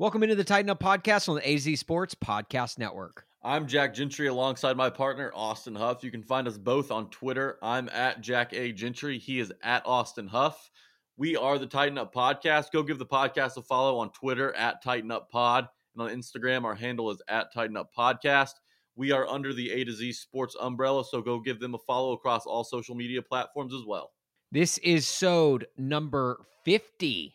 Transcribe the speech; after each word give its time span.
Welcome 0.00 0.22
into 0.22 0.36
the 0.36 0.44
Titan 0.44 0.70
Up 0.70 0.78
Podcast 0.78 1.28
on 1.28 1.34
the 1.34 1.52
AZ 1.52 1.80
Sports 1.80 2.14
Podcast 2.14 2.78
Network. 2.78 3.24
I'm 3.42 3.66
Jack 3.66 3.94
Gentry 3.94 4.28
alongside 4.28 4.76
my 4.76 4.90
partner, 4.90 5.32
Austin 5.34 5.74
Huff. 5.74 6.04
You 6.04 6.12
can 6.12 6.22
find 6.22 6.46
us 6.46 6.56
both 6.56 6.92
on 6.92 7.10
Twitter. 7.10 7.58
I'm 7.62 7.88
at 7.88 8.20
Jack 8.20 8.52
A. 8.52 8.70
Gentry. 8.70 9.18
He 9.18 9.40
is 9.40 9.52
at 9.60 9.84
Austin 9.84 10.28
Huff. 10.28 10.70
We 11.16 11.34
are 11.34 11.58
the 11.58 11.66
Titan 11.66 11.98
Up 11.98 12.14
Podcast. 12.14 12.70
Go 12.72 12.84
give 12.84 13.00
the 13.00 13.06
podcast 13.06 13.56
a 13.56 13.62
follow 13.62 13.98
on 13.98 14.12
Twitter 14.12 14.54
at 14.54 14.84
Titan 14.84 15.10
Up 15.10 15.32
Pod. 15.32 15.66
And 15.96 16.02
on 16.08 16.16
Instagram, 16.16 16.62
our 16.62 16.76
handle 16.76 17.10
is 17.10 17.20
at 17.26 17.52
Titan 17.52 17.76
Up 17.76 17.90
Podcast. 17.92 18.52
We 18.94 19.10
are 19.10 19.26
under 19.26 19.52
the 19.52 19.72
A 19.72 19.82
to 19.82 19.90
Z 19.90 20.12
Sports 20.12 20.54
umbrella, 20.60 21.04
so 21.04 21.20
go 21.20 21.40
give 21.40 21.58
them 21.58 21.74
a 21.74 21.78
follow 21.78 22.12
across 22.12 22.46
all 22.46 22.62
social 22.62 22.94
media 22.94 23.20
platforms 23.20 23.74
as 23.74 23.82
well. 23.84 24.12
This 24.52 24.78
is 24.78 25.08
Sode 25.08 25.66
number 25.76 26.46
50. 26.64 27.34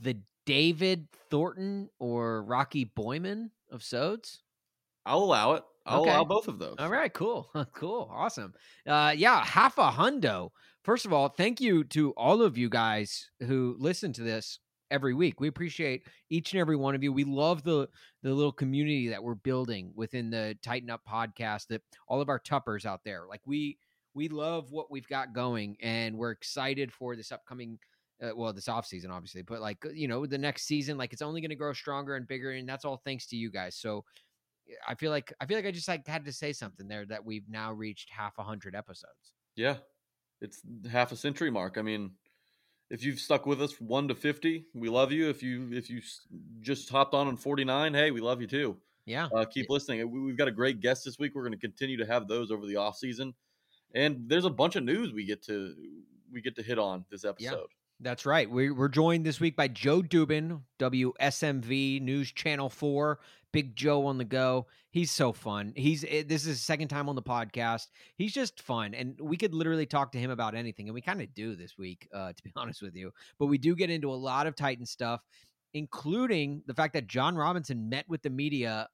The 0.00 0.16
David 0.48 1.08
Thornton 1.30 1.90
or 1.98 2.42
Rocky 2.42 2.86
Boiman 2.96 3.50
of 3.70 3.82
Sodes. 3.82 4.38
I'll 5.04 5.18
allow 5.18 5.52
it. 5.52 5.62
I'll 5.84 6.00
Okay. 6.00 6.10
allow 6.10 6.24
both 6.24 6.48
of 6.48 6.58
those. 6.58 6.76
All 6.78 6.88
right, 6.88 7.12
cool. 7.12 7.50
cool. 7.74 8.08
Awesome. 8.10 8.54
Uh 8.86 9.12
yeah, 9.14 9.44
half 9.44 9.76
a 9.76 9.90
hundo. 9.90 10.50
First 10.84 11.04
of 11.04 11.12
all, 11.12 11.28
thank 11.28 11.60
you 11.60 11.84
to 11.84 12.12
all 12.12 12.40
of 12.40 12.56
you 12.56 12.70
guys 12.70 13.30
who 13.40 13.76
listen 13.78 14.10
to 14.14 14.22
this 14.22 14.58
every 14.90 15.12
week. 15.12 15.38
We 15.38 15.48
appreciate 15.48 16.06
each 16.30 16.54
and 16.54 16.60
every 16.60 16.76
one 16.76 16.94
of 16.94 17.02
you. 17.02 17.12
We 17.12 17.24
love 17.24 17.62
the 17.62 17.88
the 18.22 18.32
little 18.32 18.52
community 18.52 19.08
that 19.08 19.22
we're 19.22 19.34
building 19.34 19.92
within 19.94 20.30
the 20.30 20.56
Titan 20.62 20.88
Up 20.88 21.02
podcast 21.06 21.66
that 21.66 21.82
all 22.08 22.22
of 22.22 22.30
our 22.30 22.38
tuppers 22.38 22.86
out 22.86 23.00
there. 23.04 23.24
Like 23.28 23.42
we 23.44 23.76
we 24.14 24.28
love 24.28 24.72
what 24.72 24.90
we've 24.90 25.08
got 25.08 25.34
going 25.34 25.76
and 25.82 26.16
we're 26.16 26.30
excited 26.30 26.90
for 26.90 27.16
this 27.16 27.32
upcoming 27.32 27.78
uh, 28.22 28.30
well 28.34 28.52
this 28.52 28.68
off 28.68 28.86
season 28.86 29.10
obviously 29.10 29.42
but 29.42 29.60
like 29.60 29.78
you 29.94 30.08
know 30.08 30.26
the 30.26 30.38
next 30.38 30.64
season 30.66 30.98
like 30.98 31.12
it's 31.12 31.22
only 31.22 31.40
going 31.40 31.50
to 31.50 31.54
grow 31.54 31.72
stronger 31.72 32.16
and 32.16 32.26
bigger 32.26 32.50
and 32.50 32.68
that's 32.68 32.84
all 32.84 32.96
thanks 33.04 33.26
to 33.26 33.36
you 33.36 33.50
guys 33.50 33.76
so 33.76 34.04
I 34.86 34.94
feel 34.96 35.10
like 35.10 35.32
I 35.40 35.46
feel 35.46 35.56
like 35.56 35.64
I 35.64 35.70
just 35.70 35.88
like 35.88 36.06
had 36.06 36.26
to 36.26 36.32
say 36.32 36.52
something 36.52 36.88
there 36.88 37.06
that 37.06 37.24
we've 37.24 37.48
now 37.48 37.72
reached 37.72 38.10
half 38.10 38.36
a 38.38 38.42
hundred 38.42 38.74
episodes. 38.74 39.32
Yeah, 39.56 39.76
it's 40.42 40.60
half 40.92 41.10
a 41.10 41.16
century 41.16 41.50
mark. 41.50 41.78
I 41.78 41.82
mean, 41.82 42.10
if 42.90 43.02
you've 43.02 43.18
stuck 43.18 43.46
with 43.46 43.62
us 43.62 43.80
one 43.80 44.08
to 44.08 44.14
fifty, 44.14 44.66
we 44.74 44.90
love 44.90 45.10
you. 45.10 45.30
If 45.30 45.42
you 45.42 45.70
if 45.72 45.88
you 45.88 46.02
just 46.60 46.90
hopped 46.90 47.14
on 47.14 47.28
on 47.28 47.38
forty 47.38 47.64
nine, 47.64 47.94
hey, 47.94 48.10
we 48.10 48.20
love 48.20 48.42
you 48.42 48.46
too. 48.46 48.76
Yeah, 49.06 49.28
Uh, 49.34 49.46
keep 49.46 49.70
listening. 49.70 50.10
We- 50.10 50.20
We've 50.20 50.36
got 50.36 50.48
a 50.48 50.52
great 50.52 50.80
guest 50.80 51.02
this 51.06 51.18
week. 51.18 51.34
We're 51.34 51.44
going 51.44 51.52
to 51.54 51.58
continue 51.58 51.96
to 51.96 52.04
have 52.04 52.28
those 52.28 52.50
over 52.50 52.66
the 52.66 52.76
off 52.76 52.98
season, 52.98 53.32
and 53.94 54.28
there's 54.28 54.44
a 54.44 54.50
bunch 54.50 54.76
of 54.76 54.84
news 54.84 55.14
we 55.14 55.24
get 55.24 55.42
to 55.44 55.74
we 56.30 56.42
get 56.42 56.56
to 56.56 56.62
hit 56.62 56.78
on 56.78 57.06
this 57.10 57.24
episode. 57.24 57.68
That's 58.00 58.24
right. 58.24 58.48
We, 58.48 58.70
we're 58.70 58.88
joined 58.88 59.26
this 59.26 59.40
week 59.40 59.56
by 59.56 59.66
Joe 59.66 60.02
Dubin, 60.02 60.62
WSMV 60.78 62.00
News 62.00 62.30
Channel 62.30 62.70
Four. 62.70 63.18
Big 63.52 63.74
Joe 63.74 64.06
on 64.06 64.18
the 64.18 64.24
go. 64.24 64.66
He's 64.90 65.10
so 65.10 65.32
fun. 65.32 65.72
He's 65.74 66.04
eh, 66.04 66.22
this 66.26 66.42
is 66.42 66.48
his 66.48 66.60
second 66.60 66.88
time 66.88 67.08
on 67.08 67.16
the 67.16 67.22
podcast. 67.22 67.88
He's 68.14 68.32
just 68.32 68.60
fun, 68.60 68.94
and 68.94 69.18
we 69.20 69.36
could 69.36 69.52
literally 69.52 69.86
talk 69.86 70.12
to 70.12 70.18
him 70.18 70.30
about 70.30 70.54
anything, 70.54 70.86
and 70.86 70.94
we 70.94 71.00
kind 71.00 71.20
of 71.20 71.34
do 71.34 71.56
this 71.56 71.76
week, 71.76 72.08
uh, 72.14 72.32
to 72.32 72.42
be 72.44 72.52
honest 72.56 72.82
with 72.82 72.94
you. 72.94 73.10
But 73.38 73.46
we 73.46 73.58
do 73.58 73.74
get 73.74 73.90
into 73.90 74.12
a 74.12 74.14
lot 74.14 74.46
of 74.46 74.54
Titan 74.54 74.86
stuff, 74.86 75.22
including 75.74 76.62
the 76.66 76.74
fact 76.74 76.92
that 76.92 77.08
Jon 77.08 77.36
Robinson 77.36 77.88
met 77.88 78.04
with 78.08 78.22
the 78.22 78.30
media 78.30 78.88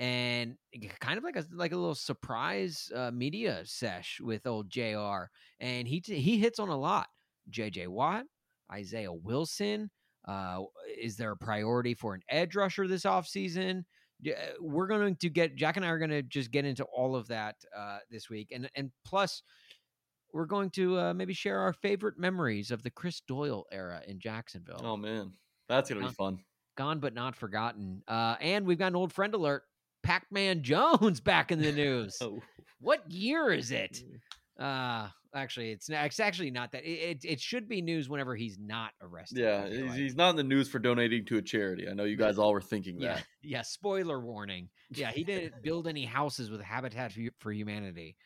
and 0.00 0.56
kind 0.98 1.18
of 1.18 1.22
like 1.22 1.36
a 1.36 1.44
like 1.52 1.70
a 1.70 1.76
little 1.76 1.94
surprise 1.94 2.90
uh, 2.96 3.12
media 3.12 3.62
sesh 3.64 4.18
with 4.20 4.44
old 4.44 4.70
Jr. 4.70 5.26
And 5.60 5.86
he 5.86 6.02
he 6.04 6.38
hits 6.38 6.58
on 6.58 6.68
a 6.68 6.76
lot. 6.76 7.06
J.J. 7.50 7.86
Watt, 7.88 8.24
Isaiah 8.72 9.12
Wilson. 9.12 9.90
Uh, 10.26 10.62
is 10.98 11.16
there 11.16 11.32
a 11.32 11.36
priority 11.36 11.92
for 11.94 12.14
an 12.14 12.22
edge 12.30 12.56
rusher 12.56 12.88
this 12.88 13.02
offseason? 13.04 13.84
Yeah, 14.22 14.34
We're 14.60 14.86
going 14.86 15.16
to 15.16 15.28
get 15.28 15.54
Jack 15.56 15.76
and 15.76 15.84
I 15.84 15.88
are 15.88 15.98
going 15.98 16.10
to 16.10 16.22
just 16.22 16.50
get 16.50 16.64
into 16.64 16.84
all 16.84 17.14
of 17.16 17.26
that 17.28 17.56
uh, 17.76 17.98
this 18.10 18.30
week, 18.30 18.50
and 18.52 18.70
and 18.74 18.90
plus 19.04 19.42
we're 20.32 20.46
going 20.46 20.70
to 20.70 20.98
uh, 20.98 21.14
maybe 21.14 21.32
share 21.34 21.60
our 21.60 21.72
favorite 21.72 22.18
memories 22.18 22.70
of 22.70 22.82
the 22.82 22.90
Chris 22.90 23.20
Doyle 23.20 23.66
era 23.70 24.00
in 24.08 24.18
Jacksonville 24.18 24.80
Oh 24.82 24.96
man, 24.96 25.32
that's 25.68 25.90
going 25.90 26.00
to 26.00 26.06
Huh. 26.06 26.10
be 26.10 26.14
fun. 26.14 26.38
gone 26.76 27.00
but 27.00 27.12
not 27.14 27.36
forgotten. 27.36 28.02
Uh, 28.08 28.36
and 28.40 28.66
we've 28.66 28.78
got 28.78 28.88
an 28.88 28.96
old 28.96 29.12
friend 29.12 29.34
alert. 29.34 29.62
Pac-Man 30.02 30.62
Jones 30.62 31.20
back 31.20 31.52
in 31.52 31.60
the 31.60 31.72
news. 31.72 32.16
Oh, 32.22 32.40
What 32.80 33.10
year 33.10 33.52
is 33.52 33.70
it? 33.70 34.02
Uh, 34.58 35.08
actually, 35.34 35.72
it's, 35.72 35.88
not, 35.88 36.06
it's 36.06 36.20
actually 36.20 36.50
not 36.50 36.72
that. 36.72 36.84
It, 36.84 37.24
it, 37.24 37.24
it 37.24 37.40
should 37.40 37.68
be 37.68 37.82
news 37.82 38.08
whenever 38.08 38.36
he's 38.36 38.58
not 38.58 38.92
arrested. 39.02 39.38
yeah, 39.38 39.66
he's, 39.66 39.82
like. 39.82 39.92
he's 39.92 40.16
not 40.16 40.30
in 40.30 40.36
the 40.36 40.44
news 40.44 40.68
for 40.68 40.78
donating 40.78 41.24
to 41.26 41.38
a 41.38 41.42
charity. 41.42 41.88
I 41.88 41.94
know 41.94 42.04
you 42.04 42.16
guys 42.16 42.38
all 42.38 42.52
were 42.52 42.60
thinking 42.60 43.00
yeah, 43.00 43.14
that. 43.14 43.26
yeah. 43.42 43.62
Spoiler 43.62 44.20
warning. 44.20 44.68
Yeah, 44.90 45.10
he 45.10 45.24
didn't 45.24 45.62
build 45.62 45.88
any 45.88 46.04
houses 46.04 46.50
with 46.50 46.60
Habitat 46.60 47.12
for, 47.12 47.20
for 47.38 47.52
Humanity. 47.52 48.16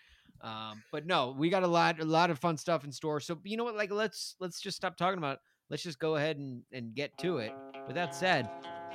Um, 0.41 0.83
but 0.93 1.07
no, 1.07 1.35
we 1.37 1.51
got 1.51 1.63
a 1.65 1.69
lot, 1.69 2.01
a 2.01 2.05
lot 2.05 2.31
of 2.31 2.39
fun 2.39 2.57
stuff 2.57 2.85
in 2.85 2.93
store. 2.93 3.21
So 3.21 3.39
you 3.45 3.57
know 3.57 3.65
what? 3.65 3.77
Like, 3.77 3.91
let's 3.91 4.37
let's 4.41 4.61
just 4.61 4.77
stop 4.77 4.97
talking 4.97 5.19
about. 5.19 5.35
It. 5.35 5.41
Let's 5.71 5.83
just 5.83 5.99
go 5.99 6.17
ahead 6.17 6.37
and 6.37 6.63
and 6.73 6.95
get 6.95 7.17
to 7.19 7.39
it. 7.39 7.53
With 7.87 7.97
that 7.97 8.15
said, 8.15 8.49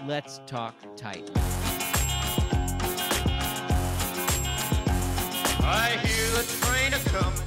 let's 0.05 0.39
talk 0.47 0.75
tight. 0.95 1.29
I 5.65 5.91
hear 6.03 6.27
the 6.31 6.43
train 6.65 6.93
a 6.93 6.99
coming, 7.09 7.39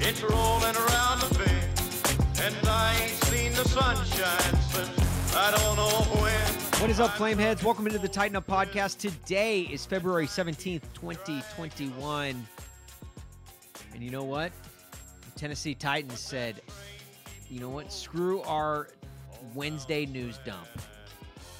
it's 0.00 0.20
rolling 0.24 0.74
around 0.74 1.20
the 1.20 1.38
bend, 1.38 2.42
and 2.42 2.68
I 2.68 2.98
ain't 3.00 3.12
seen 3.26 3.52
the 3.52 3.62
sunshine 3.68 4.60
since 4.72 5.36
I 5.36 5.52
don't 5.52 5.76
know 5.76 6.20
when. 6.20 6.80
What 6.80 6.90
is 6.90 6.98
up, 6.98 7.12
Flameheads? 7.12 7.62
Welcome 7.62 7.86
into 7.86 8.00
the 8.00 8.08
Titan 8.08 8.34
Up 8.34 8.48
Podcast. 8.48 8.98
Today 8.98 9.60
is 9.60 9.86
February 9.86 10.26
17th, 10.26 10.82
2021. 10.94 12.44
And 13.94 14.02
you 14.02 14.10
know 14.10 14.24
what? 14.24 14.50
The 15.32 15.38
Tennessee 15.38 15.76
Titans 15.76 16.18
said, 16.18 16.60
you 17.48 17.60
know 17.60 17.70
what? 17.70 17.92
Screw 17.92 18.42
our 18.42 18.88
Wednesday 19.54 20.06
news 20.06 20.40
dump. 20.44 20.66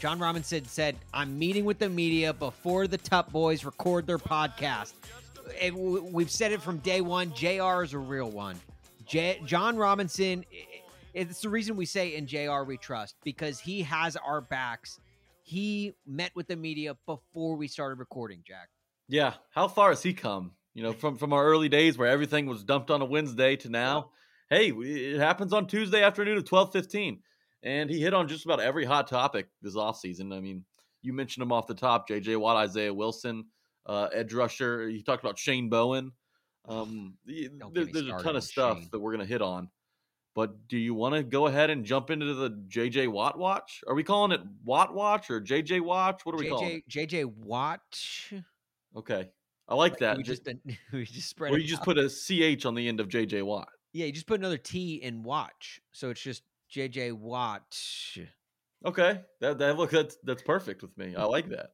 Jon 0.01 0.19
Robinson 0.19 0.65
said, 0.65 0.97
I'm 1.15 1.39
meeting 1.39 1.65
with 1.65 1.79
the 1.79 1.89
media 1.89 2.33
before 2.33 2.89
the 2.89 2.99
Tup 2.99 3.31
Boys 3.31 3.65
record 3.65 4.09
their 4.09 4.19
podcast. 4.19 4.95
And 5.61 5.75
w- 5.75 6.05
we've 6.13 6.31
said 6.31 6.53
it 6.53 6.63
from 6.63 6.79
day 6.79 7.01
one. 7.01 7.33
JR 7.35 7.83
is 7.83 7.93
a 7.93 7.99
real 7.99 8.31
one. 8.31 8.59
J- 9.07 9.41
Jon 9.45 9.77
Robinson, 9.77 10.45
it's 11.13 11.41
the 11.41 11.49
reason 11.49 11.77
we 11.77 11.87
say 11.87 12.15
in 12.17 12.27
JR 12.27 12.63
we 12.63 12.77
trust 12.77 13.17
because 13.25 13.61
he 13.61 13.83
has 13.83 14.17
our 14.17 14.41
backs. 14.41 14.99
He 15.43 15.95
met 16.07 16.31
with 16.35 16.49
the 16.49 16.57
media 16.57 16.97
before 17.07 17.57
we 17.57 17.69
started 17.69 17.99
recording, 17.99 18.43
Jack. 18.47 18.69
Yeah, 19.09 19.35
how 19.51 19.69
far 19.69 19.91
has 19.91 20.03
he 20.03 20.15
come? 20.15 20.53
You 20.73 20.83
know, 20.83 20.93
from 20.93 21.17
from 21.17 21.33
our 21.33 21.45
early 21.45 21.69
days 21.69 21.99
where 21.99 22.09
everything 22.09 22.47
was 22.47 22.65
dumped 22.65 22.91
on 22.91 23.03
a 23.03 23.05
Wednesday 23.05 23.57
to 23.57 23.69
now. 23.69 24.11
Hey, 24.51 24.71
it 24.71 25.19
happens 25.19 25.53
on 25.53 25.67
Tuesday 25.67 26.03
afternoon 26.03 26.39
at 26.39 26.47
twelve 26.47 26.73
fifteen, 26.73 27.21
and 27.63 27.91
he 27.91 28.01
hit 28.01 28.15
on 28.15 28.27
just 28.27 28.45
about 28.45 28.61
every 28.61 28.85
hot 28.85 29.07
topic 29.07 29.49
this 29.63 29.77
offseason. 29.77 30.35
I 30.35 30.41
mean, 30.41 30.65
you 31.03 31.13
mentioned 31.13 31.43
him 31.43 31.53
off 31.53 31.67
the 31.67 31.75
top: 31.75 32.09
J.J. 32.09 32.37
Watt, 32.37 32.57
Isaiah 32.57 32.93
Wilson, 32.95 33.45
uh, 33.87 34.09
edge 34.13 34.33
rusher. 34.33 34.89
He 34.89 35.03
talked 35.03 35.23
about 35.25 35.39
Shane 35.39 35.69
Bowen. 35.69 36.13
Um, 36.67 37.19
there- 37.27 37.49
there's 37.85 38.09
a 38.09 38.23
ton 38.23 38.37
of 38.37 38.45
stuff 38.45 38.79
Shane. 38.79 38.89
that 38.93 38.99
we're 39.01 39.13
gonna 39.13 39.27
hit 39.27 39.43
on. 39.43 39.69
But 40.35 40.67
do 40.67 40.77
you 40.79 40.95
want 40.95 41.15
to 41.15 41.23
go 41.23 41.47
ahead 41.47 41.71
and 41.71 41.85
jump 41.85 42.11
into 42.11 42.35
the 42.35 42.51
J.J. 42.67 43.07
Watt 43.07 43.39
watch? 43.39 43.85
Are 43.87 43.95
we 43.95 44.03
calling 44.03 44.33
it 44.33 44.41
Watt 44.65 44.93
watch 44.93 45.31
or 45.31 45.41
J.J. 45.41 45.79
watch? 45.81 46.27
What 46.27 46.35
are 46.35 46.39
we 46.39 46.49
calling 46.49 46.83
JJ 46.89 46.97
it? 46.97 47.09
JJ 47.09 47.25
Watt. 47.37 47.81
Okay, 48.97 49.29
I 49.69 49.75
like 49.77 49.99
that. 49.99 50.17
We 50.17 50.23
Just- 50.25 50.45
just 50.45 50.57
we 50.93 51.05
just 51.05 51.29
spread 51.29 51.53
or 51.53 51.59
you 51.59 51.67
just 51.69 51.83
out. 51.83 51.85
put 51.85 51.99
a 51.99 52.09
ch 52.09 52.67
on 52.67 52.75
the 52.75 52.89
end 52.89 52.99
of 53.01 53.09
JJ 53.09 53.43
Watt. 53.45 53.69
yeah, 53.93 54.07
you 54.07 54.13
just 54.13 54.27
put 54.27 54.41
another 54.41 54.59
T 54.59 54.95
in 54.97 55.23
watch, 55.23 55.81
so 55.93 56.11
it's 56.11 56.21
just 56.23 56.43
JJ 56.73 57.13
Watt. 57.13 57.79
Okay, 58.87 59.21
that 59.41 59.59
that 59.59 59.77
look 59.77 59.91
that's 59.91 60.17
that's 60.25 60.43
perfect 60.43 60.83
with 60.83 60.97
me. 60.99 61.15
I 61.17 61.25
like 61.25 61.49
that. 61.51 61.71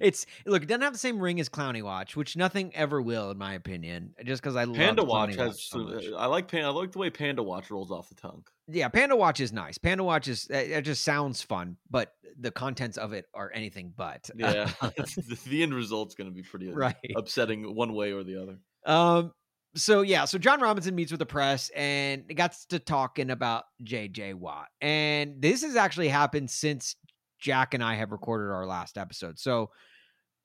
It's 0.00 0.26
look, 0.46 0.62
it 0.62 0.66
doesn't 0.66 0.82
have 0.82 0.92
the 0.92 0.98
same 0.98 1.18
ring 1.18 1.40
as 1.40 1.48
Clowney 1.48 1.82
Watch, 1.82 2.16
which 2.16 2.36
nothing 2.36 2.74
ever 2.74 3.00
will, 3.00 3.30
in 3.30 3.38
my 3.38 3.54
opinion. 3.54 4.14
Just 4.24 4.42
because 4.42 4.56
I 4.56 4.66
Panda 4.66 5.04
Watch 5.04 5.30
Clowney 5.30 5.38
has. 5.38 5.62
so 5.62 5.78
much. 5.78 6.04
I 6.16 6.26
like 6.26 6.48
Panda. 6.48 6.68
I 6.68 6.70
like 6.70 6.92
the 6.92 6.98
way 6.98 7.10
Panda 7.10 7.42
Watch 7.42 7.70
rolls 7.70 7.90
off 7.90 8.08
the 8.08 8.14
tongue. 8.14 8.44
yeah, 8.68 8.88
Panda 8.88 9.16
Watch 9.16 9.40
is 9.40 9.52
nice. 9.52 9.78
Panda 9.78 10.04
Watch 10.04 10.28
is 10.28 10.46
it 10.48 10.70
it 10.70 10.82
just 10.82 11.04
sounds 11.04 11.42
fun, 11.42 11.76
but 11.90 12.12
the 12.38 12.50
contents 12.50 12.96
of 12.96 13.12
it 13.12 13.26
are 13.34 13.50
anything 13.54 13.92
but. 13.96 14.30
Yeah, 14.36 14.70
the 15.46 15.62
end 15.62 15.74
result's 15.74 16.14
going 16.14 16.28
to 16.28 16.34
be 16.34 16.42
pretty 16.42 16.68
right. 16.68 16.96
upsetting 17.14 17.74
one 17.74 17.92
way 17.92 18.12
or 18.12 18.24
the 18.24 18.42
other. 18.42 18.58
Um. 18.84 19.32
So 19.74 20.02
yeah, 20.02 20.26
so 20.26 20.36
Jon 20.36 20.60
Robinson 20.60 20.94
meets 20.94 21.12
with 21.12 21.20
the 21.20 21.26
press 21.26 21.70
and 21.74 22.24
got 22.36 22.54
to 22.68 22.78
talking 22.78 23.30
about 23.30 23.64
JJ 23.82 24.34
Watt, 24.34 24.66
and 24.82 25.40
this 25.40 25.62
has 25.62 25.76
actually 25.76 26.08
happened 26.08 26.50
since 26.50 26.96
Jack 27.42 27.74
and 27.74 27.82
I 27.82 27.96
have 27.96 28.12
recorded 28.12 28.52
our 28.52 28.64
last 28.64 28.96
episode. 28.96 29.38
So 29.38 29.70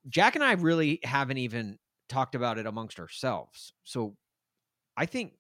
Jack 0.10 0.36
and 0.36 0.44
I 0.44 0.54
really 0.54 1.00
haven't 1.04 1.38
even 1.38 1.78
talked 2.10 2.34
about 2.34 2.58
it 2.58 2.66
amongst 2.66 3.00
ourselves. 3.00 3.72
So 3.84 4.18
I 4.98 5.06
think 5.06 5.34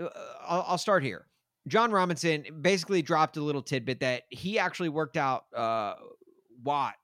uh, 0.00 0.08
I'll, 0.46 0.64
I'll 0.68 0.78
start 0.78 1.02
here. 1.02 1.26
Jon 1.66 1.90
Robinson 1.90 2.44
basically 2.60 3.02
dropped 3.02 3.36
a 3.38 3.42
little 3.42 3.62
tidbit 3.62 4.00
that 4.00 4.22
he 4.30 4.58
actually 4.58 4.90
worked 4.90 5.16
out 5.16 5.46
uh, 5.54 5.94
Watt 6.62 6.94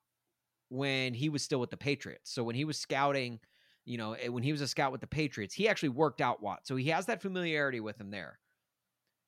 when 0.69 1.13
he 1.13 1.31
was 1.31 1.43
still 1.43 1.59
with 1.59 1.71
the 1.71 1.77
Patriots. 1.77 2.33
So 2.33 2.45
when 2.45 2.55
he 2.55 2.65
was 2.65 2.79
scouting, 2.79 3.41
you 3.87 3.99
know, 3.99 4.13
eh, 4.13 4.29
when 4.29 4.45
he 4.45 4.53
was 4.53 4.61
a 4.61 4.69
scout 4.69 4.93
with 4.93 5.01
the 5.01 5.07
Patriots, 5.09 5.55
he 5.55 5.69
actually 5.69 5.89
worked 5.89 6.21
out 6.21 6.43
Watt. 6.43 6.61
So 6.65 6.77
he 6.77 6.89
has 6.91 7.07
that 7.07 7.23
familiarity 7.23 7.81
with 7.81 8.01
him 8.01 8.11
there. 8.11 8.39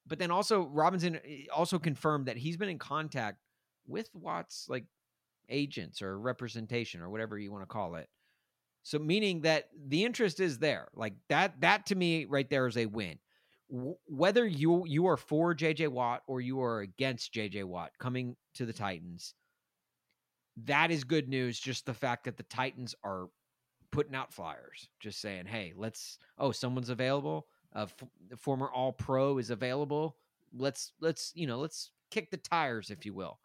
But 0.06 0.18
then 0.18 0.30
also 0.30 0.66
Robinson 0.66 1.16
eh, 1.16 1.46
also 1.52 1.80
confirmed 1.80 2.26
that 2.26 2.36
he's 2.36 2.56
been 2.56 2.68
in 2.68 2.78
contact 2.78 3.38
with 3.86 4.08
Watt's 4.14 4.66
like 4.68 4.84
agents 5.48 6.02
or 6.02 6.18
representation 6.18 7.00
or 7.00 7.10
whatever 7.10 7.38
you 7.38 7.52
want 7.52 7.62
to 7.62 7.66
call 7.66 7.96
it. 7.96 8.08
So 8.82 8.98
meaning 8.98 9.42
that 9.42 9.68
the 9.88 10.04
interest 10.04 10.40
is 10.40 10.58
there. 10.58 10.88
Like 10.94 11.14
that 11.28 11.60
that 11.60 11.86
to 11.86 11.94
me 11.94 12.24
right 12.24 12.48
there 12.48 12.66
is 12.66 12.76
a 12.76 12.86
win. 12.86 13.18
W- 13.70 13.96
whether 14.06 14.46
you 14.46 14.84
you 14.86 15.06
are 15.06 15.16
for 15.16 15.54
JJ 15.54 15.88
Watt 15.88 16.22
or 16.26 16.40
you 16.40 16.60
are 16.62 16.80
against 16.80 17.32
JJ 17.32 17.64
Watt 17.64 17.92
coming 17.98 18.36
to 18.54 18.66
the 18.66 18.72
Titans, 18.72 19.34
that 20.64 20.90
is 20.90 21.04
good 21.04 21.28
news 21.28 21.58
just 21.58 21.86
the 21.86 21.94
fact 21.94 22.24
that 22.24 22.36
the 22.36 22.42
Titans 22.44 22.94
are 23.04 23.28
putting 23.92 24.14
out 24.14 24.32
flyers 24.32 24.88
just 25.00 25.20
saying, 25.20 25.46
"Hey, 25.46 25.72
let's 25.76 26.18
oh, 26.38 26.50
someone's 26.50 26.88
available. 26.88 27.46
A 27.74 27.82
f- 27.82 28.04
former 28.38 28.68
all 28.70 28.92
pro 28.92 29.38
is 29.38 29.50
available. 29.50 30.16
Let's 30.54 30.92
let's, 31.00 31.32
you 31.34 31.46
know, 31.46 31.58
let's 31.58 31.92
kick 32.10 32.30
the 32.30 32.36
tires 32.36 32.90
if 32.90 33.06
you 33.06 33.14
will." 33.14 33.38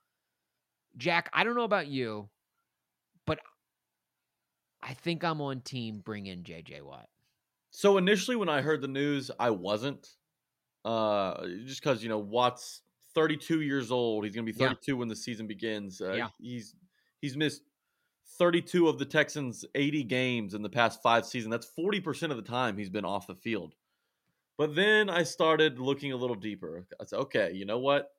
Jack, 0.97 1.29
I 1.33 1.43
don't 1.43 1.55
know 1.55 1.63
about 1.63 1.87
you, 1.87 2.29
but 3.25 3.39
I 4.81 4.93
think 4.93 5.23
I'm 5.23 5.41
on 5.41 5.61
team 5.61 6.01
bring 6.03 6.25
in 6.27 6.43
JJ 6.43 6.81
Watt. 6.81 7.07
So 7.71 7.97
initially, 7.97 8.35
when 8.35 8.49
I 8.49 8.61
heard 8.61 8.81
the 8.81 8.87
news, 8.87 9.29
I 9.39 9.51
wasn't. 9.51 10.07
Uh, 10.83 11.45
just 11.65 11.81
because 11.81 12.01
you 12.01 12.09
know 12.09 12.17
Watt's 12.17 12.81
32 13.13 13.61
years 13.61 13.91
old, 13.91 14.23
he's 14.23 14.33
going 14.33 14.45
to 14.45 14.51
be 14.51 14.57
Yeah. 14.57 14.69
32 14.69 14.97
when 14.97 15.07
the 15.07 15.15
season 15.15 15.47
begins. 15.47 16.01
Uh, 16.01 16.13
Yeah. 16.13 16.29
he's 16.39 16.75
he's 17.19 17.35
missed 17.35 17.63
32 18.39 18.87
of 18.87 18.99
the 18.99 19.05
Texans' 19.05 19.65
80 19.75 20.03
games 20.03 20.53
in 20.53 20.61
the 20.61 20.69
past 20.69 21.01
five 21.01 21.25
seasons. 21.25 21.51
That's 21.51 21.67
40 21.67 21.99
percent 21.99 22.31
of 22.31 22.37
the 22.37 22.43
time 22.49 22.77
he's 22.77 22.89
been 22.89 23.05
off 23.05 23.27
the 23.27 23.35
field. 23.35 23.75
But 24.57 24.75
then 24.75 25.09
I 25.09 25.23
started 25.23 25.79
looking 25.79 26.11
a 26.13 26.17
little 26.17 26.35
deeper. 26.35 26.87
I 26.99 27.05
said, 27.05 27.19
okay, 27.19 27.51
you 27.53 27.65
know 27.65 27.77
what? 27.77 28.11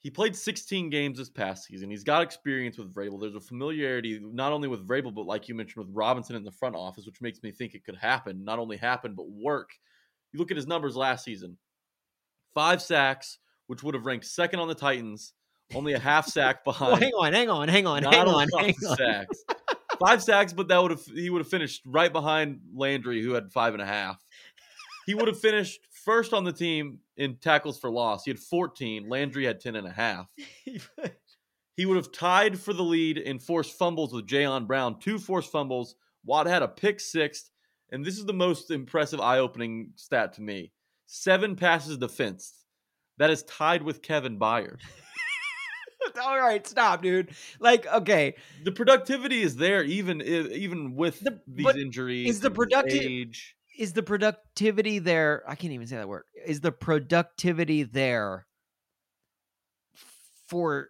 He 0.00 0.10
played 0.10 0.36
16 0.36 0.90
games 0.90 1.18
this 1.18 1.28
past 1.28 1.64
season. 1.64 1.90
He's 1.90 2.04
got 2.04 2.22
experience 2.22 2.78
with 2.78 2.94
Vrabel. 2.94 3.20
There's 3.20 3.34
a 3.34 3.40
familiarity 3.40 4.20
not 4.22 4.52
only 4.52 4.68
with 4.68 4.86
Vrabel, 4.86 5.12
but 5.14 5.26
like 5.26 5.48
you 5.48 5.54
mentioned 5.56 5.84
with 5.86 5.94
Robinson 5.94 6.36
in 6.36 6.44
the 6.44 6.52
front 6.52 6.76
office, 6.76 7.04
which 7.04 7.20
makes 7.20 7.42
me 7.42 7.50
think 7.50 7.74
it 7.74 7.84
could 7.84 7.96
happen. 7.96 8.44
Not 8.44 8.58
only 8.60 8.76
happen, 8.76 9.14
but 9.14 9.28
work. 9.28 9.70
You 10.32 10.38
look 10.38 10.50
at 10.52 10.56
his 10.56 10.66
numbers 10.66 10.94
last 10.96 11.24
season 11.24 11.56
five 12.54 12.80
sacks, 12.82 13.38
which 13.66 13.82
would 13.82 13.94
have 13.94 14.06
ranked 14.06 14.24
second 14.26 14.60
on 14.60 14.68
the 14.68 14.74
Titans, 14.74 15.32
only 15.74 15.92
a 15.94 15.98
half 15.98 16.26
sack 16.26 16.60
Well, 16.66 16.72
behind. 16.74 17.02
hang 17.02 17.12
on, 17.14 17.32
hang 17.32 17.48
on, 17.50 17.68
hang 17.68 17.86
on, 17.86 18.02
Not 18.02 18.14
hang 18.14 18.28
on, 18.28 18.48
hang 18.56 18.74
on. 18.88 18.96
sacks. 18.96 19.44
Five 20.00 20.22
sacks, 20.22 20.52
but 20.52 20.68
that 20.68 20.80
would 20.80 20.92
have 20.92 21.02
he 21.06 21.28
would 21.28 21.40
have 21.40 21.48
finished 21.48 21.82
right 21.84 22.12
behind 22.12 22.60
Landry, 22.72 23.20
who 23.20 23.32
had 23.32 23.50
five 23.52 23.72
and 23.74 23.82
a 23.82 23.86
half. 23.86 24.24
He 25.06 25.14
would 25.14 25.26
have 25.26 25.40
finished 25.40 25.80
first 26.08 26.32
on 26.32 26.42
the 26.44 26.52
team 26.52 27.00
in 27.18 27.36
tackles 27.36 27.78
for 27.78 27.90
loss. 27.90 28.24
He 28.24 28.30
had 28.30 28.38
14. 28.40 29.08
Landry 29.10 29.44
had 29.44 29.60
10 29.60 29.76
and 29.76 29.86
a 29.86 29.92
half. 29.92 30.26
He 31.76 31.86
would 31.86 31.96
have 31.96 32.10
tied 32.10 32.58
for 32.58 32.72
the 32.72 32.82
lead 32.82 33.18
in 33.18 33.38
forced 33.38 33.78
fumbles 33.78 34.12
with 34.12 34.26
Jayon 34.26 34.66
Brown, 34.66 34.98
two 34.98 35.16
forced 35.16 35.52
fumbles. 35.52 35.94
Watt 36.24 36.48
had 36.48 36.60
a 36.60 36.66
pick 36.66 36.98
six, 36.98 37.52
and 37.92 38.04
this 38.04 38.18
is 38.18 38.26
the 38.26 38.32
most 38.32 38.72
impressive 38.72 39.20
eye-opening 39.20 39.92
stat 39.94 40.32
to 40.32 40.42
me: 40.42 40.72
seven 41.06 41.54
passes 41.54 41.96
defensed. 41.96 42.64
That 43.18 43.30
is 43.30 43.44
tied 43.44 43.84
with 43.84 44.02
Kevin 44.02 44.40
Byard. 44.40 44.80
All 46.20 46.40
right, 46.40 46.66
stop, 46.66 47.00
dude. 47.00 47.30
Like, 47.60 47.86
okay, 47.86 48.34
The 48.64 48.72
productivity 48.72 49.40
is 49.42 49.54
there, 49.54 49.84
even 49.84 50.20
even 50.20 50.96
with 50.96 51.20
The- 51.20 51.40
these 51.46 51.76
injuries. 51.76 52.28
is 52.28 52.40
the 52.40 52.48
and 52.48 52.56
producti- 52.56 53.20
age. 53.20 53.54
Is 53.78 53.92
the 53.92 54.02
productivity 54.02 54.98
there? 54.98 55.44
I 55.46 55.54
can't 55.54 55.72
even 55.72 55.86
say 55.86 55.96
that 55.96 56.08
word. 56.08 56.24
Is 56.44 56.60
the 56.60 56.72
productivity 56.72 57.84
there 57.84 58.46
for 60.48 60.88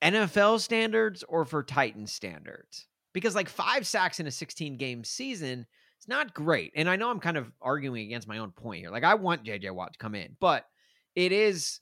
NFL 0.00 0.60
standards 0.60 1.24
or 1.28 1.44
for 1.44 1.64
Titan 1.64 2.06
standards? 2.06 2.86
Because 3.12 3.34
like 3.34 3.48
five 3.48 3.88
sacks 3.88 4.20
in 4.20 4.28
a 4.28 4.30
16 4.30 4.76
game 4.76 5.02
season, 5.02 5.66
it's 5.98 6.06
not 6.06 6.32
great. 6.32 6.72
And 6.76 6.88
I 6.88 6.94
know 6.94 7.10
I'm 7.10 7.20
kind 7.20 7.36
of 7.36 7.50
arguing 7.60 8.06
against 8.06 8.28
my 8.28 8.38
own 8.38 8.52
point 8.52 8.80
here. 8.80 8.90
Like 8.90 9.04
I 9.04 9.14
want 9.14 9.44
JJ 9.44 9.72
Watt 9.72 9.94
to 9.94 9.98
come 9.98 10.14
in, 10.14 10.36
but 10.38 10.64
it 11.16 11.32
is 11.32 11.80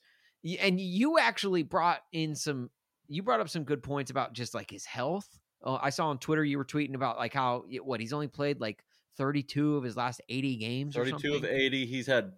and 0.58 0.80
you 0.80 1.18
actually 1.18 1.62
brought 1.62 2.00
in 2.12 2.34
some 2.34 2.70
you 3.08 3.22
brought 3.22 3.40
up 3.40 3.50
some 3.50 3.64
good 3.64 3.82
points 3.82 4.10
about 4.10 4.32
just 4.32 4.54
like 4.54 4.70
his 4.70 4.86
health. 4.86 5.28
Oh, 5.62 5.78
I 5.80 5.90
saw 5.90 6.08
on 6.08 6.18
Twitter 6.18 6.44
you 6.44 6.56
were 6.56 6.64
tweeting 6.64 6.94
about 6.94 7.18
like 7.18 7.34
how 7.34 7.64
what 7.82 8.00
he's 8.00 8.14
only 8.14 8.28
played 8.28 8.58
like 8.58 8.82
32 9.16 9.76
of 9.76 9.84
his 9.84 9.96
last 9.96 10.20
80 10.28 10.56
games 10.56 10.96
or 10.96 11.04
32 11.04 11.34
of 11.34 11.44
80. 11.44 11.86
He's 11.86 12.06
had 12.06 12.32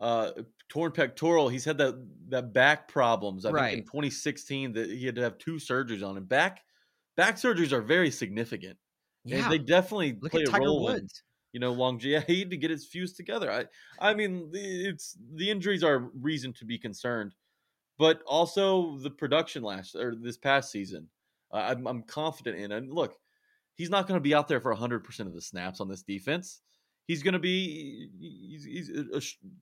uh 0.00 0.30
torn 0.68 0.92
pectoral. 0.92 1.48
He's 1.48 1.64
had 1.64 1.78
that 1.78 1.94
that 2.28 2.52
back 2.52 2.88
problems. 2.88 3.44
I 3.44 3.50
think 3.52 3.78
in 3.80 3.84
2016 3.84 4.72
that 4.74 4.90
he 4.90 5.06
had 5.06 5.16
to 5.16 5.22
have 5.22 5.38
two 5.38 5.56
surgeries 5.56 6.06
on 6.06 6.16
him. 6.16 6.24
Back 6.26 6.62
back 7.16 7.36
surgeries 7.36 7.72
are 7.72 7.82
very 7.82 8.10
significant. 8.10 8.78
And 9.24 9.32
Yeah. 9.34 9.48
they 9.48 9.58
definitely 9.58 10.18
Look 10.20 10.32
play 10.32 10.42
at 10.42 10.48
a 10.48 10.52
Tiger 10.52 10.64
role 10.66 10.88
in 10.88 10.94
Woods. 10.94 11.22
you 11.52 11.60
know 11.60 11.72
long 11.72 11.98
he 12.00 12.12
had 12.12 12.26
to 12.50 12.56
get 12.56 12.70
his 12.70 12.86
fused 12.86 13.16
together. 13.16 13.50
I 13.50 13.66
I 13.98 14.14
mean 14.14 14.50
the- 14.52 14.88
it's 14.88 15.16
the 15.34 15.50
injuries 15.50 15.82
are 15.82 15.98
reason 16.14 16.52
to 16.54 16.64
be 16.64 16.78
concerned, 16.78 17.34
but 17.98 18.22
also 18.26 18.98
the 18.98 19.10
production 19.10 19.62
last 19.62 19.94
or 19.96 20.14
this 20.14 20.36
past 20.38 20.70
season. 20.70 21.08
Uh, 21.52 21.56
I'm 21.70 21.86
I'm 21.86 22.02
confident 22.04 22.58
in. 22.58 22.72
And 22.72 22.92
look, 22.92 23.16
he's 23.78 23.88
not 23.88 24.06
going 24.06 24.18
to 24.18 24.22
be 24.22 24.34
out 24.34 24.46
there 24.48 24.60
for 24.60 24.70
100 24.72 25.02
percent 25.04 25.26
of 25.30 25.34
the 25.34 25.40
snaps 25.40 25.80
on 25.80 25.88
this 25.88 26.02
defense. 26.02 26.60
He's 27.06 27.22
going 27.22 27.32
to 27.32 27.38
be 27.38 28.10
he's, 28.20 28.64
he's 28.64 28.90
a- 28.90 29.16
a 29.16 29.20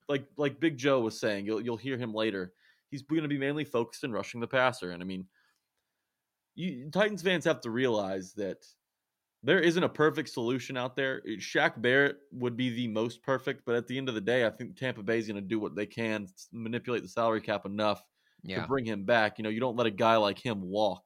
like 0.08 0.26
like 0.36 0.58
Big 0.58 0.76
Joe 0.76 0.98
was 1.00 1.20
saying. 1.20 1.46
You'll 1.46 1.60
you'll 1.60 1.76
hear 1.76 1.96
him 1.96 2.12
later. 2.12 2.52
He's 2.90 3.02
going 3.02 3.22
to 3.22 3.28
be 3.28 3.38
mainly 3.38 3.64
focused 3.64 4.02
in 4.02 4.10
rushing 4.10 4.40
the 4.40 4.48
passer. 4.48 4.90
And 4.90 5.00
I 5.00 5.06
mean, 5.06 5.26
you 6.54 6.90
Titans 6.90 7.22
fans 7.22 7.44
have 7.44 7.60
to 7.60 7.70
realize 7.70 8.32
that 8.34 8.64
there 9.42 9.60
isn't 9.60 9.82
a 9.84 9.88
perfect 9.88 10.28
solution 10.30 10.76
out 10.76 10.96
there. 10.96 11.22
Uh, 11.26 11.32
Shaq 11.38 11.80
Barrett 11.80 12.16
would 12.32 12.56
be 12.56 12.70
the 12.70 12.88
most 12.88 13.22
perfect, 13.22 13.62
but 13.64 13.74
at 13.76 13.86
the 13.86 13.96
end 13.96 14.08
of 14.08 14.14
the 14.14 14.20
day, 14.20 14.44
I 14.46 14.50
think 14.50 14.76
Tampa 14.76 15.02
Bay 15.02 15.18
is 15.18 15.28
going 15.28 15.40
to 15.40 15.46
do 15.46 15.60
what 15.60 15.76
they 15.76 15.86
can, 15.86 16.26
manipulate 16.52 17.02
the 17.02 17.08
salary 17.08 17.40
cap 17.42 17.66
enough 17.66 18.02
Yeah. 18.42 18.62
to 18.62 18.66
bring 18.66 18.84
him 18.86 19.04
back. 19.04 19.38
You 19.38 19.44
know, 19.44 19.50
you 19.50 19.60
don't 19.60 19.76
let 19.76 19.86
a 19.86 19.90
guy 19.92 20.16
like 20.16 20.38
him 20.38 20.62
walk. 20.62 21.04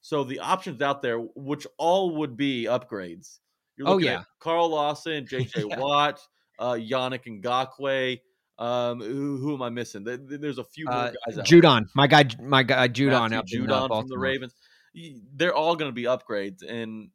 So 0.00 0.24
the 0.24 0.38
options 0.40 0.80
out 0.82 1.02
there, 1.02 1.18
which 1.18 1.66
all 1.78 2.16
would 2.16 2.36
be 2.36 2.64
upgrades. 2.64 3.38
You're 3.76 3.88
Oh, 3.88 3.98
yeah. 3.98 4.20
at 4.20 4.26
Carl 4.40 4.70
Lawson, 4.70 5.26
J.J. 5.30 5.64
Yeah. 5.68 5.78
Watt, 5.78 6.20
uh, 6.58 6.72
Yannick 6.72 7.24
Ngakoue. 7.26 8.18
Um, 8.58 9.00
who, 9.00 9.38
who 9.38 9.54
am 9.54 9.62
I 9.62 9.70
missing? 9.70 10.04
There's 10.04 10.58
a 10.58 10.64
few 10.64 10.84
more 10.84 10.94
Uh, 10.94 11.06
guys 11.26 11.38
out 11.38 11.46
there. 11.48 11.60
Judon, 11.60 11.86
my 11.94 12.06
guy, 12.06 12.24
my 12.42 12.62
guy, 12.62 12.88
Judon 12.88 13.32
up 13.32 13.44
uh, 13.44 13.46
Judon 13.46 13.88
from 13.88 14.06
the 14.08 14.18
Ravens. 14.18 14.54
They're 15.34 15.54
all 15.54 15.76
going 15.76 15.88
to 15.90 15.94
be 15.94 16.02
upgrades, 16.02 16.62
and 16.68 17.10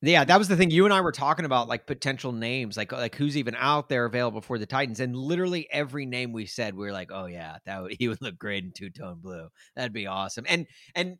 Yeah, 0.00 0.24
that 0.24 0.38
was 0.38 0.48
the 0.48 0.56
thing. 0.56 0.70
You 0.70 0.84
and 0.86 0.94
I 0.94 1.00
were 1.02 1.12
talking 1.12 1.44
about 1.44 1.68
like 1.68 1.86
potential 1.86 2.32
names, 2.32 2.76
like 2.78 2.90
like 2.90 3.16
who's 3.16 3.36
even 3.36 3.54
out 3.56 3.88
there 3.90 4.04
available 4.06 4.40
for 4.40 4.58
the 4.58 4.64
Titans, 4.66 5.00
and 5.00 5.14
literally 5.14 5.68
every 5.70 6.06
name 6.06 6.32
we 6.32 6.46
said, 6.46 6.74
we 6.74 6.86
were 6.86 6.92
like, 6.92 7.10
oh 7.12 7.26
yeah, 7.26 7.58
that 7.66 7.82
would, 7.82 7.92
he 7.98 8.08
would 8.08 8.22
look 8.22 8.38
great 8.38 8.64
in 8.64 8.72
two 8.72 8.88
tone 8.88 9.18
blue. 9.20 9.48
That'd 9.76 9.92
be 9.92 10.06
awesome. 10.06 10.44
And 10.48 10.66
and 10.94 11.18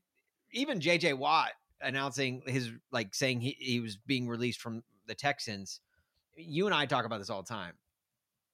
even 0.52 0.80
JJ 0.80 1.18
Watt 1.18 1.50
announcing 1.80 2.42
his 2.46 2.70
like 2.90 3.14
saying 3.14 3.40
he, 3.40 3.56
he 3.58 3.80
was 3.80 3.96
being 3.96 4.28
released 4.28 4.60
from 4.60 4.82
the 5.06 5.14
Texans. 5.14 5.80
You 6.36 6.66
and 6.66 6.74
I 6.74 6.86
talk 6.86 7.04
about 7.04 7.18
this 7.18 7.30
all 7.30 7.42
the 7.42 7.48
time. 7.48 7.74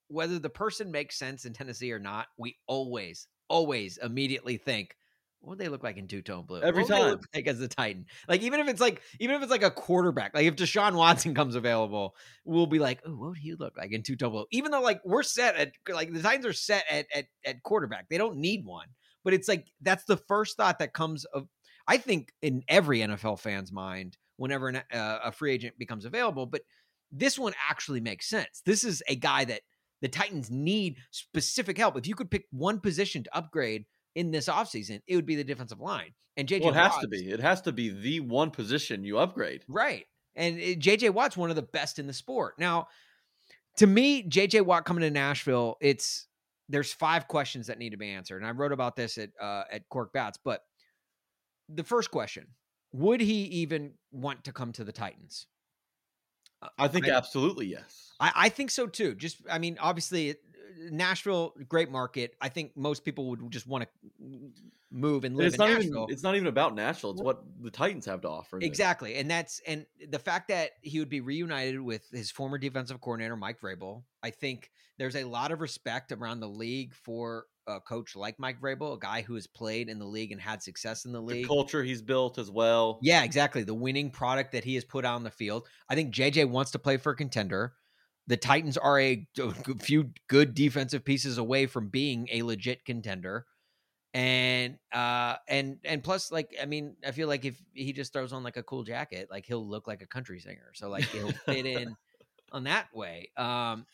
Whether 0.08 0.38
the 0.38 0.50
person 0.50 0.90
makes 0.90 1.18
sense 1.18 1.44
in 1.44 1.52
Tennessee 1.52 1.92
or 1.92 1.98
not, 1.98 2.26
we 2.38 2.56
always, 2.66 3.26
always 3.48 3.98
immediately 3.98 4.56
think, 4.56 4.96
what 5.40 5.50
would 5.50 5.58
they 5.58 5.68
look 5.68 5.84
like 5.84 5.98
in 5.98 6.08
two 6.08 6.22
tone 6.22 6.46
blue? 6.46 6.60
Every 6.60 6.82
What 6.82 6.90
would 6.90 6.98
they 6.98 7.10
look 7.10 7.20
time. 7.20 7.28
like 7.34 7.46
as 7.46 7.58
the 7.58 7.68
Titan. 7.68 8.06
Like 8.28 8.42
even 8.42 8.58
if 8.58 8.68
it's 8.68 8.80
like 8.80 9.02
even 9.20 9.36
if 9.36 9.42
it's 9.42 9.50
like 9.50 9.62
a 9.62 9.70
quarterback, 9.70 10.34
like 10.34 10.46
if 10.46 10.56
Deshaun 10.56 10.94
Watson 10.94 11.34
comes 11.34 11.54
available, 11.54 12.16
we'll 12.44 12.66
be 12.66 12.80
like, 12.80 13.00
oh, 13.06 13.10
what 13.12 13.28
would 13.30 13.38
he 13.38 13.54
look 13.54 13.76
like 13.76 13.92
in 13.92 14.02
two 14.02 14.16
tone 14.16 14.32
blue? 14.32 14.46
Even 14.50 14.72
though 14.72 14.80
like 14.80 15.00
we're 15.04 15.22
set 15.22 15.54
at 15.56 15.72
like 15.88 16.12
the 16.12 16.22
Titans 16.22 16.46
are 16.46 16.52
set 16.52 16.84
at 16.90 17.06
at 17.14 17.26
at 17.44 17.62
quarterback, 17.62 18.08
they 18.08 18.18
don't 18.18 18.38
need 18.38 18.64
one. 18.64 18.88
But 19.22 19.34
it's 19.34 19.46
like 19.46 19.66
that's 19.80 20.04
the 20.04 20.16
first 20.16 20.56
thought 20.56 20.80
that 20.80 20.92
comes 20.92 21.24
of 21.26 21.46
I 21.88 21.96
think 21.96 22.32
in 22.42 22.62
every 22.68 23.00
NFL 23.00 23.40
fan's 23.40 23.72
mind 23.72 24.16
whenever 24.36 24.68
an, 24.68 24.76
uh, 24.92 25.18
a 25.24 25.32
free 25.32 25.52
agent 25.52 25.78
becomes 25.78 26.04
available. 26.04 26.46
But 26.46 26.62
this 27.10 27.38
one 27.38 27.54
actually 27.68 28.00
makes 28.00 28.28
sense. 28.28 28.62
This 28.64 28.84
is 28.84 29.02
a 29.08 29.16
guy 29.16 29.44
that 29.46 29.62
the 30.02 30.08
Titans 30.08 30.50
need 30.50 30.98
specific 31.10 31.78
help. 31.78 31.96
If 31.96 32.06
you 32.06 32.14
could 32.14 32.30
pick 32.30 32.44
one 32.50 32.78
position 32.78 33.24
to 33.24 33.36
upgrade 33.36 33.86
in 34.14 34.30
this 34.30 34.48
offseason, 34.48 35.00
it 35.08 35.16
would 35.16 35.26
be 35.26 35.34
the 35.34 35.44
defensive 35.44 35.80
line. 35.80 36.12
And 36.36 36.46
JJ 36.46 36.60
well, 36.60 36.70
it 36.70 36.76
has 36.76 36.96
to 36.98 37.08
be. 37.08 37.30
It 37.30 37.40
has 37.40 37.62
to 37.62 37.72
be 37.72 37.88
the 37.88 38.20
one 38.20 38.50
position 38.50 39.02
you 39.02 39.18
upgrade. 39.18 39.64
Right. 39.66 40.04
And 40.36 40.58
it- 40.58 40.78
JJ 40.78 41.10
Watt's 41.10 41.36
one 41.36 41.50
of 41.50 41.56
the 41.56 41.62
best 41.62 41.98
in 41.98 42.06
the 42.06 42.12
sport. 42.12 42.54
Now, 42.58 42.86
to 43.78 43.86
me, 43.86 44.22
JJ 44.22 44.64
Watt 44.64 44.84
coming 44.84 45.02
to 45.02 45.10
Nashville, 45.10 45.76
it's 45.80 46.26
there's 46.68 46.92
five 46.92 47.26
questions 47.26 47.68
that 47.68 47.78
need 47.78 47.90
to 47.90 47.96
be 47.96 48.10
answered, 48.10 48.36
and 48.36 48.46
I 48.46 48.50
wrote 48.50 48.72
about 48.72 48.94
this 48.94 49.18
at 49.18 49.30
uh, 49.40 49.62
at 49.70 49.88
Cork 49.88 50.12
Bats. 50.12 50.38
But 50.44 50.60
the 51.68 51.84
first 51.84 52.10
question: 52.10 52.46
Would 52.92 53.20
he 53.20 53.42
even 53.44 53.92
want 54.12 54.44
to 54.44 54.52
come 54.52 54.72
to 54.72 54.84
the 54.84 54.92
Titans? 54.92 55.46
Uh, 56.62 56.68
I 56.78 56.88
think 56.88 57.06
I- 57.06 57.12
absolutely 57.12 57.66
yes. 57.66 58.12
I, 58.20 58.32
I 58.34 58.48
think 58.48 58.70
so 58.70 58.86
too. 58.86 59.14
Just, 59.14 59.38
I 59.50 59.58
mean, 59.58 59.78
obviously, 59.80 60.34
Nashville, 60.90 61.54
great 61.68 61.90
market. 61.90 62.34
I 62.40 62.48
think 62.48 62.76
most 62.76 63.04
people 63.04 63.30
would 63.30 63.50
just 63.50 63.66
want 63.66 63.84
to 63.84 64.08
move 64.90 65.24
and 65.24 65.32
And 65.32 65.36
live 65.36 65.46
it's 65.48 65.54
in 65.54 65.58
not 65.60 65.68
Nashville. 65.74 66.02
even 66.04 66.12
it's 66.12 66.22
not 66.22 66.34
even 66.34 66.48
about 66.48 66.74
Nashville. 66.74 67.10
It's 67.12 67.22
what 67.22 67.42
the 67.60 67.70
Titans 67.70 68.06
have 68.06 68.22
to 68.22 68.28
offer. 68.28 68.58
Exactly. 68.60 69.16
And 69.16 69.30
that's 69.30 69.60
and 69.66 69.86
the 70.08 70.18
fact 70.18 70.48
that 70.48 70.70
he 70.82 70.98
would 70.98 71.08
be 71.10 71.20
reunited 71.20 71.80
with 71.80 72.08
his 72.10 72.30
former 72.30 72.58
defensive 72.58 73.00
coordinator 73.00 73.36
Mike 73.36 73.60
Vrabel, 73.60 74.02
I 74.22 74.30
think 74.30 74.70
there's 74.98 75.16
a 75.16 75.24
lot 75.24 75.52
of 75.52 75.60
respect 75.60 76.10
around 76.10 76.40
the 76.40 76.48
league 76.48 76.94
for 76.94 77.44
a 77.68 77.80
coach 77.80 78.16
like 78.16 78.38
Mike 78.38 78.60
Vrabel, 78.60 78.96
a 78.96 78.98
guy 78.98 79.22
who 79.22 79.34
has 79.34 79.46
played 79.46 79.88
in 79.88 79.98
the 79.98 80.06
league 80.06 80.32
and 80.32 80.40
had 80.40 80.62
success 80.62 81.04
in 81.04 81.12
the 81.12 81.20
The 81.20 81.26
league. 81.26 81.46
culture 81.46 81.84
he's 81.84 82.02
built 82.02 82.38
as 82.38 82.50
well. 82.50 82.98
Yeah, 83.02 83.22
exactly. 83.22 83.62
The 83.62 83.74
winning 83.74 84.10
product 84.10 84.52
that 84.52 84.64
he 84.64 84.74
has 84.74 84.84
put 84.84 85.04
out 85.04 85.14
on 85.16 85.22
the 85.22 85.30
field. 85.30 85.68
I 85.88 85.94
think 85.94 86.12
JJ 86.14 86.48
wants 86.48 86.70
to 86.72 86.78
play 86.78 86.96
for 86.96 87.12
a 87.12 87.16
contender. 87.16 87.74
The 88.26 88.36
Titans 88.36 88.76
are 88.76 88.98
a 89.00 89.26
few 89.80 90.10
good 90.28 90.54
defensive 90.54 91.04
pieces 91.04 91.38
away 91.38 91.66
from 91.66 91.88
being 91.88 92.28
a 92.32 92.42
legit 92.42 92.84
contender. 92.84 93.46
And 94.14 94.78
uh 94.92 95.36
and 95.46 95.78
and 95.84 96.02
plus 96.02 96.32
like 96.32 96.56
I 96.60 96.64
mean 96.64 96.96
I 97.06 97.12
feel 97.12 97.28
like 97.28 97.44
if 97.44 97.62
he 97.74 97.92
just 97.92 98.12
throws 98.14 98.32
on 98.32 98.42
like 98.42 98.56
a 98.56 98.62
cool 98.62 98.82
jacket 98.82 99.28
like 99.30 99.44
he'll 99.44 99.66
look 99.68 99.86
like 99.86 100.00
a 100.00 100.06
country 100.06 100.40
singer 100.40 100.70
so 100.72 100.88
like 100.88 101.04
he'll 101.04 101.30
fit 101.44 101.66
in 101.66 101.94
on 102.52 102.64
that 102.64 102.86
way 102.94 103.30
um 103.36 103.84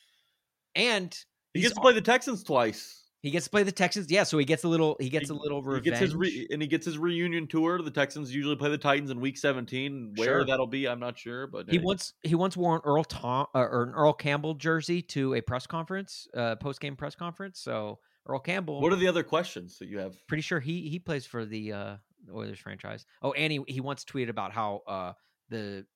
and 0.77 1.17
He 1.53 1.61
gets 1.63 1.75
to 1.75 1.81
play 1.81 1.93
the 1.95 2.01
Texans 2.01 2.45
twice. 2.45 3.04
He 3.25 3.31
gets 3.31 3.47
to 3.47 3.51
play 3.51 3.63
the 3.65 3.73
Texans 3.73 4.11
yeah 4.11 4.23
so 4.23 4.39
he 4.39 4.45
gets 4.45 4.63
a 4.65 4.69
little 4.69 4.97
he 5.01 5.09
gets 5.09 5.31
a 5.31 5.35
little 5.35 5.61
He 5.63 5.67
revenge 5.69 5.85
gets 5.85 5.99
his 6.01 6.15
re- 6.15 6.47
and 6.53 6.63
he 6.63 6.69
gets 6.69 6.85
his 6.87 6.99
reunion 6.99 7.47
tour. 7.49 7.81
The 7.83 7.91
Texans 7.91 8.33
usually 8.35 8.55
play 8.57 8.71
the 8.71 8.79
Titans 8.79 9.11
in 9.11 9.19
Week 9.21 9.37
17. 9.39 10.13
Where 10.17 10.27
Sure. 10.27 10.45
that'll 10.45 10.67
be, 10.67 10.87
I'm 10.87 11.01
not 11.01 11.19
sure, 11.19 11.47
but 11.47 11.69
He 11.71 11.79
hey. 11.79 11.83
once 11.85 12.13
he 12.23 12.35
once 12.35 12.57
wore 12.57 12.77
an 12.77 12.83
Earl 12.85 13.05
Tom 13.05 13.47
uh, 13.55 13.59
or 13.61 13.83
an 13.85 13.91
Earl 13.95 14.13
Campbell 14.13 14.55
jersey 14.55 15.03
to 15.03 15.35
a 15.35 15.41
press 15.41 15.67
conference, 15.67 16.29
uh, 16.37 16.57
post 16.57 16.81
game 16.81 16.95
press 16.97 17.15
conference. 17.15 17.59
So 17.61 17.99
Earl 18.27 18.39
Campbell, 18.41 18.81
What 18.81 18.93
are 18.93 18.97
the 18.97 19.09
other 19.09 19.23
questions 19.23 19.79
that 19.79 19.89
you 19.89 19.99
have? 19.99 20.15
pretty 20.29 20.43
sure 20.43 20.61
he 20.61 20.89
he 20.89 20.99
plays 20.99 21.27
for 21.27 21.45
the 21.45 21.73
uh, 21.73 21.97
Oilers 22.33 22.59
franchise. 22.59 23.05
Oh, 23.23 23.33
and 23.33 23.53
he 23.53 23.61
he 23.69 23.81
once 23.81 24.05
tweeted 24.05 24.29
about 24.31 24.53
how 24.53 24.83
uh, 24.87 25.13
the 25.49 25.87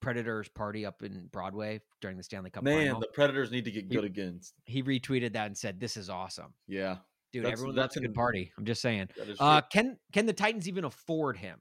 Predators 0.00 0.48
party 0.48 0.84
up 0.86 1.02
in 1.02 1.26
Broadway 1.32 1.80
during 2.00 2.16
the 2.16 2.22
Stanley 2.22 2.50
Cup 2.50 2.62
Man, 2.64 2.86
final. 2.86 3.00
the 3.00 3.08
Predators 3.08 3.50
need 3.50 3.64
to 3.64 3.70
get 3.70 3.84
He- 3.84 3.94
good 3.94 4.04
again. 4.04 4.40
He 4.64 4.82
retweeted 4.82 5.32
that 5.32 5.46
and 5.46 5.56
said, 5.56 5.80
"This 5.80 5.96
is 5.96 6.08
awesome, 6.10 6.52
Yeah, 6.66 6.98
dude. 7.32 7.44
That's- 7.44 7.58
everyone 7.58 7.76
that's 7.76 7.96
a 7.96 8.00
good 8.00 8.14
party." 8.14 8.52
I'm 8.58 8.64
just 8.64 8.82
saying. 8.82 9.08
Uh, 9.38 9.60
can 9.62 9.98
can 10.12 10.26
the 10.26 10.32
Titans 10.32 10.68
even 10.68 10.84
afford 10.84 11.36
him? 11.38 11.58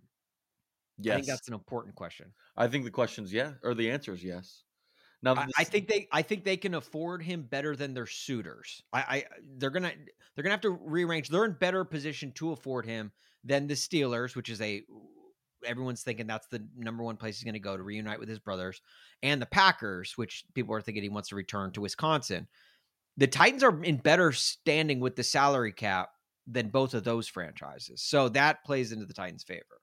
yes. 0.98 1.14
I 1.14 1.16
think 1.18 1.28
that's 1.28 1.48
an 1.48 1.54
important 1.54 1.96
question. 1.96 2.34
I 2.56 2.68
think 2.68 2.84
the 2.86 2.92
question's 2.92 3.32
yeah, 3.34 3.54
or 3.64 3.74
the 3.74 3.90
answer 3.92 4.14
is 4.14 4.24
yes. 4.24 4.64
Now, 5.22 5.34
I, 5.36 5.48
I 5.58 5.64
think 5.64 5.88
they 5.88 6.08
I 6.12 6.22
think 6.22 6.44
they 6.44 6.58
can 6.58 6.76
afford 6.76 7.24
him 7.24 7.44
better 7.44 7.76
than 7.76 7.94
their 7.94 8.06
suitors. 8.06 8.84
I, 8.94 9.00
I 9.00 9.26
they're 9.58 9.72
gonna 9.72 9.92
they're 10.36 10.44
gonna 10.44 10.54
have 10.54 10.62
to 10.62 10.70
rearrange. 10.72 11.30
They're 11.30 11.46
in 11.46 11.54
better 11.54 11.84
position 11.84 12.32
to 12.34 12.52
afford 12.52 12.86
him 12.86 13.12
than 13.44 13.66
the 13.68 13.74
Steelers, 13.74 14.36
which 14.36 14.50
is 14.50 14.62
a 14.62 14.84
everyone's 15.66 16.04
thinking 16.04 16.28
that's 16.28 16.48
the 16.48 16.66
number 16.78 17.04
one 17.04 17.18
place 17.18 17.38
he's 17.38 17.46
gonna 17.46 17.60
go 17.60 17.78
to 17.78 17.84
reunite 17.84 18.20
with 18.20 18.30
his 18.30 18.40
brothers, 18.40 18.82
and 19.24 19.42
the 19.42 19.46
Packers, 19.46 20.14
which 20.18 20.46
people 20.54 20.74
are 20.76 20.82
thinking 20.82 21.04
he 21.04 21.10
wants 21.10 21.30
to 21.30 21.36
return 21.36 21.72
to 21.72 21.82
Wisconsin. 21.82 22.48
The 23.18 23.28
Titans 23.28 23.64
are 23.64 23.84
in 23.84 23.98
better 23.98 24.32
standing 24.32 25.00
with 25.00 25.16
the 25.16 25.24
salary 25.24 25.72
cap 25.72 26.10
than 26.48 26.70
both 26.70 26.94
of 26.94 27.04
those 27.04 27.28
franchises. 27.28 28.02
So 28.02 28.30
that 28.30 28.64
plays 28.64 28.92
into 28.92 29.06
the 29.06 29.14
Titans' 29.14 29.44
favor. 29.44 29.82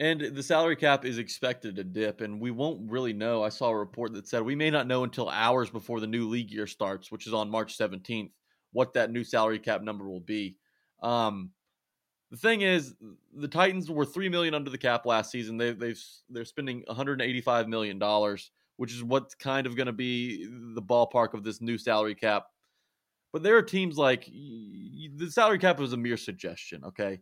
And 0.00 0.20
the 0.20 0.42
salary 0.42 0.74
cap 0.74 1.04
is 1.04 1.18
expected 1.18 1.76
to 1.76 1.84
dip, 1.84 2.22
and 2.22 2.40
we 2.40 2.50
won't 2.50 2.90
really 2.90 3.12
know. 3.12 3.44
I 3.44 3.50
saw 3.50 3.68
a 3.68 3.78
report 3.78 4.12
that 4.14 4.26
said 4.26 4.42
we 4.42 4.56
may 4.56 4.68
not 4.68 4.88
know 4.88 5.04
until 5.04 5.28
hours 5.28 5.70
before 5.70 6.00
the 6.00 6.08
new 6.08 6.28
league 6.28 6.50
year 6.50 6.66
starts, 6.66 7.12
which 7.12 7.28
is 7.28 7.32
on 7.32 7.50
March 7.50 7.78
17th, 7.78 8.32
what 8.72 8.94
that 8.94 9.12
new 9.12 9.22
salary 9.22 9.60
cap 9.60 9.82
number 9.82 10.08
will 10.08 10.20
be. 10.20 10.56
Um, 11.02 11.50
the 12.32 12.38
thing 12.38 12.62
is, 12.62 12.94
the 13.34 13.46
Titans 13.46 13.90
were 13.90 14.06
three 14.06 14.30
million 14.30 14.54
under 14.54 14.70
the 14.70 14.78
cap 14.78 15.04
last 15.04 15.30
season. 15.30 15.58
They, 15.58 15.72
they've 15.72 16.02
they're 16.30 16.46
spending 16.46 16.82
185 16.86 17.68
million 17.68 17.98
dollars, 17.98 18.50
which 18.78 18.90
is 18.90 19.04
what's 19.04 19.34
kind 19.34 19.66
of 19.66 19.76
going 19.76 19.86
to 19.86 19.92
be 19.92 20.46
the 20.74 20.80
ballpark 20.80 21.34
of 21.34 21.44
this 21.44 21.60
new 21.60 21.76
salary 21.76 22.14
cap. 22.14 22.46
But 23.34 23.42
there 23.42 23.58
are 23.58 23.62
teams 23.62 23.98
like 23.98 24.24
the 24.24 25.28
salary 25.30 25.58
cap 25.58 25.78
was 25.78 25.92
a 25.92 25.98
mere 25.98 26.16
suggestion. 26.16 26.82
Okay, 26.86 27.20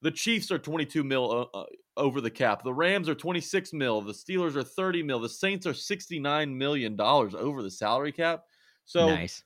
the 0.00 0.10
Chiefs 0.10 0.50
are 0.50 0.58
22 0.58 1.04
mil 1.04 1.50
uh, 1.52 1.58
uh, 1.58 1.64
over 1.98 2.22
the 2.22 2.30
cap. 2.30 2.64
The 2.64 2.72
Rams 2.72 3.10
are 3.10 3.14
26 3.14 3.74
mil. 3.74 4.00
The 4.00 4.14
Steelers 4.14 4.56
are 4.56 4.64
30 4.64 5.02
mil. 5.02 5.20
The 5.20 5.28
Saints 5.28 5.66
are 5.66 5.74
69 5.74 6.56
million 6.56 6.96
dollars 6.96 7.34
over 7.34 7.62
the 7.62 7.70
salary 7.70 8.12
cap. 8.12 8.44
So 8.86 9.10
nice. 9.10 9.42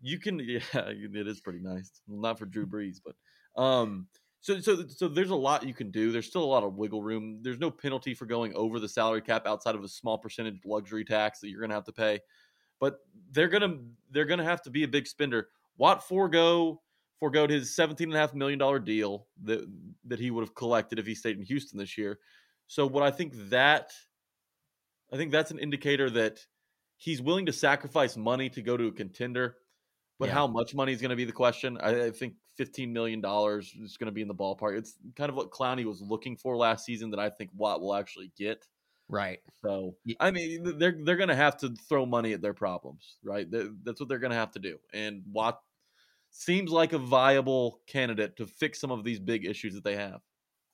you 0.00 0.20
can, 0.20 0.38
yeah, 0.38 0.60
it 0.74 1.26
is 1.26 1.40
pretty 1.40 1.60
nice. 1.60 1.90
Well, 2.06 2.20
not 2.20 2.38
for 2.38 2.46
Drew 2.46 2.66
Brees, 2.66 3.00
but 3.04 3.16
um, 3.56 4.08
so 4.40 4.60
so 4.60 4.86
so 4.86 5.08
there's 5.08 5.30
a 5.30 5.34
lot 5.36 5.66
you 5.66 5.74
can 5.74 5.90
do. 5.90 6.12
There's 6.12 6.26
still 6.26 6.44
a 6.44 6.46
lot 6.46 6.62
of 6.62 6.76
wiggle 6.76 7.02
room. 7.02 7.40
There's 7.42 7.58
no 7.58 7.70
penalty 7.70 8.14
for 8.14 8.26
going 8.26 8.54
over 8.54 8.78
the 8.78 8.88
salary 8.88 9.22
cap 9.22 9.46
outside 9.46 9.74
of 9.74 9.82
a 9.82 9.88
small 9.88 10.18
percentage 10.18 10.60
luxury 10.64 11.04
tax 11.04 11.40
that 11.40 11.48
you're 11.48 11.60
gonna 11.60 11.74
have 11.74 11.84
to 11.84 11.92
pay. 11.92 12.20
But 12.78 12.98
they're 13.32 13.48
gonna 13.48 13.78
they're 14.10 14.24
gonna 14.24 14.44
have 14.44 14.62
to 14.62 14.70
be 14.70 14.84
a 14.84 14.88
big 14.88 15.06
spender. 15.06 15.48
Watt 15.78 16.06
forego 16.06 16.82
foregoed 17.18 17.50
his 17.50 17.74
seventeen 17.74 18.08
and 18.08 18.16
a 18.16 18.20
half 18.20 18.34
million 18.34 18.58
dollar 18.58 18.78
deal 18.78 19.26
that 19.42 19.66
that 20.04 20.20
he 20.20 20.30
would 20.30 20.42
have 20.42 20.54
collected 20.54 20.98
if 20.98 21.06
he 21.06 21.14
stayed 21.14 21.36
in 21.36 21.42
Houston 21.44 21.78
this 21.78 21.98
year. 21.98 22.18
So 22.68 22.86
what 22.86 23.02
I 23.02 23.10
think 23.10 23.32
that 23.50 23.90
I 25.12 25.16
think 25.16 25.32
that's 25.32 25.50
an 25.50 25.58
indicator 25.58 26.10
that 26.10 26.44
he's 26.96 27.22
willing 27.22 27.46
to 27.46 27.52
sacrifice 27.52 28.16
money 28.16 28.48
to 28.50 28.62
go 28.62 28.76
to 28.76 28.86
a 28.86 28.92
contender. 28.92 29.56
But 30.18 30.28
Yeah. 30.28 30.34
how 30.34 30.46
much 30.46 30.74
money 30.74 30.92
is 30.92 31.00
going 31.00 31.10
to 31.10 31.16
be 31.16 31.24
the 31.24 31.32
question? 31.32 31.78
I, 31.78 32.06
I 32.06 32.10
think 32.10 32.34
fifteen 32.56 32.92
million 32.92 33.20
dollars 33.20 33.74
is 33.82 33.96
going 33.96 34.06
to 34.06 34.12
be 34.12 34.22
in 34.22 34.28
the 34.28 34.34
ballpark. 34.34 34.78
It's 34.78 34.96
kind 35.16 35.30
of 35.30 35.36
what 35.36 35.50
Clowney 35.50 35.84
was 35.84 36.00
looking 36.00 36.36
for 36.36 36.56
last 36.56 36.84
season 36.84 37.10
that 37.10 37.20
I 37.20 37.30
think 37.30 37.50
Watt 37.54 37.80
will 37.80 37.94
actually 37.94 38.32
get. 38.36 38.66
Right. 39.08 39.38
So 39.64 39.94
I 40.18 40.30
mean, 40.30 40.78
they're 40.78 40.96
they're 41.00 41.16
going 41.16 41.28
to 41.28 41.36
have 41.36 41.56
to 41.58 41.74
throw 41.88 42.06
money 42.06 42.32
at 42.32 42.42
their 42.42 42.54
problems, 42.54 43.16
right? 43.22 43.50
Th- 43.50 43.70
That's 43.84 44.00
what 44.00 44.08
they're 44.08 44.18
going 44.18 44.32
to 44.32 44.36
have 44.36 44.52
to 44.52 44.58
do. 44.58 44.78
And 44.92 45.22
Watt 45.30 45.60
seems 46.30 46.70
like 46.70 46.92
a 46.92 46.98
viable 46.98 47.80
candidate 47.86 48.36
to 48.36 48.46
fix 48.46 48.80
some 48.80 48.90
of 48.90 49.04
these 49.04 49.20
big 49.20 49.46
issues 49.46 49.74
that 49.74 49.84
they 49.84 49.96
have. 49.96 50.20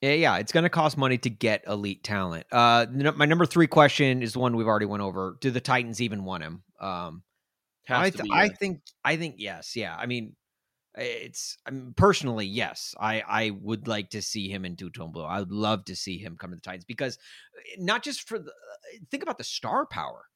Yeah, 0.01 0.15
yeah, 0.15 0.39
it's 0.39 0.51
going 0.51 0.65
to 0.65 0.71
cost 0.71 0.99
money 0.99 1.17
to 1.19 1.31
get 1.31 1.63
elite 1.69 2.03
talent. 2.03 2.47
Uh, 2.51 2.87
my 3.15 3.25
number 3.25 3.47
three 3.47 3.69
question 3.69 4.21
is 4.21 4.37
one 4.37 4.57
we've 4.57 4.67
already 4.67 4.87
went 4.87 5.03
over. 5.03 5.37
Do 5.41 5.53
the 5.53 5.61
Titans 5.61 6.01
even 6.01 6.25
want 6.25 6.43
him? 6.43 6.65
Um, 6.81 7.23
I, 7.89 8.11
th- 8.11 8.25
be. 8.25 8.31
I 8.33 8.49
think, 8.49 8.81
I 9.05 9.17
think 9.17 9.37
yes. 9.39 9.77
Yeah, 9.77 9.95
I 9.97 10.07
mean, 10.07 10.35
it's 10.97 11.57
I 11.67 11.71
mean, 11.71 11.95
personally 11.97 12.47
yes. 12.47 12.95
I 13.01 13.23
I 13.27 13.51
would 13.51 13.89
like 13.89 14.11
to 14.11 14.23
see 14.23 14.49
him 14.49 14.65
in 14.65 14.77
two 14.77 14.91
tone 14.91 15.13
blue. 15.13 15.25
I 15.25 15.41
would 15.41 15.53
love 15.53 15.85
to 15.87 15.97
see 15.97 16.19
him 16.19 16.37
come 16.39 16.51
to 16.51 16.57
the 16.57 16.63
Titans 16.63 16.85
because 16.85 17.19
eh, 17.57 17.77
not 17.79 18.03
just 18.03 18.29
for 18.29 18.39
the 18.39 18.53
think 19.11 19.23
about 19.23 19.39
the 19.39 19.45
star 19.45 19.87
power. 19.87 20.27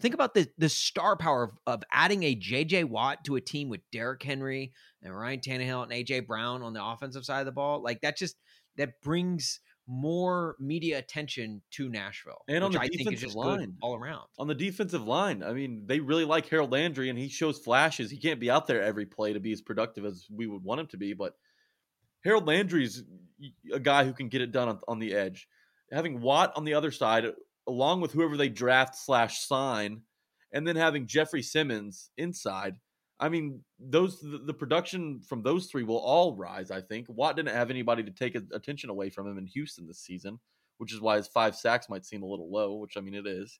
Think 0.00 0.14
about 0.14 0.34
the 0.34 0.48
the 0.58 0.68
star 0.68 1.16
power 1.16 1.44
of, 1.44 1.50
of 1.66 1.82
adding 1.92 2.22
a 2.22 2.36
JJ 2.36 2.84
Watt 2.84 3.24
to 3.24 3.36
a 3.36 3.40
team 3.40 3.68
with 3.68 3.80
Derrick 3.92 4.22
Henry 4.22 4.72
and 5.02 5.16
Ryan 5.16 5.40
Tannehill 5.40 5.82
and 5.82 5.92
AJ 5.92 6.26
Brown 6.26 6.62
on 6.62 6.72
the 6.72 6.84
offensive 6.84 7.24
side 7.24 7.40
of 7.40 7.46
the 7.46 7.52
ball. 7.52 7.82
Like 7.82 8.00
that 8.02 8.16
just 8.16 8.36
that 8.76 9.00
brings 9.02 9.60
more 9.88 10.56
media 10.58 10.98
attention 10.98 11.62
to 11.70 11.88
Nashville, 11.88 12.42
And 12.48 12.64
on 12.64 12.70
which 12.70 12.78
the 12.78 12.84
I 12.84 12.88
think 12.88 13.00
is 13.00 13.04
defensive 13.20 13.26
just 13.28 13.36
line. 13.36 13.76
all 13.82 13.94
around. 13.94 14.26
on 14.38 14.48
the 14.48 14.54
defensive 14.54 15.06
line, 15.06 15.42
I 15.42 15.52
mean, 15.52 15.84
they 15.86 16.00
really 16.00 16.24
like 16.24 16.48
Harold 16.48 16.72
Landry, 16.72 17.08
and 17.08 17.18
he 17.18 17.28
shows 17.28 17.58
flashes. 17.58 18.10
He 18.10 18.18
can't 18.18 18.40
be 18.40 18.50
out 18.50 18.66
there 18.66 18.82
every 18.82 19.06
play 19.06 19.32
to 19.32 19.40
be 19.40 19.52
as 19.52 19.62
productive 19.62 20.04
as 20.04 20.26
we 20.30 20.46
would 20.46 20.62
want 20.64 20.80
him 20.80 20.86
to 20.88 20.96
be, 20.96 21.12
but 21.12 21.34
Harold 22.24 22.46
Landry's 22.46 23.04
a 23.72 23.78
guy 23.78 24.04
who 24.04 24.12
can 24.12 24.28
get 24.28 24.40
it 24.40 24.50
done 24.50 24.68
on, 24.68 24.80
on 24.88 24.98
the 24.98 25.14
edge. 25.14 25.48
Having 25.92 26.20
Watt 26.20 26.52
on 26.56 26.64
the 26.64 26.74
other 26.74 26.90
side, 26.90 27.24
along 27.68 28.00
with 28.00 28.12
whoever 28.12 28.36
they 28.36 28.48
draft 28.48 28.96
slash 28.96 29.40
sign, 29.40 30.02
and 30.52 30.66
then 30.66 30.74
having 30.76 31.06
Jeffrey 31.06 31.42
Simmons 31.42 32.10
inside. 32.16 32.76
I 33.18 33.28
mean, 33.28 33.60
those 33.78 34.20
the, 34.20 34.38
the 34.38 34.54
production 34.54 35.20
from 35.20 35.42
those 35.42 35.66
three 35.66 35.84
will 35.84 35.98
all 35.98 36.36
rise. 36.36 36.70
I 36.70 36.80
think 36.80 37.06
Watt 37.08 37.36
didn't 37.36 37.54
have 37.54 37.70
anybody 37.70 38.02
to 38.02 38.10
take 38.10 38.34
attention 38.34 38.90
away 38.90 39.08
from 39.10 39.26
him 39.26 39.38
in 39.38 39.46
Houston 39.46 39.86
this 39.86 40.00
season, 40.00 40.38
which 40.78 40.92
is 40.92 41.00
why 41.00 41.16
his 41.16 41.26
five 41.26 41.56
sacks 41.56 41.88
might 41.88 42.04
seem 42.04 42.22
a 42.22 42.26
little 42.26 42.50
low. 42.50 42.74
Which 42.74 42.96
I 42.96 43.00
mean, 43.00 43.14
it 43.14 43.26
is. 43.26 43.58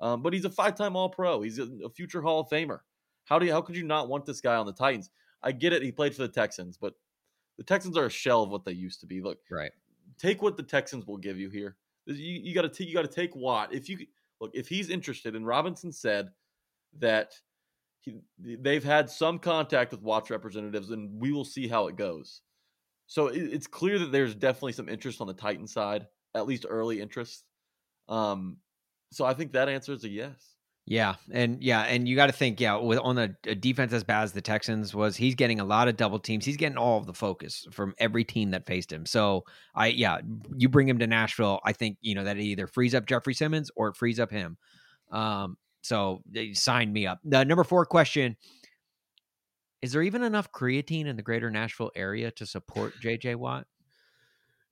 Um, 0.00 0.22
but 0.22 0.32
he's 0.32 0.44
a 0.44 0.50
five-time 0.50 0.94
All-Pro. 0.94 1.42
He's 1.42 1.58
a, 1.58 1.66
a 1.84 1.90
future 1.90 2.22
Hall 2.22 2.38
of 2.40 2.48
Famer. 2.48 2.78
How 3.24 3.38
do 3.38 3.46
you, 3.46 3.52
how 3.52 3.60
could 3.60 3.74
you 3.76 3.82
not 3.82 4.08
want 4.08 4.24
this 4.26 4.40
guy 4.40 4.54
on 4.54 4.64
the 4.64 4.72
Titans? 4.72 5.10
I 5.42 5.50
get 5.50 5.72
it. 5.72 5.82
He 5.82 5.90
played 5.90 6.14
for 6.14 6.22
the 6.22 6.28
Texans, 6.28 6.76
but 6.76 6.94
the 7.56 7.64
Texans 7.64 7.96
are 7.96 8.06
a 8.06 8.10
shell 8.10 8.44
of 8.44 8.50
what 8.50 8.64
they 8.64 8.72
used 8.72 9.00
to 9.00 9.06
be. 9.06 9.20
Look, 9.20 9.38
Right. 9.50 9.72
take 10.16 10.40
what 10.40 10.56
the 10.56 10.62
Texans 10.62 11.04
will 11.06 11.16
give 11.16 11.36
you 11.36 11.50
here. 11.50 11.76
You, 12.06 12.14
you 12.14 12.54
got 12.54 12.62
to 12.62 12.68
take 12.68 12.86
you 12.86 12.94
got 12.94 13.02
to 13.02 13.08
take 13.08 13.34
Watt. 13.34 13.74
If 13.74 13.88
you 13.88 13.98
look, 14.40 14.52
if 14.54 14.68
he's 14.68 14.88
interested, 14.88 15.34
and 15.34 15.44
Robinson 15.44 15.90
said 15.90 16.30
that 17.00 17.34
they've 18.38 18.84
had 18.84 19.10
some 19.10 19.38
contact 19.38 19.92
with 19.92 20.02
Watts 20.02 20.30
representatives, 20.30 20.90
and 20.90 21.20
we 21.20 21.32
will 21.32 21.44
see 21.44 21.68
how 21.68 21.88
it 21.88 21.96
goes. 21.96 22.42
So 23.06 23.28
it, 23.28 23.38
it's 23.38 23.66
clear 23.66 23.98
that 23.98 24.12
there's 24.12 24.34
definitely 24.34 24.72
some 24.72 24.88
interest 24.88 25.20
on 25.20 25.26
the 25.26 25.34
Titan 25.34 25.66
side, 25.66 26.06
at 26.34 26.46
least 26.46 26.66
early 26.68 27.00
interest. 27.00 27.44
Um, 28.08 28.58
so 29.12 29.24
I 29.24 29.34
think 29.34 29.52
that 29.52 29.68
answer 29.68 29.92
is 29.92 30.04
a 30.04 30.08
yes. 30.08 30.54
Yeah, 30.90 31.16
and 31.30 31.62
yeah, 31.62 31.82
and 31.82 32.08
you 32.08 32.16
got 32.16 32.28
to 32.28 32.32
think, 32.32 32.60
yeah, 32.62 32.76
with 32.76 32.98
on 33.00 33.18
a, 33.18 33.28
a, 33.44 33.54
defense 33.54 33.92
as 33.92 34.04
bad 34.04 34.22
as 34.22 34.32
the 34.32 34.40
Texans 34.40 34.94
was, 34.94 35.16
he's 35.16 35.34
getting 35.34 35.60
a 35.60 35.64
lot 35.64 35.86
of 35.86 35.98
double 35.98 36.18
teams. 36.18 36.46
He's 36.46 36.56
getting 36.56 36.78
all 36.78 36.96
of 36.96 37.04
the 37.04 37.12
focus 37.12 37.66
from 37.70 37.94
every 37.98 38.24
team 38.24 38.52
that 38.52 38.64
faced 38.64 38.90
him. 38.90 39.04
So 39.04 39.44
I, 39.74 39.88
yeah, 39.88 40.20
you 40.56 40.70
bring 40.70 40.88
him 40.88 40.98
to 41.00 41.06
Nashville, 41.06 41.60
I 41.62 41.74
think 41.74 41.98
you 42.00 42.14
know 42.14 42.24
that 42.24 42.38
it 42.38 42.42
either 42.42 42.66
frees 42.66 42.94
up 42.94 43.04
Jeffrey 43.04 43.34
Simmons 43.34 43.70
or 43.76 43.88
it 43.88 43.96
frees 43.96 44.18
up 44.18 44.30
him. 44.30 44.56
Um, 45.10 45.58
so 45.82 46.22
they 46.30 46.52
sign 46.52 46.92
me 46.92 47.06
up. 47.06 47.20
The 47.24 47.44
number 47.44 47.64
four 47.64 47.86
question: 47.86 48.36
Is 49.82 49.92
there 49.92 50.02
even 50.02 50.22
enough 50.22 50.52
creatine 50.52 51.06
in 51.06 51.16
the 51.16 51.22
greater 51.22 51.50
Nashville 51.50 51.92
area 51.94 52.30
to 52.32 52.46
support 52.46 52.94
JJ 53.02 53.36
Watt? 53.36 53.66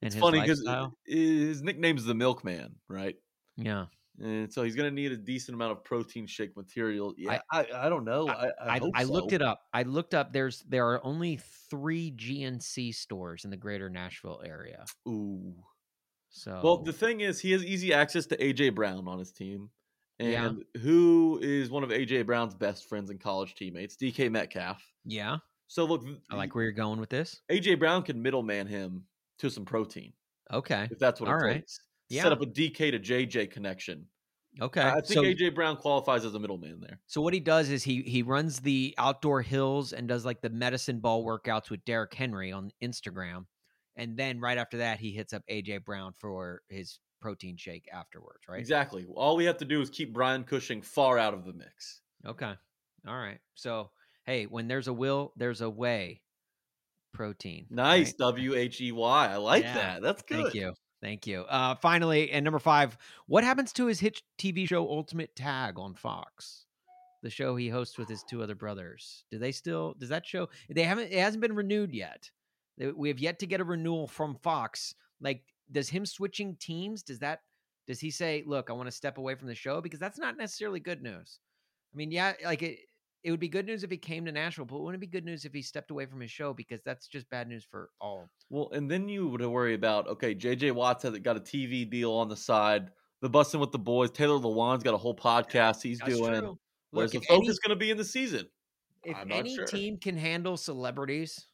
it's 0.01 0.15
funny 0.15 0.41
because 0.41 0.63
his 1.05 1.61
nickname 1.63 1.97
is 1.97 2.05
the 2.05 2.13
Milkman, 2.13 2.75
right? 2.87 3.15
Yeah. 3.55 3.85
And 4.19 4.51
so 4.51 4.63
he's 4.63 4.75
going 4.75 4.89
to 4.89 4.95
need 4.95 5.11
a 5.11 5.17
decent 5.17 5.53
amount 5.55 5.73
of 5.73 5.83
protein 5.83 6.25
shake 6.25 6.57
material. 6.57 7.13
Yeah, 7.17 7.39
I, 7.51 7.59
I, 7.59 7.85
I 7.85 7.89
don't 7.89 8.03
know. 8.03 8.27
I 8.27 8.47
I, 8.59 8.75
I, 8.77 8.81
I 8.95 9.03
looked 9.03 9.31
it 9.31 9.43
up. 9.43 9.61
I 9.73 9.83
looked 9.83 10.15
up. 10.15 10.33
There's 10.33 10.63
there 10.67 10.87
are 10.87 11.05
only 11.05 11.39
three 11.69 12.11
GNC 12.11 12.95
stores 12.95 13.45
in 13.45 13.51
the 13.51 13.57
greater 13.57 13.89
Nashville 13.89 14.41
area. 14.43 14.85
Ooh. 15.07 15.53
So 16.29 16.59
well, 16.63 16.77
the 16.77 16.93
thing 16.93 17.21
is, 17.21 17.39
he 17.39 17.51
has 17.51 17.63
easy 17.63 17.93
access 17.93 18.25
to 18.27 18.37
AJ 18.37 18.75
Brown 18.75 19.07
on 19.07 19.19
his 19.19 19.31
team, 19.31 19.69
and 20.19 20.31
yeah. 20.31 20.81
who 20.81 21.39
is 21.41 21.69
one 21.69 21.83
of 21.83 21.89
AJ 21.89 22.25
Brown's 22.25 22.55
best 22.55 22.87
friends 22.87 23.09
and 23.09 23.19
college 23.19 23.55
teammates, 23.55 23.95
DK 23.95 24.31
Metcalf. 24.31 24.83
Yeah. 25.05 25.37
So 25.67 25.85
look, 25.85 26.03
I 26.29 26.35
like 26.35 26.55
where 26.55 26.63
you're 26.63 26.73
going 26.73 26.99
with 26.99 27.09
this. 27.09 27.41
AJ 27.51 27.79
Brown 27.79 28.03
can 28.03 28.21
middleman 28.21 28.67
him 28.67 29.03
to 29.39 29.49
some 29.49 29.65
protein. 29.65 30.13
Okay. 30.51 30.87
If 30.89 30.97
that's 30.97 31.19
what 31.19 31.29
All 31.29 31.35
it 31.35 31.43
right. 31.43 31.53
takes 31.55 31.79
yeah. 32.09 32.23
set 32.23 32.31
up 32.31 32.41
a 32.41 32.45
DK 32.45 32.91
to 32.91 32.99
JJ 32.99 33.51
connection. 33.51 34.05
Okay, 34.59 34.81
I 34.81 35.01
think 35.01 35.05
so, 35.07 35.21
AJ 35.21 35.53
Brown 35.53 35.77
qualifies 35.77 36.25
as 36.25 36.33
a 36.33 36.39
middleman 36.39 36.79
there. 36.79 36.99
So 37.05 37.21
what 37.21 37.33
he 37.33 37.39
does 37.39 37.69
is 37.69 37.83
he 37.83 38.01
he 38.01 38.23
runs 38.23 38.59
the 38.59 38.95
outdoor 38.97 39.43
hills 39.43 39.93
and 39.93 40.07
does 40.07 40.25
like 40.25 40.41
the 40.41 40.49
medicine 40.49 40.99
ball 40.99 41.23
workouts 41.23 41.69
with 41.69 41.85
Derrick 41.85 42.13
Henry 42.13 42.51
on 42.51 42.71
Instagram, 42.83 43.45
and 43.95 44.17
then 44.17 44.39
right 44.39 44.57
after 44.57 44.77
that 44.77 44.99
he 44.99 45.11
hits 45.11 45.31
up 45.31 45.43
AJ 45.47 45.85
Brown 45.85 46.13
for 46.17 46.61
his 46.69 46.99
protein 47.19 47.57
shake 47.57 47.87
afterwards. 47.93 48.47
Right? 48.47 48.59
Exactly. 48.59 49.05
All 49.15 49.35
we 49.35 49.45
have 49.45 49.57
to 49.57 49.65
do 49.65 49.81
is 49.81 49.89
keep 49.89 50.13
Brian 50.13 50.43
Cushing 50.43 50.81
far 50.81 51.17
out 51.17 51.33
of 51.33 51.45
the 51.45 51.53
mix. 51.53 52.01
Okay. 52.25 52.53
All 53.07 53.17
right. 53.17 53.39
So 53.55 53.91
hey, 54.25 54.45
when 54.45 54.67
there's 54.67 54.87
a 54.87 54.93
will, 54.93 55.33
there's 55.35 55.61
a 55.61 55.69
way. 55.69 56.21
Protein. 57.13 57.65
Nice. 57.71 58.13
W 58.13 58.53
H 58.53 58.79
E 58.81 58.91
Y. 58.91 59.27
I 59.27 59.37
like 59.37 59.63
yeah. 59.63 59.73
that. 59.73 60.01
That's 60.03 60.21
good. 60.21 60.43
Thank 60.43 60.53
you. 60.53 60.73
Thank 61.01 61.27
you. 61.27 61.41
Uh, 61.41 61.75
finally, 61.75 62.31
and 62.31 62.43
number 62.43 62.59
five, 62.59 62.97
what 63.27 63.43
happens 63.43 63.71
to 63.73 63.85
his 63.85 63.99
hit 63.99 64.21
TV 64.39 64.67
show 64.67 64.87
Ultimate 64.87 65.35
Tag 65.35 65.79
on 65.79 65.93
Fox? 65.93 66.65
The 67.23 67.29
show 67.29 67.55
he 67.55 67.69
hosts 67.69 67.97
with 67.97 68.09
his 68.09 68.23
two 68.23 68.43
other 68.43 68.55
brothers. 68.55 69.23
Do 69.31 69.39
they 69.39 69.51
still? 69.51 69.95
Does 69.97 70.09
that 70.09 70.25
show? 70.25 70.49
They 70.69 70.83
haven't. 70.83 71.11
It 71.11 71.19
hasn't 71.19 71.41
been 71.41 71.55
renewed 71.55 71.93
yet. 71.93 72.29
We 72.95 73.09
have 73.09 73.19
yet 73.19 73.39
to 73.39 73.47
get 73.47 73.61
a 73.61 73.63
renewal 73.63 74.07
from 74.07 74.35
Fox. 74.35 74.93
Like, 75.19 75.41
does 75.71 75.89
him 75.89 76.05
switching 76.05 76.55
teams? 76.59 77.03
Does 77.03 77.19
that? 77.19 77.41
Does 77.87 77.99
he 77.99 78.11
say, 78.11 78.43
"Look, 78.45 78.69
I 78.69 78.73
want 78.73 78.87
to 78.87 78.95
step 78.95 79.17
away 79.17 79.35
from 79.35 79.47
the 79.47 79.55
show"? 79.55 79.81
Because 79.81 79.99
that's 79.99 80.19
not 80.19 80.37
necessarily 80.37 80.79
good 80.79 81.01
news. 81.01 81.39
I 81.93 81.97
mean, 81.97 82.11
yeah, 82.11 82.33
like 82.43 82.61
it 82.63 82.79
it 83.23 83.31
would 83.31 83.39
be 83.39 83.49
good 83.49 83.65
news 83.65 83.83
if 83.83 83.91
he 83.91 83.97
came 83.97 84.25
to 84.25 84.31
Nashville, 84.31 84.65
but 84.65 84.79
wouldn't 84.79 85.01
it 85.03 85.05
be 85.05 85.11
good 85.11 85.25
news 85.25 85.45
if 85.45 85.53
he 85.53 85.61
stepped 85.61 85.91
away 85.91 86.05
from 86.05 86.21
his 86.21 86.31
show 86.31 86.53
because 86.53 86.81
that's 86.83 87.07
just 87.07 87.29
bad 87.29 87.47
news 87.47 87.65
for 87.69 87.89
all. 87.99 88.29
Well, 88.49 88.69
and 88.71 88.89
then 88.89 89.09
you 89.09 89.27
would 89.27 89.45
worry 89.45 89.73
about 89.73 90.07
okay, 90.07 90.35
JJ 90.35 90.73
Watts 90.73 91.03
has 91.03 91.17
got 91.19 91.37
a 91.37 91.41
TV 91.41 91.89
deal 91.89 92.13
on 92.13 92.29
the 92.29 92.37
side. 92.37 92.91
The 93.21 93.29
busting 93.29 93.59
with 93.59 93.71
the 93.71 93.79
boys. 93.79 94.11
Taylor 94.11 94.39
Lewan's 94.39 94.83
got 94.83 94.93
a 94.93 94.97
whole 94.97 95.15
podcast 95.15 95.81
he's 95.81 95.99
that's 95.99 96.15
doing. 96.15 96.39
True. 96.39 96.59
Where's 96.91 97.13
Look, 97.13 97.23
the 97.23 97.27
focus 97.27 97.59
going 97.59 97.75
to 97.77 97.79
be 97.79 97.89
in 97.89 97.97
the 97.97 98.05
season? 98.05 98.47
If 99.03 99.17
any 99.29 99.55
sure. 99.55 99.65
team 99.65 99.97
can 99.97 100.17
handle 100.17 100.55
celebrities 100.55 101.47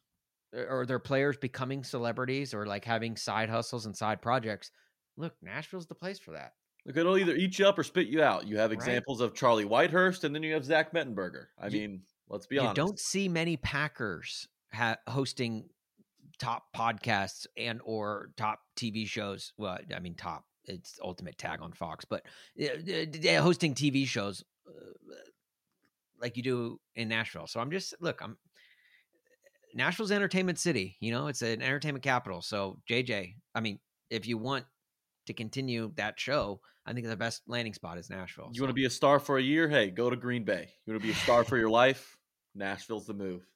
or 0.54 0.86
their 0.86 0.98
players 0.98 1.36
becoming 1.36 1.84
celebrities 1.84 2.54
or 2.54 2.66
like 2.66 2.84
having 2.84 3.16
side 3.16 3.48
hustles 3.48 3.86
and 3.86 3.96
side 3.96 4.22
projects, 4.22 4.70
look, 5.16 5.34
Nashville's 5.42 5.86
the 5.86 5.94
place 5.94 6.18
for 6.18 6.32
that. 6.32 6.52
Look, 6.86 6.96
it'll 6.96 7.16
either 7.16 7.34
eat 7.34 7.58
you 7.58 7.66
up 7.66 7.78
or 7.78 7.82
spit 7.82 8.08
you 8.08 8.22
out. 8.22 8.46
You 8.46 8.58
have 8.58 8.72
examples 8.72 9.20
right. 9.20 9.26
of 9.26 9.34
Charlie 9.34 9.64
Whitehurst, 9.64 10.24
and 10.24 10.34
then 10.34 10.42
you 10.42 10.52
have 10.52 10.64
Zach 10.64 10.92
Mettenberger. 10.92 11.46
I 11.58 11.68
you, 11.68 11.80
mean, 11.80 12.02
let's 12.28 12.46
be 12.46 12.58
honest. 12.58 12.76
You 12.76 12.84
don't 12.84 12.98
see 12.98 13.28
many 13.28 13.56
Packers 13.56 14.48
ha- 14.72 14.98
hosting 15.06 15.68
top 16.38 16.64
podcasts 16.76 17.46
and 17.56 17.80
or 17.84 18.30
top 18.36 18.60
TV 18.76 19.06
shows. 19.06 19.52
Well, 19.56 19.78
I 19.94 19.98
mean, 20.00 20.14
top. 20.14 20.44
It's 20.66 20.98
Ultimate 21.02 21.36
Tag 21.36 21.60
on 21.60 21.72
Fox, 21.72 22.04
but 22.06 22.24
uh, 22.58 23.42
hosting 23.42 23.74
TV 23.74 24.06
shows 24.06 24.42
uh, 24.66 25.14
like 26.20 26.38
you 26.38 26.42
do 26.42 26.80
in 26.94 27.08
Nashville. 27.08 27.46
So 27.46 27.60
I'm 27.60 27.70
just 27.70 27.94
look. 28.00 28.22
I'm 28.22 28.36
Nashville's 29.74 30.12
entertainment 30.12 30.58
city. 30.58 30.96
You 31.00 31.10
know, 31.10 31.26
it's 31.26 31.42
an 31.42 31.60
entertainment 31.60 32.04
capital. 32.04 32.40
So 32.40 32.78
JJ, 32.88 33.34
I 33.54 33.60
mean, 33.60 33.80
if 34.08 34.26
you 34.26 34.38
want 34.38 34.64
to 35.26 35.34
continue 35.34 35.92
that 35.96 36.18
show, 36.18 36.60
I 36.86 36.92
think 36.92 37.06
the 37.06 37.16
best 37.16 37.42
landing 37.46 37.74
spot 37.74 37.98
is 37.98 38.08
Nashville. 38.08 38.50
You 38.52 38.58
so. 38.58 38.64
want 38.64 38.70
to 38.70 38.74
be 38.74 38.84
a 38.84 38.90
star 38.90 39.18
for 39.18 39.38
a 39.38 39.42
year? 39.42 39.68
Hey, 39.68 39.90
go 39.90 40.08
to 40.10 40.16
Green 40.16 40.44
Bay. 40.44 40.68
You 40.86 40.92
want 40.92 41.02
to 41.02 41.06
be 41.06 41.12
a 41.12 41.16
star 41.16 41.44
for 41.44 41.56
your 41.56 41.70
life? 41.82 42.16
Nashville's 42.54 43.06
the 43.06 43.14
move. 43.14 43.46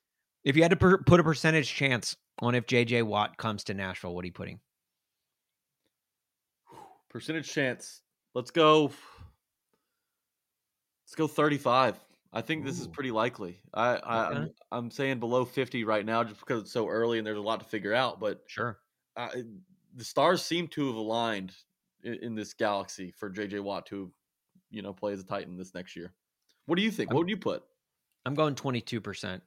If 0.45 0.57
you 0.57 0.63
had 0.63 0.71
to 0.71 0.77
per- 0.77 0.99
put 0.99 1.21
a 1.21 1.25
percentage 1.25 1.73
chance 1.73 2.17
on 2.41 2.55
if 2.55 2.67
JJ 2.67 3.05
Watt 3.05 3.37
comes 3.37 3.65
to 3.65 3.75
Nashville, 3.75 4.15
what 4.15 4.25
are 4.25 4.27
you 4.27 4.33
putting? 4.33 4.61
Percentage 7.11 7.49
chance. 7.49 8.01
Let's 8.35 8.51
go. 8.51 8.93
Let's 11.05 11.15
go 11.17 11.27
35. 11.27 11.99
I 12.33 12.43
think 12.43 12.63
Ooh. 12.63 12.69
this 12.69 12.81
is 12.81 12.87
pretty 12.87 13.11
likely. 13.11 13.59
I, 13.73 13.97
I 13.97 14.27
okay. 14.27 14.37
I'm, 14.37 14.51
I'm, 14.71 14.91
saying 14.91 15.19
below 15.19 15.45
50 15.45 15.85
right 15.85 16.05
now 16.05 16.25
just 16.25 16.41
because 16.41 16.63
it's 16.63 16.73
so 16.73 16.89
early 16.89 17.19
and 17.19 17.27
there's 17.27 17.39
a 17.39 17.43
lot 17.43 17.61
to 17.61 17.67
figure 17.67 17.95
out. 17.95 18.21
But 18.21 18.43
sure, 18.47 18.79
the 19.17 20.05
stars 20.05 20.43
seem 20.43 20.69
to 20.69 20.87
have 20.89 20.97
aligned 20.97 21.53
in, 22.03 22.15
in, 22.15 22.35
this 22.35 22.53
galaxy 22.53 23.13
for 23.17 23.31
JJ 23.31 23.61
Watt 23.61 23.87
to, 23.87 24.11
you 24.71 24.83
know, 24.83 24.93
play 24.93 25.13
as 25.13 25.21
a 25.21 25.25
Titan 25.25 25.57
this 25.57 25.75
next 25.75 25.97
year. 25.97 26.13
What 26.67 26.77
do 26.77 26.83
you 26.83 26.91
think? 26.91 27.11
I'm, 27.11 27.17
what 27.17 27.23
would 27.23 27.31
you 27.31 27.39
put? 27.39 27.65
I'm 28.27 28.35
going 28.35 28.55
22 28.55 29.01
percent, 29.01 29.43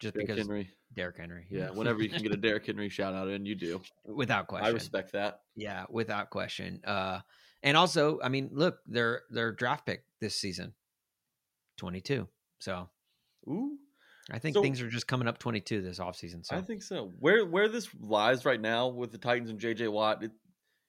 just 0.00 0.14
Derrick 0.14 0.26
because 0.26 0.46
Henry. 0.46 0.70
Derrick 0.94 1.16
Henry. 1.16 1.46
Yeah, 1.48 1.70
whenever 1.74 2.02
you 2.02 2.08
can 2.08 2.22
get 2.22 2.32
a 2.32 2.36
Derrick 2.36 2.66
Henry 2.66 2.88
shout 2.88 3.14
out, 3.14 3.28
and 3.28 3.46
you 3.46 3.54
do, 3.54 3.80
without 4.04 4.48
question. 4.48 4.66
I 4.66 4.70
respect 4.70 5.12
that. 5.12 5.40
Yeah, 5.54 5.84
without 5.88 6.30
question. 6.30 6.80
Uh, 6.84 7.20
and 7.62 7.76
also, 7.76 8.18
I 8.22 8.28
mean, 8.28 8.50
look, 8.52 8.78
their 8.86 9.22
their 9.30 9.52
draft 9.52 9.86
pick 9.86 10.04
this 10.20 10.36
season, 10.36 10.74
22. 11.76 12.28
So, 12.58 12.88
ooh, 13.48 13.78
I 14.30 14.38
think 14.38 14.54
so, 14.54 14.62
things 14.62 14.80
are 14.80 14.88
just 14.88 15.06
coming 15.06 15.28
up 15.28 15.38
22 15.38 15.82
this 15.82 15.98
offseason. 15.98 16.46
So 16.46 16.56
I 16.56 16.62
think 16.62 16.82
so. 16.82 17.12
Where 17.18 17.44
where 17.44 17.68
this 17.68 17.88
lies 18.00 18.44
right 18.44 18.60
now 18.60 18.88
with 18.88 19.12
the 19.12 19.18
Titans 19.18 19.50
and 19.50 19.60
JJ 19.60 19.90
Watt, 19.92 20.24
it, 20.24 20.30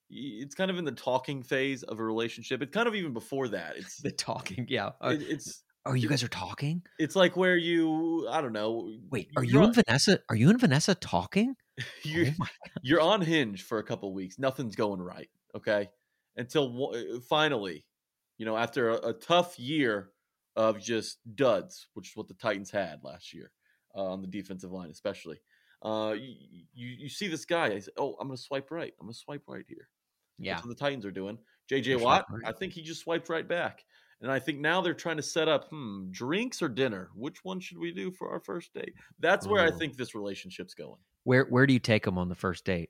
it's 0.09 0.55
kind 0.55 0.71
of 0.71 0.77
in 0.77 0.85
the 0.85 0.91
talking 0.91 1.43
phase 1.43 1.83
of 1.83 1.99
a 1.99 2.03
relationship. 2.03 2.61
It's 2.61 2.71
kind 2.71 2.87
of 2.87 2.95
even 2.95 3.13
before 3.13 3.49
that. 3.49 3.75
It's 3.77 4.01
the 4.01 4.11
talking, 4.11 4.67
yeah. 4.69 4.91
It, 5.03 5.21
it's 5.23 5.63
oh, 5.85 5.93
you 5.93 6.07
guys 6.07 6.23
are 6.23 6.29
talking. 6.29 6.81
It's 6.97 7.15
like 7.15 7.35
where 7.35 7.57
you, 7.57 8.27
I 8.29 8.41
don't 8.41 8.53
know. 8.53 8.93
Wait, 9.11 9.29
are 9.35 9.43
you 9.43 9.59
on, 9.59 9.65
and 9.65 9.75
Vanessa? 9.75 10.19
Are 10.29 10.35
you 10.35 10.49
and 10.49 10.59
Vanessa 10.59 10.95
talking? 10.95 11.55
you're 12.03 12.27
oh 12.41 12.45
you're 12.83 13.01
on 13.01 13.21
Hinge 13.21 13.63
for 13.63 13.79
a 13.79 13.83
couple 13.83 14.13
weeks. 14.13 14.39
Nothing's 14.39 14.75
going 14.75 15.01
right. 15.01 15.29
Okay, 15.55 15.89
until 16.37 16.91
uh, 16.93 17.19
finally, 17.27 17.85
you 18.37 18.45
know, 18.45 18.55
after 18.55 18.89
a, 18.89 19.09
a 19.09 19.13
tough 19.13 19.59
year 19.59 20.11
of 20.55 20.79
just 20.79 21.19
duds, 21.35 21.87
which 21.93 22.09
is 22.09 22.15
what 22.15 22.27
the 22.27 22.33
Titans 22.33 22.71
had 22.71 23.03
last 23.03 23.33
year 23.33 23.51
uh, 23.95 24.03
on 24.03 24.21
the 24.21 24.27
defensive 24.27 24.71
line, 24.71 24.89
especially. 24.89 25.37
Uh, 25.81 26.15
you, 26.17 26.35
you, 26.73 26.87
you 26.99 27.09
see 27.09 27.27
this 27.27 27.45
guy. 27.45 27.67
I 27.67 27.79
say, 27.79 27.91
oh, 27.97 28.15
I'm 28.19 28.27
going 28.27 28.37
to 28.37 28.41
swipe 28.41 28.71
right. 28.71 28.93
I'm 28.99 29.07
going 29.07 29.13
to 29.13 29.19
swipe 29.19 29.43
right 29.47 29.65
here. 29.67 29.89
Yeah, 30.37 30.55
That's 30.55 30.65
what 30.65 30.77
the 30.77 30.83
Titans 30.83 31.05
are 31.05 31.11
doing. 31.11 31.37
JJ 31.71 32.01
Watt, 32.01 32.25
right. 32.29 32.43
I 32.45 32.51
think 32.51 32.73
he 32.73 32.81
just 32.81 33.01
swiped 33.01 33.29
right 33.29 33.47
back. 33.47 33.83
And 34.21 34.31
I 34.31 34.39
think 34.39 34.59
now 34.59 34.81
they're 34.81 34.93
trying 34.93 35.17
to 35.17 35.23
set 35.23 35.47
up, 35.47 35.67
hmm, 35.69 36.09
drinks 36.09 36.61
or 36.61 36.69
dinner? 36.69 37.09
Which 37.15 37.43
one 37.43 37.59
should 37.59 37.77
we 37.77 37.91
do 37.91 38.11
for 38.11 38.31
our 38.31 38.39
first 38.39 38.73
date? 38.73 38.93
That's 39.19 39.47
where 39.47 39.63
I 39.63 39.67
oh. 39.67 39.77
think 39.77 39.97
this 39.97 40.15
relationship's 40.15 40.73
going. 40.73 40.99
Where 41.23 41.45
Where 41.45 41.67
do 41.67 41.73
you 41.73 41.79
take 41.79 42.05
them 42.05 42.17
on 42.17 42.29
the 42.29 42.35
first 42.35 42.65
date? 42.65 42.89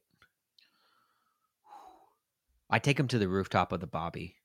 I 2.70 2.80
take 2.80 2.98
them 2.98 3.08
to 3.10 3.20
the 3.20 3.28
rooftop 3.28 3.72
of 3.72 3.80
the 3.80 3.88
Bobby. 3.88 4.36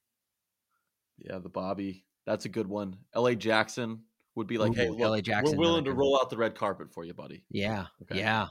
Yeah, 1.18 1.38
the 1.38 1.48
Bobby. 1.48 2.04
That's 2.30 2.44
a 2.44 2.48
good 2.48 2.68
one. 2.68 2.94
L.A. 3.12 3.34
Jackson 3.34 4.02
would 4.36 4.46
be 4.46 4.56
like, 4.56 4.70
Ooh, 4.70 4.94
"Hey, 4.96 5.02
L.A. 5.02 5.20
Jackson, 5.20 5.58
we're 5.58 5.64
willing 5.64 5.84
to 5.86 5.92
roll 5.92 6.16
out 6.16 6.30
the 6.30 6.36
red 6.36 6.54
carpet 6.54 6.92
for 6.92 7.04
you, 7.04 7.12
buddy." 7.12 7.42
Yeah, 7.50 7.86
okay. 8.02 8.20
yeah. 8.20 8.46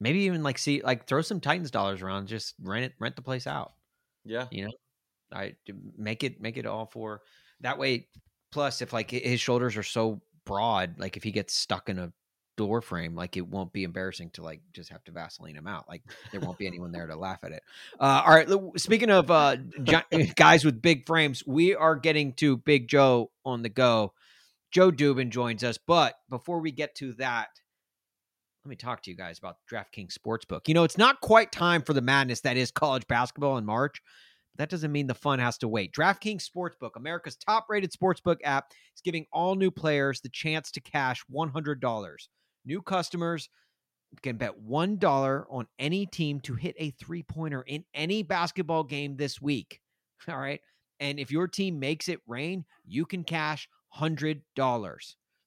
Maybe 0.00 0.20
even 0.20 0.42
like 0.42 0.58
see, 0.58 0.82
like 0.82 1.06
throw 1.06 1.22
some 1.22 1.40
Titans 1.40 1.70
dollars 1.70 2.02
around, 2.02 2.28
just 2.28 2.54
rent 2.60 2.84
it, 2.84 2.92
rent 3.00 3.16
the 3.16 3.22
place 3.22 3.46
out. 3.46 3.72
Yeah, 4.26 4.48
you 4.50 4.66
know, 4.66 4.72
I 5.32 5.54
make 5.96 6.24
it 6.24 6.42
make 6.42 6.58
it 6.58 6.66
all 6.66 6.84
for 6.84 7.22
that 7.62 7.78
way. 7.78 8.06
Plus, 8.52 8.82
if 8.82 8.92
like 8.92 9.10
his 9.10 9.40
shoulders 9.40 9.78
are 9.78 9.82
so 9.82 10.20
broad, 10.44 10.98
like 10.98 11.16
if 11.16 11.22
he 11.22 11.32
gets 11.32 11.54
stuck 11.54 11.88
in 11.88 11.98
a 11.98 12.12
door 12.56 12.80
frame, 12.80 13.14
like 13.14 13.36
it 13.36 13.46
won't 13.46 13.72
be 13.72 13.84
embarrassing 13.84 14.30
to 14.30 14.42
like 14.42 14.60
just 14.72 14.90
have 14.90 15.04
to 15.04 15.12
Vaseline 15.12 15.56
him 15.56 15.66
out. 15.66 15.88
Like 15.88 16.02
there 16.32 16.40
won't 16.40 16.58
be 16.58 16.66
anyone 16.66 16.92
there 16.92 17.06
to 17.06 17.16
laugh 17.16 17.40
at 17.42 17.52
it. 17.52 17.62
Uh, 17.98 18.22
all 18.24 18.34
right. 18.34 18.48
Speaking 18.78 19.10
of 19.10 19.30
uh, 19.30 19.56
guys 20.36 20.64
with 20.64 20.80
big 20.82 21.06
frames, 21.06 21.42
we 21.46 21.74
are 21.74 21.96
getting 21.96 22.32
to 22.34 22.56
Big 22.56 22.88
Joe 22.88 23.30
on 23.44 23.62
the 23.62 23.68
go. 23.68 24.12
Joe 24.70 24.90
Dubin 24.90 25.30
joins 25.30 25.62
us, 25.62 25.78
but 25.78 26.14
before 26.28 26.60
we 26.60 26.72
get 26.72 26.96
to 26.96 27.12
that, 27.14 27.48
let 28.64 28.70
me 28.70 28.76
talk 28.76 29.02
to 29.02 29.10
you 29.10 29.16
guys 29.16 29.38
about 29.38 29.58
DraftKings 29.70 30.16
Sportsbook. 30.16 30.68
You 30.68 30.74
know, 30.74 30.84
it's 30.84 30.98
not 30.98 31.20
quite 31.20 31.52
time 31.52 31.82
for 31.82 31.92
the 31.92 32.00
madness 32.00 32.40
that 32.40 32.56
is 32.56 32.70
college 32.70 33.06
basketball 33.06 33.58
in 33.58 33.66
March. 33.66 34.00
But 34.54 34.62
that 34.62 34.70
doesn't 34.70 34.92
mean 34.92 35.06
the 35.06 35.14
fun 35.14 35.38
has 35.38 35.58
to 35.58 35.68
wait. 35.68 35.92
DraftKings 35.92 36.48
Sportsbook, 36.48 36.92
America's 36.96 37.36
top 37.36 37.66
rated 37.68 37.92
sportsbook 37.92 38.36
app, 38.42 38.72
is 38.94 39.02
giving 39.02 39.26
all 39.32 39.54
new 39.54 39.70
players 39.70 40.20
the 40.20 40.28
chance 40.28 40.70
to 40.72 40.80
cash 40.80 41.24
$100. 41.32 42.28
New 42.64 42.82
customers 42.82 43.48
can 44.22 44.36
bet 44.36 44.62
$1 44.62 45.44
on 45.50 45.66
any 45.78 46.06
team 46.06 46.40
to 46.40 46.54
hit 46.54 46.76
a 46.78 46.90
three 46.92 47.22
pointer 47.22 47.62
in 47.62 47.84
any 47.94 48.22
basketball 48.22 48.84
game 48.84 49.16
this 49.16 49.40
week. 49.40 49.80
All 50.28 50.38
right. 50.38 50.60
And 51.00 51.18
if 51.18 51.30
your 51.30 51.48
team 51.48 51.78
makes 51.78 52.08
it 52.08 52.20
rain, 52.26 52.64
you 52.86 53.04
can 53.04 53.24
cash 53.24 53.68
$100. 53.98 54.42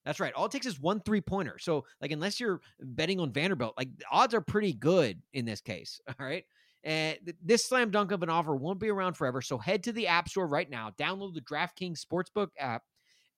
That's 0.04 0.20
right. 0.20 0.32
All 0.32 0.46
it 0.46 0.52
takes 0.52 0.66
is 0.66 0.80
one 0.80 1.00
three 1.00 1.20
pointer. 1.20 1.58
So, 1.58 1.84
like, 2.00 2.12
unless 2.12 2.40
you're 2.40 2.60
betting 2.80 3.20
on 3.20 3.32
Vanderbilt, 3.32 3.74
like, 3.76 3.94
the 3.98 4.04
odds 4.10 4.32
are 4.32 4.40
pretty 4.40 4.72
good 4.72 5.20
in 5.34 5.44
this 5.44 5.60
case. 5.60 6.00
All 6.18 6.26
right. 6.26 6.44
And 6.84 7.18
th- 7.24 7.36
this 7.44 7.66
slam 7.66 7.90
dunk 7.90 8.12
of 8.12 8.22
an 8.22 8.30
offer 8.30 8.56
won't 8.56 8.80
be 8.80 8.88
around 8.88 9.14
forever. 9.14 9.42
So, 9.42 9.58
head 9.58 9.82
to 9.82 9.92
the 9.92 10.06
App 10.06 10.28
Store 10.28 10.46
right 10.46 10.70
now, 10.70 10.92
download 10.98 11.34
the 11.34 11.42
DraftKings 11.42 12.02
Sportsbook 12.02 12.48
app, 12.58 12.84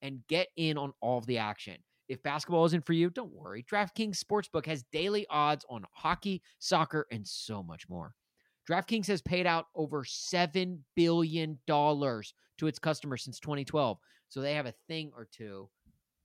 and 0.01 0.25
get 0.29 0.47
in 0.55 0.77
on 0.77 0.93
all 1.01 1.17
of 1.17 1.25
the 1.25 1.39
action. 1.39 1.75
If 2.11 2.21
basketball 2.23 2.65
isn't 2.65 2.85
for 2.85 2.91
you, 2.91 3.09
don't 3.09 3.31
worry. 3.31 3.63
DraftKings 3.71 4.21
Sportsbook 4.21 4.65
has 4.65 4.83
daily 4.91 5.25
odds 5.29 5.65
on 5.69 5.85
hockey, 5.93 6.41
soccer, 6.59 7.07
and 7.09 7.25
so 7.25 7.63
much 7.63 7.87
more. 7.87 8.15
DraftKings 8.69 9.07
has 9.07 9.21
paid 9.21 9.47
out 9.47 9.67
over 9.75 10.03
$7 10.03 10.79
billion 10.97 11.57
to 11.65 12.23
its 12.63 12.79
customers 12.79 13.23
since 13.23 13.39
2012. 13.39 13.97
So 14.27 14.41
they 14.41 14.55
have 14.55 14.65
a 14.65 14.73
thing 14.89 15.13
or 15.15 15.25
two, 15.31 15.69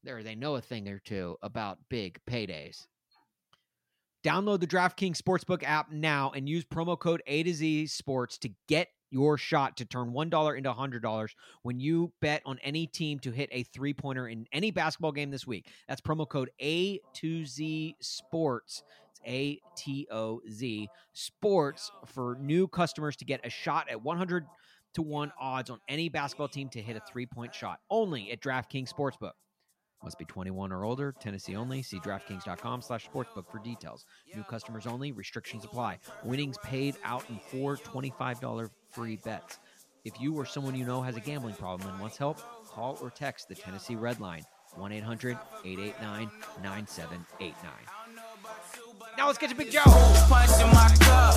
or 0.08 0.24
they 0.24 0.34
know 0.34 0.56
a 0.56 0.60
thing 0.60 0.88
or 0.88 0.98
two 0.98 1.36
about 1.40 1.78
big 1.88 2.18
paydays. 2.28 2.84
Download 4.24 4.58
the 4.58 4.66
DraftKings 4.66 5.22
Sportsbook 5.22 5.62
app 5.62 5.92
now 5.92 6.32
and 6.34 6.48
use 6.48 6.64
promo 6.64 6.98
code 6.98 7.22
A 7.28 7.44
to 7.44 7.54
Z 7.54 7.86
Sports 7.86 8.38
to 8.38 8.50
get 8.66 8.88
your 9.10 9.38
shot 9.38 9.76
to 9.78 9.84
turn 9.84 10.12
$1 10.12 10.58
into 10.58 10.72
$100 10.72 11.28
when 11.62 11.80
you 11.80 12.12
bet 12.20 12.42
on 12.44 12.58
any 12.62 12.86
team 12.86 13.18
to 13.20 13.30
hit 13.30 13.48
a 13.52 13.62
three 13.62 13.94
pointer 13.94 14.28
in 14.28 14.46
any 14.52 14.70
basketball 14.70 15.12
game 15.12 15.30
this 15.30 15.46
week. 15.46 15.66
That's 15.88 16.00
promo 16.00 16.28
code 16.28 16.50
A 16.60 17.00
to 17.14 17.44
Z 17.44 17.96
Sports. 18.00 18.82
It's 19.10 19.20
A 19.26 19.60
T 19.76 20.06
O 20.10 20.40
Z 20.50 20.88
Sports 21.12 21.90
for 22.06 22.36
new 22.40 22.68
customers 22.68 23.16
to 23.16 23.24
get 23.24 23.40
a 23.44 23.50
shot 23.50 23.88
at 23.90 24.02
100 24.02 24.46
to 24.94 25.02
1 25.02 25.32
odds 25.38 25.70
on 25.70 25.78
any 25.88 26.08
basketball 26.08 26.48
team 26.48 26.68
to 26.70 26.80
hit 26.80 26.96
a 26.96 27.00
three 27.10 27.26
point 27.26 27.54
shot 27.54 27.80
only 27.90 28.30
at 28.32 28.40
DraftKings 28.40 28.92
Sportsbook. 28.92 29.32
Must 30.06 30.18
be 30.20 30.24
21 30.24 30.70
or 30.70 30.84
older. 30.84 31.12
Tennessee 31.18 31.56
only. 31.56 31.82
See 31.82 31.98
DraftKings.com 31.98 32.80
slash 32.80 33.10
sportsbook 33.12 33.50
for 33.50 33.58
details. 33.58 34.06
New 34.36 34.44
customers 34.44 34.86
only. 34.86 35.10
Restrictions 35.10 35.64
apply. 35.64 35.98
Winnings 36.22 36.56
paid 36.62 36.94
out 37.02 37.24
in 37.28 37.40
four 37.50 37.76
$25 37.76 38.70
free 38.90 39.16
bets. 39.16 39.58
If 40.04 40.20
you 40.20 40.36
or 40.36 40.46
someone 40.46 40.76
you 40.76 40.84
know 40.86 41.02
has 41.02 41.16
a 41.16 41.20
gambling 41.20 41.56
problem 41.56 41.90
and 41.90 41.98
wants 41.98 42.16
help, 42.16 42.38
call 42.68 42.96
or 43.02 43.10
text 43.10 43.48
the 43.48 43.56
Tennessee 43.56 43.96
Red 43.96 44.20
Line 44.20 44.44
1 44.76 44.92
800 44.92 45.36
889 45.64 46.30
9789. 46.62 47.72
Now 49.18 49.26
let's 49.26 49.38
get 49.38 49.50
to 49.50 49.56
Big 49.56 49.72
Joe. 49.72 49.82
punch 50.28 50.50
in 50.62 50.68
my 50.68 50.94
cup. 51.00 51.34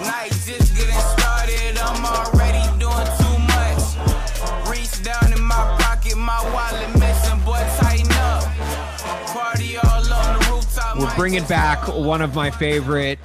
Night 0.00 0.32
just 0.32 0.74
getting 0.74 0.98
started. 0.98 1.76
I'm 1.76 2.06
already 2.06 2.64
doing 2.78 3.08
too 3.20 3.38
much. 3.52 4.70
Reach 4.70 5.02
down 5.02 5.30
in 5.34 5.42
my 5.42 5.81
pocket, 6.02 6.18
my 6.18 6.42
wallet 6.52 6.98
missing, 6.98 7.38
boy, 7.40 7.62
tighten 7.78 8.12
up. 8.12 8.44
Party 9.28 9.76
all 9.76 10.12
on 10.12 10.38
the 10.38 10.50
rooftop. 10.50 10.98
We're 10.98 11.14
bringing 11.16 11.44
back 11.44 11.86
one 11.88 12.22
of 12.22 12.34
my 12.34 12.50
favorite, 12.50 13.18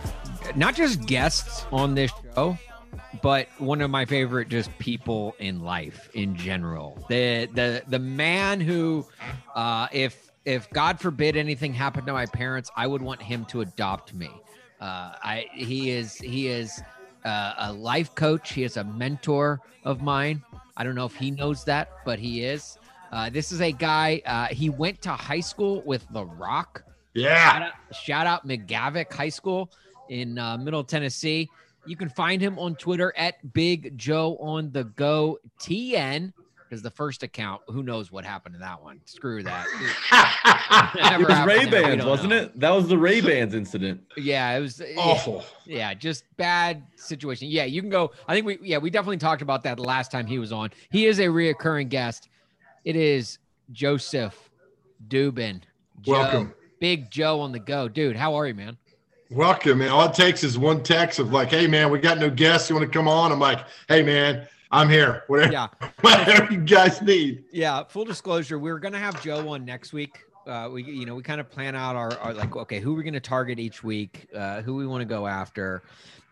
not 0.55 0.75
just 0.75 1.05
guests 1.05 1.65
on 1.71 1.95
this 1.95 2.11
show, 2.35 2.57
but 3.21 3.47
one 3.57 3.81
of 3.81 3.89
my 3.89 4.05
favorite 4.05 4.49
just 4.49 4.75
people 4.79 5.35
in 5.39 5.61
life 5.61 6.09
in 6.13 6.35
general. 6.35 7.03
The 7.09 7.47
the 7.53 7.83
the 7.87 7.99
man 7.99 8.61
who, 8.61 9.05
uh, 9.55 9.87
if 9.91 10.31
if 10.45 10.69
God 10.69 10.99
forbid 10.99 11.35
anything 11.35 11.73
happened 11.73 12.07
to 12.07 12.13
my 12.13 12.25
parents, 12.25 12.71
I 12.75 12.87
would 12.87 13.01
want 13.01 13.21
him 13.21 13.45
to 13.45 13.61
adopt 13.61 14.13
me. 14.13 14.29
Uh, 14.79 15.13
I 15.23 15.45
he 15.53 15.91
is 15.91 16.15
he 16.15 16.47
is 16.47 16.81
uh, 17.25 17.53
a 17.57 17.73
life 17.73 18.13
coach. 18.15 18.53
He 18.53 18.63
is 18.63 18.77
a 18.77 18.83
mentor 18.83 19.59
of 19.83 20.01
mine. 20.01 20.43
I 20.77 20.83
don't 20.83 20.95
know 20.95 21.05
if 21.05 21.15
he 21.15 21.31
knows 21.31 21.63
that, 21.65 21.89
but 22.05 22.19
he 22.19 22.43
is. 22.43 22.77
Uh, 23.11 23.29
this 23.29 23.51
is 23.51 23.61
a 23.61 23.71
guy. 23.71 24.21
Uh, 24.25 24.45
he 24.47 24.69
went 24.69 25.01
to 25.01 25.09
high 25.09 25.39
school 25.39 25.81
with 25.85 26.05
The 26.11 26.23
Rock. 26.25 26.83
Shout 27.15 27.23
Yeah. 27.23 27.69
out, 27.89 27.95
shout 27.95 28.27
out 28.27 28.47
McGavock 28.47 29.11
High 29.11 29.29
School 29.29 29.71
in 30.09 30.37
uh, 30.37 30.57
Middle 30.57 30.83
Tennessee. 30.83 31.49
You 31.87 31.95
can 31.95 32.09
find 32.09 32.39
him 32.41 32.59
on 32.59 32.75
Twitter 32.75 33.11
at 33.17 33.53
Big 33.53 33.97
Joe 33.97 34.37
on 34.37 34.71
the 34.71 34.83
Go 34.83 35.39
TN 35.59 36.31
because 36.67 36.81
the 36.81 36.91
first 36.91 37.23
account, 37.23 37.61
who 37.67 37.81
knows 37.81 38.11
what 38.11 38.25
happened 38.25 38.55
to 38.55 38.59
that 38.59 38.81
one? 38.81 38.99
Screw 39.05 39.41
that. 39.43 39.65
Never 40.95 41.23
It 41.23 41.29
was 41.29 41.47
Ray 41.47 41.65
there. 41.65 41.83
Bans, 41.83 42.05
wasn't 42.05 42.29
know. 42.31 42.37
it? 42.37 42.59
That 42.59 42.71
was 42.71 42.87
the 42.87 42.97
Ray 42.97 43.21
Bans 43.21 43.53
incident. 43.53 44.01
Yeah, 44.17 44.57
it 44.57 44.59
was 44.59 44.81
Awful. 44.97 45.43
Yeah, 45.65 45.93
just 45.93 46.25
bad 46.37 46.83
situation. 46.95 47.47
Yeah, 47.47 47.65
you 47.65 47.81
can 47.81 47.89
go. 47.89 48.11
I 48.27 48.33
think 48.33 48.45
we 48.45 48.57
yeah 48.61 48.77
we 48.77 48.89
definitely 48.89 49.17
talked 49.17 49.41
about 49.41 49.63
that 49.63 49.77
the 49.77 49.83
last 49.83 50.11
time 50.11 50.25
he 50.25 50.39
was 50.39 50.51
on. 50.51 50.71
He 50.89 51.05
is 51.05 51.19
a 51.19 51.25
reoccurring 51.27 51.89
guest. 51.89 52.29
It 52.83 52.95
is 52.95 53.39
Joseph 53.71 54.49
Dubin. 55.07 55.61
Joe, 56.01 56.11
Welcome. 56.11 56.53
Big 56.79 57.09
Joe 57.09 57.39
on 57.39 57.51
the 57.51 57.59
go, 57.59 57.87
dude. 57.87 58.15
How 58.15 58.35
are 58.35 58.45
you, 58.47 58.53
man? 58.53 58.77
Welcome, 59.29 59.79
man. 59.79 59.89
All 59.89 60.05
it 60.07 60.13
takes 60.13 60.43
is 60.43 60.57
one 60.57 60.83
text 60.83 61.19
of 61.19 61.33
like, 61.33 61.49
"Hey, 61.49 61.67
man, 61.67 61.91
we 61.91 61.99
got 61.99 62.17
no 62.17 62.29
guests. 62.29 62.69
You 62.69 62.75
want 62.75 62.91
to 62.91 62.97
come 62.97 63.07
on?" 63.07 63.31
I'm 63.31 63.39
like, 63.39 63.59
"Hey, 63.89 64.01
man, 64.01 64.47
I'm 64.71 64.89
here. 64.89 65.23
Whatever, 65.27 65.51
Yeah. 65.51 65.67
whatever 66.01 66.53
you 66.53 66.59
guys 66.59 67.01
need." 67.01 67.45
Yeah, 67.51 67.83
full 67.83 68.05
disclosure, 68.05 68.59
we 68.59 68.69
are 68.69 68.79
gonna 68.79 68.99
have 68.99 69.21
Joe 69.23 69.49
on 69.49 69.65
next 69.65 69.93
week. 69.93 70.19
Uh, 70.45 70.69
we 70.71 70.83
you 70.83 71.05
know 71.05 71.15
we 71.15 71.23
kind 71.23 71.41
of 71.41 71.49
plan 71.51 71.75
out 71.75 71.95
our, 71.95 72.17
our 72.19 72.33
like 72.33 72.55
okay 72.55 72.79
who 72.79 72.93
we're 72.93 73.03
gonna 73.03 73.19
target 73.19 73.59
each 73.59 73.83
week, 73.83 74.27
uh, 74.35 74.61
who 74.61 74.75
we 74.75 74.87
want 74.87 75.01
to 75.01 75.05
go 75.05 75.27
after, 75.27 75.83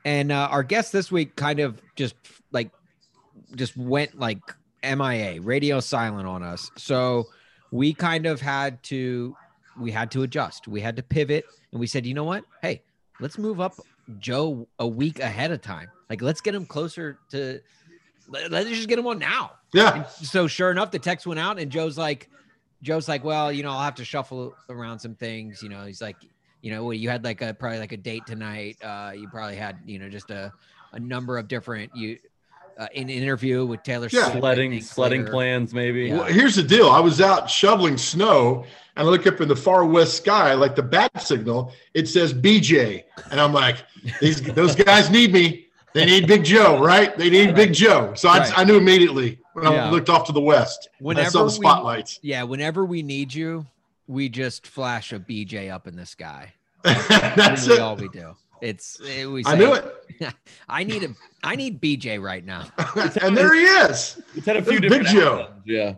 and 0.06 0.32
uh, 0.32 0.48
our 0.52 0.64
guest 0.64 0.92
this 0.92 1.12
week 1.12 1.36
kind 1.36 1.60
of 1.60 1.82
just 1.96 2.16
like 2.52 2.72
just 3.56 3.76
went 3.76 4.18
like 4.18 4.40
MIA, 4.84 5.42
radio 5.42 5.80
silent 5.80 6.28
on 6.28 6.44
us. 6.44 6.72
So 6.78 7.26
we 7.72 7.94
kind 7.94 8.26
of 8.26 8.40
had 8.40 8.82
to 8.84 9.36
we 9.80 9.92
had 9.92 10.12
to 10.12 10.24
adjust. 10.24 10.68
We 10.68 10.80
had 10.80 10.96
to 10.96 11.04
pivot, 11.04 11.46
and 11.72 11.80
we 11.80 11.88
said, 11.88 12.06
you 12.06 12.14
know 12.14 12.24
what? 12.24 12.46
Hey, 12.62 12.84
let's 13.20 13.38
move 13.38 13.60
up 13.60 13.74
Joe 14.20 14.68
a 14.80 14.88
week 14.88 15.20
ahead 15.20 15.52
of 15.52 15.62
time. 15.62 15.90
Like 16.10 16.22
let's 16.22 16.40
get 16.42 16.56
him 16.56 16.66
closer 16.66 17.18
to. 17.32 17.60
Let- 18.28 18.52
Let's 18.52 18.70
just 18.70 18.88
get 18.88 19.00
him 19.00 19.08
on 19.08 19.20
now. 19.20 19.52
Yeah, 19.74 19.96
And 19.96 20.06
so 20.28 20.48
sure 20.48 20.72
enough, 20.72 20.92
the 20.92 21.00
text 21.00 21.28
went 21.28 21.40
out, 21.40 21.60
and 21.60 21.70
Joe's 21.72 21.98
like, 21.98 22.30
Joe's 22.82 23.08
like, 23.10 23.24
well, 23.24 23.52
you 23.52 23.62
know, 23.64 23.72
I'll 23.72 23.82
have 23.84 23.96
to 23.96 24.06
shuffle 24.06 24.56
around 24.70 25.00
some 25.00 25.16
things. 25.16 25.62
You 25.62 25.70
know, 25.70 25.84
he's 25.86 26.02
like, 26.02 26.16
you 26.62 26.72
know, 26.72 26.92
you 26.92 27.10
had 27.10 27.24
like 27.24 27.42
a 27.42 27.54
probably 27.54 27.80
like 27.80 27.92
a 27.92 27.98
date 27.98 28.26
tonight. 28.26 28.78
Uh, 28.84 29.12
you 29.16 29.28
probably 29.28 29.56
had, 29.56 29.80
you 29.86 30.00
know, 30.00 30.08
just 30.10 30.30
a 30.32 30.52
a 30.94 31.00
number 31.00 31.38
of 31.38 31.48
different 31.50 31.94
you 31.96 32.18
uh, 32.78 32.88
in 32.94 33.04
an 33.04 33.10
interview 33.10 33.66
with 33.66 33.84
Taylor 33.84 34.08
Yeah. 34.12 34.24
Swift. 34.26 34.38
I 34.38 34.40
Sledding, 34.40 34.82
sledding 34.82 35.22
later. 35.22 35.32
plans, 35.32 35.74
maybe. 35.74 36.06
Yeah. 36.08 36.16
Well, 36.20 36.24
here's 36.26 36.56
the 36.56 36.64
deal. 36.64 36.90
I 36.90 37.00
was 37.00 37.20
out 37.22 37.50
shoveling 37.50 37.98
snow, 37.98 38.66
and 38.96 39.08
I 39.08 39.10
look 39.12 39.26
up 39.28 39.42
in 39.42 39.48
the 39.48 39.56
far 39.56 39.84
west 39.86 40.16
sky, 40.18 40.54
like 40.54 40.76
the 40.76 40.84
bat 40.84 41.22
signal. 41.22 41.74
It 41.94 42.08
says 42.08 42.34
BJ, 42.34 43.04
and 43.32 43.40
I'm 43.42 43.52
like, 43.54 43.78
"These 44.22 44.42
those 44.42 44.76
guys 44.76 45.10
need 45.10 45.34
me. 45.34 45.65
They 45.96 46.06
need 46.06 46.28
Big 46.28 46.44
Joe, 46.44 46.80
right? 46.80 47.18
They 47.18 47.30
need 47.30 47.56
Big 47.56 47.74
Joe." 47.74 48.14
So 48.16 48.30
I, 48.30 48.40
Right. 48.40 48.60
I 48.60 48.64
knew 48.64 48.78
immediately 48.78 49.40
when 49.54 49.66
Yeah. 49.66 49.88
I 49.88 49.90
looked 49.90 50.10
off 50.10 50.26
to 50.28 50.32
the 50.34 50.42
west. 50.42 50.90
and 51.00 51.06
I 51.08 51.08
Whenever 51.08 51.30
saw 51.32 51.40
the 51.40 51.46
we- 51.46 51.66
spotlights. 51.66 52.20
Yeah, 52.22 52.44
whenever 52.44 52.86
we 52.86 53.02
need 53.02 53.34
you, 53.34 53.66
we 54.08 54.30
just 54.30 54.68
flash 54.68 55.12
a 55.14 55.20
BJ 55.20 55.70
up 55.72 55.88
in 55.88 55.96
the 55.96 56.06
sky. 56.06 56.54
That's 56.84 57.66
really 57.68 57.80
it. 57.80 57.82
all 57.82 57.96
we 57.96 58.10
do. 58.10 58.36
It's 58.62 59.00
it, 59.02 59.26
we 59.26 59.44
I 59.46 59.56
knew 59.56 59.74
it, 59.74 59.86
I 60.70 60.84
need 60.84 61.04
a 61.04 61.10
I 61.44 61.56
need 61.56 61.82
BJ 61.82 62.22
right 62.22 62.46
now. 62.46 62.66
and 63.22 63.36
there 63.36 63.54
he 63.54 63.62
is. 63.62 64.22
It's 64.36 64.46
had 64.46 64.58
a 64.58 64.62
few 64.64 64.80
Big 64.80 64.90
different 64.90 65.08
Joe. 65.10 65.40
outcomes, 65.42 65.62
Yeah. 65.66 65.94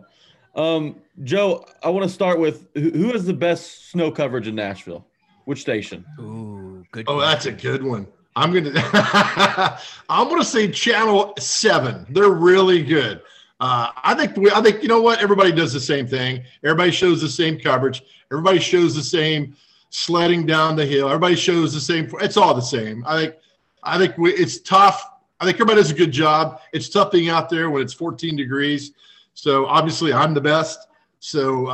Um, 0.56 0.96
Joe, 1.22 1.64
I 1.84 1.88
want 1.90 2.04
to 2.04 2.12
start 2.12 2.38
with 2.40 2.66
who 2.74 2.90
who 2.90 3.12
has 3.12 3.24
the 3.26 3.32
best 3.34 3.90
snow 3.90 4.10
coverage 4.10 4.48
in 4.48 4.54
Nashville? 4.54 5.06
Which 5.44 5.60
station? 5.60 6.04
Ooh, 6.18 6.84
good. 6.90 7.04
Oh, 7.08 7.20
that's 7.20 7.46
a 7.46 7.52
good 7.52 7.82
one. 7.82 8.06
I'm 8.38 8.52
gonna 8.52 8.72
I'm 10.08 10.28
gonna 10.28 10.44
say 10.44 10.70
Channel 10.70 11.34
Seven. 11.38 12.06
They're 12.10 12.30
really 12.30 12.84
good. 12.84 13.20
Uh, 13.60 13.90
I 13.96 14.14
think 14.14 14.36
we, 14.36 14.50
I 14.52 14.62
think 14.62 14.80
you 14.82 14.88
know 14.88 15.02
what 15.02 15.20
everybody 15.20 15.50
does 15.50 15.72
the 15.72 15.80
same 15.80 16.06
thing. 16.06 16.44
Everybody 16.62 16.92
shows 16.92 17.20
the 17.20 17.28
same 17.28 17.58
coverage. 17.58 18.04
Everybody 18.30 18.60
shows 18.60 18.94
the 18.94 19.02
same 19.02 19.56
sledding 19.90 20.46
down 20.46 20.76
the 20.76 20.86
hill. 20.86 21.08
Everybody 21.08 21.34
shows 21.34 21.74
the 21.74 21.80
same. 21.80 22.08
It's 22.20 22.36
all 22.36 22.54
the 22.54 22.60
same. 22.60 23.04
I 23.06 23.20
think 23.20 23.34
I 23.82 23.98
think 23.98 24.16
we, 24.16 24.32
it's 24.34 24.60
tough. 24.60 25.04
I 25.40 25.44
think 25.44 25.56
everybody 25.56 25.80
does 25.80 25.90
a 25.90 25.94
good 25.94 26.12
job. 26.12 26.60
It's 26.72 26.88
tough 26.88 27.10
being 27.10 27.30
out 27.30 27.48
there 27.48 27.70
when 27.70 27.82
it's 27.82 27.94
14 27.94 28.36
degrees. 28.36 28.92
So 29.34 29.66
obviously 29.66 30.12
I'm 30.12 30.32
the 30.32 30.40
best. 30.40 30.78
So 31.20 31.66
uh, 31.66 31.72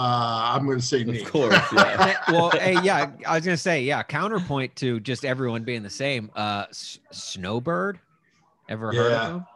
I'm 0.55 0.65
going 0.65 0.79
to 0.79 0.85
say 0.85 1.05
me. 1.05 1.21
Of 1.21 1.31
course, 1.31 1.55
yeah. 1.73 2.17
well, 2.31 2.51
hey, 2.51 2.79
yeah, 2.83 3.11
I 3.27 3.35
was 3.37 3.45
gonna 3.45 3.57
say, 3.59 3.83
yeah. 3.83 4.03
Counterpoint 4.03 4.75
to 4.77 5.01
just 5.01 5.25
everyone 5.25 5.65
being 5.65 5.83
the 5.83 5.91
same. 5.91 6.31
Uh, 6.35 6.65
S- 6.71 6.99
Snowbird, 7.11 7.99
ever 8.71 8.93
heard 8.93 9.13
of 9.13 9.31
him? 9.37 9.47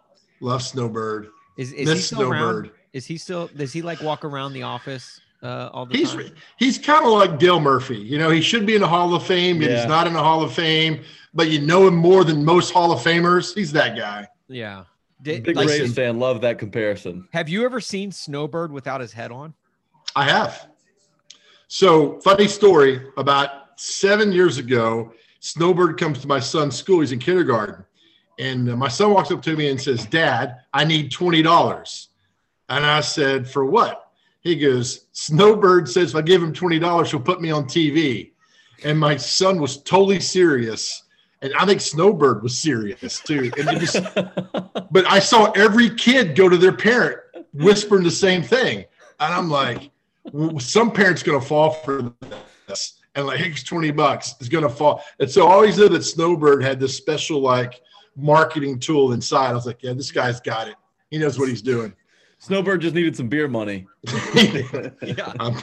Love 0.40 0.62
Snowbird. 0.62 1.28
Is 1.56 1.72
is 1.72 1.78
he 1.88 1.94
Miss 1.94 2.06
still 2.06 2.22
around? 2.22 2.40
Snowbird. 2.64 2.70
Is 2.92 3.06
he 3.06 3.16
still? 3.16 3.48
Does 3.56 3.72
he 3.72 3.80
like 3.82 4.02
walk 4.02 4.24
around 4.24 4.52
the 4.52 4.62
office 4.62 5.20
uh, 5.42 5.70
all 5.72 5.86
the 5.86 5.96
He's 5.96 6.12
time? 6.12 6.32
he's 6.58 6.76
kind 6.78 7.04
of 7.06 7.12
like 7.12 7.38
Dale 7.38 7.58
Murphy. 7.60 7.96
You 7.96 8.18
know, 8.18 8.28
he 8.30 8.42
should 8.42 8.66
be 8.66 8.74
in 8.74 8.82
the 8.82 8.88
Hall 8.88 9.14
of 9.14 9.22
Fame, 9.24 9.56
and 9.56 9.64
Yeah. 9.70 9.78
he's 9.78 9.86
not 9.88 10.06
in 10.06 10.12
the 10.12 10.22
Hall 10.22 10.42
of 10.42 10.52
Fame. 10.52 11.02
But 11.34 11.50
you 11.50 11.60
know 11.60 11.86
him 11.88 11.94
more 11.96 12.24
than 12.24 12.44
most 12.44 12.72
Hall 12.72 12.92
of 12.92 13.00
Famers. 13.00 13.54
He's 13.54 13.72
that 13.72 13.96
guy. 13.96 14.26
Yeah. 14.48 14.84
Did, 15.22 15.42
Big 15.44 15.56
like, 15.56 15.66
Rays 15.68 15.94
fan, 15.94 16.18
love 16.20 16.40
that 16.42 16.58
comparison. 16.60 17.26
have 17.32 17.48
you 17.48 17.64
ever 17.64 17.80
seen 17.80 18.12
Snowbird 18.12 18.70
without 18.70 19.00
his 19.00 19.12
head 19.12 19.32
on? 19.32 19.52
I 20.18 20.24
have. 20.24 20.66
So, 21.68 22.18
funny 22.22 22.48
story 22.48 23.06
about 23.18 23.78
seven 23.80 24.32
years 24.32 24.58
ago, 24.58 25.12
Snowbird 25.38 25.96
comes 25.96 26.18
to 26.18 26.26
my 26.26 26.40
son's 26.40 26.74
school. 26.74 27.00
He's 27.00 27.12
in 27.12 27.20
kindergarten. 27.20 27.84
And 28.40 28.68
uh, 28.68 28.76
my 28.76 28.88
son 28.88 29.14
walks 29.14 29.30
up 29.30 29.42
to 29.42 29.54
me 29.54 29.68
and 29.68 29.80
says, 29.80 30.06
Dad, 30.06 30.56
I 30.74 30.84
need 30.84 31.12
$20. 31.12 32.06
And 32.68 32.84
I 32.84 33.00
said, 33.00 33.48
For 33.48 33.64
what? 33.64 34.10
He 34.40 34.56
goes, 34.56 35.06
Snowbird 35.12 35.88
says 35.88 36.10
if 36.10 36.16
I 36.16 36.22
give 36.22 36.42
him 36.42 36.52
$20, 36.52 37.06
he'll 37.06 37.20
put 37.20 37.40
me 37.40 37.52
on 37.52 37.66
TV. 37.66 38.32
And 38.82 38.98
my 38.98 39.16
son 39.16 39.60
was 39.60 39.80
totally 39.82 40.18
serious. 40.18 41.04
And 41.42 41.52
I 41.56 41.64
think 41.64 41.80
Snowbird 41.80 42.42
was 42.42 42.58
serious 42.58 43.20
too. 43.20 43.52
Just, 43.52 44.02
but 44.14 45.06
I 45.06 45.20
saw 45.20 45.52
every 45.52 45.90
kid 45.90 46.34
go 46.34 46.48
to 46.48 46.56
their 46.56 46.72
parent 46.72 47.20
whispering 47.52 48.02
the 48.02 48.10
same 48.10 48.42
thing. 48.42 48.84
And 49.20 49.34
I'm 49.34 49.48
like, 49.48 49.90
some 50.58 50.90
parent's 50.90 51.22
going 51.22 51.40
to 51.40 51.46
fall 51.46 51.70
for 51.70 52.12
this. 52.66 53.00
And 53.14 53.26
like, 53.26 53.40
here's 53.40 53.64
20 53.64 53.90
bucks 53.92 54.34
is 54.40 54.48
going 54.48 54.62
to 54.62 54.70
fall. 54.70 55.02
And 55.18 55.30
so 55.30 55.46
I 55.46 55.52
always 55.52 55.78
knew 55.78 55.88
that 55.88 56.02
Snowbird 56.02 56.62
had 56.62 56.78
this 56.78 56.96
special 56.96 57.40
like 57.40 57.80
marketing 58.16 58.78
tool 58.78 59.12
inside. 59.12 59.50
I 59.50 59.54
was 59.54 59.66
like, 59.66 59.82
yeah, 59.82 59.92
this 59.94 60.12
guy's 60.12 60.40
got 60.40 60.68
it. 60.68 60.76
He 61.10 61.18
knows 61.18 61.38
what 61.38 61.48
he's 61.48 61.62
doing. 61.62 61.94
Snowbird 62.38 62.80
just 62.80 62.94
needed 62.94 63.16
some 63.16 63.28
beer 63.28 63.48
money. 63.48 63.86
Yeah. 65.02 65.32
I'm, 65.40 65.56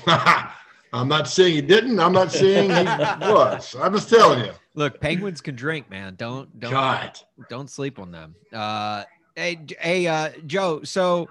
I'm 0.93 1.08
not 1.08 1.28
saying 1.28 1.56
he 1.56 1.62
didn't. 1.62 1.99
I'm 1.99 2.13
not 2.13 2.32
saying 2.32 2.69
he 2.69 2.86
was. 3.32 3.75
I'm 3.80 3.93
just 3.93 4.10
telling 4.10 4.45
you. 4.45 4.51
Look, 4.75 4.99
penguins 4.99 5.41
can 5.41 5.56
drink, 5.56 5.89
man. 5.89 6.15
Don't 6.15 6.60
don't 6.60 6.71
God. 6.71 7.19
don't 7.49 7.69
sleep 7.69 7.99
on 7.99 8.12
them. 8.12 8.36
Uh, 8.54 9.04
hey, 9.36 9.60
hey, 9.80 10.08
uh, 10.08 10.30
Joe. 10.45 10.84
So, 10.84 11.30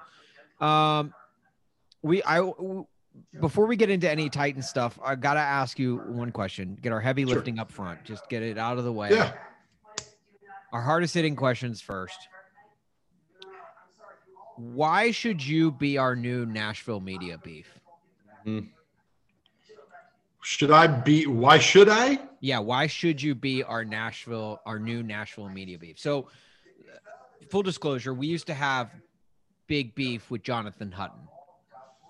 um, 0.60 1.12
we 2.02 2.22
I 2.22 2.36
w- 2.36 2.86
before 3.40 3.66
we 3.66 3.76
get 3.76 3.90
into 3.90 4.10
any 4.10 4.28
Titan 4.28 4.62
stuff, 4.62 4.98
I 5.04 5.14
gotta 5.14 5.40
ask 5.40 5.78
you 5.78 5.98
one 6.06 6.32
question. 6.32 6.76
Get 6.80 6.92
our 6.92 7.00
heavy 7.00 7.24
Sure. 7.24 7.34
lifting 7.36 7.58
up 7.58 7.70
front. 7.70 8.04
Just 8.04 8.28
get 8.28 8.42
it 8.42 8.58
out 8.58 8.78
of 8.78 8.84
the 8.84 8.92
way. 8.92 9.10
Yeah. 9.10 9.32
Our 10.72 10.82
hardest 10.82 11.14
hitting 11.14 11.36
questions 11.36 11.80
first. 11.80 12.28
Why 14.56 15.10
should 15.10 15.44
you 15.44 15.72
be 15.72 15.98
our 15.98 16.14
new 16.14 16.46
Nashville 16.46 17.00
media 17.00 17.38
beef? 17.38 17.68
Should 20.42 20.70
I 20.70 20.86
be? 20.86 21.26
Why 21.26 21.58
should 21.58 21.88
I? 21.88 22.18
Yeah, 22.40 22.58
why 22.58 22.86
should 22.86 23.22
you 23.22 23.34
be 23.34 23.62
our 23.62 23.84
Nashville, 23.84 24.60
our 24.66 24.78
new 24.78 25.02
Nashville 25.02 25.48
media 25.48 25.78
beef? 25.78 25.98
So, 25.98 26.24
uh, 26.24 26.98
full 27.48 27.62
disclosure, 27.62 28.12
we 28.12 28.26
used 28.26 28.46
to 28.48 28.54
have 28.54 28.90
big 29.66 29.94
beef 29.94 30.30
with 30.30 30.42
Jonathan 30.42 30.92
Hutton. 30.92 31.26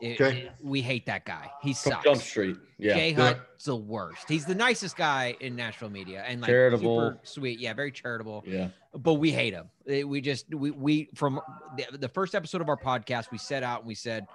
It- 0.05 0.21
Okay. 0.21 0.39
it- 0.43 0.53
we 0.63 0.83
hate 0.83 1.07
that 1.07 1.25
guy. 1.25 1.51
He 1.63 1.73
From 1.73 1.93
sucks. 1.93 2.05
Jump 2.05 2.21
Street. 2.21 2.57
Yeah. 2.79 2.95
Jay 2.95 3.11
Yeah. 3.11 3.17
Hutt's 3.35 3.65
the 3.65 3.77
worst. 3.77 4.29
He's 4.29 4.45
the 4.45 4.55
nicest 4.55 4.97
guy 4.97 5.35
in 5.41 5.57
Nashville 5.57 5.89
media 5.91 6.23
and 6.27 6.41
like 6.41 6.49
Charitable. 6.49 7.11
super 7.13 7.21
sweet. 7.23 7.59
Yeah, 7.59 7.73
very 7.73 7.91
charitable. 7.93 8.45
Yeah. 8.47 8.69
But 8.95 9.15
we 9.15 9.33
hate 9.33 9.55
him. 9.55 9.71
Eh, 9.89 10.03
We 10.03 10.21
just 10.21 10.53
we 10.55 10.71
we 10.73 11.09
from 11.15 11.41
the, 11.77 11.99
the 11.99 12.09
first 12.09 12.35
episode 12.35 12.61
of 12.61 12.69
our 12.69 12.77
podcast, 12.77 13.31
we 13.31 13.39
set 13.39 13.63
out 13.63 13.81
and 13.81 13.89
we 13.89 13.95
said 13.95 14.27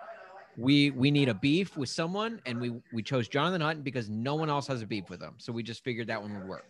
we 0.57 0.89
we 0.91 1.11
need 1.11 1.29
a 1.29 1.33
beef 1.33 1.77
with 1.77 1.89
someone, 1.89 2.41
and 2.45 2.59
we 2.59 2.73
we 2.91 3.03
chose 3.03 3.27
Jonathan 3.27 3.61
Hutton 3.61 3.83
because 3.83 4.09
no 4.09 4.35
one 4.35 4.49
else 4.49 4.67
has 4.67 4.81
a 4.81 4.87
beef 4.87 5.09
with 5.09 5.21
him. 5.21 5.35
So 5.37 5.53
we 5.53 5.61
just 5.63 5.83
figured 5.83 6.07
that 6.07 6.21
one 6.21 6.33
would 6.37 6.47
work. 6.47 6.65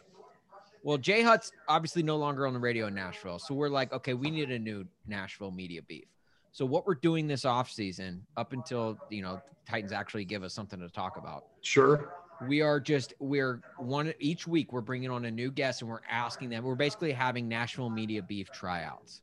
Well, 0.84 0.98
Jay 0.98 1.22
Hutt's 1.24 1.52
obviously 1.68 2.04
no 2.04 2.18
longer 2.18 2.46
on 2.48 2.54
the 2.54 2.60
radio 2.60 2.88
in 2.88 2.96
Nashville, 2.96 3.40
so 3.40 3.54
we're 3.54 3.70
like, 3.70 3.92
okay, 3.94 4.14
we 4.14 4.30
need 4.30 4.52
a 4.52 4.60
new 4.60 4.86
Nashville 5.08 5.52
media 5.52 5.82
beef. 5.82 6.06
So 6.52 6.66
what 6.66 6.86
we're 6.86 6.96
doing 6.96 7.28
this 7.28 7.46
off 7.46 7.72
season, 7.72 8.26
up 8.38 8.54
until 8.54 8.98
you 9.10 9.22
know 9.22 9.42
Titans 9.68 9.92
actually 9.92 10.26
give 10.26 10.44
us 10.44 10.54
something 10.54 10.80
to 10.80 10.90
talk 10.90 11.18
about, 11.18 11.44
Sure. 11.62 12.10
we 12.40 12.62
are 12.62 12.80
just 12.80 13.14
we're 13.20 13.62
one 13.78 14.14
each 14.20 14.48
week 14.48 14.74
we're 14.74 14.82
bringing 14.82 15.12
on 15.12 15.26
a 15.26 15.32
new 15.32 15.52
guest 15.52 15.82
and 15.82 15.90
we're 15.90 16.00
asking 16.10 16.50
them. 16.50 16.64
We're 16.64 16.76
basically 16.76 17.12
having 17.12 17.48
Nashville 17.48 17.90
media 17.90 18.24
beef 18.24 18.52
tryouts, 18.52 19.22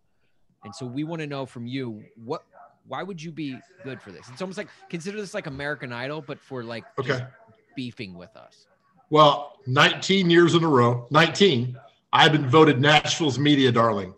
and 0.65 0.75
so 0.75 0.87
we 0.87 1.05
want 1.05 1.21
to 1.21 1.27
know 1.27 1.47
from 1.47 1.67
you 1.67 2.03
what 2.15 2.43
why 2.87 3.03
would 3.03 3.21
you 3.21 3.33
be 3.33 3.63
good 3.83 4.01
for 4.01 4.13
this? 4.13 4.29
It's 4.29 4.41
almost 4.41 4.59
like 4.59 4.69
consider 4.89 5.21
this 5.21 5.35
like 5.35 5.49
American 5.49 5.93
Idol, 5.93 6.23
but 6.23 6.41
for 6.41 6.63
like 6.63 6.85
Okay. 6.99 7.25
beefing 7.75 8.15
with 8.15 8.35
us. 8.37 8.67
Well, 9.11 9.53
19 9.67 10.31
years 10.31 10.55
in 10.55 10.65
a 10.65 10.69
row, 10.69 11.07
19, 11.11 11.77
I've 12.13 12.33
been 12.33 12.49
voted 12.49 12.81
Nashville's 12.81 13.39
media 13.39 13.71
darling. 13.71 14.15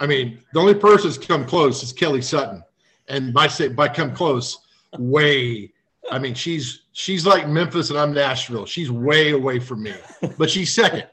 I 0.00 0.06
mean, 0.06 0.40
the 0.52 0.60
only 0.60 0.74
person 0.74 1.10
that's 1.10 1.24
come 1.24 1.44
close 1.44 1.82
is 1.82 1.92
Kelly 1.92 2.22
Sutton. 2.22 2.62
And 3.08 3.32
by 3.32 3.48
say 3.48 3.68
by 3.68 3.88
come 3.88 4.14
close, 4.14 4.58
way. 4.98 5.72
I 6.10 6.18
mean, 6.18 6.34
she's 6.34 6.82
she's 6.92 7.26
like 7.26 7.48
Memphis 7.48 7.90
and 7.90 7.98
I'm 7.98 8.12
Nashville. 8.12 8.66
She's 8.66 8.90
way 8.90 9.32
away 9.32 9.58
from 9.58 9.82
me. 9.82 9.94
But 10.38 10.50
she's 10.50 10.72
second. 10.72 11.06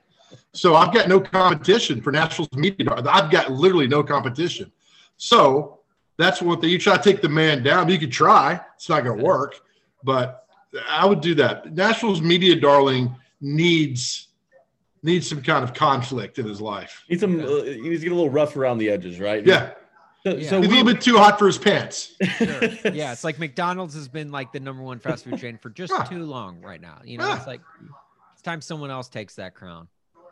So 0.53 0.75
I've 0.75 0.93
got 0.93 1.07
no 1.07 1.19
competition 1.19 2.01
for 2.01 2.11
Nashville's 2.11 2.51
media 2.53 2.85
darling. 2.85 3.07
I've 3.07 3.31
got 3.31 3.51
literally 3.51 3.87
no 3.87 4.03
competition. 4.03 4.71
So 5.17 5.79
that's 6.17 6.41
one 6.41 6.59
thing. 6.59 6.69
You 6.69 6.79
try 6.79 6.97
to 6.97 7.03
take 7.03 7.21
the 7.21 7.29
man 7.29 7.63
down, 7.63 7.89
you 7.89 7.99
could 7.99 8.11
try. 8.11 8.59
It's 8.75 8.89
not 8.89 9.03
gonna 9.03 9.23
work, 9.23 9.59
but 10.03 10.45
I 10.89 11.05
would 11.05 11.21
do 11.21 11.35
that. 11.35 11.73
Nashville's 11.73 12.21
media 12.21 12.55
darling 12.55 13.15
needs 13.39 14.27
needs 15.03 15.27
some 15.27 15.41
kind 15.41 15.63
of 15.63 15.73
conflict 15.73 16.39
in 16.39 16.47
his 16.47 16.61
life. 16.61 17.03
He's 17.07 17.19
some. 17.19 17.39
Uh, 17.39 17.63
he's 17.63 17.99
getting 18.01 18.11
a 18.11 18.15
little 18.15 18.29
rough 18.29 18.55
around 18.55 18.77
the 18.77 18.89
edges, 18.89 19.19
right? 19.19 19.45
Yeah, 19.45 19.71
So, 20.23 20.35
Yeah. 20.35 20.49
so 20.49 20.61
he's 20.61 20.67
a 20.71 20.73
little 20.75 20.85
bit 20.93 21.01
too 21.01 21.17
hot 21.17 21.39
for 21.39 21.47
his 21.47 21.57
pants. 21.57 22.15
Sure. 22.37 22.63
yeah, 22.93 23.11
it's 23.11 23.23
like 23.23 23.39
McDonald's 23.39 23.95
has 23.95 24.07
been 24.07 24.31
like 24.31 24.51
the 24.51 24.59
number 24.59 24.83
one 24.83 24.99
fast 24.99 25.23
food 25.25 25.39
chain 25.39 25.57
for 25.57 25.69
just 25.69 25.91
Huh. 25.93 26.03
too 26.05 26.23
long 26.25 26.61
right 26.61 26.79
now. 26.81 26.99
You 27.03 27.17
know, 27.17 27.25
Huh. 27.25 27.35
it's 27.37 27.47
like 27.47 27.61
it's 28.33 28.41
time 28.43 28.61
someone 28.61 28.91
else 28.91 29.09
takes 29.09 29.35
that 29.35 29.55
crown. 29.55 29.87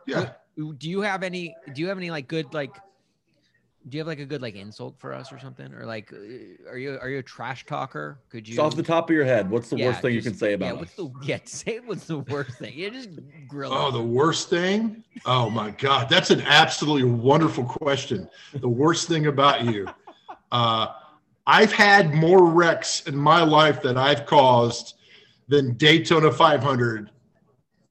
Yeah. 0.06 0.30
Do 0.56 0.88
you 0.90 1.00
have 1.00 1.22
any? 1.22 1.54
Do 1.74 1.80
you 1.82 1.88
have 1.88 1.98
any 1.98 2.10
like 2.10 2.28
good 2.28 2.52
like? 2.54 2.76
Do 3.88 3.96
you 3.96 4.00
have 4.00 4.06
like 4.06 4.18
a 4.18 4.26
good 4.26 4.42
like 4.42 4.56
insult 4.56 4.98
for 4.98 5.14
us 5.14 5.32
or 5.32 5.38
something? 5.38 5.72
Or 5.72 5.86
like, 5.86 6.12
uh, 6.12 6.70
are 6.70 6.76
you 6.76 6.98
are 7.00 7.08
you 7.08 7.18
a 7.18 7.22
trash 7.22 7.64
talker? 7.64 8.18
Could 8.28 8.46
you? 8.46 8.56
just 8.56 8.64
off 8.64 8.76
the 8.76 8.82
top 8.82 9.08
of 9.08 9.16
your 9.16 9.24
head, 9.24 9.50
what's 9.50 9.70
the 9.70 9.76
Yeah, 9.76 9.86
worst 9.86 10.02
thing 10.02 10.14
you 10.14 10.22
can 10.22 10.34
say 10.34 10.50
yeah, 10.50 10.56
about 10.56 10.78
what's 10.80 10.92
us? 10.92 10.96
the 10.96 11.10
yeah? 11.24 11.38
Say 11.44 11.80
what's 11.80 12.06
the 12.06 12.18
worst 12.18 12.58
thing? 12.58 12.74
Yeah, 12.76 12.90
just 12.90 13.08
grill. 13.48 13.72
Oh, 13.72 13.88
us. 13.88 13.94
the 13.94 14.02
worst 14.02 14.50
thing? 14.50 15.02
Oh 15.24 15.48
my 15.48 15.70
God, 15.70 16.08
that's 16.10 16.30
an 16.30 16.42
absolutely 16.42 17.04
wonderful 17.04 17.64
question. 17.64 18.28
The 18.54 18.68
worst 18.68 19.08
thing 19.08 19.26
about 19.26 19.64
you. 19.64 19.88
Uh, 20.52 20.88
I've 21.46 21.72
had 21.72 22.14
more 22.14 22.44
wrecks 22.44 23.06
in 23.06 23.16
my 23.16 23.42
life 23.42 23.80
that 23.82 23.96
I've 23.96 24.26
caused 24.26 24.94
than 25.48 25.74
Daytona 25.74 26.30
500 26.30 27.10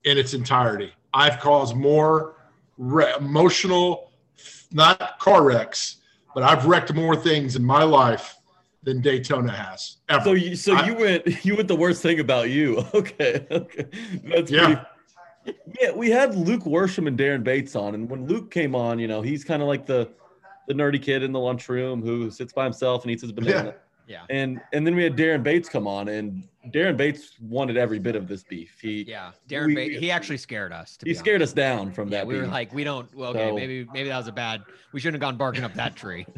in 0.06 0.18
its 0.18 0.34
entirety. 0.34 0.94
I've 1.14 1.40
caused 1.40 1.76
more 1.76 2.36
re- 2.78 3.14
emotional, 3.18 4.09
not 4.72 5.20
car 5.20 5.44
wrecks, 5.44 5.98
but 6.34 6.44
I've 6.44 6.66
wrecked 6.66 6.94
more 6.94 7.16
things 7.16 7.56
in 7.56 7.64
my 7.64 7.84
life 7.84 8.36
than 8.84 9.02
Daytona 9.02 9.52
has. 9.52 9.98
Ever. 10.08 10.24
So 10.24 10.32
you, 10.34 10.56
so 10.56 10.74
I- 10.76 10.86
you 10.88 10.96
went, 10.96 11.46
you 11.46 11.56
went 11.56 11.68
the 11.68 11.76
worst 11.76 12.02
thing 12.02 12.20
about 12.20 12.50
you. 12.50 12.84
Okay, 12.94 13.46
okay, 13.52 13.86
that's 14.24 14.50
Yeah. 14.52 14.66
pretty. 14.66 14.82
Yeah, 15.82 15.92
we 15.92 16.10
had 16.12 16.36
Luke 16.36 16.64
Worsham 16.64 17.08
and 17.08 17.18
Darren 17.18 17.44
Bates 17.44 17.76
on, 17.76 17.96
and 17.96 18.10
when 18.10 18.28
Luke 18.28 18.52
came 18.52 18.76
on, 18.76 19.00
you 19.00 19.08
know, 19.08 19.22
he's 19.22 19.44
kind 19.44 19.62
of 19.62 19.68
like 19.68 19.86
the 19.86 20.10
the 20.68 20.74
nerdy 20.76 21.02
kid 21.02 21.24
in 21.24 21.32
the 21.32 21.40
lunchroom 21.40 22.04
who 22.04 22.30
sits 22.30 22.54
by 22.54 22.64
himself 22.64 23.04
and 23.04 23.12
eats 23.12 23.24
his 23.24 23.32
banana. 23.32 23.70
yeah, 23.70 23.72
And 24.30 24.60
and 24.74 24.86
then 24.86 24.96
we 24.96 25.04
had 25.04 25.16
Darren 25.16 25.44
Bates 25.44 25.70
come 25.70 25.88
on, 25.88 26.08
and 26.08 26.48
Darren 26.70 26.98
Bates 26.98 27.36
wanted 27.42 27.78
every 27.78 28.00
bit 28.00 28.16
of 28.16 28.28
this 28.28 28.44
beef. 28.44 28.78
He 28.82 29.04
yeah. 29.04 29.32
Darren, 29.48 29.68
we- 29.68 29.76
Ba- 29.94 30.00
he 30.00 30.12
actually 30.12 30.38
scared 30.38 30.72
us. 30.74 30.98
To 30.98 31.06
he 31.06 31.12
be 31.12 31.16
scared 31.18 31.42
honest. 31.42 31.52
us 31.52 31.56
down 31.56 31.92
from 31.92 32.10
Yeah, 32.10 32.20
that. 32.20 32.28
we 32.28 32.36
were 32.38 32.48
like, 32.48 32.74
we 32.74 32.84
don't. 32.84 33.14
Well, 33.16 33.32
okay, 33.32 33.50
So- 33.50 33.56
maybe 33.56 33.88
maybe 33.94 34.10
that 34.10 34.18
was 34.18 34.28
a 34.28 34.32
bad. 34.32 34.64
We 34.94 35.00
shouldn't 35.00 35.22
have 35.22 35.28
gone 35.30 35.38
barking 35.38 35.64
up 35.64 35.74
that 35.76 35.96
tree. 35.96 36.26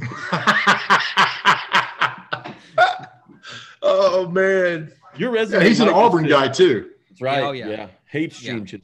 Oh 3.81 4.27
man, 4.29 4.91
Your 5.17 5.31
resume. 5.31 5.63
yeah, 5.63 5.67
he's 5.67 5.79
an 5.79 5.89
Auburn 5.89 6.23
fit. 6.25 6.29
guy 6.29 6.47
too. 6.47 6.91
That's 7.09 7.21
right. 7.21 7.39
Oh, 7.43 7.51
yeah. 7.51 7.67
yeah. 7.67 7.87
Hates 8.05 8.41
Yeah. 8.43 8.53
Gene 8.53 8.65
Chizik. 8.65 8.81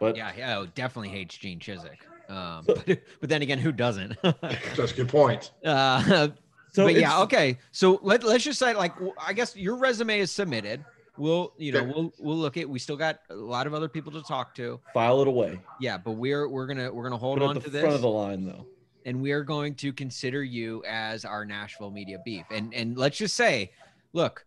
But 0.00 0.16
Yeah, 0.16 0.32
yeah, 0.36 0.58
oh, 0.58 0.66
definitely 0.74 1.10
hates 1.10 1.36
Gene 1.36 1.58
Chizik. 1.60 1.98
Um, 2.30 2.64
but, 2.66 2.86
but 3.20 3.28
then 3.28 3.42
again, 3.42 3.58
who 3.58 3.70
doesn't? 3.72 4.16
That's 4.22 4.92
a 4.92 4.94
good 4.94 5.08
point. 5.08 5.50
uh, 5.64 6.28
so 6.72 6.84
but 6.84 6.94
yeah, 6.94 7.20
okay. 7.22 7.58
So 7.72 7.98
let 8.02 8.24
let's 8.24 8.44
just 8.44 8.58
say, 8.58 8.74
like, 8.74 8.92
I 9.24 9.32
guess 9.32 9.56
your 9.56 9.76
resume 9.76 10.20
is 10.20 10.30
submitted. 10.30 10.84
We'll, 11.16 11.52
you 11.58 11.72
know, 11.72 11.82
we'll 11.82 12.12
we'll 12.18 12.36
look 12.36 12.56
at. 12.56 12.68
We 12.68 12.78
still 12.78 12.96
got 12.96 13.20
a 13.30 13.34
lot 13.34 13.66
of 13.66 13.74
other 13.74 13.88
people 13.88 14.12
to 14.12 14.22
talk 14.22 14.54
to. 14.56 14.78
file 14.94 15.20
it 15.20 15.28
away. 15.28 15.58
Yeah, 15.80 15.98
but 15.98 16.12
we're 16.12 16.48
we're 16.48 16.66
gonna 16.66 16.92
we're 16.92 17.02
gonna 17.02 17.16
hold 17.16 17.38
Put 17.38 17.48
on 17.48 17.56
at 17.56 17.64
to 17.64 17.70
the 17.70 17.80
front 17.80 17.94
of 17.94 18.02
the 18.02 18.08
line, 18.08 18.44
though. 18.44 18.66
and 19.04 19.20
we 19.20 19.32
are 19.32 19.42
going 19.42 19.74
to 19.76 19.92
consider 19.92 20.44
you 20.44 20.84
as 20.86 21.24
our 21.24 21.44
Nashville 21.44 21.90
media 21.90 22.18
beef. 22.24 22.44
And 22.50 22.72
and 22.72 22.96
let's 22.96 23.18
just 23.18 23.34
say, 23.34 23.72
look, 24.12 24.46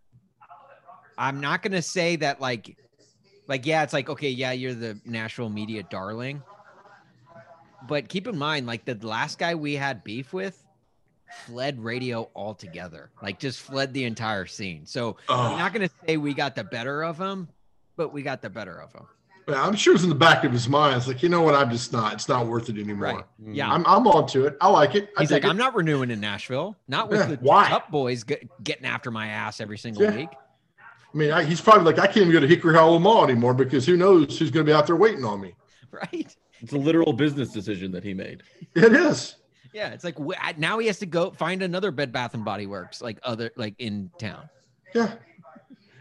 I'm 1.17 1.41
not 1.41 1.61
gonna 1.61 1.81
say 1.81 2.15
that 2.17 2.39
like, 2.39 2.77
like 3.47 3.65
yeah, 3.65 3.83
it's 3.83 3.91
like 3.93 4.09
okay, 4.09 4.29
yeah, 4.29 4.53
you're 4.53 4.73
the 4.73 4.97
Nashville 5.03 5.49
media 5.49 5.83
darling. 5.83 6.41
But 7.87 8.07
keep 8.07 8.27
in 8.27 8.37
mind, 8.37 8.65
like 8.67 8.85
the 8.85 8.95
last 9.05 9.39
guy 9.39 9.55
we 9.55 9.73
had 9.73 10.03
beef 10.03 10.31
with 10.33 10.63
fled 11.45 11.83
radio 11.83 12.29
altogether, 12.35 13.09
like 13.21 13.39
just 13.39 13.59
fled 13.61 13.93
the 13.93 14.03
entire 14.05 14.45
scene. 14.45 14.85
So 14.85 15.17
I'm 15.29 15.53
Oh, 15.53 15.57
not 15.57 15.73
gonna 15.73 15.89
say 16.07 16.17
we 16.17 16.33
got 16.33 16.55
the 16.55 16.63
better 16.63 17.03
of 17.03 17.17
him, 17.19 17.47
but 17.95 18.13
we 18.13 18.21
got 18.21 18.41
the 18.41 18.49
better 18.49 18.79
of 18.81 18.93
him. 18.93 19.05
yeah, 19.47 19.63
I'm 19.63 19.75
sure 19.75 19.93
it's 19.95 20.03
in 20.03 20.09
the 20.09 20.15
back 20.15 20.43
of 20.43 20.51
his 20.51 20.67
mind. 20.69 20.97
It's 20.97 21.07
like, 21.07 21.23
you 21.23 21.29
know 21.29 21.41
what? 21.41 21.55
I'm 21.55 21.69
just 21.71 21.91
not. 21.93 22.13
It's 22.13 22.29
not 22.29 22.47
worth 22.47 22.69
it 22.69 22.77
anymore. 22.77 22.97
Right. 23.07 23.25
Mm-hmm. 23.41 23.53
Yeah. 23.55 23.71
I'm, 23.71 23.85
I'm 23.85 24.07
on 24.07 24.27
to 24.29 24.45
it. 24.45 24.57
I 24.61 24.69
like 24.69 24.95
it. 24.95 25.09
I 25.17 25.21
He's 25.21 25.31
like, 25.31 25.43
it. 25.43 25.49
I'm 25.49 25.57
not 25.57 25.73
renewing 25.75 26.11
in 26.11 26.19
Nashville. 26.19 26.75
Not 26.87 27.09
with 27.09 27.19
Yeah, 27.21 27.25
the 27.27 27.35
why? 27.37 27.67
Cup 27.67 27.89
boys 27.89 28.23
get, 28.23 28.47
getting 28.63 28.85
after 28.85 29.09
my 29.11 29.27
ass 29.27 29.59
every 29.59 29.77
single 29.77 30.03
Yeah. 30.03 30.15
week. 30.15 30.29
I 31.13 31.17
mean, 31.17 31.31
I, 31.31 31.43
he's 31.43 31.59
probably 31.59 31.83
like, 31.91 31.99
I 31.99 32.05
can't 32.05 32.17
even 32.17 32.31
go 32.31 32.39
to 32.39 32.47
Hickory 32.47 32.73
Hollow 32.73 32.97
Mall 32.99 33.23
anymore 33.25 33.53
because 33.53 33.85
who 33.85 33.97
knows 33.97 34.37
who's 34.39 34.49
going 34.51 34.65
to 34.65 34.69
be 34.69 34.73
out 34.75 34.87
there 34.87 34.95
waiting 34.95 35.25
on 35.25 35.41
me. 35.41 35.55
Right? 35.91 36.33
It's 36.61 36.71
a 36.71 36.77
literal 36.77 37.11
business 37.11 37.49
decision 37.51 37.91
that 37.91 38.03
he 38.03 38.13
made. 38.13 38.43
It 38.75 38.93
is. 38.93 39.35
Yeah. 39.73 39.89
It's 39.89 40.03
like 40.03 40.17
now 40.57 40.79
he 40.79 40.87
has 40.87 40.99
to 40.99 41.05
go 41.05 41.31
find 41.31 41.61
another 41.63 41.91
Bed 41.91 42.11
Bath 42.11 42.33
and 42.33 42.43
Body 42.45 42.67
Works, 42.67 43.01
like 43.01 43.19
other 43.23 43.51
like 43.55 43.75
in 43.79 44.09
town. 44.19 44.49
Yeah. 44.93 45.13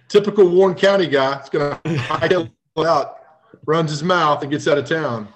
Typical 0.08 0.48
Warren 0.48 0.74
County 0.74 1.06
guy. 1.06 1.38
It's 1.38 1.48
going 1.48 1.72
to 1.72 1.80
hightail 1.96 2.50
out, 2.78 3.18
runs 3.66 3.90
his 3.90 4.02
mouth, 4.02 4.42
and 4.42 4.50
gets 4.50 4.66
out 4.66 4.78
of 4.78 4.88
town. 4.88 5.28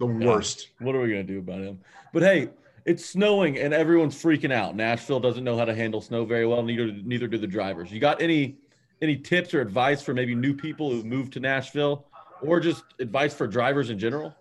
The 0.00 0.06
Yeah. 0.08 0.26
worst. 0.26 0.68
What 0.80 0.94
are 0.94 1.00
we 1.00 1.08
gonna 1.10 1.24
do 1.24 1.38
about 1.40 1.60
him? 1.60 1.80
But 2.12 2.22
hey, 2.22 2.50
it's 2.84 3.04
snowing 3.04 3.58
and 3.58 3.74
everyone's 3.74 4.14
freaking 4.14 4.52
out. 4.52 4.76
Nashville 4.76 5.20
doesn't 5.20 5.42
know 5.44 5.56
how 5.56 5.64
to 5.64 5.74
handle 5.74 6.00
snow 6.00 6.24
very 6.24 6.46
well. 6.46 6.62
Neither 6.62 6.86
neither 7.04 7.26
do 7.26 7.36
the 7.36 7.46
drivers. 7.48 7.90
You 7.92 7.98
got 8.00 8.22
any 8.22 8.56
any 9.02 9.16
tips 9.16 9.54
or 9.54 9.60
advice 9.60 10.02
for 10.02 10.14
maybe 10.14 10.34
new 10.34 10.54
people 10.54 10.90
who 10.90 11.02
moved 11.04 11.32
to 11.34 11.40
Nashville, 11.40 12.06
or 12.40 12.58
just 12.60 12.82
advice 13.00 13.34
for 13.34 13.46
drivers 13.46 13.90
in 13.90 13.98
general? 13.98 14.34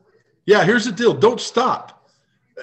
Yeah, 0.46 0.64
here's 0.64 0.86
the 0.86 0.92
deal. 0.92 1.14
Don't 1.14 1.40
stop. 1.42 2.07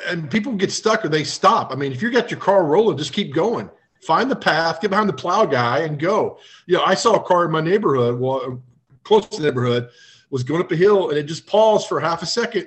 And 0.07 0.31
people 0.31 0.53
get 0.53 0.73
stuck 0.73 1.05
or 1.05 1.09
they 1.09 1.25
stop. 1.25 1.71
I 1.71 1.77
mean, 1.77 1.93
if 1.93 2.03
you 2.03 2.11
got 2.11 2.31
your 2.31 2.41
car 2.41 2.65
rolling, 2.65 2.99
just 2.99 3.13
keep 3.13 3.33
going. 3.33 3.71
Find 4.03 4.31
the 4.31 4.37
path, 4.37 4.81
get 4.81 4.91
behind 4.91 5.09
the 5.09 5.15
plow 5.15 5.47
guy, 5.47 5.81
and 5.81 5.99
go. 5.99 6.39
You 6.67 6.77
know, 6.77 6.85
I 6.85 6.95
saw 6.95 7.15
a 7.15 7.23
car 7.23 7.47
in 7.47 7.53
my 7.53 7.61
neighborhood, 7.61 8.19
well, 8.19 8.63
close 9.05 9.27
to 9.29 9.37
the 9.41 9.45
neighborhood, 9.45 9.89
was 10.31 10.43
going 10.43 10.61
up 10.61 10.73
a 10.73 10.77
hill 10.77 11.11
and 11.11 11.19
it 11.19 11.25
just 11.25 11.47
paused 11.47 11.89
for 11.89 12.01
half 12.01 12.23
a 12.23 12.27
second. 12.27 12.67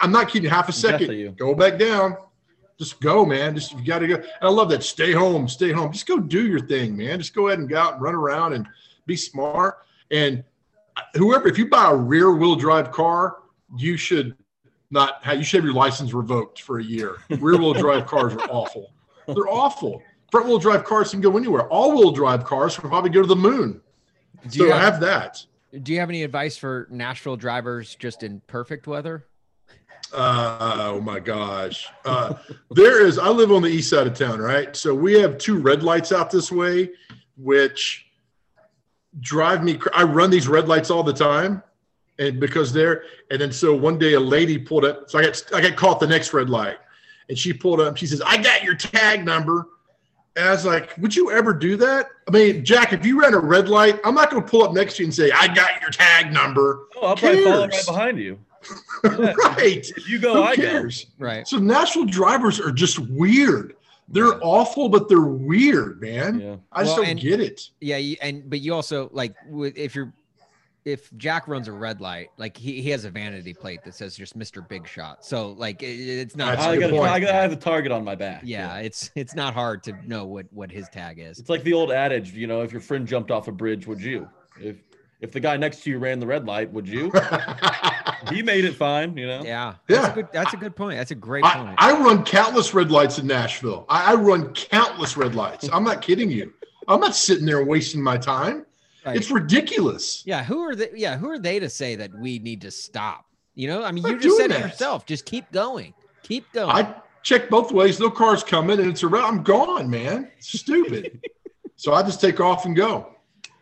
I'm 0.00 0.12
not 0.12 0.28
kidding, 0.28 0.48
half 0.48 0.68
a 0.68 0.72
second. 0.72 1.36
Go 1.36 1.54
back 1.54 1.78
down. 1.78 2.16
Just 2.78 3.00
go, 3.00 3.24
man. 3.24 3.54
Just 3.54 3.72
you 3.72 3.84
got 3.84 4.00
to 4.00 4.06
go. 4.06 4.14
And 4.16 4.24
I 4.42 4.48
love 4.48 4.68
that. 4.70 4.82
Stay 4.82 5.12
home, 5.12 5.48
stay 5.48 5.72
home. 5.72 5.92
Just 5.92 6.06
go 6.06 6.18
do 6.18 6.46
your 6.46 6.60
thing, 6.60 6.96
man. 6.96 7.18
Just 7.18 7.34
go 7.34 7.48
ahead 7.48 7.58
and 7.58 7.68
go 7.68 7.78
out 7.78 7.94
and 7.94 8.02
run 8.02 8.14
around 8.14 8.52
and 8.52 8.66
be 9.06 9.16
smart. 9.16 9.78
And 10.10 10.44
uh, 10.96 11.02
whoever, 11.14 11.48
if 11.48 11.56
you 11.56 11.68
buy 11.68 11.90
a 11.90 11.96
rear 11.96 12.34
wheel 12.34 12.56
drive 12.56 12.90
car, 12.92 13.38
you 13.76 13.96
should 13.96 14.36
not 14.90 15.22
how 15.24 15.32
you 15.32 15.42
should 15.44 15.58
have 15.58 15.64
your 15.64 15.74
license 15.74 16.12
revoked 16.12 16.60
for 16.62 16.78
a 16.78 16.84
year. 16.84 17.16
Rear 17.30 17.58
wheel 17.58 17.74
drive 17.74 18.06
cars 18.14 18.32
are 18.34 18.48
awful. 18.50 18.92
They're 19.26 19.48
awful. 19.48 20.02
Front 20.30 20.46
wheel 20.46 20.58
drive 20.58 20.84
cars 20.84 21.10
can 21.10 21.20
go 21.20 21.36
anywhere. 21.36 21.68
All 21.68 21.92
wheel 21.96 22.10
drive 22.12 22.44
cars 22.44 22.76
can 22.78 22.88
probably 22.88 23.10
go 23.10 23.22
to 23.22 23.28
the 23.28 23.36
moon. 23.36 23.80
Do 24.48 24.58
So 24.58 24.64
you, 24.66 24.72
have, 24.72 24.94
have 24.94 25.00
that. 25.00 25.44
do 25.82 25.92
you 25.92 26.00
have 26.00 26.10
any 26.10 26.22
advice 26.22 26.56
for 26.56 26.86
Nashville 26.90 27.36
drivers 27.36 27.94
just 27.94 28.22
in 28.22 28.40
perfect 28.46 28.86
weather? 28.86 29.26
Uh, 30.12 30.90
oh 30.92 31.00
my 31.00 31.18
gosh. 31.18 31.88
Uh, 32.04 32.34
there 32.70 33.04
is, 33.04 33.18
I 33.18 33.28
live 33.28 33.50
on 33.50 33.62
the 33.62 33.68
east 33.68 33.90
side 33.90 34.06
of 34.06 34.14
town, 34.16 34.38
right? 34.38 34.76
So 34.76 34.94
we 34.94 35.14
have 35.20 35.38
two 35.38 35.58
red 35.58 35.82
lights 35.82 36.12
out 36.12 36.30
this 36.30 36.52
way, 36.52 36.90
which 37.36 38.06
drive 39.20 39.64
me. 39.64 39.76
cr- 39.76 39.88
I 39.94 40.02
run 40.04 40.30
these 40.30 40.46
red 40.46 40.68
lights 40.68 40.90
all 40.90 41.02
the 41.02 41.12
time. 41.12 41.62
And 42.18 42.38
because 42.38 42.72
they're, 42.72 43.04
and 43.30 43.40
then 43.40 43.50
so 43.52 43.74
one 43.74 43.98
day 43.98 44.12
a 44.14 44.20
lady 44.20 44.56
pulled 44.58 44.84
up. 44.84 45.10
So 45.10 45.18
I 45.18 45.22
got, 45.22 45.42
I 45.52 45.60
got 45.60 45.76
caught 45.76 45.98
the 46.00 46.06
next 46.06 46.32
red 46.32 46.48
light 46.48 46.76
and 47.28 47.36
she 47.38 47.52
pulled 47.52 47.80
up. 47.80 47.96
She 47.96 48.06
says, 48.06 48.22
I 48.24 48.36
got 48.40 48.62
your 48.62 48.76
tag 48.76 49.24
number. 49.24 49.66
And 50.36 50.48
I 50.48 50.50
was 50.52 50.64
like, 50.64 50.96
would 50.98 51.14
you 51.14 51.30
ever 51.32 51.52
do 51.52 51.76
that? 51.76 52.06
I 52.28 52.30
mean, 52.30 52.64
Jack, 52.64 52.92
if 52.92 53.04
you 53.04 53.20
ran 53.20 53.34
a 53.34 53.38
red 53.38 53.68
light, 53.68 54.00
I'm 54.04 54.14
not 54.14 54.30
going 54.30 54.42
to 54.42 54.48
pull 54.48 54.62
up 54.64 54.72
next 54.72 54.96
to 54.96 55.02
you 55.02 55.06
and 55.06 55.14
say, 55.14 55.30
I 55.32 55.46
got 55.52 55.80
your 55.80 55.90
tag 55.90 56.32
number. 56.32 56.86
Oh, 56.96 57.06
I'll 57.08 57.16
probably 57.16 57.44
follow 57.44 57.66
right 57.68 57.86
behind 57.86 58.18
you. 58.18 58.38
Yeah. 59.04 59.32
right. 59.32 59.86
If 59.96 60.08
you 60.08 60.18
go, 60.18 60.34
Who 60.36 60.42
I 60.44 60.56
go. 60.56 60.62
cares? 60.62 61.06
Right. 61.18 61.46
So 61.46 61.58
Nashville 61.58 62.06
drivers 62.06 62.58
are 62.58 62.72
just 62.72 62.98
weird. 62.98 63.74
They're 64.08 64.28
Yeah. 64.28 64.38
awful, 64.42 64.88
but 64.88 65.08
they're 65.10 65.20
weird, 65.20 66.00
man. 66.00 66.40
Yeah. 66.40 66.56
I 66.72 66.82
just 66.84 66.94
Well, 66.96 67.02
don't 67.02 67.10
and- 67.10 67.20
get 67.20 67.40
it. 67.40 67.68
Yeah, 67.80 67.96
and 68.22 68.48
but 68.48 68.60
you 68.60 68.72
also 68.72 69.10
like 69.12 69.34
with- 69.50 69.76
if 69.76 69.94
you're 69.94 70.14
if 70.84 71.10
Jack 71.16 71.48
runs 71.48 71.66
a 71.68 71.72
red 71.72 72.00
light, 72.00 72.28
like 72.36 72.56
he, 72.56 72.82
he 72.82 72.90
has 72.90 73.04
a 73.04 73.10
vanity 73.10 73.54
plate 73.54 73.80
that 73.84 73.94
says 73.94 74.14
just 74.16 74.38
Mr. 74.38 74.66
Big 74.68 74.86
Shot. 74.86 75.24
So 75.24 75.52
like 75.52 75.82
it, 75.82 75.86
it's 75.86 76.36
not. 76.36 76.56
That's 76.56 76.66
a 76.66 76.70
I 76.70 76.76
good 76.76 76.90
got. 76.90 77.08
I 77.08 77.20
got 77.20 77.34
I 77.34 77.40
have 77.42 77.52
a 77.52 77.56
target 77.56 77.90
on 77.92 78.04
my 78.04 78.14
back. 78.14 78.42
yeah, 78.44 78.76
it's 78.78 79.10
it's 79.14 79.34
not 79.34 79.54
hard 79.54 79.82
to 79.84 79.92
know 80.06 80.26
what 80.26 80.46
what 80.52 80.70
his 80.70 80.88
tag 80.90 81.18
is. 81.18 81.38
It's 81.38 81.48
like 81.48 81.62
the 81.62 81.72
old 81.72 81.90
adage, 81.90 82.32
you 82.32 82.46
know, 82.46 82.62
if 82.62 82.72
your 82.72 82.80
friend 82.80 83.06
jumped 83.06 83.30
off 83.30 83.48
a 83.48 83.52
bridge, 83.52 83.86
would 83.86 84.00
you? 84.02 84.28
If 84.60 84.76
if 85.20 85.32
the 85.32 85.40
guy 85.40 85.56
next 85.56 85.82
to 85.84 85.90
you 85.90 85.98
ran 85.98 86.20
the 86.20 86.26
red 86.26 86.44
light, 86.44 86.70
would 86.72 86.86
you? 86.86 87.10
he 88.30 88.42
made 88.42 88.64
it 88.66 88.74
fine, 88.74 89.16
you 89.16 89.26
know. 89.26 89.42
Yeah, 89.42 89.76
that's 89.88 90.06
Yeah. 90.06 90.12
a 90.12 90.14
good. 90.14 90.28
That's 90.32 90.52
a 90.52 90.56
good 90.58 90.76
point. 90.76 90.98
That's 90.98 91.12
a 91.12 91.14
great 91.16 91.44
point. 91.44 91.76
I, 91.78 91.92
I 91.92 91.98
run 91.98 92.24
countless 92.24 92.74
red 92.74 92.90
lights 92.90 93.18
in 93.18 93.26
Nashville. 93.26 93.86
I, 93.88 94.12
I 94.12 94.14
run 94.16 94.52
countless 94.52 95.16
red 95.16 95.34
lights. 95.34 95.68
I'm 95.72 95.84
not 95.84 96.02
kidding 96.02 96.30
you. 96.30 96.52
I'm 96.88 97.00
not 97.00 97.16
sitting 97.16 97.46
there 97.46 97.64
wasting 97.64 98.02
my 98.02 98.18
time. 98.18 98.66
Right. 99.04 99.16
It's 99.16 99.30
ridiculous. 99.30 100.22
yeah, 100.26 100.42
who 100.44 100.60
are 100.60 100.74
they? 100.74 100.90
Yeah, 100.94 101.16
who 101.18 101.28
are 101.30 101.38
they 101.38 101.58
to 101.60 101.68
say 101.68 101.94
that 101.96 102.14
we 102.18 102.38
need 102.38 102.60
to 102.62 102.70
stop? 102.70 103.26
You 103.54 103.68
know, 103.68 103.84
I 103.84 103.92
mean, 103.92 104.04
I'm 104.04 104.12
you 104.14 104.20
just 104.20 104.36
said 104.36 104.48
doing 104.48 104.60
it 104.62 104.66
yourself. 104.66 105.06
Just 105.06 105.26
keep 105.26 105.50
going. 105.52 105.94
Keep 106.22 106.50
going. 106.52 106.70
I 106.70 106.94
check 107.22 107.50
both 107.50 107.70
ways. 107.70 108.00
No 108.00 108.10
car's 108.10 108.42
coming, 108.42 108.80
and 108.80 108.88
it's 108.90 109.02
around. 109.02 109.24
I'm 109.24 109.42
gone, 109.42 109.90
man. 109.90 110.30
It's 110.38 110.58
stupid. 110.58 111.20
so 111.76 111.92
I 111.92 112.02
just 112.02 112.20
take 112.20 112.40
off 112.40 112.64
and 112.64 112.74
go. 112.74 113.14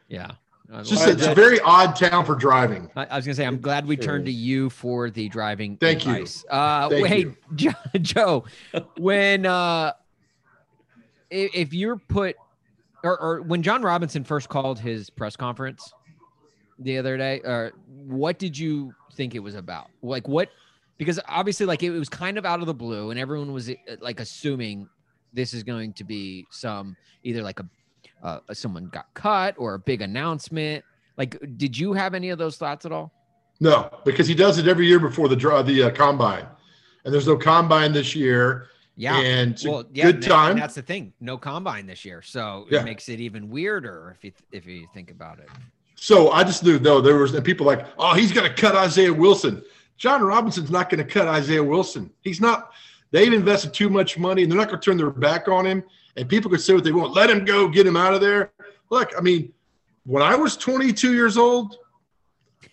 yeah. 0.09 0.33
Uh, 0.72 0.78
It's 0.78 0.88
just 0.88 1.07
it's 1.07 1.26
a 1.26 1.35
very 1.35 1.61
odd 1.61 1.94
town 1.96 2.24
for 2.24 2.35
driving. 2.35 2.88
I, 2.96 3.05
I 3.05 3.16
was 3.16 3.26
gonna 3.26 3.35
say, 3.35 3.44
I'm 3.44 3.61
glad 3.61 3.85
we 3.85 3.94
turned 3.94 4.24
to 4.24 4.33
you 4.33 4.70
for 4.70 5.11
the 5.11 5.28
driving. 5.28 5.76
Thank 5.76 6.07
you. 6.07 6.12
advice. 6.12 6.46
Uh, 6.48 6.88
Thank 6.88 7.07
hey, 7.09 7.18
you. 7.18 7.37
Jo- 7.57 7.72
Joe, 8.00 8.44
when 8.96 9.44
uh, 9.44 9.92
if, 11.31 11.55
if 11.55 11.74
you're 11.74 11.96
put, 11.98 12.37
or, 13.03 13.19
or 13.21 13.43
when 13.43 13.62
Jon 13.62 13.83
Robinson 13.83 14.25
first 14.25 14.49
called 14.49 14.79
his 14.79 15.11
press 15.11 15.37
conference 15.37 15.93
the 16.79 16.99
other 16.99 17.17
day, 17.17 17.41
or 17.45 17.73
what 17.87 18.38
did 18.38 18.57
you 18.57 18.93
think 19.15 19.35
it 19.35 19.41
was 19.41 19.55
about? 19.55 19.91
Like 20.03 20.29
what? 20.29 20.51
Because 20.99 21.19
obviously, 21.29 21.67
like 21.67 21.83
it 21.83 21.91
was 21.91 22.09
kind 22.09 22.38
of 22.38 22.47
out 22.47 22.61
of 22.61 22.67
the 22.67 22.75
blue, 22.75 23.11
and 23.11 23.19
everyone 23.19 23.53
was 23.53 23.69
uh, 23.71 23.75
like 24.01 24.21
assuming 24.21 24.88
this 25.33 25.55
is 25.55 25.62
going 25.62 25.93
to 25.95 26.05
be 26.05 26.47
some 26.51 26.97
either 27.23 27.43
like 27.43 27.61
a 27.61 27.69
uh, 28.23 28.38
someone 28.53 28.87
got 28.87 29.12
cut 29.15 29.55
or 29.59 29.75
a 29.75 29.79
big 29.79 30.01
announcement. 30.01 30.85
Like, 31.16 31.39
did 31.57 31.76
you 31.76 31.93
have 31.93 32.14
any 32.14 32.31
of 32.31 32.39
those 32.39 32.57
thoughts 32.57 32.87
at 32.87 32.93
all? 32.93 33.12
No, 33.61 33.91
because 34.05 34.26
he 34.26 34.35
does 34.35 34.59
it 34.59 34.66
every 34.66 34.87
year 34.87 34.99
before 34.99 35.29
the 35.29 35.37
draw, 35.37 35.62
the 35.62 35.85
uh, 35.85 35.91
combine, 35.91 36.47
and 37.05 37.12
there's 37.12 37.26
no 37.26 37.37
combine 37.37 37.93
this 37.93 38.14
year. 38.14 38.68
Yeah. 38.97 39.18
and 39.18 39.61
well, 39.64 39.84
yeah, 39.93 40.05
good 40.07 40.16
and 40.16 40.24
time. 40.24 40.59
that's 40.59 40.74
the 40.74 40.82
thing. 40.82 41.12
No 41.20 41.38
combine 41.38 41.86
this 41.86 42.05
year, 42.05 42.22
so 42.22 42.66
Yeah. 42.70 42.80
it 42.80 42.84
makes 42.84 43.09
it 43.09 43.20
even 43.20 43.49
weirder 43.49 44.16
if 44.16 44.24
you 44.24 44.32
if 44.53 44.66
you 44.66 44.86
think 44.93 45.11
about 45.11 45.38
it. 45.38 45.49
So 45.97 46.30
I 46.30 46.45
just 46.45 46.64
knew 46.64 46.78
though 46.78 47.01
there 47.01 47.16
was 47.16 47.38
people 47.40 47.64
like, 47.64 47.86
oh, 47.99 48.14
he's 48.14 48.32
going 48.32 48.49
to 48.49 48.55
cut 48.55 48.74
Isaiah 48.74 49.12
Wilson. 49.12 49.62
Jon 49.97 50.22
Robinson's 50.22 50.70
not 50.70 50.90
going 50.90 51.05
to 51.05 51.11
cut 51.11 51.28
Isaiah 51.28 51.62
Wilson. 51.62 52.11
He's 52.22 52.40
not. 52.40 52.72
They've 53.12 53.32
invested 53.32 53.72
too 53.72 53.88
much 53.88 54.18
money, 54.18 54.43
and 54.43 54.51
they're 54.51 54.59
not 54.59 54.68
going 54.68 54.80
to 54.80 54.84
turn 54.84 54.97
their 54.97 55.11
back 55.11 55.47
on 55.47 55.66
him. 55.66 55.84
And 56.16 56.28
people 56.28 56.51
could 56.51 56.61
say 56.61 56.74
what 56.74 56.82
they 56.82 56.93
want. 56.93 57.14
Let 57.14 57.30
him 57.30 57.45
go. 57.45 57.68
Get 57.68 57.86
him 57.86 57.97
out 57.97 58.14
of 58.14 58.20
there. 58.20 58.51
Look, 58.90 59.12
I 59.16 59.20
mean, 59.20 59.53
when 60.05 60.22
I 60.22 60.34
was 60.34 60.57
22 60.57 61.14
years 61.14 61.36
old, 61.36 61.76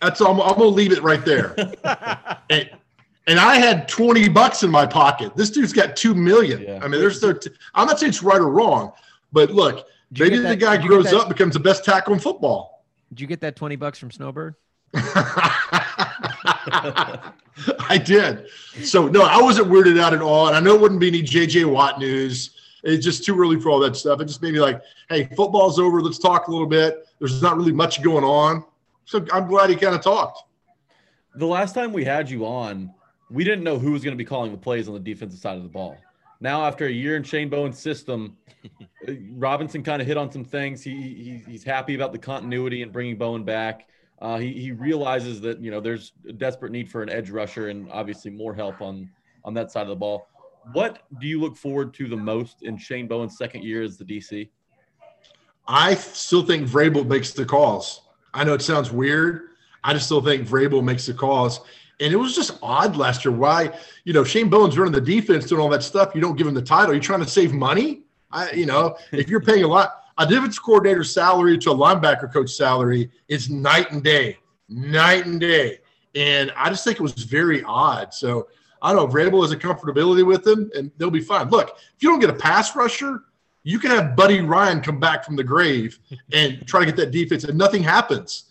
that's. 0.01 0.21
I'm, 0.21 0.41
I'm 0.41 0.55
going 0.55 0.59
to 0.59 0.67
leave 0.67 0.91
it 0.91 1.03
right 1.03 1.23
there. 1.23 1.55
and, 2.49 2.69
and 3.29 3.39
I 3.39 3.55
had 3.55 3.87
20 3.87 4.27
bucks 4.29 4.63
in 4.63 4.71
my 4.71 4.85
pocket. 4.85 5.35
This 5.37 5.51
dude's 5.51 5.71
got 5.71 5.95
two 5.95 6.13
million. 6.15 6.61
Yeah. 6.63 6.79
I 6.81 6.87
mean, 6.87 6.99
there's 6.99 7.21
there. 7.21 7.39
I'm 7.75 7.87
not 7.87 7.99
saying 7.99 8.09
it's 8.09 8.23
right 8.23 8.39
or 8.41 8.49
wrong, 8.49 8.91
but 9.31 9.51
look, 9.51 9.87
Did 10.11 10.31
Maybe 10.31 10.41
get 10.41 10.49
the 10.49 10.55
guy 10.55 10.75
did 10.77 10.83
you 10.83 10.89
get 10.89 10.95
grows 10.95 11.11
that- 11.11 11.21
up, 11.21 11.29
becomes 11.29 11.53
the 11.53 11.59
best 11.59 11.85
tackle 11.85 12.13
in 12.13 12.19
football. 12.19 12.83
Did 13.09 13.21
you 13.21 13.27
get 13.27 13.39
that 13.41 13.55
twenty 13.55 13.75
bucks 13.75 13.97
from 13.99 14.11
Snowbird? 14.11 14.55
I 17.89 18.01
did. 18.03 18.47
So 18.83 19.07
no, 19.07 19.23
I 19.23 19.41
wasn't 19.41 19.67
weirded 19.67 19.99
out 19.99 20.13
at 20.13 20.21
all, 20.21 20.47
and 20.47 20.55
I 20.55 20.59
know 20.59 20.75
it 20.75 20.81
wouldn't 20.81 20.99
be 20.99 21.07
any 21.07 21.21
JJ 21.23 21.65
Watt 21.65 21.99
news. 21.99 22.51
It's 22.83 23.03
just 23.03 23.25
too 23.25 23.39
early 23.39 23.59
for 23.59 23.69
all 23.69 23.79
that 23.79 23.95
stuff. 23.95 24.21
It 24.21 24.25
just 24.25 24.41
made 24.41 24.53
me 24.53 24.59
like, 24.59 24.81
hey, 25.09 25.25
football's 25.35 25.79
over. 25.79 26.01
Let's 26.01 26.17
talk 26.19 26.47
a 26.47 26.51
little 26.51 26.67
bit. 26.67 27.07
There's 27.19 27.41
not 27.41 27.57
really 27.57 27.73
much 27.73 28.01
going 28.01 28.23
on, 28.23 28.63
so 29.05 29.25
I'm 29.33 29.47
glad 29.47 29.69
he 29.69 29.75
kind 29.75 29.93
of 29.95 30.01
talked. 30.01 30.43
The 31.35 31.45
last 31.45 31.73
time 31.73 31.91
we 31.93 32.05
had 32.05 32.29
you 32.29 32.45
on, 32.45 32.93
we 33.29 33.43
didn't 33.43 33.63
know 33.63 33.77
who 33.77 33.91
was 33.91 34.03
going 34.03 34.15
to 34.15 34.17
be 34.17 34.25
calling 34.25 34.51
the 34.51 34.57
plays 34.57 34.87
on 34.87 34.93
the 34.93 34.99
defensive 34.99 35.39
side 35.39 35.57
of 35.57 35.63
the 35.63 35.69
ball. 35.69 35.97
Now, 36.41 36.65
after 36.65 36.85
a 36.85 36.91
year 36.91 37.15
in 37.15 37.23
Shane 37.23 37.49
Bowen's 37.49 37.79
system, 37.79 38.37
uh, 39.07 39.13
Robinson 39.31 39.83
kind 39.83 40.01
of 40.01 40.07
hit 40.07 40.17
on 40.17 40.31
some 40.31 40.43
things. 40.43 40.81
He, 40.83 40.91
he 40.91 41.43
he's 41.51 41.63
happy 41.63 41.95
about 41.95 42.11
the 42.11 42.17
continuity 42.17 42.81
and 42.81 42.91
bringing 42.91 43.17
Bowen 43.17 43.43
back. 43.43 43.87
Uh, 44.21 44.37
he 44.37 44.53
he 44.53 44.71
realizes 44.71 45.41
that 45.41 45.61
you 45.61 45.71
know 45.71 45.79
there's 45.79 46.13
a 46.27 46.33
desperate 46.33 46.71
need 46.71 46.89
for 46.89 47.01
an 47.03 47.09
edge 47.09 47.29
rusher 47.29 47.69
and 47.69 47.89
obviously 47.91 48.31
more 48.31 48.53
help 48.53 48.81
on 48.81 49.09
on 49.45 49.53
that 49.53 49.71
side 49.71 49.83
of 49.83 49.89
the 49.89 49.95
ball. 49.95 50.27
What 50.73 51.03
do 51.19 51.27
you 51.27 51.39
look 51.39 51.55
forward 51.55 51.93
to 51.95 52.07
the 52.07 52.17
most 52.17 52.63
in 52.63 52.77
Shane 52.77 53.07
Bowen's 53.07 53.37
second 53.37 53.63
year 53.63 53.81
as 53.81 53.97
the 53.97 54.05
DC? 54.05 54.49
I 55.67 55.95
still 55.95 56.43
think 56.43 56.67
Vrabel 56.67 57.05
makes 57.05 57.31
the 57.31 57.45
calls. 57.45 58.01
I 58.33 58.43
know 58.43 58.53
it 58.53 58.61
sounds 58.61 58.91
weird. 58.91 59.49
I 59.83 59.93
just 59.93 60.05
still 60.05 60.21
think 60.21 60.47
Vrabel 60.47 60.83
makes 60.83 61.05
the 61.05 61.13
calls. 61.13 61.61
And 61.99 62.13
it 62.13 62.15
was 62.15 62.35
just 62.35 62.57
odd 62.61 62.95
last 62.95 63.25
year. 63.25 63.33
Why, 63.33 63.77
you 64.05 64.13
know, 64.13 64.23
Shane 64.23 64.49
Bowen's 64.49 64.77
running 64.77 64.93
the 64.93 65.01
defense, 65.01 65.45
doing 65.45 65.61
all 65.61 65.69
that 65.69 65.83
stuff. 65.83 66.15
You 66.15 66.21
don't 66.21 66.37
give 66.37 66.47
him 66.47 66.53
the 66.53 66.61
title. 66.61 66.93
You're 66.93 67.03
trying 67.03 67.23
to 67.23 67.29
save 67.29 67.53
money. 67.53 68.01
I, 68.31 68.51
you 68.51 68.65
know, 68.65 68.95
if 69.11 69.29
you're 69.29 69.41
paying 69.41 69.63
a 69.63 69.67
lot, 69.67 70.03
a 70.17 70.25
defense 70.25 70.57
coordinator 70.59 71.03
salary 71.03 71.57
to 71.57 71.71
a 71.71 71.75
linebacker 71.75 72.31
coach 72.31 72.51
salary 72.51 73.09
is 73.27 73.49
night 73.49 73.91
and 73.91 74.03
day, 74.03 74.37
night 74.69 75.25
and 75.25 75.39
day. 75.39 75.79
And 76.15 76.51
I 76.55 76.69
just 76.69 76.83
think 76.83 76.99
it 76.99 77.03
was 77.03 77.13
very 77.13 77.63
odd. 77.63 78.13
So 78.13 78.47
I 78.81 78.93
don't 78.93 79.09
know. 79.09 79.13
Vrabel 79.13 79.41
has 79.41 79.51
a 79.51 79.57
comfortability 79.57 80.25
with 80.25 80.45
him, 80.45 80.71
and 80.75 80.91
they'll 80.97 81.11
be 81.11 81.21
fine. 81.21 81.49
Look, 81.49 81.77
if 81.95 82.03
you 82.03 82.09
don't 82.09 82.19
get 82.19 82.29
a 82.29 82.33
pass 82.33 82.75
rusher, 82.75 83.23
you 83.63 83.77
can 83.77 83.91
have 83.91 84.15
Buddy 84.15 84.41
Ryan 84.41 84.81
come 84.81 84.99
back 84.99 85.25
from 85.25 85.35
the 85.35 85.43
grave 85.43 85.99
and 86.31 86.65
try 86.65 86.79
to 86.81 86.85
get 86.85 86.95
that 86.95 87.11
defense, 87.11 87.43
and 87.43 87.57
nothing 87.57 87.83
happens 87.83 88.45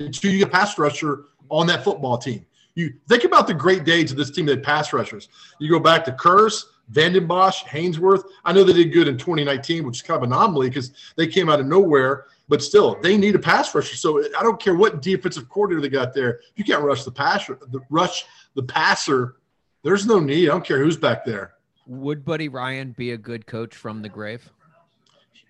until 0.00 0.32
you 0.32 0.38
get 0.38 0.48
a 0.48 0.50
pass 0.50 0.78
rusher 0.78 1.24
on 1.48 1.66
that 1.68 1.84
football 1.84 2.18
team. 2.18 2.44
You 2.80 2.94
think 3.08 3.24
about 3.24 3.46
the 3.46 3.52
great 3.52 3.84
days 3.84 4.10
of 4.10 4.16
this 4.16 4.30
team 4.30 4.46
that 4.46 4.62
pass 4.62 4.92
rushers. 4.92 5.28
You 5.58 5.68
go 5.68 5.78
back 5.78 6.02
to 6.06 6.12
Kearse, 6.12 6.64
Vanden 6.88 7.26
Bosch, 7.26 7.62
Haynesworth. 7.64 8.24
I 8.44 8.52
know 8.54 8.64
they 8.64 8.72
did 8.72 8.92
good 8.92 9.06
in 9.06 9.18
2019, 9.18 9.84
which 9.84 9.98
is 9.98 10.02
kind 10.02 10.16
of 10.16 10.22
an 10.22 10.32
anomaly 10.32 10.70
because 10.70 10.92
they 11.16 11.26
came 11.26 11.50
out 11.50 11.60
of 11.60 11.66
nowhere, 11.66 12.26
but 12.48 12.62
still, 12.62 12.98
they 13.02 13.18
need 13.18 13.34
a 13.34 13.38
pass 13.38 13.74
rusher. 13.74 13.96
So 13.96 14.24
I 14.38 14.42
don't 14.42 14.58
care 14.58 14.74
what 14.74 15.02
defensive 15.02 15.48
coordinator 15.50 15.82
they 15.82 15.90
got 15.90 16.14
there. 16.14 16.40
you 16.56 16.64
can't 16.64 16.82
rush 16.82 17.04
the 17.04 17.12
passer, 17.12 17.58
the 17.70 17.80
rush 17.90 18.24
the 18.54 18.62
passer, 18.62 19.36
there's 19.82 20.06
no 20.06 20.18
need. 20.18 20.48
I 20.48 20.52
don't 20.52 20.64
care 20.64 20.78
who's 20.78 20.96
back 20.96 21.24
there. 21.24 21.54
Would 21.86 22.24
Buddy 22.24 22.48
Ryan 22.48 22.92
be 22.92 23.12
a 23.12 23.18
good 23.18 23.46
coach 23.46 23.74
from 23.74 24.00
the 24.00 24.08
grave? 24.08 24.50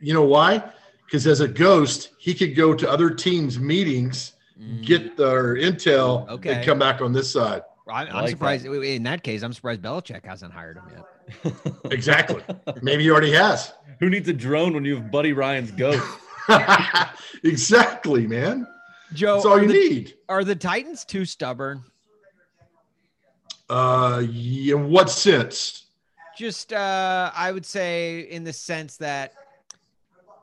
You 0.00 0.14
know 0.14 0.24
why? 0.24 0.62
Because 1.04 1.26
as 1.26 1.40
a 1.40 1.48
ghost, 1.48 2.10
he 2.18 2.34
could 2.34 2.56
go 2.56 2.74
to 2.74 2.90
other 2.90 3.10
teams' 3.10 3.58
meetings, 3.58 4.32
get 4.82 5.16
their 5.16 5.56
intel, 5.56 6.28
Okay. 6.28 6.54
and 6.54 6.64
come 6.64 6.78
back 6.78 7.00
on 7.00 7.12
this 7.12 7.30
side. 7.30 7.62
I, 7.88 8.06
I'm 8.06 8.14
like 8.14 8.30
surprised. 8.30 8.66
In 8.66 9.02
that 9.04 9.22
case, 9.22 9.42
I'm 9.42 9.52
surprised 9.52 9.82
Belichick 9.82 10.24
hasn't 10.24 10.52
hired 10.52 10.76
him 10.76 10.84
yet. 10.94 11.54
Exactly. 11.92 12.42
Maybe 12.82 13.04
he 13.04 13.10
already 13.10 13.32
has. 13.32 13.72
Who 14.00 14.10
needs 14.10 14.28
a 14.28 14.32
drone 14.32 14.74
when 14.74 14.84
you 14.84 14.96
have 14.96 15.10
Buddy 15.10 15.32
Ryan's 15.32 15.70
ghost? 15.72 16.04
exactly, 17.44 18.26
man. 18.26 18.66
Joe, 19.12 19.34
That's 19.34 19.46
all 19.46 19.60
you 19.60 19.68
the, 19.68 19.74
need. 19.74 20.14
are 20.28 20.44
the 20.44 20.54
Titans 20.56 21.04
too 21.04 21.24
stubborn? 21.24 21.82
Uh, 23.68 24.22
yeah, 24.28 24.74
in 24.76 24.90
what 24.90 25.10
sense? 25.10 25.86
Just, 26.36 26.72
uh, 26.72 27.30
I 27.34 27.52
would 27.52 27.66
say, 27.66 28.20
in 28.20 28.44
the 28.44 28.52
sense 28.52 28.96
that 28.98 29.34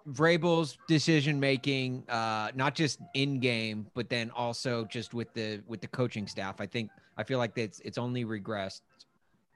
Vrabel's 0.07 0.77
decision 0.87 1.39
making, 1.39 2.03
uh, 2.07 2.51
not 2.55 2.75
just 2.75 2.99
in 3.13 3.39
game, 3.39 3.87
but 3.93 4.09
then 4.09 4.31
also 4.31 4.85
just 4.85 5.13
with 5.13 5.33
the 5.33 5.61
with 5.67 5.81
the 5.81 5.87
coaching 5.87 6.27
staff. 6.27 6.61
I 6.61 6.65
think 6.65 6.89
I 7.17 7.23
feel 7.23 7.39
like 7.39 7.57
it's 7.57 7.81
it's 7.81 7.97
only 7.97 8.23
regressed. 8.23 8.81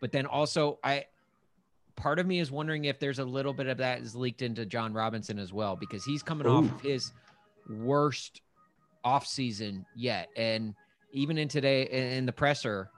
But 0.01 0.11
then 0.11 0.25
also, 0.25 0.79
I 0.83 1.05
part 1.95 2.19
of 2.19 2.25
me 2.25 2.39
is 2.39 2.51
wondering 2.51 2.85
if 2.85 2.99
there's 2.99 3.19
a 3.19 3.25
little 3.25 3.53
bit 3.53 3.67
of 3.67 3.77
that 3.77 4.01
is 4.01 4.15
leaked 4.15 4.41
into 4.41 4.65
Jon 4.65 4.93
Robinson 4.93 5.39
as 5.39 5.53
well 5.53 5.75
because 5.75 6.03
he's 6.03 6.23
coming 6.23 6.47
off 6.47 6.65
Ooh. 6.65 6.75
of 6.75 6.81
his 6.81 7.13
worst 7.69 8.41
off 9.03 9.25
season 9.25 9.85
yet, 9.95 10.29
and 10.35 10.75
even 11.13 11.37
in 11.37 11.47
today 11.47 11.83
in 12.17 12.25
the 12.25 12.31
presser, 12.31 12.89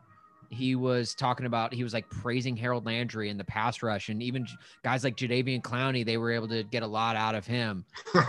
he 0.50 0.76
was 0.76 1.16
talking 1.16 1.46
about 1.46 1.74
he 1.74 1.84
was 1.84 1.94
like 1.94 2.10
praising 2.10 2.56
Harold 2.56 2.86
Landry 2.86 3.30
in 3.30 3.38
the 3.38 3.44
pass 3.44 3.82
rush, 3.82 4.10
and 4.10 4.22
even 4.22 4.48
guys 4.84 5.04
like 5.04 5.16
Jadeveon 5.16 5.62
Clowney, 5.62 6.06
they 6.06 6.18
were 6.18 6.32
able 6.32 6.48
to 6.50 6.64
get 6.64 6.84
a 6.84 6.88
lot 6.88 7.16
out 7.16 7.36
of 7.36 7.46
him. 7.46 7.86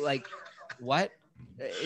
Like, 0.00 0.26
what? 0.80 1.12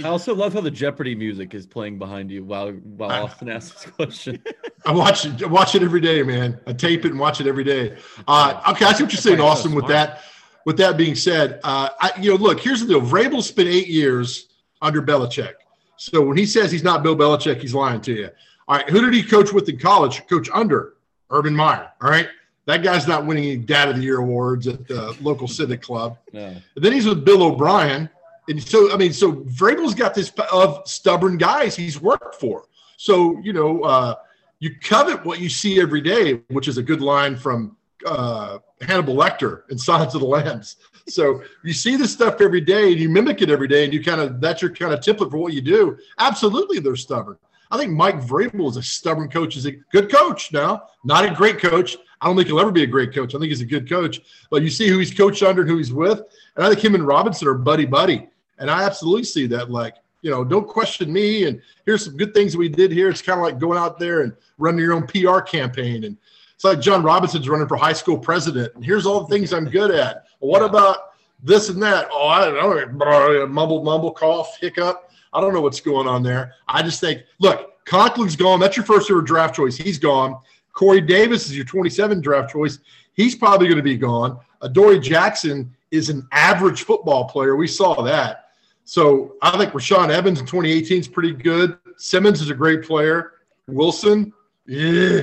I 0.03 0.09
also 0.09 0.35
love 0.35 0.53
how 0.53 0.61
the 0.61 0.71
Jeopardy 0.71 1.15
music 1.15 1.55
is 1.55 1.67
playing 1.67 1.99
behind 1.99 2.31
you 2.31 2.45
while 2.45 2.71
while 2.73 3.25
Austin 3.25 3.49
asks 3.49 3.85
this 3.85 3.95
question. 3.95 4.43
I 4.87 4.93
watch 4.93 5.27
it. 5.27 5.51
Watch 5.51 5.75
it 5.75 5.83
every 5.83 6.01
day, 6.01 6.23
man. 6.23 6.59
I 6.67 6.73
tape 6.73 7.05
it 7.05 7.11
and 7.11 7.21
watch 7.21 7.41
it 7.41 7.47
every 7.47 7.65
day. 7.65 7.97
Uh, 8.27 8.63
okay, 8.71 8.85
I 8.85 8.93
see 8.93 9.03
what 9.03 9.13
you're 9.13 9.21
saying, 9.21 9.39
That's 9.39 9.45
why 9.45 9.51
Austin. 9.51 9.75
With 9.75 9.89
that, 9.89 10.23
with 10.65 10.77
that 10.79 10.97
being 10.97 11.15
said, 11.15 11.61
uh, 11.65 11.91
I, 12.01 12.13
you 12.21 12.31
know, 12.31 12.37
look, 12.37 12.61
here's 12.61 12.81
the 12.81 12.87
deal. 12.87 13.01
Vrabel 13.01 13.43
spent 13.43 13.69
eight 13.69 13.89
years 13.89 14.49
under 14.81 15.03
Belichick. 15.03 15.55
So 15.97 16.23
when 16.23 16.37
he 16.37 16.47
says 16.47 16.71
he's 16.71 16.85
not 16.85 17.03
Bill 17.03 17.17
Belichick, 17.17 17.61
he's 17.61 17.75
lying 17.75 18.01
to 18.03 18.13
you. 18.13 18.31
All 18.69 18.77
right, 18.77 18.89
who 18.89 19.01
did 19.01 19.15
he 19.15 19.23
coach 19.23 19.53
with 19.53 19.69
in 19.69 19.79
college? 19.79 20.27
Coach 20.27 20.49
under 20.53 20.95
Urban 21.31 21.55
Meyer. 21.55 21.91
All 22.03 22.11
right, 22.11 22.29
that 22.67 22.83
guy's 22.83 23.07
not 23.07 23.25
winning 23.25 23.45
any 23.45 23.57
Dad 23.57 23.89
of 23.89 23.97
the 23.97 24.03
Year 24.03 24.19
awards 24.19 24.67
at 24.67 24.87
the 24.89 25.17
local 25.21 25.47
civic 25.47 25.83
club. 25.83 26.19
No. 26.33 26.47
And 26.47 26.85
then 26.85 26.93
he's 26.93 27.07
with 27.07 27.25
Bill 27.25 27.43
O'Brien. 27.45 28.11
And 28.49 28.63
so, 28.63 28.93
I 28.93 28.97
mean, 28.97 29.13
so 29.13 29.33
Vrabel's 29.33 29.95
got 29.95 30.15
this 30.15 30.33
of 30.53 30.83
stubborn 30.89 31.37
guys 31.37 31.75
he's 31.75 32.01
worked 32.01 32.37
for. 32.37 32.65
So, 32.97 33.39
you 33.41 33.53
know, 33.53 33.83
uh, 33.83 34.15
you 34.59 34.75
covet 34.81 35.25
what 35.25 35.41
you 35.41 35.49
see 35.49 35.81
every 35.81 36.01
day, 36.01 36.35
which 36.49 36.69
is 36.69 36.79
a 36.79 36.83
good 36.83 37.01
line 37.01 37.37
from 37.37 37.77
uh, 38.05 38.59
Hannibal 38.81 39.15
Lecter 39.15 39.63
in 39.71 39.79
Silence 39.79 40.15
of 40.15 40.21
the 40.21 40.27
Lambs. 40.27 40.77
So 41.09 41.43
you 41.63 41.73
see 41.73 41.97
this 41.97 42.13
stuff 42.13 42.41
every 42.41 42.61
day 42.61 42.93
and 42.93 43.01
you 43.01 43.09
mimic 43.09 43.43
it 43.43 43.51
every 43.51 43.69
day 43.69 43.85
and 43.85 43.93
you 43.93 44.03
kind 44.03 44.21
of, 44.21 44.41
that's 44.41 44.63
your 44.63 44.73
kind 44.73 44.93
of 44.93 45.01
template 45.01 45.31
for 45.31 45.39
what 45.39 45.53
you 45.53 45.61
do. 45.61 45.99
Absolutely, 46.19 46.79
they're 46.81 46.97
stubborn. 46.97 47.39
I 47.71 47.79
think 47.79 47.93
Mike 47.93 48.21
Vrabel 48.21 48.69
is 48.69 48.77
a 48.77 48.83
stubborn 48.83 49.29
coach. 49.29 49.55
He's 49.55 49.67
a 49.67 49.73
good 49.93 50.11
coach 50.11 50.53
now, 50.53 50.89
not 51.05 51.25
a 51.25 51.35
great 51.35 51.59
coach. 51.59 51.97
I 52.21 52.27
don't 52.27 52.37
think 52.37 52.49
he'll 52.49 52.61
ever 52.61 52.73
be 52.73 52.83
a 52.83 52.87
great 52.87 53.15
coach. 53.15 53.35
I 53.35 53.39
think 53.39 53.51
he's 53.51 53.61
a 53.61 53.67
good 53.67 53.89
coach. 53.89 54.21
But 54.51 54.63
you 54.63 54.71
see 54.71 54.89
who 54.89 54.99
he's 54.99 55.13
coached 55.13 55.43
under 55.43 55.63
and 55.63 55.71
who 55.71 55.77
he's 55.77 55.93
with. 55.93 56.23
And 56.57 56.65
I 56.65 56.69
think 56.69 56.83
him 56.83 56.95
and 56.95 57.07
Robinson 57.07 57.49
are 57.49 57.55
buddy 57.55 57.85
buddy. 57.85 58.29
And 58.59 58.71
I 58.71 58.85
absolutely 58.85 59.25
see 59.25 59.47
that. 59.49 59.71
Like, 59.71 59.97
you 60.23 60.31
know, 60.31 60.43
don't 60.43 60.67
question 60.67 61.13
me. 61.13 61.45
And 61.45 61.61
here's 61.85 62.05
some 62.05 62.17
good 62.17 62.33
things 62.33 62.57
we 62.57 62.69
did 62.69 62.91
here. 62.91 63.11
It's 63.11 63.21
kind 63.21 63.39
of 63.39 63.45
like 63.45 63.59
going 63.59 63.79
out 63.79 63.99
there 63.99 64.23
and 64.23 64.35
running 64.59 64.81
your 64.81 64.95
own 64.95 65.07
PR 65.07 65.41
campaign. 65.41 66.05
And 66.05 66.17
it's 66.55 66.65
like 66.65 66.81
Jon 66.81 67.03
Robinson's 67.03 67.49
running 67.49 67.69
for 67.69 67.77
high 67.77 67.93
school 67.93 68.19
president. 68.19 68.75
And 68.75 68.85
here's 68.85 69.05
all 69.05 69.21
the 69.21 69.35
things 69.35 69.53
I'm 69.53 69.69
good 69.69 69.91
at. 69.91 70.25
Well, 70.41 70.51
what 70.51 70.63
about 70.63 71.17
this 71.43 71.69
and 71.69 71.83
that? 71.83 72.09
Oh, 72.11 72.29
I 72.29 72.47
don't 72.47 72.99
know. 72.99 73.47
Mumble, 73.47 73.85
mumble, 73.85 74.13
cough, 74.13 74.57
hiccup. 74.59 75.06
I 75.33 75.41
don't 75.41 75.53
know 75.55 75.61
what's 75.61 75.81
going 75.81 76.07
on 76.07 76.23
there. 76.23 76.55
I 76.69 76.83
just 76.83 77.01
think, 77.01 77.23
look, 77.39 77.85
Conklin's 77.85 78.37
gone. 78.37 78.61
That's 78.61 78.77
your 78.77 78.87
first 78.87 79.11
ever 79.11 79.23
draft 79.23 79.55
choice. 79.55 79.77
He's 79.77 79.99
gone. 79.99 80.39
Corey 80.73 81.01
Davis 81.01 81.47
is 81.47 81.57
your 81.57 81.65
27 81.65 82.21
draft 82.21 82.53
choice. 82.53 82.79
He's 83.15 83.35
probably 83.35 83.67
going 83.67 83.79
to 83.79 83.83
be 83.83 83.97
gone. 83.97 84.39
Adoree 84.63 85.01
Jackson 85.01 85.75
is 85.91 86.11
an 86.11 86.27
average 86.33 86.83
football 86.83 87.25
player. 87.25 87.57
We 87.57 87.67
saw 87.67 88.03
that. 88.03 88.51
So 88.85 89.35
I 89.43 89.57
think 89.57 89.73
Rashaan 89.73 90.11
Evans 90.11 90.41
in 90.41 90.47
2018 90.47 91.01
is 91.01 91.09
pretty 91.09 91.33
good. 91.33 91.79
Simmons 91.97 92.41
is 92.41 92.51
a 92.51 92.55
great 92.55 92.83
player. 92.83 93.33
Wilson, 93.67 94.33
yeah. 94.67 95.23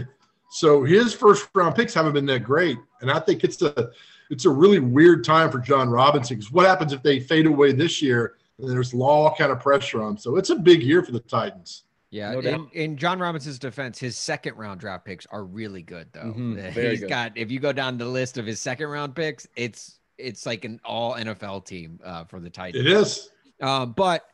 So 0.49 0.84
his 0.84 1.14
first 1.14 1.49
round 1.56 1.76
picks 1.76 1.93
haven't 1.93 2.14
been 2.14 2.26
that 2.28 2.43
great, 2.43 2.78
and 3.01 3.10
I 3.10 3.20
think 3.20 3.43
it's 3.43 3.62
a 3.62 3.89
it's 4.30 4.45
a 4.45 4.49
really 4.49 4.80
weird 4.80 5.24
time 5.24 5.49
for 5.49 5.60
Jon 5.60 5.89
Robinson 5.89 6.38
because 6.38 6.51
what 6.51 6.66
happens 6.66 6.93
if 6.93 7.01
they 7.01 7.20
fade 7.20 7.45
away 7.45 7.72
this 7.72 8.01
year? 8.01 8.36
And 8.64 8.72
there's 8.72 8.93
law 8.93 9.36
kind 9.36 9.51
of 9.51 9.59
pressure 9.59 10.01
on. 10.01 10.11
'em. 10.14 10.18
So 10.18 10.38
it's 10.38 10.49
a 10.49 10.55
big 10.55 10.82
year 10.84 11.03
for 11.03 11.11
the 11.11 11.20
Titans. 11.20 11.84
Yeah, 12.09 12.32
No 12.34 12.39
in, 12.39 12.70
in 12.74 12.97
Jon 12.97 13.20
Robinson's 13.20 13.57
defense, 13.59 13.97
his 13.97 14.16
second 14.16 14.55
round 14.55 14.80
draft 14.80 15.03
picks 15.03 15.26
are 15.28 15.43
really 15.43 15.82
good 15.82 16.07
though. 16.14 16.34
Mhm, 16.38 16.59
Uh, 16.68 16.72
He's 16.72 16.99
good. 17.01 17.09
got 17.09 17.38
if 17.38 17.51
you 17.51 17.59
go 17.59 17.74
down 17.74 17.97
the 17.97 18.05
list 18.05 18.38
of 18.38 18.45
his 18.45 18.59
second 18.61 18.88
round 18.88 19.16
picks, 19.16 19.47
it's 19.55 19.99
it's 20.18 20.45
like 20.45 20.64
an 20.64 20.80
all 20.86 21.16
NFL 21.16 21.66
team 21.66 21.99
uh, 22.03 22.24
for 22.26 22.39
the 22.39 22.49
Titans. 22.49 22.86
It 22.86 22.91
is. 22.91 23.30
Um, 23.61 23.93
but 23.93 24.30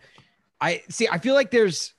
I 0.59 0.83
see. 0.89 1.07
I 1.07 1.19
feel 1.19 1.35
like 1.35 1.51
there's, 1.51 1.93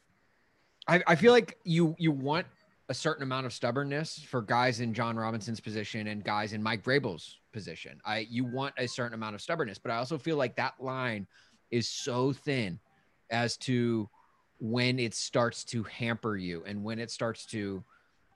I, 0.86 1.02
I 1.06 1.14
feel 1.16 1.32
like 1.32 1.56
you 1.64 1.94
you 1.98 2.12
want 2.12 2.46
a 2.90 2.94
certain 2.94 3.22
amount 3.22 3.46
of 3.46 3.52
stubbornness 3.54 4.18
for 4.18 4.42
guys 4.42 4.80
in 4.80 4.92
Jon 4.92 5.16
Robinson's 5.16 5.60
position 5.60 6.08
and 6.08 6.22
guys 6.22 6.52
in 6.52 6.62
Mike 6.62 6.82
Vrabel's 6.84 7.38
position. 7.52 8.00
I 8.04 8.26
you 8.30 8.44
want 8.44 8.74
a 8.76 8.86
certain 8.86 9.14
amount 9.14 9.34
of 9.34 9.40
stubbornness, 9.40 9.78
but 9.78 9.90
I 9.92 9.96
also 9.96 10.18
feel 10.18 10.36
like 10.36 10.56
that 10.56 10.74
line 10.78 11.26
is 11.70 11.88
so 11.88 12.32
thin 12.32 12.78
as 13.30 13.56
to 13.56 14.08
when 14.58 14.98
it 14.98 15.14
starts 15.14 15.64
to 15.64 15.82
hamper 15.84 16.36
you 16.36 16.62
and 16.66 16.82
when 16.82 16.98
it 16.98 17.10
starts 17.10 17.46
to 17.46 17.82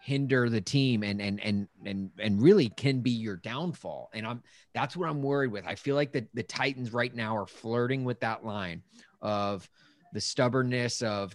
hinder 0.00 0.50
the 0.50 0.60
team 0.60 1.02
and 1.02 1.20
and 1.20 1.42
and 1.42 1.66
and 1.86 2.10
and 2.18 2.42
really 2.42 2.68
can 2.68 3.00
be 3.00 3.10
your 3.10 3.36
downfall. 3.36 4.10
And 4.12 4.26
I'm 4.26 4.42
that's 4.74 4.96
what 4.96 5.08
I'm 5.08 5.22
worried 5.22 5.50
with. 5.50 5.66
I 5.66 5.74
feel 5.74 5.96
like 5.96 6.12
the 6.12 6.26
the 6.34 6.42
Titans 6.42 6.92
right 6.92 7.14
now 7.14 7.36
are 7.36 7.46
flirting 7.46 8.04
with 8.04 8.20
that 8.20 8.44
line 8.44 8.82
of 9.22 9.68
the 10.12 10.20
stubbornness 10.20 11.02
of 11.02 11.34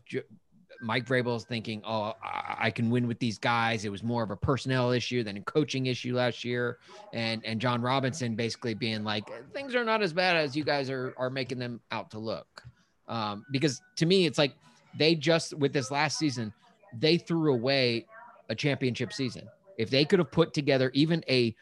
Mike 0.82 1.06
Vrabel's 1.06 1.46
thinking, 1.46 1.82
"Oh, 1.86 2.14
I, 2.24 2.56
I 2.60 2.72
can 2.72 2.90
win 2.90 3.08
with 3.08 3.20
these 3.20 3.38
guys." 3.38 3.86
It 3.86 3.92
was 3.92 4.04
more 4.04 4.24
of 4.24 4.32
a 4.32 4.36
personnel 4.36 4.92
issue 4.92 5.24
than 5.24 5.38
a 5.38 5.42
coaching 5.42 5.88
issue 5.88 6.16
last 6.16 6.44
year, 6.44 6.78
and 7.14 7.44
and 7.46 7.60
Jon 7.60 7.82
Robinson 7.82 8.36
basically 8.36 8.74
being 8.74 9.04
like, 9.04 9.30
"Things 9.54 9.76
are 9.76 9.84
not 9.84 10.02
as 10.02 10.14
bad 10.14 10.36
as 10.36 10.56
you 10.56 10.64
guys 10.64 10.90
are 10.90 11.14
are 11.18 11.30
making 11.30 11.60
them 11.60 11.80
out 11.92 12.12
to 12.12 12.20
look." 12.20 12.64
Um, 13.08 13.46
because 13.52 13.82
to 13.98 14.06
me, 14.06 14.26
it's 14.26 14.38
like 14.38 14.54
they 14.98 15.16
just 15.16 15.54
with 15.58 15.74
this 15.74 15.92
last 15.92 16.18
season, 16.18 16.54
they 16.98 17.18
threw 17.18 17.54
away 17.54 18.06
a 18.50 18.56
championship 18.56 19.14
season. 19.14 19.48
If 19.78 19.90
they 19.90 20.06
could 20.06 20.20
have 20.20 20.32
put 20.32 20.54
together 20.54 20.92
even 20.94 21.24
a 21.30 21.56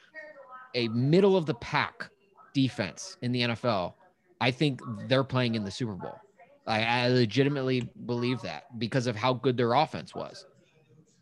a 0.76 0.88
middle 0.90 1.36
of 1.36 1.46
the 1.46 1.56
pack 1.56 2.10
defense 2.54 3.18
in 3.22 3.32
the 3.32 3.42
NFL, 3.42 3.94
I 4.42 4.52
think 4.52 4.82
they're 5.08 5.24
playing 5.24 5.56
in 5.56 5.64
the 5.64 5.72
Super 5.72 5.94
Bowl. 5.94 6.20
I, 6.68 6.84
I 6.84 7.08
legitimately 7.08 7.90
believe 8.06 8.42
that 8.42 8.78
because 8.78 9.08
of 9.08 9.16
how 9.16 9.34
good 9.34 9.58
their 9.58 9.74
offense 9.74 10.14
was. 10.14 10.46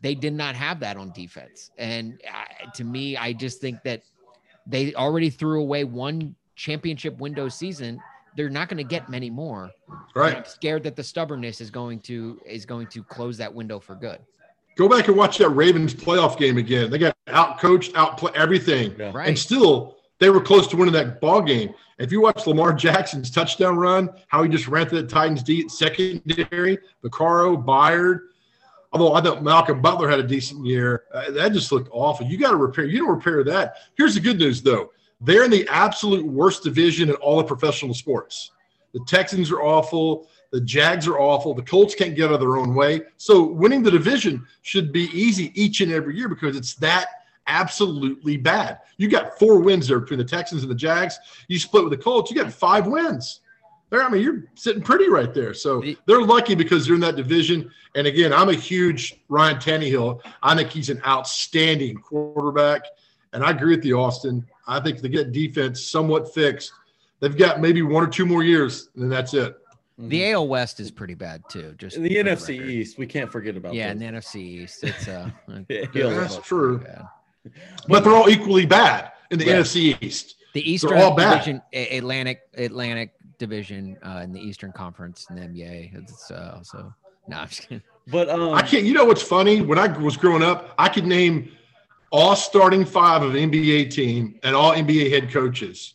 They 0.02 0.14
did 0.14 0.34
not 0.34 0.54
have 0.54 0.80
that 0.80 0.96
on 0.96 1.10
defense, 1.12 1.70
and 1.78 2.20
I, 2.30 2.70
to 2.74 2.84
me, 2.84 3.16
I 3.16 3.32
just 3.32 3.60
think 3.60 3.82
that 3.84 4.02
they 4.66 4.94
already 4.94 5.30
threw 5.30 5.60
away 5.60 5.84
one 5.84 6.34
championship 6.54 7.18
window 7.18 7.48
season. 7.48 8.00
They're 8.36 8.50
not 8.50 8.68
going 8.68 8.78
to 8.78 8.84
get 8.84 9.08
many 9.08 9.30
more. 9.30 9.70
And 9.88 9.98
Right. 10.14 10.36
I'm 10.36 10.44
scared 10.44 10.82
that 10.82 10.96
the 10.96 11.02
stubbornness 11.02 11.60
is 11.60 11.70
going 11.70 12.00
to 12.00 12.38
is 12.44 12.66
going 12.66 12.88
to 12.88 13.02
close 13.02 13.38
that 13.38 13.52
window 13.52 13.80
for 13.80 13.94
good. 13.94 14.18
Go 14.76 14.88
back 14.88 15.08
and 15.08 15.16
watch 15.16 15.38
that 15.38 15.48
Ravens 15.50 15.94
playoff 15.94 16.38
game 16.38 16.58
again. 16.58 16.90
They 16.90 16.98
got 16.98 17.16
out 17.28 17.58
coached, 17.58 17.92
outplay 17.96 18.32
everything. 18.34 18.94
Yeah. 18.98 19.12
Right. 19.14 19.28
And 19.28 19.38
still, 19.38 19.95
they 20.18 20.30
were 20.30 20.40
close 20.40 20.66
to 20.68 20.76
winning 20.76 20.94
that 20.94 21.20
ball 21.20 21.42
game. 21.42 21.74
If 21.98 22.12
you 22.12 22.20
watch 22.20 22.46
Lamar 22.46 22.72
Jackson's 22.72 23.30
touchdown 23.30 23.76
run, 23.76 24.10
how 24.28 24.42
he 24.42 24.48
just 24.48 24.68
ran 24.68 24.88
through 24.88 25.02
the 25.02 25.08
Titans' 25.08 25.42
deep 25.42 25.70
secondary, 25.70 26.78
Vaccaro, 27.04 27.62
Byard. 27.62 28.20
Although 28.92 29.14
I 29.14 29.20
thought 29.20 29.42
Malcolm 29.42 29.82
Butler 29.82 30.08
had 30.08 30.20
a 30.20 30.26
decent 30.26 30.64
year, 30.64 31.04
uh, 31.12 31.30
that 31.32 31.52
just 31.52 31.72
looked 31.72 31.90
awful. 31.92 32.26
You 32.26 32.38
got 32.38 32.50
to 32.50 32.56
repair. 32.56 32.84
You 32.84 33.00
don't 33.00 33.14
repair 33.14 33.44
that. 33.44 33.76
Here's 33.94 34.14
the 34.14 34.20
good 34.20 34.38
news, 34.38 34.62
though. 34.62 34.92
They're 35.20 35.44
in 35.44 35.50
the 35.50 35.66
absolute 35.68 36.24
worst 36.24 36.62
division 36.62 37.08
in 37.08 37.14
all 37.16 37.40
of 37.40 37.46
professional 37.46 37.94
sports. 37.94 38.52
The 38.92 39.00
Texans 39.06 39.50
are 39.50 39.62
awful. 39.62 40.28
The 40.52 40.60
Jags 40.60 41.06
are 41.06 41.18
awful. 41.18 41.54
The 41.54 41.62
Colts 41.62 41.94
can't 41.94 42.14
get 42.14 42.26
out 42.26 42.34
of 42.34 42.40
their 42.40 42.56
own 42.56 42.74
way. 42.74 43.02
So 43.16 43.42
winning 43.42 43.82
the 43.82 43.90
division 43.90 44.46
should 44.62 44.92
be 44.92 45.04
easy 45.12 45.52
each 45.60 45.80
and 45.80 45.92
every 45.92 46.16
year 46.16 46.28
because 46.28 46.56
it's 46.56 46.74
that 46.76 47.08
absolutely 47.46 48.36
bad. 48.36 48.78
You 48.96 49.08
got 49.08 49.38
four 49.38 49.60
wins 49.60 49.88
there 49.88 50.00
between 50.00 50.18
the 50.18 50.24
Texans 50.24 50.62
and 50.62 50.70
the 50.70 50.74
Jags. 50.76 51.18
You 51.48 51.58
split 51.58 51.84
with 51.84 51.92
the 51.96 52.02
Colts, 52.02 52.30
you 52.30 52.36
got 52.42 52.52
five 52.52 52.86
wins. 52.86 53.40
There, 53.90 54.02
I 54.02 54.08
mean, 54.08 54.22
you're 54.22 54.44
sitting 54.56 54.82
pretty 54.82 55.08
right 55.08 55.32
there. 55.32 55.54
So 55.54 55.82
they're 56.06 56.20
lucky 56.22 56.56
because 56.56 56.86
they're 56.86 56.96
in 56.96 57.00
that 57.02 57.14
division. 57.14 57.70
And 57.94 58.06
again, 58.06 58.32
I'm 58.32 58.48
a 58.48 58.54
huge 58.54 59.20
Ryan 59.28 59.56
Tannehill. 59.58 60.20
I 60.42 60.56
think 60.56 60.70
he's 60.70 60.90
an 60.90 61.00
outstanding 61.06 61.96
quarterback. 61.98 62.82
And 63.32 63.44
I 63.44 63.50
agree 63.50 63.76
with 63.76 63.84
you, 63.84 64.00
Austin. 64.00 64.44
I 64.66 64.80
think 64.80 65.00
they 65.00 65.08
get 65.08 65.30
defense 65.30 65.84
somewhat 65.84 66.34
fixed. 66.34 66.72
They've 67.20 67.36
got 67.36 67.60
maybe 67.60 67.82
one 67.82 68.02
or 68.04 68.08
two 68.08 68.26
more 68.26 68.42
years, 68.42 68.88
and 68.94 69.04
then 69.04 69.08
that's 69.10 69.34
it. 69.34 69.56
The 69.98 70.32
AL 70.32 70.48
West 70.48 70.80
is 70.80 70.90
pretty 70.90 71.14
bad 71.14 71.42
too. 71.48 71.74
Just 71.78 71.96
In 71.96 72.02
the 72.02 72.10
NFC 72.16 72.58
record. 72.58 72.70
East, 72.70 72.98
we 72.98 73.06
can't 73.06 73.32
forget 73.32 73.56
about 73.56 73.72
Yeah, 73.72 73.94
those. 73.94 74.02
in 74.02 74.14
the 74.14 74.20
NFC 74.20 74.36
East, 74.36 74.84
it's 74.84 75.08
uh, 75.08 75.30
Yeah, 75.68 75.86
that's 76.10 76.36
both 76.36 76.44
true. 76.44 76.84
Pretty 77.50 77.66
bad. 77.76 77.82
But 77.88 78.04
they're 78.04 78.14
all 78.14 78.28
equally 78.28 78.66
bad 78.66 79.12
in 79.30 79.38
the 79.38 79.46
Yeah. 79.46 79.60
NFC 79.60 79.96
East. 80.02 80.36
The 80.54 80.70
Eastern 80.70 80.96
all 80.98 81.14
bad. 81.14 81.38
Division, 81.38 81.62
A- 81.72 81.98
Atlantic 81.98 82.40
Atlantic 82.56 83.12
Division 83.38 83.96
uh, 84.02 84.20
in 84.24 84.32
the 84.32 84.40
Eastern 84.40 84.72
Conference 84.72 85.26
in 85.30 85.36
the 85.36 85.42
NBA. 85.42 85.94
It's 85.94 86.30
uh, 86.30 86.52
also 86.56 86.94
no, 87.28 87.36
I'm 87.38 87.48
just 87.48 87.62
kidding. 87.62 87.82
But 88.08 88.28
um, 88.30 88.54
I 88.54 88.62
can't. 88.62 88.84
You 88.84 88.94
know 88.94 89.04
what's 89.04 89.22
funny? 89.22 89.60
When 89.60 89.78
I 89.78 89.88
was 89.98 90.16
growing 90.16 90.42
up, 90.42 90.74
I 90.78 90.88
could 90.88 91.04
name 91.06 91.50
all 92.12 92.36
starting 92.36 92.84
five 92.84 93.22
of 93.22 93.34
an 93.34 93.50
NBA 93.50 93.90
team 93.90 94.38
and 94.44 94.54
all 94.54 94.72
NBA 94.72 95.10
head 95.10 95.30
coaches, 95.32 95.94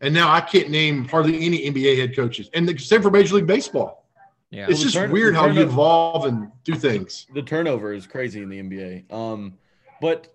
and 0.00 0.12
now 0.12 0.30
I 0.30 0.40
can't 0.40 0.70
name 0.70 1.06
hardly 1.08 1.46
any 1.46 1.70
NBA 1.70 1.96
head 1.98 2.14
coaches. 2.16 2.50
And 2.52 2.68
the 2.68 2.76
same 2.78 3.00
for 3.00 3.10
Major 3.12 3.36
League 3.36 3.46
Baseball. 3.46 4.04
Yeah, 4.50 4.66
It's 4.68 4.80
the 4.80 4.84
just 4.86 4.94
turn- 4.96 5.10
weird 5.12 5.34
the 5.34 5.38
how 5.38 5.46
you 5.46 5.62
evolve 5.62 6.26
and 6.26 6.50
do 6.64 6.74
things. 6.74 7.26
the 7.32 7.40
turnover 7.42 7.94
is 7.94 8.06
crazy 8.06 8.42
in 8.42 8.50
the 8.50 8.58
NBA. 8.60 9.10
Um, 9.10 9.54
but 10.00 10.34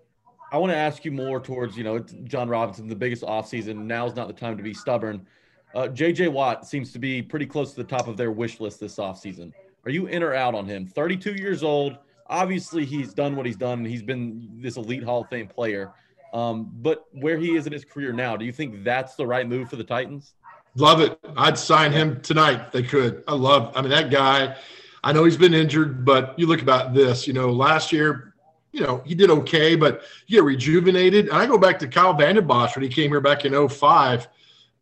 I 0.50 0.56
want 0.56 0.72
to 0.72 0.76
ask 0.76 1.04
you 1.04 1.12
more 1.12 1.40
towards, 1.40 1.76
you 1.76 1.84
know, 1.84 1.98
Jon 1.98 2.48
Robinson, 2.48 2.88
the 2.88 2.96
biggest 2.96 3.22
offseason. 3.22 3.76
Now's 3.84 4.14
not 4.16 4.28
the 4.28 4.34
time 4.34 4.56
to 4.56 4.62
be 4.62 4.72
stubborn. 4.72 5.26
Uh, 5.74 5.88
JJ 5.88 6.32
Watt 6.32 6.66
seems 6.66 6.92
to 6.92 6.98
be 6.98 7.20
pretty 7.20 7.46
close 7.46 7.70
to 7.74 7.76
the 7.76 7.88
top 7.88 8.08
of 8.08 8.16
their 8.16 8.30
wish 8.30 8.58
list 8.58 8.80
this 8.80 8.96
offseason. 8.96 9.52
Are 9.84 9.90
you 9.90 10.06
in 10.06 10.22
or 10.22 10.34
out 10.34 10.54
on 10.54 10.66
him? 10.66 10.86
32 10.86 11.34
years 11.34 11.62
old. 11.62 11.98
Obviously, 12.26 12.84
he's 12.84 13.12
done 13.12 13.36
what 13.36 13.46
he's 13.46 13.56
done. 13.56 13.84
He's 13.84 14.02
been 14.02 14.48
this 14.60 14.76
elite 14.76 15.02
Hall 15.02 15.22
of 15.22 15.28
Fame 15.28 15.48
player. 15.48 15.92
Um, 16.32 16.70
but 16.80 17.04
where 17.12 17.38
he 17.38 17.56
is 17.56 17.66
in 17.66 17.72
his 17.72 17.84
career 17.84 18.12
now, 18.12 18.36
do 18.36 18.44
you 18.44 18.52
think 18.52 18.84
that's 18.84 19.14
the 19.14 19.26
right 19.26 19.48
move 19.48 19.70
for 19.70 19.76
the 19.76 19.84
Titans? 19.84 20.34
Love 20.74 21.00
it. 21.00 21.18
I'd 21.36 21.58
sign 21.58 21.92
him 21.92 22.20
tonight. 22.20 22.72
They 22.72 22.82
could. 22.82 23.24
I 23.26 23.34
love. 23.34 23.72
I 23.74 23.80
mean, 23.80 23.90
that 23.90 24.10
guy. 24.10 24.56
I 25.02 25.12
know 25.12 25.24
he's 25.24 25.36
been 25.36 25.54
injured, 25.54 26.04
but 26.04 26.38
you 26.38 26.46
look 26.46 26.60
about 26.60 26.92
this. 26.92 27.26
You 27.26 27.32
know, 27.32 27.50
last 27.50 27.92
year, 27.92 28.27
you 28.72 28.80
know, 28.80 29.02
he 29.04 29.14
did 29.14 29.30
okay, 29.30 29.74
but 29.76 30.02
he 30.26 30.36
got 30.36 30.44
rejuvenated. 30.44 31.28
And 31.28 31.36
I 31.36 31.46
go 31.46 31.58
back 31.58 31.78
to 31.80 31.88
Kyle 31.88 32.14
Vanden 32.14 32.46
Bosch 32.46 32.76
when 32.76 32.82
he 32.82 32.88
came 32.88 33.10
here 33.10 33.20
back 33.20 33.44
in 33.44 33.68
05. 33.68 34.28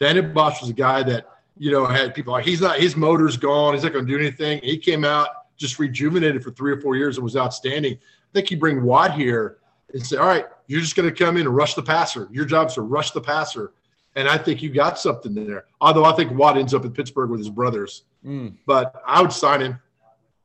Vandenbosch 0.01 0.61
was 0.61 0.71
a 0.71 0.75
guy 0.75 1.03
that 1.05 1.27
you 1.59 1.71
know 1.71 1.87
had 1.87 2.15
people 2.15 2.33
like 2.33 2.45
he's 2.45 2.61
not 2.61 2.79
his 2.79 2.97
motor's 2.97 3.37
gone. 3.37 3.75
He's 3.75 3.83
not 3.83 3.93
going 3.93 4.07
to 4.07 4.13
do 4.13 4.19
anything. 4.19 4.61
He 4.63 4.77
came 4.77 5.05
out 5.05 5.29
just 5.57 5.79
rejuvenated 5.79 6.45
for 6.45 6.51
three 6.51 6.73
or 6.73 6.81
four 6.81 6.97
years 6.97 7.17
and 7.17 7.25
was 7.25 7.37
outstanding. 7.37 7.95
I 7.95 8.33
think 8.35 8.51
you 8.51 8.59
bring 8.59 8.83
Watt 8.83 9.15
here 9.15 9.59
and 9.95 10.05
say, 10.05 10.17
all 10.17 10.27
right, 10.27 10.47
you're 10.67 10.81
just 10.81 10.97
going 10.97 11.09
to 11.09 11.15
come 11.15 11.37
in 11.37 11.47
and 11.47 11.57
rush 11.57 11.75
the 11.75 11.83
passer. 11.83 12.29
Your 12.31 12.45
job 12.45 12.69
is 12.69 12.75
to 12.75 12.83
rush 12.83 13.13
the 13.13 13.21
passer. 13.21 13.73
And 14.17 14.29
I 14.29 14.37
think 14.39 14.63
you 14.63 14.71
got 14.71 14.99
something 14.99 15.35
there. 15.35 15.65
Although 15.81 16.05
I 16.05 16.13
think 16.13 16.33
Watt 16.33 16.57
ends 16.57 16.75
up 16.75 16.85
in 16.85 16.93
Pittsburgh 16.93 17.31
with 17.31 17.41
his 17.41 17.51
brothers. 17.51 18.05
Mm. 18.25 18.55
But 18.67 19.03
I 19.07 19.23
would 19.23 19.33
sign 19.33 19.61
him 19.61 19.81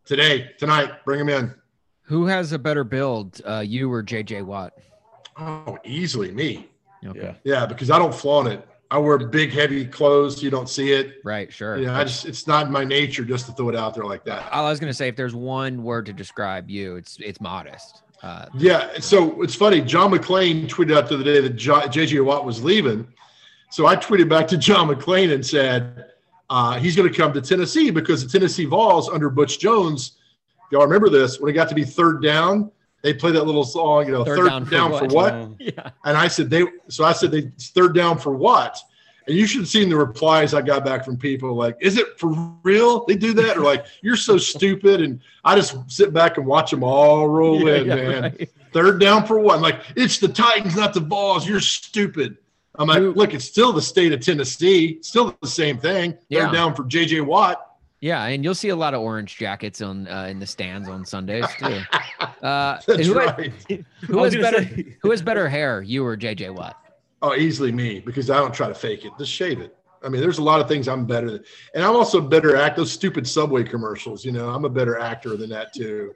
today, 0.05 0.51
tonight. 0.57 1.03
Bring 1.05 1.19
him 1.19 1.29
in. 1.29 1.53
Who 2.11 2.25
has 2.25 2.51
a 2.51 2.59
better 2.59 2.83
build, 2.83 3.41
uh, 3.47 3.59
you 3.65 3.91
or 3.91 4.03
JJ 4.03 4.43
Watt? 4.43 4.73
Oh, 5.39 5.77
easily 5.85 6.29
me. 6.31 6.67
Okay. 7.05 7.37
Yeah. 7.45 7.61
Yeah, 7.61 7.65
because 7.65 7.89
I 7.89 7.97
don't 7.97 8.13
flaunt 8.13 8.49
it. 8.49 8.67
I 8.91 8.97
wear 8.97 9.17
big, 9.17 9.53
heavy 9.53 9.85
clothes. 9.85 10.43
You 10.43 10.49
don't 10.49 10.67
see 10.67 10.91
it. 10.91 11.21
Right, 11.23 11.51
sure. 11.51 11.77
Yeah, 11.77 11.97
I 11.97 12.03
just 12.03 12.25
it's 12.25 12.45
not 12.47 12.69
my 12.69 12.83
nature 12.83 13.23
just 13.23 13.45
to 13.45 13.53
throw 13.53 13.69
it 13.69 13.75
out 13.77 13.95
there 13.95 14.03
like 14.03 14.25
that. 14.25 14.43
I 14.51 14.61
was 14.61 14.77
gonna 14.81 14.93
say, 14.93 15.07
if 15.07 15.15
there's 15.15 15.33
one 15.33 15.83
word 15.83 16.05
to 16.07 16.13
describe 16.13 16.69
you, 16.69 16.97
it's 16.97 17.17
it's 17.21 17.39
modest. 17.39 18.03
Uh, 18.21 18.47
Yeah. 18.57 18.99
So 18.99 19.41
it's 19.41 19.55
funny. 19.55 19.79
John 19.79 20.11
McClain 20.11 20.67
tweeted 20.67 20.95
out 20.95 21.07
the 21.07 21.15
other 21.15 21.23
day 21.23 21.39
that 21.39 21.55
JJ 21.55 22.25
Watt 22.25 22.45
was 22.45 22.61
leaving. 22.61 23.07
So 23.69 23.87
I 23.87 23.95
tweeted 23.95 24.27
back 24.27 24.49
to 24.49 24.57
John 24.67 24.89
McClain 24.89 25.33
and 25.33 25.45
said 25.45 26.07
uh, 26.49 26.77
he's 26.77 26.97
going 26.97 27.09
to 27.09 27.17
come 27.17 27.31
to 27.31 27.41
Tennessee 27.41 27.89
because 27.89 28.21
the 28.21 28.29
Tennessee 28.29 28.65
Vols 28.65 29.07
under 29.07 29.29
Butch 29.29 29.57
Jones. 29.57 30.17
Y'all 30.71 30.83
remember 30.83 31.09
this? 31.09 31.39
When 31.39 31.49
it 31.49 31.53
got 31.53 31.69
to 31.69 31.75
be 31.75 31.83
third 31.83 32.21
down, 32.23 32.71
they 33.01 33.13
play 33.13 33.31
that 33.31 33.43
little 33.45 33.63
song, 33.63 34.05
you 34.05 34.11
know, 34.11 34.23
Third 34.23 34.37
third, 34.39 34.49
down 34.49 34.69
down, 34.69 34.91
for 34.99 35.05
what? 35.07 35.33
what? 35.33 35.49
Yeah. 35.59 35.89
And 36.05 36.17
I 36.17 36.27
said 36.27 36.49
they. 36.49 36.65
So 36.87 37.03
I 37.03 37.13
said 37.13 37.31
they 37.31 37.51
third 37.59 37.93
down 37.95 38.17
for 38.17 38.33
what? 38.35 38.77
And 39.27 39.37
you 39.37 39.45
should 39.45 39.59
have 39.61 39.67
seen 39.69 39.89
the 39.89 39.95
replies 39.95 40.53
I 40.55 40.61
got 40.63 40.83
back 40.83 41.05
from 41.05 41.15
people 41.17 41.53
like, 41.53 41.77
"Is 41.79 41.97
it 41.97 42.19
for 42.19 42.33
real? 42.63 43.05
They 43.05 43.15
do 43.15 43.33
that?" 43.33 43.57
Or 43.57 43.61
like, 43.61 43.85
"You're 44.01 44.15
so 44.15 44.37
stupid." 44.37 45.01
And 45.01 45.19
I 45.43 45.55
just 45.55 45.75
sit 45.91 46.11
back 46.13 46.37
and 46.37 46.45
watch 46.45 46.71
them 46.71 46.83
all 46.83 47.27
roll 47.27 47.67
in, 47.67 47.85
Yeah, 47.87 47.95
man. 47.95 48.21
right. 48.23 48.49
Third 48.73 48.99
down 48.99 49.25
for 49.27 49.37
what? 49.39 49.55
I'm 49.57 49.61
like, 49.61 49.81
it's 49.95 50.17
the 50.17 50.27
Titans, 50.27 50.75
not 50.75 50.93
the 50.93 51.01
Vols. 51.01 51.47
You're 51.47 51.59
stupid. 51.59 52.37
I'm 52.75 52.87
like, 52.87 52.99
Who- 52.99 53.13
look, 53.13 53.33
it's 53.33 53.45
still 53.45 53.73
the 53.73 53.81
state 53.81 54.11
of 54.13 54.21
Tennessee. 54.21 54.97
Still 55.01 55.37
the 55.41 55.47
same 55.47 55.77
thing. 55.77 56.13
Third 56.13 56.19
Yeah. 56.29 56.51
down 56.51 56.73
for 56.73 56.83
JJ 56.85 57.21
Watt. 57.25 57.63
Yeah, 58.01 58.25
and 58.25 58.43
you'll 58.43 58.55
see 58.55 58.69
a 58.69 58.75
lot 58.75 58.95
of 58.95 59.01
orange 59.01 59.37
jackets 59.37 59.79
on 59.79 60.07
uh, 60.07 60.23
in 60.23 60.39
the 60.39 60.47
stands 60.47 60.89
on 60.89 61.05
Sundays 61.05 61.45
too. 61.59 61.81
Uh, 62.41 62.79
That's 62.87 63.05
who, 63.05 63.13
right. 63.13 63.53
who 64.01 64.23
has 64.23 64.35
better 64.35 64.63
say- 64.63 64.97
who 65.01 65.11
has 65.11 65.21
better 65.21 65.47
hair, 65.47 65.83
you 65.83 66.03
or 66.03 66.17
JJ 66.17 66.55
Watt? 66.55 66.77
Oh, 67.21 67.35
easily 67.35 67.71
me 67.71 67.99
because 67.99 68.31
I 68.31 68.37
don't 68.37 68.53
try 68.53 68.67
to 68.67 68.73
fake 68.73 69.05
it. 69.05 69.11
Just 69.19 69.31
shave 69.31 69.61
it. 69.61 69.77
I 70.03 70.09
mean, 70.09 70.19
there's 70.19 70.39
a 70.39 70.43
lot 70.43 70.59
of 70.59 70.67
things 70.67 70.87
I'm 70.87 71.05
better 71.05 71.29
than, 71.29 71.43
and 71.75 71.83
I'm 71.83 71.95
also 71.95 72.19
better 72.19 72.55
at 72.55 72.75
those 72.75 72.91
stupid 72.91 73.27
Subway 73.27 73.63
commercials. 73.63 74.25
You 74.25 74.31
know, 74.31 74.49
I'm 74.49 74.65
a 74.65 74.69
better 74.69 74.97
actor 74.97 75.37
than 75.37 75.51
that 75.51 75.71
too, 75.71 76.15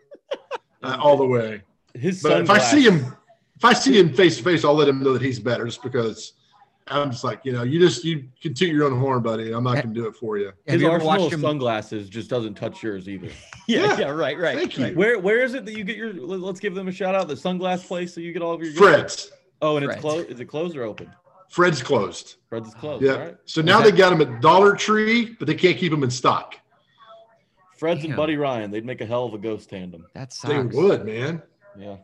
uh, 0.82 0.98
all 1.00 1.16
the 1.16 1.26
way. 1.28 1.62
His 1.94 2.24
But 2.24 2.42
if 2.42 2.50
I 2.50 2.58
see 2.58 2.84
him, 2.84 3.16
if 3.56 3.64
I 3.64 3.74
see 3.74 4.00
him 4.00 4.12
face 4.12 4.38
to 4.38 4.44
face, 4.44 4.66
I'll 4.66 4.74
let 4.74 4.88
him 4.88 5.04
know 5.04 5.14
that 5.14 5.22
he's 5.22 5.40
better, 5.40 5.66
just 5.66 5.84
because 5.84 6.34
I'm 6.88 7.10
just 7.10 7.24
like, 7.24 7.42
you 7.44 7.52
know, 7.52 7.64
you 7.64 7.80
just 7.80 8.04
you 8.06 8.28
can 8.42 8.54
toot 8.54 8.70
your 8.70 8.86
own 8.86 9.00
horn, 9.00 9.24
buddy. 9.24 9.52
I'm 9.52 9.64
not 9.64 9.74
going 9.74 9.88
to 9.88 9.94
do 9.94 10.06
it 10.08 10.16
for 10.16 10.38
you. 10.38 10.48
Have 10.48 10.56
His 10.66 10.82
you 10.82 10.88
ever 10.88 10.96
arsenal 10.98 11.24
watched 11.24 11.34
him? 11.34 11.42
sunglasses 11.42 12.10
just 12.10 12.30
doesn't 12.30 12.54
touch 12.56 12.84
yours 12.84 13.10
either. 13.10 13.30
Yeah. 13.68 13.98
yeah, 13.98 14.10
right, 14.10 14.38
right. 14.38 14.56
Thank 14.56 14.78
you. 14.78 14.90
Where 14.94 15.18
where 15.18 15.42
is 15.42 15.56
it 15.56 15.66
that 15.66 15.76
you 15.76 15.84
get 15.84 15.98
your? 15.98 16.14
let- 16.14 16.40
Let's 16.40 16.60
give 16.60 16.76
them 16.76 16.88
a 16.88 16.92
shout 16.92 17.16
out. 17.16 17.28
The 17.28 17.34
sunglass 17.34 17.84
place 17.88 18.14
that 18.14 18.22
you 18.22 18.32
get 18.32 18.44
all 18.44 18.54
of 18.54 18.62
your. 18.62 18.72
gear? 18.74 18.78
Fred's. 18.78 19.32
Oh, 19.60 19.78
and 19.78 19.86
it's 19.90 20.00
closed. 20.00 20.30
Is 20.30 20.40
it 20.40 20.46
closed 20.46 20.78
or 20.78 20.84
open? 20.84 21.10
Fred's 21.50 21.82
closed. 21.82 22.36
Fred's 22.48 22.76
closed. 22.76 23.04
Yeah. 23.04 23.14
All 23.14 23.20
right. 23.22 23.38
So 23.46 23.64
now 23.64 23.80
that- 23.82 23.90
they 23.92 23.98
got 23.98 24.12
them 24.16 24.22
at 24.22 24.40
Dollar 24.40 24.76
Tree, 24.76 25.36
but 25.40 25.48
they 25.48 25.56
can't 25.56 25.78
keep 25.80 25.90
them 25.92 26.04
in 26.04 26.12
stock. 26.12 26.54
Fred's 27.76 28.02
Damn. 28.04 28.12
and 28.12 28.18
Buddy 28.18 28.38
Ryan, 28.38 28.70
they'd 28.70 28.86
make 28.86 29.02
a 29.02 29.06
hell 29.08 29.26
of 29.26 29.34
a 29.34 29.40
ghost 29.40 29.68
tandem. 29.72 30.06
That 30.14 30.30
They 30.46 30.56
sucks. 30.56 30.76
would, 30.76 31.04
man. 31.06 31.42
Yeah. 31.76 31.98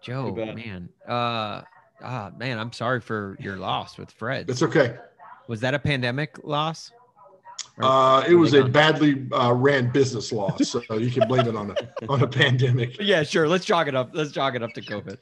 Joe, 0.00 0.32
man. 0.32 0.90
Uh, 1.08 1.62
ah, 2.02 2.30
man, 2.36 2.58
I'm 2.58 2.72
sorry 2.72 3.00
for 3.00 3.36
your 3.40 3.56
loss 3.56 3.98
with 3.98 4.10
Fred. 4.10 4.48
It's 4.48 4.62
okay. 4.62 4.96
Was 5.48 5.60
that 5.60 5.74
a 5.74 5.78
pandemic 5.78 6.38
loss? 6.44 6.90
Uh, 7.80 8.24
it 8.28 8.34
was 8.34 8.54
a 8.54 8.64
badly 8.64 9.26
uh, 9.32 9.52
ran 9.52 9.90
business 9.90 10.30
loss, 10.30 10.68
so 10.68 10.96
you 10.96 11.10
can 11.10 11.26
blame 11.26 11.48
it 11.48 11.56
on 11.56 11.72
a 11.72 11.74
on 12.08 12.22
a 12.22 12.26
pandemic. 12.26 12.96
Yeah, 13.00 13.24
sure. 13.24 13.48
Let's 13.48 13.64
jog 13.64 13.88
it 13.88 13.96
up. 13.96 14.10
Let's 14.12 14.30
jog 14.30 14.54
it 14.54 14.62
up 14.62 14.72
to 14.74 14.80
COVID. 14.80 15.18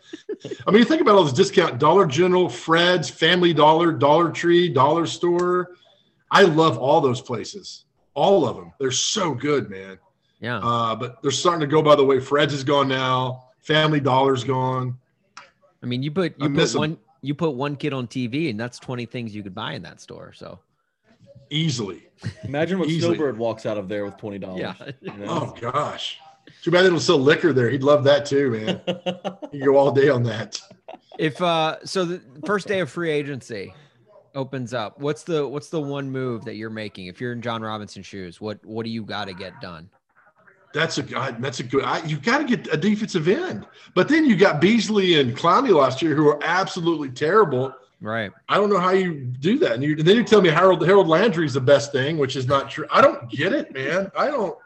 I 0.67 0.71
mean, 0.71 0.81
you 0.81 0.85
think 0.85 1.01
about 1.01 1.15
all 1.15 1.25
this 1.25 1.33
discount: 1.33 1.79
Dollar 1.79 2.05
General, 2.05 2.51
Fred's, 2.51 3.09
Family 3.09 3.55
Dollar, 3.55 3.91
Dollar 3.91 4.31
Tree, 4.31 4.69
Dollar 4.69 5.07
Store. 5.07 5.77
I 6.31 6.43
love 6.43 6.77
all 6.77 7.01
those 7.01 7.23
places, 7.23 7.87
all 8.13 8.47
of 8.47 8.57
them. 8.57 8.73
They're 8.79 8.91
so 8.91 9.35
good, 9.35 9.71
man. 9.71 9.99
Yeah. 10.41 10.59
Uh, 10.59 10.95
but 10.95 11.23
they're 11.23 11.31
starting 11.31 11.61
to 11.61 11.67
go 11.67 11.81
by 11.81 11.97
the 11.97 12.05
way. 12.05 12.21
Fred's 12.21 12.53
is 12.53 12.65
gone 12.65 12.89
now. 12.89 13.45
Family 13.61 14.01
Dollar's 14.01 14.45
gone. 14.45 14.99
I 15.83 15.87
mean, 15.87 16.03
you 16.03 16.11
put 16.11 16.41
you 16.41 16.49
miss 16.49 16.73
put 16.73 16.77
'em. 16.77 16.91
one 16.91 16.99
you 17.23 17.35
put 17.35 17.51
one 17.55 17.77
kid 17.77 17.93
on 17.93 18.07
TV, 18.07 18.51
and 18.51 18.59
that's 18.59 18.79
20 18.81 19.07
things 19.07 19.35
you 19.35 19.43
could 19.43 19.55
buy 19.55 19.73
in 19.75 19.83
that 19.83 20.01
store. 20.01 20.33
So 20.35 20.59
Easily. 21.51 22.03
Imagine 22.45 22.79
what 22.79 22.89
Easily. 22.89 23.15
Snowbird 23.17 23.37
walks 23.37 23.67
out 23.67 23.77
of 23.77 23.89
there 23.89 24.05
with 24.05 24.17
twenty 24.17 24.39
dollars. 24.39 24.61
yeah. 25.03 25.13
Oh 25.27 25.55
gosh. 25.61 26.19
Too 26.63 26.71
bad 26.71 26.83
they 26.83 26.89
don't 26.91 26.99
sell 27.01 27.19
liquor 27.19 27.53
there. 27.53 27.69
He'd 27.71 27.83
love 27.83 28.05
that 28.05 28.27
too, 28.27 28.51
man. 28.51 28.81
You 29.53 29.67
go 29.67 29.77
all 29.77 29.93
day 29.93 30.09
on 30.09 30.23
that. 30.23 30.59
If 31.19 31.41
uh, 31.43 31.85
so 31.85 32.07
the 32.07 32.23
first 32.47 32.67
day 32.69 32.81
of 32.81 32.89
free 32.91 33.11
agency 33.11 33.75
opens 34.35 34.73
up. 34.73 34.99
What's 34.99 35.25
the 35.25 35.47
what's 35.47 35.69
the 35.69 35.81
one 35.81 36.11
move 36.11 36.47
that 36.47 36.57
you're 36.57 36.71
making? 36.71 37.07
If 37.07 37.21
you're 37.21 37.33
in 37.33 37.43
Jon 37.43 37.61
Robinson 37.61 38.03
shoes, 38.03 38.41
what 38.41 38.65
what 38.65 38.85
do 38.85 38.91
you 38.91 39.03
got 39.03 39.27
to 39.27 39.35
get 39.35 39.61
done? 39.61 39.91
That's 40.75 40.99
a 40.99 41.03
God. 41.03 41.43
That's 41.43 41.61
a 41.61 41.63
good. 41.65 41.85
I, 41.85 42.05
you've 42.05 42.23
got 42.23 42.39
to 42.39 42.45
get 42.45 42.73
a 42.73 42.77
defensive 42.77 43.29
end, 43.29 43.67
but 43.95 44.09
then 44.09 44.25
you 44.25 44.37
got 44.37 44.61
Beasley 44.61 45.21
and 45.21 45.37
Clowney 45.37 45.75
last 45.75 46.01
year, 46.03 46.15
who 46.15 46.29
are 46.29 46.39
absolutely 46.43 47.11
terrible. 47.11 47.73
Right. 48.01 48.33
I 48.49 48.57
don't 48.57 48.69
know 48.71 48.81
how 48.81 48.91
you 48.91 49.15
do 49.15 49.59
that. 49.61 49.73
And, 49.73 49.83
you, 49.85 49.93
and 49.97 50.01
then 50.07 50.17
you 50.17 50.25
tell 50.25 50.41
me 50.43 50.49
Harold 50.49 50.85
Harold 50.85 51.09
Landry 51.09 51.47
is 51.47 51.55
the 51.55 51.61
best 51.61 51.93
thing, 51.93 52.19
which 52.19 52.35
is 52.37 52.47
not 52.47 52.71
true. 52.71 52.87
I 52.91 53.01
don't 53.01 53.31
get 53.31 53.53
it, 53.53 53.73
man. 53.73 54.11
I 54.17 54.27
don't. 54.27 54.57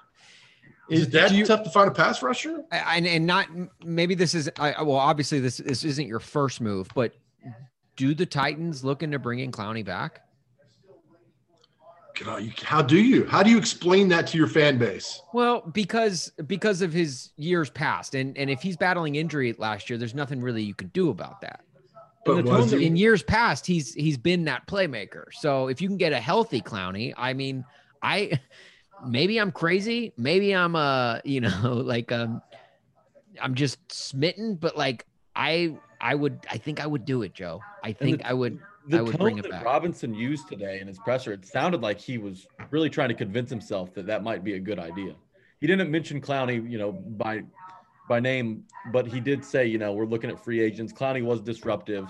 Is, 0.88 1.00
Is- 1.02 1.08
that 1.10 1.32
you- 1.32 1.44
tough 1.44 1.64
to 1.64 1.70
find 1.70 1.88
a 1.88 1.92
pass 1.92 2.22
rusher? 2.22 2.62
And 2.70 3.06
and 3.06 3.26
not 3.26 3.48
maybe 3.84 4.14
this 4.14 4.34
is 4.34 4.48
I, 4.58 4.72
I- 4.72 4.82
well 4.82 4.96
obviously 4.96 5.40
this 5.40 5.58
this 5.58 5.84
isn't 5.84 6.06
your 6.06 6.20
first 6.20 6.60
move, 6.60 6.88
but 6.94 7.12
do 7.96 8.14
the 8.14 8.26
Titans 8.26 8.84
looking 8.84 9.10
to 9.10 9.18
bring 9.18 9.40
in 9.40 9.50
Clowney 9.50 9.84
back? 9.84 10.20
God, 12.24 12.42
you, 12.42 12.52
how 12.62 12.80
do 12.80 12.98
you? 12.98 13.26
How 13.26 13.42
do 13.42 13.50
you 13.50 13.58
explain 13.58 14.08
that 14.08 14.26
to 14.28 14.38
your 14.38 14.46
fan 14.46 14.78
base? 14.78 15.20
Well, 15.34 15.60
because 15.72 16.32
because 16.46 16.80
of 16.80 16.92
his 16.92 17.32
years 17.36 17.68
past, 17.68 18.14
and 18.14 18.36
and 18.38 18.48
if 18.48 18.62
he's 18.62 18.76
battling 18.76 19.16
injury 19.16 19.54
last 19.58 19.90
year, 19.90 19.98
there's 19.98 20.14
nothing 20.14 20.40
really 20.40 20.62
you 20.62 20.74
could 20.74 20.92
do 20.92 21.10
about 21.10 21.40
that. 21.42 21.60
But 22.24 22.44
the 22.44 22.50
was 22.50 22.72
In 22.72 22.96
years 22.96 23.22
past, 23.22 23.66
he's 23.66 23.92
he's 23.94 24.16
been 24.16 24.44
that 24.44 24.66
playmaker. 24.66 25.24
So 25.32 25.68
if 25.68 25.80
you 25.80 25.88
can 25.88 25.96
get 25.96 26.12
a 26.12 26.20
healthy 26.20 26.60
Clowney, 26.60 27.12
I 27.16 27.34
mean, 27.34 27.64
I 28.02 28.40
maybe 29.06 29.38
I'm 29.38 29.52
crazy, 29.52 30.12
maybe 30.16 30.52
I'm 30.52 30.74
uh 30.74 31.20
you 31.24 31.40
know 31.40 31.50
like 31.84 32.12
um 32.12 32.42
I'm 33.40 33.54
just 33.54 33.78
smitten, 33.92 34.56
but 34.56 34.76
like 34.76 35.06
I 35.34 35.76
I 36.00 36.14
would 36.14 36.40
I 36.50 36.56
think 36.56 36.80
I 36.80 36.86
would 36.86 37.04
do 37.04 37.22
it, 37.22 37.34
Joe. 37.34 37.62
I 37.84 37.92
think 37.92 38.22
I 38.24 38.32
would. 38.32 38.58
The 38.88 38.98
I 38.98 39.02
would 39.02 39.12
tone 39.12 39.20
bring 39.20 39.38
it 39.38 39.42
that 39.42 39.50
back. 39.50 39.64
Robinson 39.64 40.14
used 40.14 40.48
today 40.48 40.80
in 40.80 40.86
his 40.86 40.98
presser, 40.98 41.32
it 41.32 41.44
sounded 41.46 41.80
like 41.82 41.98
he 42.00 42.18
was 42.18 42.46
really 42.70 42.88
trying 42.90 43.08
to 43.08 43.14
convince 43.14 43.50
himself 43.50 43.92
that 43.94 44.06
that 44.06 44.22
might 44.22 44.44
be 44.44 44.54
a 44.54 44.60
good 44.60 44.78
idea. 44.78 45.14
He 45.60 45.66
didn't 45.66 45.90
mention 45.90 46.20
Clowney, 46.20 46.68
you 46.70 46.78
know, 46.78 46.92
by 46.92 47.42
by 48.08 48.20
name, 48.20 48.62
but 48.92 49.04
he 49.06 49.18
did 49.18 49.44
say, 49.44 49.66
you 49.66 49.78
know, 49.78 49.92
we're 49.92 50.06
looking 50.06 50.30
at 50.30 50.42
free 50.44 50.60
agents. 50.60 50.92
Clowney 50.92 51.24
was 51.24 51.40
disruptive 51.40 52.08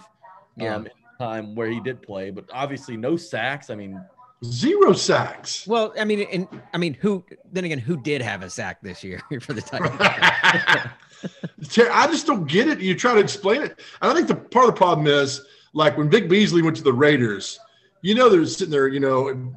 Yeah. 0.56 0.74
um, 0.74 0.86
in 0.86 0.92
the 1.18 1.24
time 1.24 1.54
where 1.54 1.68
he 1.68 1.80
did 1.80 2.02
play, 2.02 2.30
but 2.30 2.44
obviously 2.52 2.98
no 2.98 3.16
sacks. 3.16 3.70
I 3.70 3.76
mean, 3.76 3.98
zero 4.44 4.92
sacks. 4.92 5.66
Well, 5.66 5.94
I 5.98 6.04
mean, 6.04 6.26
and 6.30 6.46
I 6.74 6.78
mean, 6.78 6.92
who 6.94 7.24
then 7.50 7.64
again, 7.64 7.78
who 7.78 7.96
did 7.96 8.20
have 8.20 8.42
a 8.42 8.50
sack 8.50 8.82
this 8.82 9.02
year 9.02 9.22
for 9.40 9.54
the 9.54 9.62
Titans? 9.62 9.96
I 11.90 12.06
just 12.08 12.26
don't 12.26 12.46
get 12.46 12.68
it. 12.68 12.80
You 12.80 12.94
try 12.94 13.14
to 13.14 13.20
explain 13.20 13.62
it. 13.62 13.80
And 14.02 14.10
I 14.10 14.14
think 14.14 14.28
the 14.28 14.34
part 14.36 14.68
of 14.68 14.74
the 14.74 14.78
problem 14.78 15.06
is 15.06 15.40
like 15.76 15.98
when 15.98 16.08
Vic 16.08 16.26
Beasley 16.26 16.62
went 16.62 16.74
to 16.78 16.82
the 16.82 16.92
Raiders, 16.92 17.60
you 18.00 18.14
know, 18.14 18.30
they're 18.30 18.46
sitting 18.46 18.70
there, 18.70 18.88
you 18.88 18.98
know, 18.98 19.52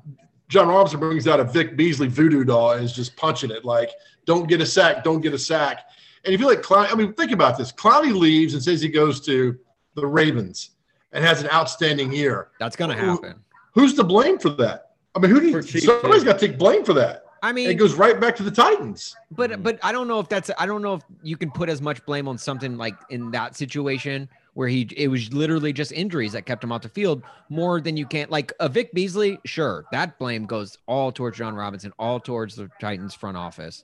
Jon 0.49 0.67
Robinson 0.67 0.99
brings 0.99 1.27
out 1.27 1.39
a 1.39 1.45
Vic 1.45 1.77
Beasley 1.77 2.09
voodoo 2.09 2.43
doll 2.43 2.71
and 2.71 2.83
is 2.83 2.91
just 2.91 3.15
punching 3.15 3.51
it 3.51 3.63
like, 3.63 3.89
don't 4.25 4.47
get 4.47 4.59
a 4.59 4.65
sack, 4.65 5.03
don't 5.03 5.21
get 5.21 5.33
a 5.33 5.39
sack. 5.39 5.85
And 6.25 6.33
if 6.33 6.41
you 6.41 6.47
like 6.47 6.61
Clowney, 6.61 6.91
I 6.91 6.95
mean, 6.95 7.13
think 7.13 7.31
about 7.31 7.57
this. 7.57 7.71
Clowney 7.71 8.13
leaves 8.13 8.53
and 8.53 8.61
says 8.61 8.81
he 8.81 8.89
goes 8.89 9.21
to 9.21 9.57
the 9.95 10.05
Ravens 10.05 10.71
and 11.13 11.23
has 11.23 11.41
an 11.41 11.49
outstanding 11.51 12.11
year. 12.11 12.49
That's 12.59 12.75
gonna 12.75 12.97
happen. 12.97 13.35
Who's 13.73 13.93
to 13.93 14.03
blame 14.03 14.39
for 14.39 14.49
that? 14.49 14.91
I 15.15 15.19
mean, 15.19 15.31
who 15.31 15.39
do 15.39 15.51
For 15.51 15.59
you, 15.59 15.63
Chiefs, 15.63 15.85
somebody's 15.85 16.23
yeah. 16.23 16.33
got 16.33 16.39
to 16.39 16.47
take 16.47 16.57
blame 16.57 16.83
for 16.83 16.93
that. 16.95 17.23
I 17.41 17.49
And 17.49 17.55
mean, 17.55 17.69
it 17.69 17.75
goes 17.75 17.93
right 17.93 18.19
back 18.19 18.35
to 18.35 18.43
the 18.43 18.51
Titans. 18.51 19.15
But 19.31 19.63
but 19.63 19.79
I 19.81 19.93
don't 19.93 20.09
know 20.09 20.19
if 20.19 20.27
that's 20.27 20.51
I 20.57 20.65
don't 20.65 20.81
know 20.81 20.95
if 20.95 21.03
you 21.23 21.37
can 21.37 21.49
put 21.49 21.69
as 21.69 21.81
much 21.81 22.05
blame 22.05 22.27
on 22.27 22.37
something 22.37 22.75
like 22.75 22.95
in 23.09 23.31
that 23.31 23.55
situation 23.55 24.27
where 24.53 24.67
he 24.67 24.87
it 24.97 25.07
was 25.07 25.31
literally 25.33 25.71
just 25.71 25.91
injuries 25.91 26.33
that 26.33 26.45
kept 26.45 26.63
him 26.63 26.71
off 26.71 26.81
the 26.81 26.89
field 26.89 27.23
more 27.49 27.79
than 27.79 27.95
you 27.95 28.05
can't 28.05 28.31
like 28.31 28.51
a 28.59 28.69
Vic 28.69 28.91
Beasley, 28.93 29.39
sure, 29.45 29.85
that 29.91 30.17
blame 30.19 30.45
goes 30.45 30.77
all 30.87 31.11
towards 31.11 31.37
Jon 31.37 31.55
Robinson, 31.55 31.93
all 31.99 32.19
towards 32.19 32.55
the 32.55 32.69
Titans 32.79 33.13
front 33.13 33.37
office. 33.37 33.83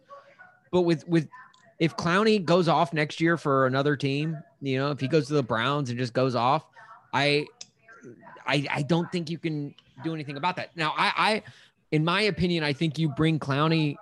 But 0.71 0.81
with 0.81 1.07
with 1.07 1.27
if 1.79 1.95
Clowney 1.97 2.43
goes 2.43 2.67
off 2.67 2.93
next 2.93 3.19
year 3.19 3.37
for 3.37 3.67
another 3.67 3.95
team, 3.95 4.37
you 4.61 4.77
know, 4.77 4.91
if 4.91 4.99
he 4.99 5.07
goes 5.07 5.27
to 5.27 5.33
the 5.33 5.43
Browns 5.43 5.89
and 5.89 5.99
just 5.99 6.13
goes 6.13 6.35
off, 6.35 6.65
I 7.13 7.45
I 8.45 8.65
I 8.69 8.81
don't 8.83 9.11
think 9.11 9.29
you 9.29 9.37
can 9.37 9.75
do 10.03 10.13
anything 10.13 10.37
about 10.37 10.55
that. 10.57 10.75
Now 10.75 10.93
I 10.97 11.13
I 11.15 11.43
in 11.91 12.03
my 12.03 12.21
opinion, 12.21 12.63
I 12.63 12.73
think 12.73 12.97
you 12.97 13.09
bring 13.09 13.39
Clowney 13.39 13.95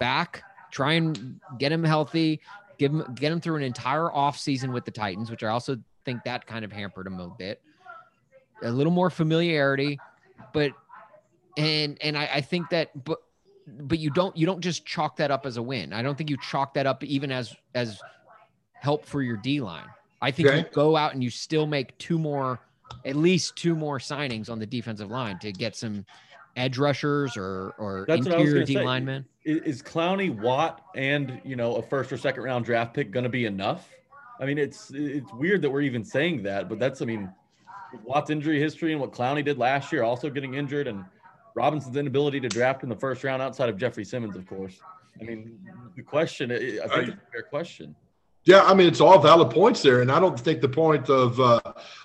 back, 0.00 0.42
try 0.70 0.94
and 0.94 1.40
get 1.58 1.70
him 1.70 1.84
healthy, 1.84 2.40
give 2.78 2.92
him 2.92 3.14
get 3.14 3.30
him 3.32 3.40
through 3.40 3.56
an 3.56 3.62
entire 3.62 4.10
off 4.12 4.38
season 4.38 4.72
with 4.72 4.84
the 4.84 4.90
Titans, 4.90 5.30
which 5.30 5.42
I 5.42 5.48
also 5.48 5.78
think 6.08 6.24
that 6.24 6.46
kind 6.46 6.64
of 6.64 6.72
hampered 6.72 7.06
him 7.06 7.20
a 7.20 7.28
bit. 7.28 7.60
A 8.62 8.70
little 8.70 8.92
more 8.92 9.10
familiarity, 9.10 10.00
but 10.54 10.72
and 11.58 11.98
and 12.00 12.16
I, 12.16 12.28
I 12.36 12.40
think 12.40 12.70
that 12.70 13.04
but 13.04 13.18
but 13.66 13.98
you 13.98 14.08
don't 14.10 14.34
you 14.36 14.46
don't 14.46 14.60
just 14.60 14.86
chalk 14.86 15.16
that 15.16 15.30
up 15.30 15.44
as 15.44 15.58
a 15.58 15.62
win. 15.62 15.92
I 15.92 16.00
don't 16.00 16.16
think 16.16 16.30
you 16.30 16.38
chalk 16.38 16.72
that 16.74 16.86
up 16.86 17.04
even 17.04 17.30
as 17.30 17.54
as 17.74 18.00
help 18.72 19.04
for 19.04 19.22
your 19.22 19.36
D 19.36 19.60
line. 19.60 19.84
I 20.22 20.30
think 20.30 20.48
you 20.48 20.64
go 20.72 20.96
out 20.96 21.12
and 21.12 21.22
you 21.22 21.28
still 21.28 21.66
make 21.66 21.96
two 21.98 22.18
more 22.18 22.58
at 23.04 23.14
least 23.14 23.54
two 23.56 23.76
more 23.76 23.98
signings 23.98 24.48
on 24.48 24.58
the 24.58 24.66
defensive 24.66 25.10
line 25.10 25.38
to 25.40 25.52
get 25.52 25.76
some 25.76 26.06
edge 26.56 26.78
rushers 26.78 27.36
or 27.36 27.74
or 27.78 28.06
That's 28.08 28.24
what 28.24 28.34
I 28.34 28.38
was 28.38 28.46
interior 28.46 28.64
D 28.64 28.74
say. 28.74 28.82
linemen. 28.82 29.26
is, 29.44 29.58
is 29.58 29.82
Clowney, 29.82 30.34
Watt, 30.34 30.82
and 30.96 31.38
you 31.44 31.54
know 31.54 31.76
a 31.76 31.82
first 31.82 32.10
or 32.10 32.16
second 32.16 32.44
round 32.44 32.64
draft 32.64 32.94
pick 32.94 33.10
going 33.10 33.24
to 33.24 33.30
be 33.30 33.44
enough? 33.44 33.90
I 34.40 34.46
mean, 34.46 34.58
it's 34.58 34.90
it's 34.94 35.32
weird 35.32 35.62
that 35.62 35.70
we're 35.70 35.82
even 35.82 36.04
saying 36.04 36.42
that, 36.44 36.68
but 36.68 36.78
that's 36.78 37.02
I 37.02 37.04
mean, 37.04 37.30
Watt's 38.04 38.30
injury 38.30 38.60
history 38.60 38.92
and 38.92 39.00
what 39.00 39.12
Clowney 39.12 39.44
did 39.44 39.58
last 39.58 39.92
year, 39.92 40.02
also 40.02 40.30
getting 40.30 40.54
injured, 40.54 40.86
and 40.86 41.04
Robinson's 41.54 41.96
inability 41.96 42.40
to 42.40 42.48
draft 42.48 42.82
in 42.82 42.88
the 42.88 42.96
first 42.96 43.24
round 43.24 43.42
outside 43.42 43.68
of 43.68 43.76
Jeffrey 43.76 44.04
Simmons, 44.04 44.36
of 44.36 44.46
course. 44.46 44.80
I 45.20 45.24
mean, 45.24 45.58
the 45.96 46.02
question, 46.02 46.52
I 46.52 46.58
think 46.58 46.80
I- 46.80 47.00
it's 47.00 47.10
a 47.10 47.18
fair 47.32 47.42
question. 47.50 47.96
Yeah, 48.44 48.62
I 48.62 48.72
mean 48.72 48.86
it's 48.86 49.00
all 49.00 49.18
valid 49.18 49.50
points 49.50 49.82
there, 49.82 50.00
and 50.00 50.10
I 50.10 50.20
don't 50.20 50.38
think 50.38 50.62
the 50.62 50.68
point 50.68 51.10
of 51.10 51.38
uh, 51.38 51.60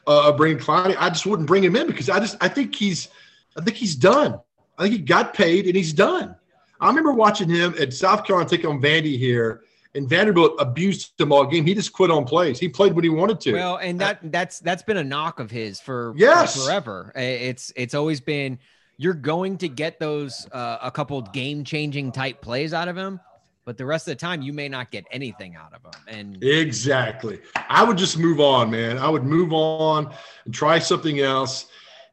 uh, 0.08 0.30
of 0.30 0.36
bringing 0.36 0.58
Clowney, 0.58 0.96
I 1.00 1.10
just 1.10 1.26
wouldn't 1.26 1.48
bring 1.48 1.64
him 1.64 1.76
in 1.76 1.88
because 1.88 2.10
I 2.10 2.20
just 2.20 2.36
I 2.42 2.50
think 2.50 2.76
he's 2.76 3.08
I 3.56 3.62
think 3.64 3.78
he's 3.78 3.96
done. 3.96 4.40
I 4.78 4.84
think 4.84 4.94
he 4.96 5.00
got 5.00 5.34
paid 5.34 5.68
and 5.68 5.76
he's 5.76 5.94
done. 5.94 6.36
I 6.82 6.88
remember 6.88 7.14
watching 7.14 7.48
him 7.48 7.76
at 7.80 7.94
South 7.94 8.26
Carolina 8.26 8.50
take 8.50 8.66
on 8.66 8.82
Vandy 8.82 9.18
here, 9.18 9.62
and 9.96 10.10
Vanderbilt 10.10 10.54
abused 10.60 11.20
him 11.20 11.32
all 11.32 11.46
game. 11.46 11.66
He 11.66 11.74
just 11.76 11.94
quit 11.94 12.10
on 12.12 12.26
plays. 12.26 12.60
He 12.60 12.68
played 12.70 12.94
when 12.94 13.04
he 13.04 13.10
wanted 13.10 13.40
to. 13.42 13.54
Well, 13.54 13.78
and 13.78 14.00
that 14.02 14.20
that's 14.32 14.60
that's 14.60 14.84
been 14.84 14.98
a 14.98 15.04
knock 15.04 15.40
of 15.40 15.52
his 15.52 15.80
for 15.80 16.14
for 16.14 16.18
Yes. 16.18 16.64
forever. 16.66 17.12
It's 17.16 17.72
it's 17.76 17.94
always 17.94 18.20
been 18.22 18.60
you're 18.98 19.14
going 19.14 19.58
to 19.58 19.68
get 19.70 20.00
those 20.00 20.48
uh, 20.52 20.78
a 20.82 20.92
couple 20.92 21.22
game 21.22 21.64
changing 21.64 22.12
type 22.12 22.42
plays 22.42 22.74
out 22.74 22.88
of 22.88 22.96
him, 22.96 23.20
but 23.66 23.78
the 23.78 23.86
rest 23.86 24.08
of 24.08 24.12
the 24.12 24.16
time 24.16 24.42
you 24.42 24.54
may 24.54 24.70
not 24.70 24.92
get 24.92 25.04
anything 25.12 25.56
out 25.56 25.74
of 25.74 25.84
him. 25.84 26.02
And 26.08 26.44
Exactly. 26.44 27.40
I 27.70 27.84
would 27.84 27.98
just 27.98 28.18
move 28.20 28.40
on, 28.40 28.70
man. 28.70 28.98
I 29.00 29.10
would 29.10 29.24
move 29.24 29.52
on 29.52 30.14
and 30.46 30.54
try 30.54 30.78
something 30.80 31.20
else. 31.22 31.66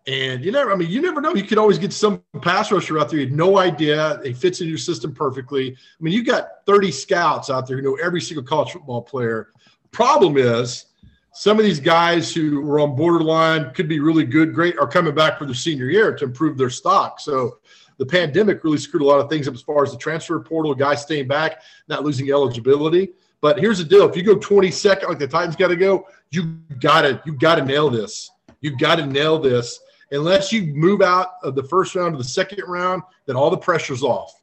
And 0.06 0.44
you 0.44 0.50
never, 0.50 0.72
I 0.72 0.76
mean, 0.76 0.88
you 0.88 1.02
never 1.02 1.20
know. 1.20 1.34
You 1.34 1.44
could 1.44 1.58
always 1.58 1.78
get 1.78 1.92
some 1.92 2.22
pass 2.40 2.72
rusher 2.72 2.98
out 2.98 3.10
there. 3.10 3.20
You 3.20 3.26
had 3.26 3.36
no 3.36 3.58
idea. 3.58 4.20
He 4.24 4.32
fits 4.32 4.60
in 4.60 4.68
your 4.68 4.78
system 4.78 5.14
perfectly. 5.14 5.72
I 5.72 6.02
mean, 6.02 6.14
you 6.14 6.24
got 6.24 6.64
30 6.66 6.90
scouts 6.90 7.50
out 7.50 7.66
there 7.66 7.76
who 7.76 7.82
know 7.82 7.96
every 7.96 8.20
single 8.20 8.42
college 8.42 8.72
football 8.72 9.02
player. 9.02 9.48
Problem 9.92 10.36
is, 10.36 10.86
some 11.32 11.58
of 11.58 11.64
these 11.64 11.80
guys 11.80 12.34
who 12.34 12.60
were 12.62 12.80
on 12.80 12.96
borderline 12.96 13.72
could 13.72 13.88
be 13.88 14.00
really 14.00 14.24
good, 14.24 14.52
great, 14.54 14.78
are 14.78 14.86
coming 14.86 15.14
back 15.14 15.38
for 15.38 15.44
their 15.44 15.54
senior 15.54 15.86
year 15.86 16.14
to 16.16 16.24
improve 16.24 16.58
their 16.58 16.70
stock. 16.70 17.20
So 17.20 17.58
the 17.98 18.06
pandemic 18.06 18.64
really 18.64 18.78
screwed 18.78 19.02
a 19.02 19.06
lot 19.06 19.20
of 19.20 19.28
things 19.28 19.46
up 19.46 19.54
as 19.54 19.62
far 19.62 19.84
as 19.84 19.92
the 19.92 19.98
transfer 19.98 20.40
portal, 20.40 20.74
guys 20.74 21.02
staying 21.02 21.28
back, 21.28 21.62
not 21.88 22.02
losing 22.02 22.30
eligibility. 22.30 23.10
But 23.40 23.58
here's 23.58 23.78
the 23.78 23.84
deal: 23.84 24.08
if 24.08 24.16
you 24.16 24.22
go 24.22 24.36
22nd, 24.36 25.08
like 25.08 25.18
the 25.18 25.28
Titans 25.28 25.56
got 25.56 25.68
to 25.68 25.76
go, 25.76 26.06
you 26.30 26.58
got 26.80 27.02
to 27.02 27.22
you 27.24 27.34
got 27.34 27.56
to 27.56 27.64
nail 27.64 27.90
this. 27.90 28.30
You 28.60 28.76
got 28.76 28.96
to 28.96 29.06
nail 29.06 29.38
this. 29.38 29.80
Unless 30.12 30.52
you 30.52 30.66
move 30.74 31.02
out 31.02 31.34
of 31.42 31.54
the 31.54 31.62
first 31.62 31.94
round 31.94 32.14
to 32.14 32.18
the 32.18 32.24
second 32.28 32.64
round, 32.66 33.02
then 33.26 33.36
all 33.36 33.50
the 33.50 33.56
pressure's 33.56 34.02
off. 34.02 34.34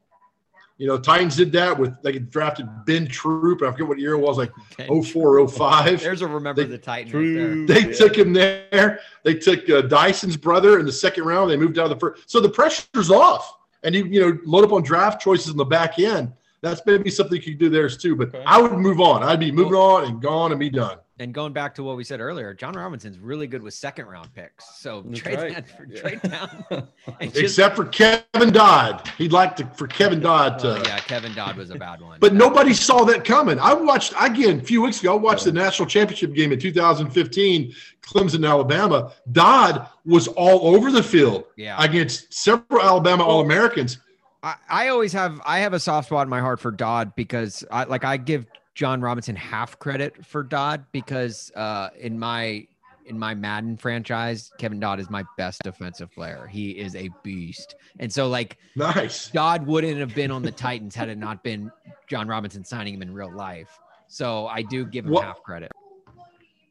You 0.78 0.86
know, 0.86 0.98
Titans 1.00 1.36
did 1.36 1.52
that 1.54 1.78
with 1.78 2.00
they 2.04 2.20
drafted 2.20 2.68
Ben 2.86 3.08
Troupe. 3.08 3.64
I 3.64 3.72
forget 3.72 3.88
what 3.88 3.98
year 3.98 4.14
it 4.14 4.20
was, 4.20 4.38
like 4.38 4.52
Ben 4.78 5.02
04, 5.04 5.48
05. 5.48 6.02
There's 6.04 6.22
a 6.22 6.28
remember 6.28 6.64
They- 6.64 6.70
the 6.70 6.78
Titan 6.78 7.12
right 7.12 7.68
there. 7.68 7.82
They 7.84 7.94
took 7.94 8.16
him 8.16 8.32
there. 8.32 9.00
They 9.24 9.34
took 9.34 9.68
uh, 9.70 9.82
Dyson's 9.82 10.38
brother 10.38 10.80
in 10.80 10.86
the 10.86 10.92
second 10.92 11.24
round. 11.24 11.50
They 11.50 11.58
moved 11.58 11.80
out 11.80 11.86
of 11.86 11.90
the 11.90 12.00
first. 12.00 12.30
So 12.30 12.40
the 12.40 12.50
pressure's 12.50 13.10
off, 13.10 13.58
and 13.84 13.96
you 13.96 14.06
you 14.06 14.20
know 14.20 14.38
load 14.46 14.66
up 14.66 14.72
on 14.72 14.84
draft 14.84 15.20
choices 15.20 15.50
in 15.52 15.58
the 15.58 15.66
back 15.66 15.98
end. 15.98 16.32
That's 16.62 16.82
maybe 16.86 17.10
something 17.10 17.38
you 17.38 17.42
could 17.44 17.58
do 17.60 17.70
there 17.70 17.90
too. 17.90 18.16
But 18.16 18.30
Okay. 18.30 18.44
I 18.46 18.62
would 18.62 18.74
move 18.74 19.02
on. 19.02 19.24
I'd 19.24 19.40
be 19.40 19.52
moving 19.52 19.74
on 19.74 20.06
and 20.06 20.22
gone 20.22 20.52
and 20.52 20.60
be 20.60 20.70
done. 20.70 20.98
And 21.20 21.34
going 21.34 21.52
back 21.52 21.74
to 21.76 21.84
what 21.84 21.98
we 21.98 22.04
said 22.04 22.20
earlier, 22.20 22.54
Jon 22.54 22.74
Robinson's 22.74 23.18
really 23.18 23.48
good 23.48 23.64
with 23.64 23.74
second 23.74 24.06
round 24.06 24.32
picks. 24.36 24.78
So 24.78 25.02
That's 25.02 25.20
trade 25.20 25.40
right. 25.40 25.56
that 25.56 25.70
for 25.70 25.88
Yeah. 25.90 26.02
trade 26.02 26.22
down. 26.22 26.88
And 27.20 27.32
just- 27.34 27.44
Except 27.44 27.76
for 27.76 27.86
Kevin 27.86 28.52
Dodd, 28.52 29.08
he'd 29.18 29.32
like 29.32 29.56
to 29.56 29.66
for 29.68 29.88
Kevin 29.88 30.20
oh, 30.20 30.24
Dodd 30.24 30.60
to. 30.60 30.68
Well, 30.68 30.84
yeah, 30.86 31.00
Kevin 31.00 31.34
Dodd 31.34 31.58
was 31.58 31.72
a 31.72 31.76
bad 31.76 32.02
one. 32.02 32.20
But 32.20 32.36
nobody 32.36 32.74
saw 32.74 33.04
that 33.06 33.26
coming. 33.26 33.60
I 33.60 33.74
watched 33.74 34.14
again 34.20 34.60
a 34.60 34.64
few 34.64 34.84
weeks 34.84 35.00
ago. 35.00 35.14
I 35.14 35.20
watched 35.20 35.46
the 35.46 35.52
national 35.52 35.88
championship 35.88 36.34
game 36.36 36.52
in 36.52 36.60
2015, 36.60 37.74
Clemson, 38.04 38.48
Alabama. 38.48 39.12
Dodd 39.32 39.88
was 40.06 40.28
all 40.28 40.76
over 40.76 40.92
the 40.92 41.02
field 41.02 41.46
yeah, 41.56 41.82
against 41.84 42.32
several 42.32 42.82
Alabama 42.82 43.24
All 43.24 43.42
Americans. 43.42 43.98
I, 44.44 44.56
I 44.70 44.88
always 44.90 45.14
have 45.14 45.42
I 45.46 45.60
have 45.60 45.74
a 45.74 45.80
soft 45.80 46.10
spot 46.10 46.28
in 46.28 46.30
my 46.30 46.42
heart 46.42 46.60
for 46.60 46.70
Dodd 46.70 47.16
because 47.16 47.66
I 47.72 47.86
like 47.86 48.04
I 48.04 48.18
give 48.18 48.46
Jon 48.78 49.02
Robinson 49.02 49.36
half 49.36 49.80
credit 49.80 50.24
for 50.24 50.44
Dodd 50.44 50.86
because 50.92 51.52
uh 51.56 51.90
in 52.00 52.18
my 52.18 52.68
in 53.08 53.18
my 53.18 53.34
Madden 53.34 53.76
franchise, 53.76 54.52
Kevin 54.60 54.80
Dodd 54.80 55.00
is 55.00 55.10
my 55.10 55.24
best 55.36 55.64
defensive 55.64 56.12
player. 56.14 56.46
He 56.46 56.72
is 56.72 56.94
a 56.96 57.10
beast. 57.24 57.74
And 58.00 58.14
so 58.14 58.28
like 58.28 58.58
Nice. 58.76 59.32
Dodd 59.32 59.66
wouldn't 59.66 59.98
have 59.98 60.14
been 60.14 60.30
on 60.30 60.44
the 60.44 60.52
Titans 60.52 60.94
had 60.94 61.10
it 61.10 61.18
not 61.18 61.44
been 61.44 61.72
Jon 62.08 62.28
Robinson 62.28 62.64
signing 62.64 62.94
him 62.94 63.02
in 63.02 63.12
real 63.14 63.34
life. 63.36 63.80
So 64.08 64.46
I 64.46 64.62
do 64.62 64.86
give 64.86 65.06
him 65.06 65.12
What- 65.14 65.24
half 65.26 65.42
credit. 65.42 65.72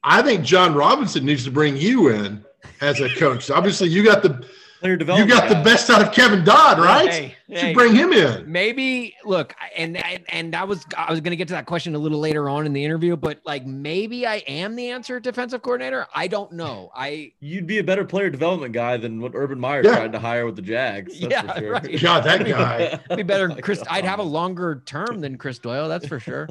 I 0.04 0.22
think 0.22 0.44
Jon 0.44 0.74
Robinson 0.74 1.24
needs 1.26 1.42
to 1.44 1.50
bring 1.50 1.76
you 1.76 2.10
in 2.10 2.44
as 2.80 3.00
a 3.00 3.12
coach. 3.16 3.50
Obviously, 3.50 3.88
you 3.88 4.04
got 4.04 4.22
the 4.22 4.46
Player 4.86 4.92
you 4.94 4.98
development. 4.98 5.30
got 5.30 5.48
the 5.48 5.62
best 5.64 5.90
out 5.90 6.00
of 6.06 6.12
Kevin 6.12 6.44
Dodd, 6.44 6.78
right? 6.78 7.10
Hey, 7.12 7.34
You 7.48 7.56
hey. 7.56 7.60
should 7.68 7.74
bring 7.74 7.94
him 7.94 8.12
in. 8.12 8.50
maybe 8.50 9.14
look 9.24 9.54
and 9.76 9.96
and 9.96 10.24
and 10.28 10.54
I 10.54 10.64
was 10.64 10.84
I 10.96 11.10
was 11.10 11.20
gonna 11.20 11.36
get 11.36 11.48
to 11.48 11.54
that 11.54 11.66
question 11.66 11.94
a 11.94 11.98
little 11.98 12.18
later 12.20 12.48
on 12.48 12.66
in 12.66 12.72
the 12.72 12.84
interview, 12.84 13.16
but 13.16 13.40
like 13.44 13.66
maybe 13.66 14.26
I 14.26 14.36
am 14.46 14.76
the 14.76 14.90
answer 14.90 15.18
defensive 15.20 15.62
coordinator. 15.62 16.06
I 16.14 16.26
don't 16.28 16.52
know. 16.52 16.90
I 16.94 17.32
You'd 17.40 17.66
be 17.66 17.78
a 17.78 17.84
better 17.84 18.04
player 18.04 18.30
development 18.30 18.72
guy 18.72 18.96
than 18.96 19.20
what 19.20 19.32
Urban 19.34 19.58
Meyer 19.60 19.82
Yeah. 19.84 19.96
tried 19.96 20.12
to 20.12 20.18
hire 20.18 20.46
with 20.46 20.56
the 20.56 20.62
Jags. 20.62 21.18
That's 21.20 21.32
Yeah, 21.32 21.52
for 21.52 21.58
sure. 21.60 21.72
right. 21.72 22.00
God, 22.00 22.24
that 22.24 22.46
guy. 22.46 23.00
be 23.16 23.22
better. 23.22 23.44
Oh 23.50 23.54
than 23.54 23.62
Chris, 23.62 23.82
I'd 23.90 24.04
have 24.04 24.18
a 24.18 24.22
oh, 24.22 24.26
longer 24.26 24.82
term 24.86 25.20
than 25.20 25.36
Chris 25.38 25.58
Doyle. 25.58 25.88
That's 25.88 26.06
for 26.06 26.20
sure. 26.20 26.48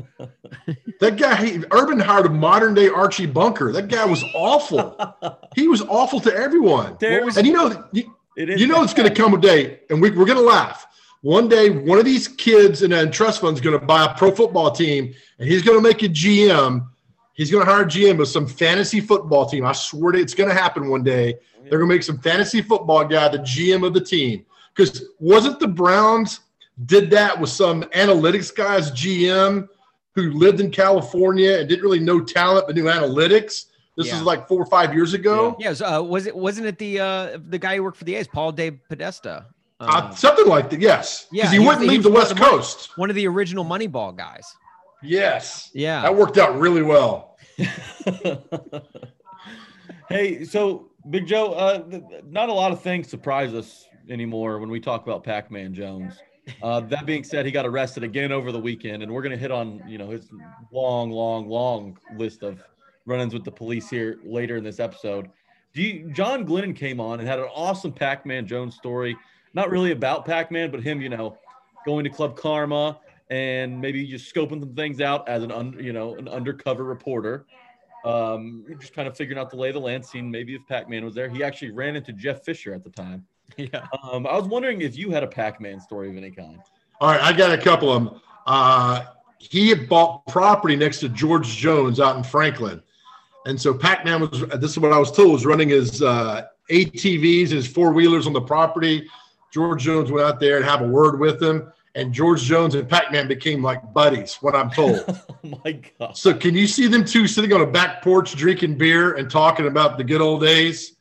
That 0.99 1.17
guy, 1.17 1.35
he, 1.45 1.63
Urban 1.71 1.99
hired 1.99 2.25
a 2.25 2.29
modern 2.29 2.73
day 2.73 2.87
Archie 2.89 3.25
Bunker. 3.25 3.71
That 3.71 3.87
guy 3.89 4.05
was 4.05 4.23
awful. 4.33 4.97
he 5.55 5.67
was 5.67 5.81
awful 5.83 6.19
to 6.21 6.33
everyone. 6.35 6.97
Terry, 6.97 7.27
And 7.35 7.45
you 7.45 7.53
know, 7.53 7.85
you, 7.91 8.15
it 8.35 8.49
is 8.49 8.61
you 8.61 8.67
know, 8.67 8.83
it's 8.83 8.93
going 8.93 9.07
to 9.07 9.15
come 9.15 9.33
a 9.33 9.37
day, 9.37 9.81
and 9.89 10.01
we, 10.01 10.11
we're 10.11 10.25
going 10.25 10.37
to 10.37 10.43
laugh. 10.43 10.87
One 11.21 11.47
day, 11.47 11.69
one 11.69 11.97
of 11.97 12.05
these 12.05 12.27
kids 12.27 12.83
in 12.83 12.93
a 12.93 13.09
trust 13.09 13.41
fund 13.41 13.55
is 13.57 13.61
going 13.61 13.79
to 13.79 13.85
buy 13.85 14.05
a 14.05 14.13
pro 14.15 14.31
football 14.31 14.71
team, 14.71 15.13
and 15.39 15.49
he's 15.49 15.63
going 15.63 15.77
to 15.77 15.81
make 15.81 16.03
a 16.03 16.07
GM. 16.07 16.87
He's 17.33 17.51
going 17.51 17.65
to 17.65 17.71
hire 17.71 17.83
a 17.83 17.85
GM 17.85 18.21
of 18.21 18.27
some 18.27 18.47
fantasy 18.47 19.01
football 19.01 19.45
team. 19.45 19.65
I 19.65 19.71
swear 19.71 20.11
to 20.11 20.19
it's 20.19 20.33
going 20.33 20.49
to 20.49 20.55
happen 20.55 20.89
one 20.89 21.03
day. 21.03 21.35
They're 21.63 21.79
going 21.79 21.89
to 21.89 21.95
make 21.95 22.03
some 22.03 22.19
fantasy 22.19 22.61
football 22.61 23.05
guy 23.05 23.27
the 23.29 23.39
GM 23.39 23.85
of 23.85 23.93
the 23.93 24.01
team. 24.01 24.45
Because 24.73 25.05
wasn't 25.19 25.59
the 25.59 25.67
Browns 25.67 26.41
did 26.85 27.09
that 27.09 27.39
with 27.39 27.49
some 27.49 27.83
analytics 27.83 28.53
guy's 28.53 28.91
GM 28.91 29.67
who 30.13 30.31
lived 30.31 30.59
in 30.59 30.69
California 30.69 31.57
and 31.59 31.67
didn't 31.67 31.83
really 31.83 31.99
know 31.99 32.21
talent 32.21 32.67
but 32.67 32.75
knew 32.75 32.83
analytics? 32.83 33.65
This 33.97 34.07
Yeah. 34.07 34.17
is 34.17 34.23
like 34.23 34.47
four 34.47 34.61
or 34.61 34.65
five 34.65 34.93
years 34.93 35.13
ago. 35.13 35.55
Yes. 35.59 35.81
Uh, 35.81 36.03
was 36.03 36.25
it? 36.27 36.35
Wasn't 36.35 36.67
it 36.67 36.77
the 36.77 36.99
uh 36.99 37.37
the 37.47 37.57
guy 37.57 37.77
who 37.77 37.83
worked 37.83 37.97
for 37.97 38.03
the 38.03 38.15
A's, 38.15 38.27
Paul 38.27 38.51
Dave 38.51 38.79
Podesta? 38.89 39.45
Uh, 39.79 40.07
Um, 40.09 40.15
something 40.15 40.47
like 40.47 40.69
that, 40.69 40.79
yes. 40.79 41.27
Yeah, 41.31 41.43
Because 41.43 41.51
he, 41.53 41.59
he 41.59 41.65
wouldn't 41.65 41.83
he 41.83 41.89
leave 41.89 41.99
was 41.99 42.05
the 42.05 42.11
West 42.11 42.29
the 42.29 42.35
money- 42.35 42.51
Coast. 42.57 42.97
one 42.97 43.09
of 43.09 43.15
the 43.15 43.27
original 43.27 43.65
Moneyball 43.65 44.15
guys. 44.15 44.45
Yes. 45.03 45.69
Yeah. 45.73 46.01
That 46.01 46.15
worked 46.15 46.37
out 46.37 46.57
really 46.57 46.81
well. 46.81 47.37
hey, 50.09 50.43
so 50.45 50.89
Big 51.09 51.27
Joe, 51.27 51.53
uh, 51.53 51.83
not 52.25 52.49
a 52.49 52.53
lot 52.53 52.71
of 52.71 52.81
things 52.81 53.09
surprise 53.09 53.53
us 53.53 53.85
anymore 54.09 54.59
when 54.59 54.69
we 54.69 54.79
talk 54.79 55.03
about 55.03 55.23
Pac-Man 55.23 55.73
Jones. 55.73 56.13
Uh, 56.61 56.79
that 56.81 57.05
being 57.05 57.23
said, 57.23 57.45
he 57.45 57.51
got 57.51 57.65
arrested 57.65 58.03
again 58.03 58.31
over 58.31 58.51
the 58.51 58.59
weekend, 58.59 59.01
and 59.03 59.11
we're 59.11 59.21
going 59.23 59.31
to 59.31 59.37
hit 59.37 59.51
on 59.51 59.81
you 59.87 59.97
know 59.97 60.09
his 60.09 60.29
long, 60.71 61.09
long, 61.11 61.47
long 61.47 61.97
list 62.17 62.43
of 62.43 62.59
run-ins 63.05 63.33
with 63.33 63.43
the 63.43 63.51
police 63.51 63.89
here 63.89 64.19
later 64.23 64.57
in 64.57 64.63
this 64.63 64.79
episode. 64.79 65.29
Do 65.73 65.81
you, 65.81 66.11
John 66.11 66.45
Glennon 66.45 66.75
came 66.75 66.99
on 66.99 67.19
and 67.19 67.27
had 67.27 67.39
an 67.39 67.49
awesome 67.53 67.91
Pac-Man 67.91 68.47
Jones 68.47 68.75
story. 68.75 69.17
Not 69.53 69.69
really 69.69 69.91
about 69.91 70.25
Pac-Man, 70.25 70.71
but 70.71 70.81
him, 70.81 71.01
you 71.01 71.09
know, 71.09 71.37
going 71.85 72.03
to 72.03 72.09
Club 72.09 72.37
Karma 72.37 72.99
and 73.29 73.79
maybe 73.79 74.05
just 74.07 74.33
scoping 74.33 74.59
some 74.59 74.75
things 74.75 75.01
out 75.01 75.27
as 75.27 75.43
an 75.43 75.51
un, 75.51 75.75
you 75.79 75.91
know 75.91 76.15
an 76.15 76.27
undercover 76.27 76.83
reporter 76.83 77.45
um, 78.05 78.63
just 78.79 78.93
kind 78.93 79.07
of 79.07 79.17
figuring 79.17 79.39
out 79.39 79.49
the 79.49 79.57
lay 79.57 79.69
of 79.69 79.73
the 79.73 79.81
land, 79.81 80.05
seeing 80.05 80.29
maybe 80.29 80.53
if 80.53 80.65
Pac-Man 80.67 81.03
was 81.03 81.15
there. 81.15 81.27
He 81.27 81.43
actually 81.43 81.71
ran 81.71 81.95
into 81.95 82.13
Jeff 82.13 82.45
Fisher 82.45 82.73
at 82.73 82.83
the 82.83 82.91
time. 82.91 83.25
Yeah. 83.57 83.85
Um, 84.11 84.25
I 84.25 84.35
was 84.35 84.47
wondering 84.47 84.81
if 84.81 84.97
you 84.97 85.11
had 85.11 85.21
a 85.21 85.27
Pac-Man 85.27 85.79
story 85.79 86.09
of 86.09 86.17
any 86.17 86.31
kind. 86.31 86.59
All 86.99 87.11
right, 87.11 87.21
I 87.21 87.31
got 87.31 87.51
a 87.51 87.61
couple 87.61 87.91
of 87.91 88.03
them. 88.03 88.19
Uh, 88.47 89.05
he 89.37 89.69
had 89.69 89.87
bought 89.87 90.25
property 90.25 90.75
next 90.75 90.99
to 91.01 91.09
George 91.09 91.55
Jones 91.55 91.99
out 91.99 92.17
in 92.17 92.23
Franklin. 92.23 92.81
And 93.45 93.59
so 93.61 93.73
Pac-Man 93.73 94.21
was, 94.21 94.41
this 94.59 94.71
is 94.71 94.79
what 94.79 94.91
I 94.91 94.97
was 94.97 95.11
told, 95.11 95.31
was 95.31 95.45
running 95.45 95.69
his 95.69 96.01
uh, 96.01 96.47
ATVs 96.69 97.49
his 97.49 97.67
four-wheelers 97.67 98.25
on 98.27 98.33
the 98.33 98.41
property. 98.41 99.07
George 99.53 99.83
Jones 99.83 100.11
went 100.11 100.25
out 100.27 100.39
there 100.39 100.57
and 100.57 100.65
have 100.65 100.81
a 100.81 100.87
word 100.87 101.19
with 101.19 101.41
him. 101.41 101.71
And 101.93 102.11
George 102.13 102.41
Jones 102.41 102.75
and 102.75 102.89
Pac-Man 102.89 103.27
became 103.27 103.63
like 103.63 103.93
buddies, 103.93 104.35
what 104.41 104.53
I'm 104.53 104.69
told. 104.69 105.05
oh 105.29 105.59
my 105.63 105.79
god! 105.97 106.17
So 106.17 106.33
can 106.33 106.53
you 106.53 106.67
see 106.67 106.87
them 106.87 107.05
two 107.05 107.25
sitting 107.25 107.53
on 107.53 107.61
a 107.61 107.65
back 107.65 108.01
porch 108.01 108.35
drinking 108.35 108.77
beer 108.77 109.13
and 109.13 109.31
talking 109.31 109.67
about 109.67 109.97
the 109.97 110.03
good 110.03 110.19
old 110.19 110.41
days? 110.41 110.97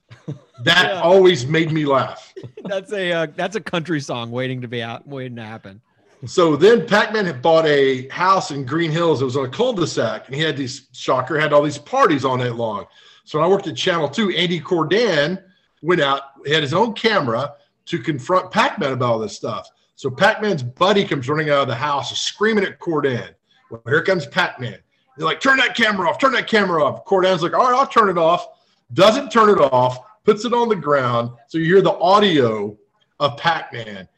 That 0.63 0.91
Yeah. 0.93 1.01
always 1.01 1.47
made 1.47 1.73
me 1.73 1.85
laugh. 1.85 2.33
That's 2.65 2.93
a 2.93 3.11
uh, 3.13 3.27
that's 3.35 3.57
a 3.57 3.61
country 3.61 4.01
song 4.01 4.31
waiting 4.31 4.61
to 4.61 4.69
be 4.69 4.83
out, 4.83 5.05
waiting 5.07 5.35
to 5.37 5.43
happen. 5.43 5.81
So 6.27 6.57
then 6.57 6.87
Pac-Man 6.87 7.27
had 7.27 7.43
bought 7.43 7.67
a 7.67 8.09
house 8.09 8.51
in 8.51 8.65
Green 8.65 8.91
Hills. 8.91 9.21
It 9.21 9.25
was 9.25 9.37
on 9.37 9.45
a 9.45 9.49
cul-de-sac, 9.49 10.27
and 10.27 10.35
he 10.35 10.41
had 10.41 10.57
these 10.57 10.89
shocker 10.93 11.39
had 11.39 11.53
all 11.53 11.63
these 11.63 11.79
parties 11.79 12.25
all 12.25 12.37
night 12.37 12.55
long. 12.55 12.87
So 13.25 13.39
when 13.39 13.47
I 13.47 13.51
worked 13.51 13.67
at 13.67 13.77
Channel 13.77 14.09
Two, 14.09 14.31
Andy 14.31 14.61
Cordan 14.61 15.43
went 15.83 16.01
out, 16.01 16.23
had 16.47 16.63
his 16.63 16.75
own 16.75 16.95
camera 16.95 17.55
to 17.87 17.99
confront 17.99 18.51
Pac-Man 18.51 18.93
about 18.93 19.13
all 19.13 19.19
this 19.19 19.37
stuff. 19.37 19.69
So 19.97 20.11
Pac-Man's 20.11 20.63
buddy 20.63 21.05
comes 21.05 21.29
running 21.29 21.51
out 21.51 21.63
of 21.63 21.69
the 21.69 21.75
house, 21.75 22.19
screaming 22.19 22.65
at 22.65 22.79
Cordan. 22.79 23.35
Well, 23.71 23.83
here 23.87 24.03
comes 24.03 24.27
Pac-Man. 24.27 24.79
They're 25.17 25.27
like, 25.27 25.41
"Turn 25.41 25.59
that 25.59 25.77
camera 25.77 26.09
off! 26.09 26.19
Turn 26.19 26.33
that 26.33 26.49
camera 26.49 26.85
off!" 26.85 27.05
Cordan's 27.05 27.43
like, 27.43 27.55
"All 27.55 27.71
right, 27.71 27.79
I'll 27.79 27.87
turn 27.87 28.09
it 28.09 28.19
off." 28.19 28.47
Doesn't 28.93 29.31
turn 29.31 29.49
it 29.51 29.61
off. 29.61 29.99
Puts 30.25 30.45
it 30.45 30.55
on 30.55 30.69
the 30.69 30.77
ground, 30.77 31.33
so 31.49 31.59
you 31.59 31.67
hear 31.67 31.83
the 31.83 31.99
audio 31.99 32.77
of 33.21 33.37
Pac-Man. 33.37 34.09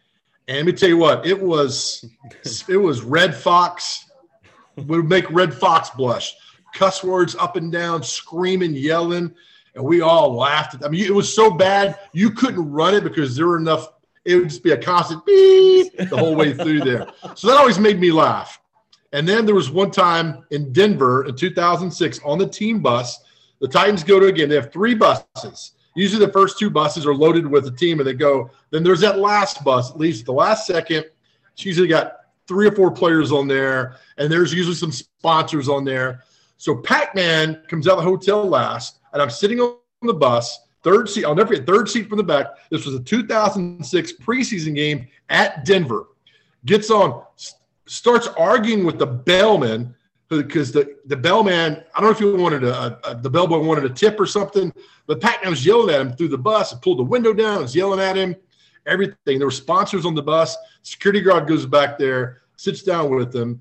And 0.49 0.59
let 0.59 0.67
me 0.67 0.73
tell 0.73 0.89
you 0.89 0.97
what, 0.97 1.27
it 1.27 1.41
was 1.41 2.05
it 2.69 2.77
was 2.77 3.03
Redd 3.03 3.35
Foxx 3.35 4.07
would 4.77 5.09
make 5.09 5.31
Redd 5.31 5.55
Foxx 5.55 5.91
blush. 5.91 6.35
Cuss 6.75 7.03
words 7.03 7.35
up 7.37 7.57
and 7.57 7.73
down, 7.73 8.03
screaming, 8.03 8.75
yelling, 8.75 9.35
and 9.75 9.85
we 9.85 10.01
all 10.01 10.35
laughed. 10.35 10.85
I 10.85 10.89
mean, 10.89 11.05
it 11.05 11.15
was 11.15 11.33
so 11.33 11.51
bad 11.51 11.99
you 12.13 12.31
couldn't 12.31 12.71
run 12.71 12.95
it 12.95 13.05
because 13.05 13.35
there 13.35 13.47
were 13.47 13.57
enough. 13.57 13.89
It 14.25 14.37
would 14.37 14.49
just 14.49 14.63
be 14.63 14.73
a 14.73 14.77
constant 14.77 15.25
beep 15.25 15.97
the 15.97 16.17
whole 16.17 16.35
way 16.35 16.53
through 16.53 16.81
there. 16.81 17.07
So 17.37 17.47
that 17.47 17.57
always 17.57 17.79
made 17.79 18.01
me 18.01 18.11
laugh. 18.11 18.61
And 19.13 19.27
then 19.27 19.47
there 19.47 19.55
was 19.55 19.71
one 19.71 19.91
time 19.91 20.45
in 20.51 20.73
Denver 20.73 21.27
in 21.27 21.37
2006 21.37 22.21
on 22.25 22.39
the 22.39 22.47
team 22.47 22.81
bus. 22.81 23.21
The 23.61 23.69
Titans 23.69 24.03
go 24.03 24.19
to 24.19 24.27
again. 24.27 24.49
They 24.49 24.57
have 24.57 24.73
three 24.73 24.95
buses. 24.95 25.73
Usually 25.97 26.25
the 26.25 26.33
first 26.33 26.59
two 26.59 26.69
buses 26.69 27.07
are 27.07 27.15
loaded 27.15 27.47
with 27.47 27.67
a 27.67 27.71
team 27.71 27.99
and 27.99 28.07
they 28.07 28.13
go. 28.13 28.51
Then 28.71 28.85
there's 28.85 29.01
that 29.01 29.19
last 29.19 29.65
bus 29.65 29.95
leaves 29.97 30.21
at 30.21 30.27
the 30.27 30.33
last 30.33 30.67
second. 30.67 31.07
It's 31.55 31.65
usually 31.65 31.89
got 31.89 32.19
three 32.47 32.69
or 32.69 32.73
four 32.73 32.91
players 32.91 33.33
on 33.33 33.49
there, 33.49 33.97
and 34.19 34.31
there's 34.31 34.53
usually 34.53 34.77
some 34.77 34.93
sponsors 34.93 35.71
on 35.71 35.85
there. 35.85 36.23
So 36.59 36.77
Pac-Man 36.77 37.63
comes 37.69 37.89
out 37.89 37.99
of 37.99 38.05
the 38.05 38.11
hotel 38.11 38.47
last, 38.47 39.01
and 39.15 39.23
I'm 39.23 39.31
sitting 39.31 39.59
on 39.59 39.79
the 40.03 40.13
bus, 40.13 40.61
third 40.83 41.09
seat. 41.09 41.25
I'll 41.25 41.35
never 41.35 41.49
forget, 41.49 41.67
third 41.67 41.89
seat 41.89 42.11
from 42.11 42.19
the 42.19 42.25
back. 42.25 42.47
This 42.71 42.85
was 42.85 42.95
a 42.95 43.01
2006 43.01 44.13
preseason 44.23 44.75
game 44.75 45.09
at 45.31 45.65
Denver. 45.65 46.09
Gets 46.67 46.91
on, 46.91 47.25
starts 47.87 48.29
arguing 48.29 48.85
with 48.85 48.99
the 48.99 49.07
bellman 49.07 49.96
because 50.29 50.72
the 50.72 50.97
the 51.07 51.16
bellman. 51.16 51.83
I 51.95 52.01
don't 52.01 52.05
know 52.05 52.11
if 52.11 52.18
he 52.18 52.24
wanted 52.43 52.64
a, 52.64 52.99
a 53.09 53.14
the 53.14 53.31
bellboy 53.31 53.59
wanted 53.59 53.85
a 53.85 53.91
tip 53.91 54.18
or 54.18 54.27
something, 54.27 54.72
but 55.07 55.20
Pac-Man 55.20 55.51
was 55.51 55.64
yelling 55.64 55.95
at 55.95 56.01
him 56.01 56.12
through 56.12 56.29
the 56.29 56.39
bus 56.39 56.72
and 56.72 56.83
pulled 56.83 56.99
the 56.99 57.05
window 57.05 57.33
down. 57.33 57.62
Was 57.62 57.77
yelling 57.77 58.01
at 58.01 58.16
him. 58.16 58.35
Everything. 58.87 59.39
There 59.39 59.47
were 59.47 59.51
sponsors 59.53 60.05
on 60.07 60.14
the 60.14 60.22
bus. 60.22 60.57
Security 60.83 61.20
guard 61.20 61.49
goes 61.49 61.66
back 61.66 61.99
there, 61.99 62.43
sits 62.57 62.83
down 62.83 63.14
with 63.14 63.33
them, 63.33 63.61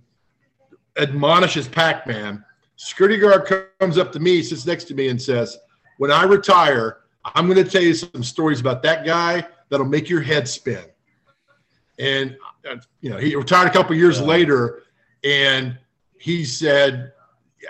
admonishes 0.97 1.67
Pac-Man. 1.67 2.43
Security 2.75 3.17
guard 3.17 3.69
comes 3.79 3.97
up 3.97 4.11
to 4.11 4.19
me, 4.19 4.43
sits 4.43 4.65
next 4.65 4.83
to 4.85 4.93
me, 4.93 5.09
and 5.09 5.21
says, 5.21 5.57
"When 5.97 6.11
I 6.11 6.23
retire, 6.23 6.99
I'm 7.23 7.47
going 7.47 7.63
to 7.63 7.69
tell 7.69 7.81
you 7.81 7.93
some 7.93 8.23
stories 8.23 8.59
about 8.59 8.83
that 8.83 9.05
guy 9.05 9.47
that'll 9.69 9.85
make 9.85 10.09
your 10.09 10.21
head 10.21 10.47
spin." 10.47 10.83
And 11.97 12.37
uh, 12.69 12.77
you 13.01 13.09
know, 13.09 13.17
he 13.17 13.35
retired 13.35 13.67
a 13.67 13.71
couple 13.71 13.95
years 13.95 14.19
Yeah. 14.19 14.25
later, 14.25 14.83
and 15.23 15.77
he 16.17 16.45
said, 16.45 17.13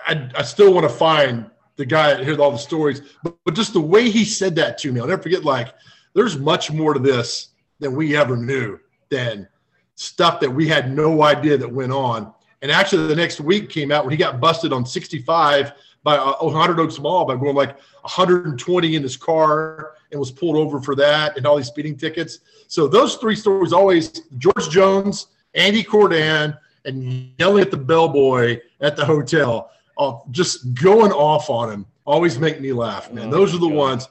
I, 0.08 0.30
"I 0.36 0.44
still 0.44 0.74
want 0.74 0.90
to 0.90 0.96
find 0.96 1.50
the 1.76 1.86
guy 1.86 2.14
that 2.14 2.26
heard 2.26 2.40
all 2.40 2.52
the 2.52 2.58
stories, 2.58 3.02
but, 3.24 3.36
but 3.44 3.54
just 3.54 3.74
the 3.74 3.82
way 3.82 4.10
he 4.10 4.26
said 4.26 4.56
that 4.56 4.78
to 4.80 4.92
me, 4.92 5.00
I'll 5.00 5.08
never 5.08 5.22
forget. 5.22 5.44
Like, 5.44 5.74
there's 6.14 6.38
much 6.38 6.72
more 6.72 6.94
to 6.94 7.00
this 7.00 7.50
than 7.80 7.96
we 7.96 8.16
ever 8.16 8.38
knew. 8.38 8.80
Than 9.10 9.48
stuff 9.96 10.40
that 10.40 10.50
we 10.50 10.68
had 10.68 10.92
no 10.92 11.24
idea 11.24 11.58
that 11.58 11.72
went 11.72 11.92
on." 11.92 12.34
And 12.62 12.72
actually, 12.72 13.08
the 13.08 13.16
next 13.16 13.40
week 13.40 13.70
came 13.70 13.92
out 13.92 14.06
when 14.06 14.12
he 14.12 14.18
got 14.18 14.40
busted 14.40 14.74
on 14.74 14.86
65 14.86 15.74
by 16.06 16.18
uh, 16.18 16.36
100 16.40 16.80
Oaks 16.80 17.00
Mall 17.00 17.26
by 17.26 17.36
going 17.36 17.56
like 17.56 17.78
120 18.02 18.96
in 18.96 19.04
his 19.04 19.18
car 19.18 19.94
and 20.12 20.20
was 20.20 20.32
pulled 20.32 20.56
over 20.56 20.80
for 20.80 20.96
that 20.96 21.36
and 21.36 21.46
all 21.46 21.58
these 21.58 21.68
speeding 21.68 21.98
tickets. 21.98 22.40
So 22.68 22.88
those 22.88 23.16
three 23.16 23.36
stories 23.36 23.74
always 23.74 24.22
George 24.38 24.70
Jones, 24.70 25.28
Andy 25.56 25.84
Cordan, 25.84 26.58
and 26.86 27.32
yelling 27.38 27.62
at 27.62 27.72
the 27.72 27.78
bellboy 27.78 28.60
at 28.82 28.96
the 28.96 29.06
hotel, 29.06 29.72
uh, 29.98 30.18
just 30.32 30.74
going 30.74 31.12
off 31.12 31.50
on 31.50 31.72
him, 31.72 31.86
always 32.06 32.40
make 32.40 32.62
me 32.62 32.74
laugh, 32.74 33.12
man. 33.12 33.28
Oh, 33.28 33.32
those 33.32 33.54
are 33.56 33.60
the 33.60 33.68
God. 33.68 33.76
ones. 33.76 34.10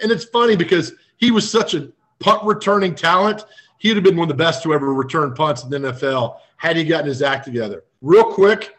And 0.00 0.10
it's 0.10 0.24
funny 0.24 0.56
because 0.56 0.92
he 1.16 1.30
was 1.30 1.50
such 1.50 1.74
a 1.74 1.90
punt 2.18 2.42
returning 2.44 2.94
talent. 2.94 3.44
He'd 3.78 3.94
have 3.94 4.04
been 4.04 4.16
one 4.16 4.30
of 4.30 4.36
the 4.36 4.42
best 4.42 4.62
to 4.64 4.74
ever 4.74 4.92
return 4.92 5.34
punts 5.34 5.64
in 5.64 5.70
the 5.70 5.78
NFL 5.78 6.38
had 6.56 6.76
he 6.76 6.84
gotten 6.84 7.06
his 7.06 7.22
act 7.22 7.44
together. 7.44 7.84
Real 8.00 8.24
quick, 8.24 8.76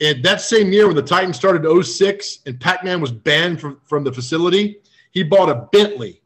and 0.00 0.22
that 0.24 0.40
same 0.40 0.72
year 0.72 0.86
when 0.86 0.96
the 0.96 1.02
Titans 1.02 1.36
started 1.36 1.84
06 1.84 2.38
and 2.46 2.60
Pac-Man 2.60 3.00
was 3.00 3.10
banned 3.10 3.60
from, 3.60 3.80
from 3.84 4.04
the 4.04 4.12
facility, 4.12 4.78
he 5.10 5.24
bought 5.24 5.48
a 5.48 5.68
Bentley. 5.72 6.22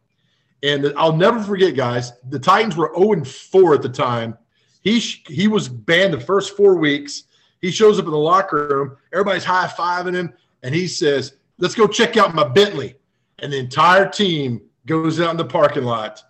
And 0.63 0.93
I'll 0.97 1.17
never 1.17 1.43
forget, 1.43 1.75
guys, 1.75 2.13
the 2.29 2.39
Titans 2.39 2.77
were 2.77 2.93
0 2.97 3.25
4 3.25 3.75
at 3.75 3.83
the 3.83 3.89
time. 3.89 4.37
He 4.83 4.99
he 4.99 5.49
was 5.49 5.69
banned 5.69 6.13
the 6.13 6.21
first 6.21 6.57
four 6.57 6.77
weeks. 6.77 7.25
He 7.61 7.71
shows 7.71 7.99
up 7.99 8.07
in 8.07 8.11
the 8.11 8.19
locker 8.19 8.69
room, 8.69 8.97
everybody's 9.13 9.45
high 9.45 9.69
fiving 9.69 10.15
him, 10.15 10.33
and 10.63 10.75
he 10.75 10.89
says, 10.89 11.35
Let's 11.59 11.75
go 11.75 11.87
check 11.87 12.17
out 12.17 12.35
my 12.35 12.47
Bentley. 12.47 12.97
And 13.39 13.53
the 13.53 13.59
entire 13.59 14.09
team 14.09 14.61
goes 14.87 15.21
out 15.21 15.31
in 15.31 15.37
the 15.37 15.45
parking 15.45 15.85
lot. 15.85 16.23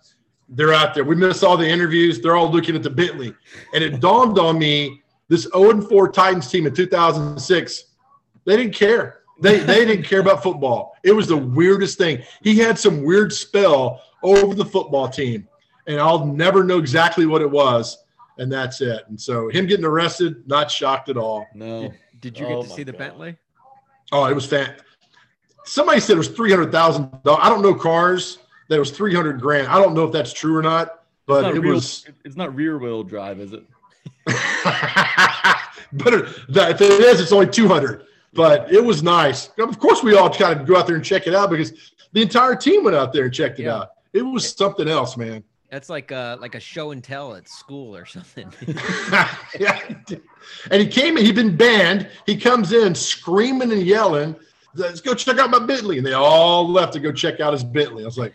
They're 0.49 0.73
out 0.73 0.93
there. 0.93 1.03
We 1.03 1.15
missed 1.15 1.43
all 1.43 1.57
the 1.57 1.67
interviews. 1.67 2.21
They're 2.21 2.35
all 2.35 2.51
looking 2.51 2.75
at 2.75 2.83
the 2.83 2.89
Bentley. 2.89 3.33
And 3.73 3.83
it 3.83 3.99
dawned 3.99 4.37
on 4.37 4.59
me 4.59 5.01
this 5.29 5.47
0 5.55 5.71
and 5.71 5.89
4 5.89 6.11
Titans 6.11 6.49
team 6.49 6.67
in 6.67 6.75
2006, 6.75 7.83
they 8.45 8.57
didn't 8.57 8.75
care. 8.75 9.21
They, 9.41 9.59
they 9.59 9.85
didn't 9.85 10.05
care 10.05 10.19
about 10.19 10.43
football. 10.43 10.95
It 11.03 11.11
was 11.11 11.27
the 11.27 11.37
weirdest 11.37 11.97
thing. 11.97 12.23
He 12.43 12.57
had 12.57 12.77
some 12.77 13.03
weird 13.03 13.33
spell 13.33 14.01
over 14.21 14.53
the 14.53 14.65
football 14.65 15.09
team, 15.09 15.47
and 15.87 15.99
I'll 15.99 16.25
never 16.25 16.63
know 16.63 16.77
exactly 16.77 17.25
what 17.25 17.41
it 17.41 17.49
was. 17.49 18.02
And 18.37 18.51
that's 18.51 18.81
it. 18.81 19.03
And 19.09 19.19
so 19.19 19.47
him 19.49 19.65
getting 19.67 19.85
arrested, 19.85 20.47
not 20.47 20.69
shocked 20.71 21.09
at 21.09 21.17
all. 21.17 21.45
No. 21.53 21.91
Did 22.19 22.37
you 22.39 22.45
Oh 22.45 22.49
get 22.49 22.63
to 22.63 22.69
my 22.69 22.75
see 22.75 22.83
the 22.83 22.91
God. 22.91 22.97
Bentley? 22.99 23.37
Oh, 24.11 24.25
it 24.25 24.33
was 24.33 24.45
fan. 24.45 24.75
Somebody 25.65 25.99
said 25.99 26.13
it 26.15 26.17
was 26.17 26.29
three 26.29 26.49
hundred 26.51 26.71
thousand 26.71 27.09
dollars. 27.23 27.41
I 27.43 27.49
don't 27.49 27.61
know 27.61 27.73
cars. 27.75 28.39
That 28.69 28.79
was 28.79 28.91
three 28.91 29.13
hundred 29.13 29.39
grand. 29.41 29.67
I 29.67 29.79
don't 29.81 29.93
know 29.93 30.03
if 30.05 30.11
that's 30.11 30.33
true 30.33 30.57
or 30.57 30.61
not, 30.61 31.03
but 31.25 31.41
not 31.41 31.55
it 31.55 31.59
real- 31.59 31.73
was. 31.75 32.05
It's 32.25 32.35
not 32.35 32.53
rear 32.55 32.77
wheel 32.77 33.03
drive, 33.03 33.39
is 33.39 33.53
it? 33.53 33.63
but 35.93 36.13
if 36.13 36.81
it 36.81 36.81
is, 36.81 37.19
it's 37.21 37.31
only 37.31 37.47
200. 37.47 38.05
But 38.33 38.71
it 38.73 38.83
was 38.83 39.03
nice. 39.03 39.49
Of 39.59 39.77
course, 39.79 40.01
we 40.01 40.15
all 40.15 40.29
kind 40.33 40.59
of 40.59 40.65
go 40.67 40.75
out 40.77 40.87
there 40.87 40.95
and 40.95 41.05
check 41.05 41.27
it 41.27 41.35
out 41.35 41.49
because 41.49 41.93
the 42.13 42.21
entire 42.21 42.55
team 42.55 42.83
went 42.83 42.95
out 42.95 43.13
there 43.13 43.25
and 43.25 43.33
checked 43.33 43.59
it 43.59 43.63
Yeah. 43.63 43.75
out. 43.75 43.89
It 44.13 44.21
was 44.21 44.49
something 44.55 44.87
else, 44.87 45.17
man. 45.17 45.43
That's 45.73 45.89
like 45.89 46.11
a 46.11 46.37
like 46.39 46.53
a 46.53 46.59
show 46.59 46.91
and 46.91 47.03
tell 47.03 47.33
at 47.33 47.49
school 47.49 47.95
or 47.95 48.05
something. 48.05 48.53
yeah. 49.59 49.79
And 50.69 50.79
he 50.79 50.87
came 50.87 51.17
in, 51.17 51.25
he'd 51.25 51.33
been 51.33 51.57
banned. 51.57 52.07
He 52.27 52.37
comes 52.37 52.71
in 52.73 52.93
screaming 52.93 53.71
and 53.71 53.81
yelling, 53.81 54.35
Let's 54.75 55.01
go 55.01 55.15
check 55.15 55.39
out 55.39 55.49
my 55.49 55.57
Bentley. 55.57 55.97
And 55.97 56.05
they 56.05 56.13
all 56.13 56.69
left 56.69 56.93
to 56.93 56.99
go 56.99 57.11
check 57.11 57.39
out 57.39 57.53
his 57.53 57.63
Bentley. 57.63 58.03
I 58.03 58.05
was 58.05 58.19
like, 58.19 58.33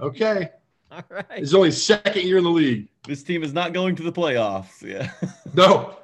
okay. 0.00 0.48
All 0.90 1.02
right. 1.10 1.26
It's 1.32 1.52
only 1.52 1.70
second 1.70 2.22
year 2.22 2.38
in 2.38 2.44
the 2.44 2.50
league. 2.50 2.88
This 3.06 3.22
team 3.22 3.42
is 3.42 3.52
not 3.52 3.74
going 3.74 3.94
to 3.96 4.02
the 4.02 4.12
playoffs. 4.12 4.80
Yeah. 4.80 5.10
No. 5.52 5.98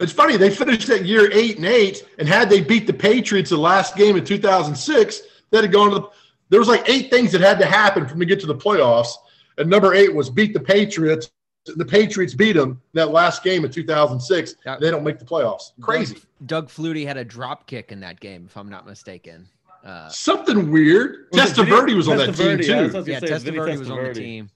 It's 0.00 0.12
funny. 0.12 0.36
They 0.36 0.50
finished 0.50 0.88
that 0.88 1.04
year 1.04 1.30
eight 1.32 1.58
and 1.58 1.64
eight, 1.64 2.04
and 2.18 2.26
had 2.26 2.50
they 2.50 2.60
beat 2.60 2.88
the 2.88 2.92
Patriots 2.92 3.50
the 3.50 3.56
last 3.56 3.94
game 3.94 4.16
in 4.16 4.24
2006, 4.24 5.22
they'd 5.50 5.62
have 5.62 5.72
gone 5.72 5.90
to 5.90 5.94
the. 6.00 6.08
There 6.48 6.58
was 6.58 6.68
like 6.68 6.88
eight 6.88 7.08
things 7.08 7.30
that 7.32 7.40
had 7.40 7.60
to 7.60 7.66
happen 7.66 8.02
for 8.02 8.10
them 8.10 8.18
to 8.18 8.26
get 8.26 8.40
to 8.40 8.46
the 8.46 8.54
playoffs, 8.54 9.12
and 9.58 9.68
number 9.70 9.94
eight 9.94 10.14
was 10.14 10.30
beat 10.30 10.52
the 10.52 10.60
Patriots. 10.60 11.30
The 11.64 11.84
Patriots 11.84 12.34
beat 12.34 12.52
them 12.52 12.80
that 12.92 13.10
last 13.10 13.42
game 13.42 13.64
in 13.64 13.70
2006. 13.70 14.54
Yeah. 14.64 14.76
They 14.78 14.90
don't 14.90 15.02
make 15.02 15.18
the 15.18 15.24
playoffs. 15.24 15.72
Crazy. 15.80 16.14
Doug, 16.14 16.22
Doug 16.46 16.68
Flutie 16.68 17.04
had 17.06 17.16
a 17.16 17.24
drop 17.24 17.66
kick 17.66 17.90
in 17.90 18.00
that 18.00 18.20
game, 18.20 18.44
if 18.46 18.56
I'm 18.56 18.68
not 18.68 18.86
mistaken. 18.86 19.48
Uh, 19.84 20.08
Something 20.08 20.70
weird. 20.70 21.26
Was 21.32 21.50
it 21.50 21.56
Vinny- 21.56 21.70
Testaverde 21.70 21.96
was 21.96 22.08
on 22.08 22.18
that 22.18 22.26
team 22.36 22.58
Testaverde, 22.58 22.66
yeah, 22.66 22.66
too. 22.66 22.86
what 22.86 22.94
I 22.94 22.98
was 22.98 23.08
yeah, 23.08 23.20
gonna 23.20 23.40
say, 23.40 23.50
Testaverde 23.50 23.78
was 23.78 23.90
on 23.90 24.02
the 24.04 24.14
team, 24.14 24.50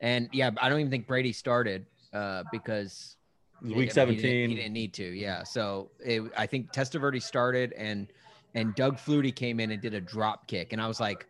and 0.00 0.28
yeah, 0.32 0.50
I 0.60 0.68
don't 0.68 0.80
even 0.80 0.90
think 0.90 1.06
Brady 1.06 1.32
started 1.32 1.86
uh, 2.12 2.44
because 2.52 3.16
It 3.62 3.64
was 3.64 3.70
Yeah, 3.72 3.76
week 3.78 3.98
I 3.98 4.04
mean, 4.04 4.14
He 4.14 4.22
didn't, 4.22 4.24
17. 4.24 4.50
he 4.50 4.56
didn't 4.56 4.72
need 4.72 4.92
to. 4.94 5.04
Yeah. 5.04 5.42
So 5.44 5.90
it, 6.00 6.22
I 6.36 6.46
think 6.46 6.72
Testaverde 6.72 7.22
started 7.22 7.72
and 7.74 8.06
and 8.54 8.74
Doug 8.74 8.96
Flutie 8.96 9.34
came 9.34 9.60
in 9.60 9.70
and 9.72 9.82
did 9.82 9.92
a 9.92 10.00
drop 10.00 10.46
kick, 10.46 10.72
and 10.72 10.80
I 10.80 10.86
was 10.88 11.00
like, 11.00 11.26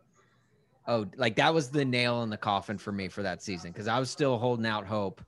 oh, 0.89 1.07
like 1.17 1.37
that 1.37 1.53
was 1.53 1.71
the 1.71 1.85
nail 1.85 2.23
in 2.23 2.31
the 2.31 2.37
coffin 2.37 2.79
for 2.79 2.93
me 2.93 3.09
for 3.09 3.23
that 3.23 3.43
season 3.43 3.73
because 3.73 3.89
I 3.89 3.99
was 3.99 4.11
still 4.11 4.39
holding 4.39 4.67
out 4.67 4.87
hope 4.87 5.23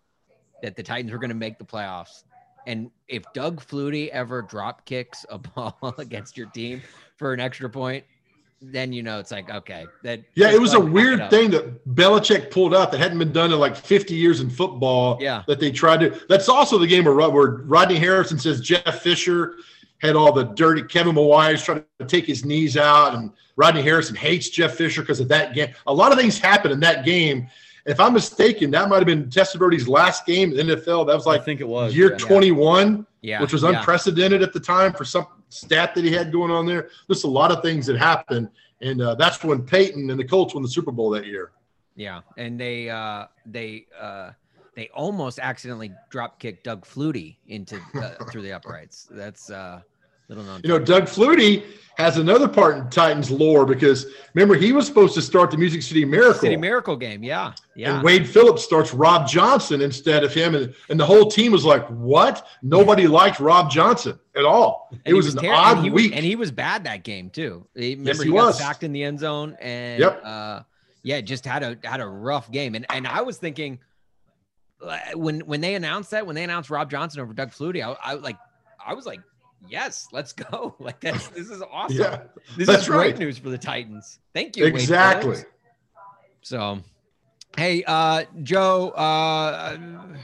that 0.63 0.77
the 0.77 0.83
Titans 0.83 1.13
were 1.13 1.19
going 1.19 1.31
to 1.31 1.37
make 1.37 1.59
the 1.59 1.65
playoffs. 1.65 2.25
And 2.67 2.91
if 3.09 3.25
Doug 3.33 3.65
Flutie 3.65 4.09
ever 4.09 4.43
drop 4.43 4.85
kicks 4.85 5.25
a 5.31 5.39
ball 5.39 5.95
against 5.99 6.37
your 6.37 6.49
team 6.49 6.83
for 7.17 7.33
an 7.33 7.41
extra 7.41 7.71
point, 7.71 8.05
then 8.61 8.93
you 8.93 9.05
know 9.05 9.21
it's 9.21 9.31
like 9.31 9.49
okay, 9.51 9.87
that 10.03 10.21
Yeah, 10.35 10.51
it 10.51 10.61
was 10.61 10.75
a 10.75 10.79
ahead 10.79 10.87
and 10.87 10.95
pack 10.95 10.95
weird 10.95 11.31
thing 11.31 11.51
that 11.51 11.95
Belichick 11.95 12.51
pulled 12.51 12.75
out 12.75 12.91
that 12.91 12.99
hadn't 12.99 13.19
been 13.19 13.33
done 13.33 13.53
in 13.53 13.59
like 13.59 13.77
50 13.77 14.15
years 14.15 14.41
in 14.41 14.51
football. 14.51 15.17
Yeah. 15.21 15.45
That 15.47 15.61
they 15.61 15.71
tried 15.71 16.01
to. 16.01 16.21
That's 16.29 16.49
also 16.49 16.77
the 16.77 16.87
game 16.87 17.05
where, 17.05 17.15
where 17.15 17.63
Rodney 17.65 17.97
Harrison 17.97 18.39
says 18.39 18.61
Jeff 18.61 19.01
Fisher 19.01 19.57
had 19.99 20.17
all 20.17 20.33
the 20.33 20.45
dirty 20.45 20.83
Kevin 20.83 21.15
Mawaes 21.15 21.65
trying 21.65 21.85
to 21.99 22.07
take 22.07 22.27
his 22.27 22.45
knees 22.45 22.77
out, 22.77 23.15
and 23.15 23.33
Rodney 23.57 23.83
Harrison 23.83 24.15
hates 24.15 24.49
Jeff 24.49 24.75
Fisher 24.75 25.03
because 25.03 25.21
of 25.21 25.29
that 25.29 25.55
game. 25.55 25.75
A 25.87 25.93
lot 25.93 26.13
of 26.13 26.19
things 26.19 26.39
happened 26.39 26.73
in 26.73 26.81
that 26.81 27.05
game. 27.05 27.49
If 27.87 28.01
I'm 28.01 28.13
mistaken, 28.13 28.71
that 28.73 28.89
might 28.89 28.99
have 28.99 29.07
been 29.07 29.29
Testaverde's 29.29 29.89
last 29.89 30.27
game 30.27 30.57
in 30.57 30.67
the 30.67 30.77
NFL. 30.77 31.07
That 31.07 31.15
was 31.15 31.27
like 31.27 31.41
I 31.41 31.45
think 31.45 31.61
it 31.61 31.69
was. 31.69 31.97
year 31.97 32.13
yeah. 32.13 32.19
21 32.19 33.07
Yeah, 33.23 33.41
which 33.41 33.53
was 33.53 33.63
yeah. 33.63 33.71
unprecedented 33.71 34.43
at 34.43 34.53
the 34.53 34.61
time 34.61 34.93
for 34.93 35.05
some 35.05 35.27
stat 35.49 35.95
that 35.95 36.05
he 36.05 36.13
had 36.13 36.31
going 36.31 36.51
on 36.51 36.67
there. 36.67 36.91
There's 37.09 37.25
a 37.25 37.29
lot 37.29 37.51
of 37.51 37.63
things 37.63 37.87
that 37.87 37.97
happened, 37.97 38.51
and 38.83 39.01
uh, 39.01 39.15
that's 39.15 39.43
when 39.43 39.63
Peyton 39.63 40.11
and 40.11 40.21
the 40.21 40.25
Colts 40.25 40.55
won 40.55 40.63
the 40.63 40.69
Super 40.69 40.93
Bowl 40.93 41.11
that 41.11 41.27
year. 41.27 41.53
Yeah, 41.97 42.21
and 42.37 42.61
they 42.61 42.89
uh 42.89 43.27
they 43.45 43.87
uh 43.99 44.31
they 44.79 44.89
almost 44.95 45.39
accidentally 45.41 45.93
drop 46.11 46.39
kicked 46.39 46.65
Doug 46.65 46.85
Flutie 46.87 47.37
into 47.49 47.81
uh, 47.95 48.25
through 48.31 48.43
the 48.43 48.53
uprights. 48.53 49.09
That's 49.11 49.51
uh 49.51 49.81
Little 50.29 50.45
known. 50.45 50.61
You 50.63 50.69
know, 50.69 50.79
Doug 50.79 51.05
Flutie 51.05 51.65
has 51.97 52.19
another 52.19 52.47
part 52.47 52.77
in 52.77 52.91
Titans 52.91 53.31
lore 53.31 53.65
because 53.65 54.05
remember 54.35 54.55
he 54.57 54.73
was 54.73 54.87
supposed 54.87 55.15
to 55.15 55.23
start 55.23 55.51
the 55.51 55.57
Music 55.57 55.81
City 55.81 56.05
Miracle. 56.05 56.41
City 56.43 56.57
Miracle 56.59 56.97
game. 56.99 57.23
Yeah. 57.23 57.55
Yeah. 57.75 57.95
And 57.95 58.05
Wade 58.05 58.29
Phillips 58.29 58.63
starts 58.63 58.93
Rob 58.93 59.27
Johnson 59.27 59.81
instead 59.81 60.25
of 60.25 60.35
him, 60.35 60.55
and, 60.55 60.75
and 60.91 61.01
the 61.01 61.07
whole 61.07 61.31
team 61.31 61.51
was 61.51 61.65
like, 61.65 61.87
"What?" 61.89 62.47
Nobody 62.63 63.07
liked 63.07 63.41
Rob 63.41 63.71
Johnson 63.71 64.19
at 64.37 64.45
all. 64.45 64.89
And 64.93 65.01
it 65.07 65.09
he 65.09 65.13
was, 65.15 65.35
an 65.35 65.41
ter- 65.41 65.51
odd 65.51 65.77
and 65.79 65.85
he 65.87 65.91
was- 65.91 66.03
week. 66.03 66.13
and 66.15 66.23
he 66.27 66.37
was 66.37 66.51
bad 66.51 66.85
that 66.85 67.05
game 67.05 67.31
too. 67.31 67.67
He, 67.75 67.95
remember 67.95 68.23
he 68.23 68.29
he, 68.29 68.37
got 68.37 68.49
was. 68.49 68.59
sacked 68.59 68.83
in 68.83 68.93
the 68.93 69.03
end 69.05 69.21
zone, 69.21 69.57
and 69.63 69.99
Yep. 69.99 70.21
uh, 70.27 70.61
yeah, 71.05 71.23
just 71.23 71.47
had 71.47 71.63
a 71.63 71.79
had 71.89 72.01
a 72.01 72.07
rough 72.07 72.51
game. 72.53 72.75
And 72.75 72.85
and 72.91 73.07
I 73.07 73.23
was 73.23 73.39
thinking 73.39 73.79
when 75.15 75.41
when 75.41 75.61
they 75.61 75.75
announced 75.75 76.11
that 76.13 76.27
when 76.27 76.35
they 76.35 76.45
announced 76.45 76.71
Rob 76.71 76.91
Johnson 76.91 77.21
over 77.21 77.33
Doug 77.33 77.51
Flutie, 77.51 77.83
I, 77.85 77.97
I 78.03 78.15
like 78.15 78.37
I 78.85 78.95
was 78.95 79.07
like, 79.07 79.21
yes, 79.69 80.09
let's 80.13 80.33
go. 80.33 80.75
Like 80.81 81.01
that's 81.01 81.29
this 81.29 81.51
is 81.51 81.63
awesome. 81.73 81.97
yeah, 81.99 82.23
this 82.57 82.67
that's 82.69 82.83
is 82.83 82.89
great 82.89 83.13
right. 83.13 83.19
news 83.19 83.39
for 83.39 83.51
the 83.51 83.59
Titans. 83.59 84.19
Thank 84.35 84.57
you. 84.57 84.67
Exactly. 84.67 85.39
So, 86.43 86.79
hey, 87.57 87.83
uh, 87.87 88.25
Joe, 88.43 88.91
uh, 88.91 89.73
I'm 89.75 90.17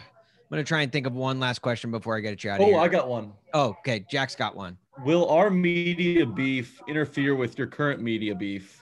gonna 0.50 0.64
try 0.64 0.82
and 0.82 0.92
think 0.92 1.06
of 1.06 1.14
one 1.14 1.40
last 1.40 1.60
question 1.60 1.90
before 1.90 2.16
I 2.16 2.20
get 2.20 2.42
you 2.44 2.50
out 2.50 2.60
of 2.60 2.66
Oh, 2.66 2.70
here. 2.70 2.78
I 2.78 2.88
got 2.88 3.08
one. 3.08 3.32
oh, 3.52 3.70
okay, 3.80 4.04
Jack's 4.10 4.36
got 4.36 4.54
one. 4.54 4.78
Will 5.04 5.28
our 5.28 5.50
media 5.50 6.24
beef 6.24 6.80
interfere 6.86 7.34
with 7.34 7.58
your 7.58 7.66
current 7.66 8.00
media 8.00 8.34
beef 8.34 8.80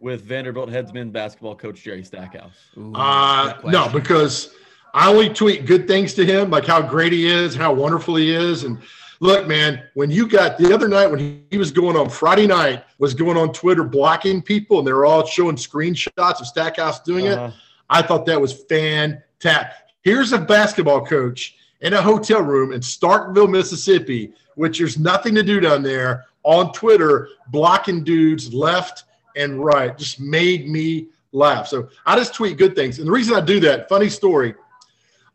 with 0.00 0.22
Vanderbilt 0.22 0.70
headsman 0.70 1.10
basketball 1.10 1.54
coach 1.54 1.82
Jerry 1.82 2.02
Stackhouse? 2.02 2.54
Ooh, 2.78 2.94
Uh, 2.94 3.58
no, 3.64 3.86
because 3.90 4.54
I 4.92 5.08
only 5.08 5.28
tweet 5.28 5.66
good 5.66 5.86
things 5.86 6.14
to 6.14 6.26
him, 6.26 6.50
like 6.50 6.66
how 6.66 6.82
great 6.82 7.12
he 7.12 7.28
is, 7.28 7.54
how 7.54 7.72
wonderful 7.72 8.16
he 8.16 8.34
is. 8.34 8.64
And 8.64 8.78
look, 9.20 9.46
man, 9.46 9.82
when 9.94 10.10
you 10.10 10.26
got 10.26 10.58
the 10.58 10.74
other 10.74 10.88
night 10.88 11.06
when 11.06 11.44
he 11.50 11.58
was 11.58 11.70
going 11.70 11.96
on 11.96 12.08
Friday 12.08 12.46
night, 12.46 12.84
was 12.98 13.14
going 13.14 13.36
on 13.36 13.52
Twitter 13.52 13.84
blocking 13.84 14.42
people, 14.42 14.78
and 14.78 14.86
they 14.86 14.92
were 14.92 15.06
all 15.06 15.24
showing 15.26 15.56
screenshots 15.56 16.40
of 16.40 16.46
Stackhouse 16.46 17.00
doing 17.00 17.26
it. 17.26 17.38
Uh-huh. 17.38 17.52
I 17.88 18.02
thought 18.02 18.26
that 18.26 18.40
was 18.40 18.52
fantastic. 18.52 19.72
Here's 20.02 20.32
a 20.32 20.38
basketball 20.38 21.04
coach 21.04 21.56
in 21.80 21.92
a 21.92 22.02
hotel 22.02 22.42
room 22.42 22.72
in 22.72 22.80
Starkville, 22.80 23.50
Mississippi, 23.50 24.32
which 24.54 24.78
there's 24.78 24.98
nothing 24.98 25.34
to 25.34 25.42
do 25.42 25.60
down 25.60 25.82
there, 25.82 26.26
on 26.42 26.72
Twitter, 26.72 27.28
blocking 27.48 28.02
dudes 28.02 28.52
left 28.54 29.04
and 29.36 29.62
right. 29.62 29.96
Just 29.96 30.20
made 30.20 30.68
me 30.68 31.08
laugh. 31.32 31.68
So 31.68 31.88
I 32.06 32.16
just 32.16 32.34
tweet 32.34 32.56
good 32.56 32.74
things. 32.74 32.98
And 32.98 33.06
the 33.06 33.12
reason 33.12 33.34
I 33.34 33.40
do 33.40 33.60
that, 33.60 33.88
funny 33.88 34.08
story, 34.08 34.54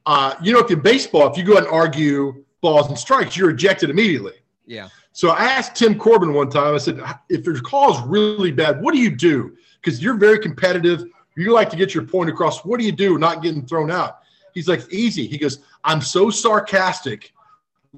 uh, 0.06 0.36
you 0.42 0.54
know, 0.54 0.60
if 0.60 0.72
in 0.72 0.82
baseball, 0.82 1.32
if 1.32 1.38
you 1.38 1.44
go 1.44 1.54
out 1.54 1.64
and 1.64 1.68
argue 1.68 2.44
balls 2.62 2.88
and 2.88 2.98
strikes, 2.98 3.36
you're 3.36 3.52
ejected 3.52 3.90
immediately. 3.90 4.34
yeah. 4.66 4.90
So 5.14 5.30
I 5.30 5.46
asked 5.46 5.76
Tim 5.76 5.98
Corbin 5.98 6.34
one 6.34 6.50
time, 6.50 6.76
I 6.76 6.78
said, 6.78 7.02
if 7.30 7.46
your 7.46 7.58
call 7.62 7.96
is 7.96 8.02
really 8.06 8.52
bad, 8.52 8.82
what 8.82 8.94
do 8.94 9.00
you 9.00 9.10
do? 9.10 9.56
Because 9.80 10.04
you're 10.04 10.18
very 10.18 10.40
competitive. 10.40 11.06
You 11.38 11.54
like 11.54 11.70
to 11.70 11.78
get 11.78 11.94
your 11.94 12.04
point 12.04 12.30
across. 12.30 12.66
What 12.66 12.82
do 12.82 12.86
you 12.86 12.92
do 12.92 13.18
not 13.18 13.42
getting 13.42 13.66
thrown 13.66 13.90
out? 13.90 14.20
He's 14.54 14.68
like, 14.68 14.82
easy. 14.92 15.26
He 15.26 15.38
goes, 15.38 15.60
I'm 15.86 16.02
so 16.02 16.30
sarcastic. 16.30 17.32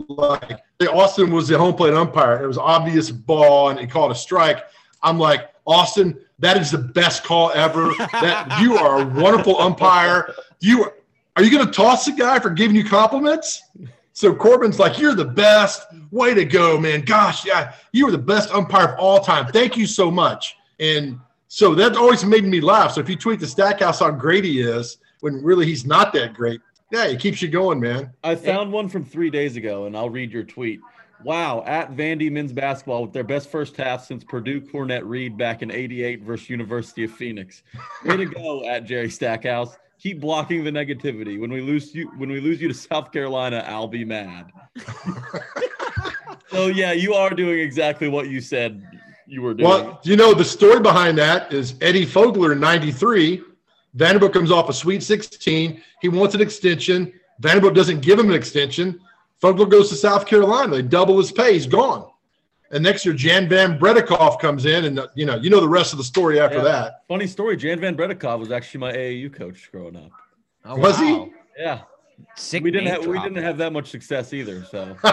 Like 0.10 0.60
Austin 0.92 1.32
was 1.32 1.48
the 1.48 1.58
home 1.58 1.74
plate 1.74 1.96
umpire. 1.96 2.44
It 2.44 2.48
was 2.48 2.60
obvious 2.60 3.10
ball 3.10 3.70
and 3.70 3.80
he 3.80 3.88
called 3.88 4.12
a 4.12 4.16
strike. 4.16 4.64
I'm 5.02 5.18
like, 5.18 5.50
Austin, 5.66 6.20
that 6.38 6.56
is 6.58 6.70
the 6.70 6.78
best 6.78 7.24
call 7.24 7.52
ever. 7.56 7.94
That 8.12 8.60
you 8.62 8.78
are 8.78 9.02
a 9.02 9.06
wonderful 9.06 9.60
umpire. 9.60 10.36
You 10.60 10.92
are 11.38 11.44
you 11.44 11.52
going 11.52 11.66
to 11.66 11.72
toss 11.72 12.06
the 12.06 12.12
guy 12.12 12.40
for 12.40 12.50
giving 12.50 12.76
you 12.76 12.84
compliments? 12.84 13.62
So 14.14 14.34
Corbin's 14.34 14.80
like, 14.80 14.98
"You're 14.98 15.14
the 15.14 15.26
best. 15.26 15.86
Way 16.10 16.34
to 16.34 16.44
go, 16.44 16.80
man! 16.80 17.02
Gosh, 17.02 17.46
yeah, 17.46 17.74
you 17.92 18.06
were 18.06 18.12
the 18.12 18.18
best 18.18 18.52
umpire 18.52 18.94
of 18.94 19.00
all 19.00 19.20
time. 19.20 19.46
Thank 19.52 19.78
you 19.78 19.86
so 19.86 20.10
much." 20.10 20.56
And 20.80 21.20
so 21.48 21.76
that 21.76 21.96
always 21.96 22.26
made 22.26 22.44
me 22.44 22.60
laugh. 22.60 22.94
So 22.94 23.02
if 23.02 23.08
you 23.08 23.16
tweet 23.16 23.40
the 23.40 23.46
Stackhouse 23.46 24.00
how 24.00 24.10
great 24.10 24.44
he 24.44 24.62
is, 24.62 24.98
when 25.20 25.44
really 25.44 25.68
he's 25.68 25.86
not 25.86 26.12
that 26.14 26.34
great, 26.34 26.60
yeah, 26.92 27.06
it 27.06 27.20
keeps 27.20 27.40
you 27.42 27.50
going, 27.50 27.80
man. 27.80 28.12
I 28.24 28.34
found 28.34 28.72
one 28.72 28.90
from 28.90 29.06
three 29.06 29.30
days 29.30 29.56
ago, 29.56 29.86
and 29.86 29.96
I'll 29.96 30.10
read 30.10 30.32
your 30.32 30.44
tweet. 30.44 30.80
Wow, 31.24 31.64
at 31.68 31.96
Vandy 31.96 32.32
men's 32.32 32.54
basketball 32.54 33.04
with 33.04 33.14
their 33.14 33.24
best 33.24 33.52
first 33.52 33.76
half 33.78 34.06
since 34.06 34.24
Purdue 34.24 34.62
Cornette 34.62 35.04
Reed 35.04 35.38
back 35.38 35.62
in 35.62 35.70
'88 35.70 36.24
versus 36.24 36.50
University 36.50 37.04
of 37.04 37.12
Phoenix. 37.12 37.62
Way 38.04 38.18
to 38.18 38.26
go, 38.26 38.68
at 38.68 38.86
Jerry 38.86 39.12
Stackhouse. 39.12 39.78
Keep 40.08 40.22
blocking 40.22 40.64
the 40.64 40.72
negativity. 40.72 41.38
When 41.38 41.52
we 41.52 41.60
lose 41.60 41.94
you, 41.94 42.10
when 42.16 42.30
we 42.30 42.40
lose 42.40 42.62
you 42.62 42.70
to 42.70 42.74
South 42.74 43.12
Carolina, 43.12 43.62
I'll 43.68 43.90
be 43.90 44.06
mad. 44.06 44.54
so 46.48 46.68
yeah, 46.68 46.94
you 46.94 47.14
are 47.14 47.30
doing 47.32 47.60
exactly 47.60 48.08
what 48.08 48.30
you 48.30 48.40
said 48.40 48.82
you 49.26 49.42
were 49.42 49.54
doing. 49.54 49.68
Well, 49.68 50.00
you 50.04 50.16
know 50.16 50.34
the 50.34 50.46
story 50.46 50.80
behind 50.80 51.18
that 51.18 51.52
is 51.52 51.76
Eddie 51.82 52.06
Fogler 52.06 52.54
in 52.54 52.62
'93. 52.62 53.42
Vanderbilt 53.96 54.32
comes 54.32 54.50
off 54.50 54.70
a 54.70 54.74
Sweet 54.74 55.04
16. 55.04 55.84
He 56.02 56.08
wants 56.08 56.36
an 56.36 56.40
extension. 56.40 57.12
Vanderbilt 57.40 57.76
doesn't 57.76 58.00
give 58.00 58.18
him 58.18 58.30
an 58.30 58.36
extension. 58.36 59.02
Fogler 59.44 59.70
goes 59.70 59.90
to 59.90 59.96
South 59.98 60.26
Carolina. 60.26 60.78
They 60.78 60.84
double 60.84 61.18
his 61.18 61.34
pay. 61.34 61.52
He's 61.52 61.68
gone. 61.68 62.10
And 62.72 62.84
next 62.84 63.06
year, 63.06 63.14
Jan 63.16 63.48
Van 63.48 63.78
Breda 63.80 64.02
Kolff 64.02 64.40
comes 64.40 64.66
in, 64.66 64.86
and 64.86 65.00
uh, 65.00 65.08
you 65.16 65.26
know 65.26 65.36
you 65.36 65.50
know 65.50 65.60
the 65.62 65.70
rest 65.70 65.94
of 65.94 65.98
the 65.98 66.04
story 66.04 66.40
after 66.40 66.58
Yeah. 66.58 66.64
that. 66.64 67.04
Funny 67.08 67.28
story. 67.28 67.56
Jan 67.58 67.80
Van 67.80 67.96
Breda 67.96 68.16
Kolff 68.16 68.40
was 68.40 68.52
actually 68.52 68.80
my 68.82 68.92
AAU 68.92 69.34
coach 69.34 69.70
growing 69.72 69.96
up. 69.96 70.12
Oh, 70.66 70.78
Was 70.78 70.98
he? 71.00 71.32
Yeah, 71.58 71.82
Sick 72.36 72.64
we 72.64 72.72
didn't 72.72 72.86
name 72.86 72.96
have 72.96 73.06
we 73.08 73.20
didn't 73.20 73.42
have 73.42 73.58
that 73.58 73.72
much 73.74 73.90
success 73.90 74.34
either. 74.34 74.64
So 74.66 74.96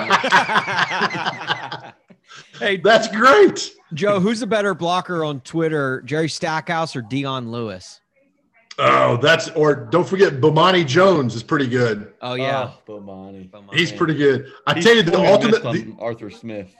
hey, 2.58 2.76
That's 2.78 3.08
great. 3.08 3.70
Joe, 3.94 4.18
who's 4.20 4.42
a 4.42 4.46
better 4.46 4.74
blocker 4.74 5.24
on 5.24 5.40
Twitter, 5.40 6.02
Jerry 6.02 6.28
Stackhouse 6.28 6.96
or 6.96 7.02
Dion 7.02 7.50
Lewis? 7.50 8.00
Oh, 8.76 9.16
that's 9.18 9.48
or 9.50 9.74
don't 9.76 10.06
forget 10.08 10.40
Bomani 10.40 10.84
Jones 10.84 11.36
is 11.36 11.44
pretty 11.44 11.68
good. 11.68 12.12
Oh 12.20 12.34
yeah, 12.34 12.72
oh, 12.88 13.00
Bomani. 13.00 13.48
He's 13.72 13.92
pretty 13.92 14.14
good. 14.14 14.50
I 14.66 14.74
He 14.74 14.82
tell 14.82 14.96
you, 14.96 15.04
the 15.04 15.16
ultimate, 15.16 15.62
the, 15.62 15.94
Arthur 16.00 16.28
Smith. 16.28 16.74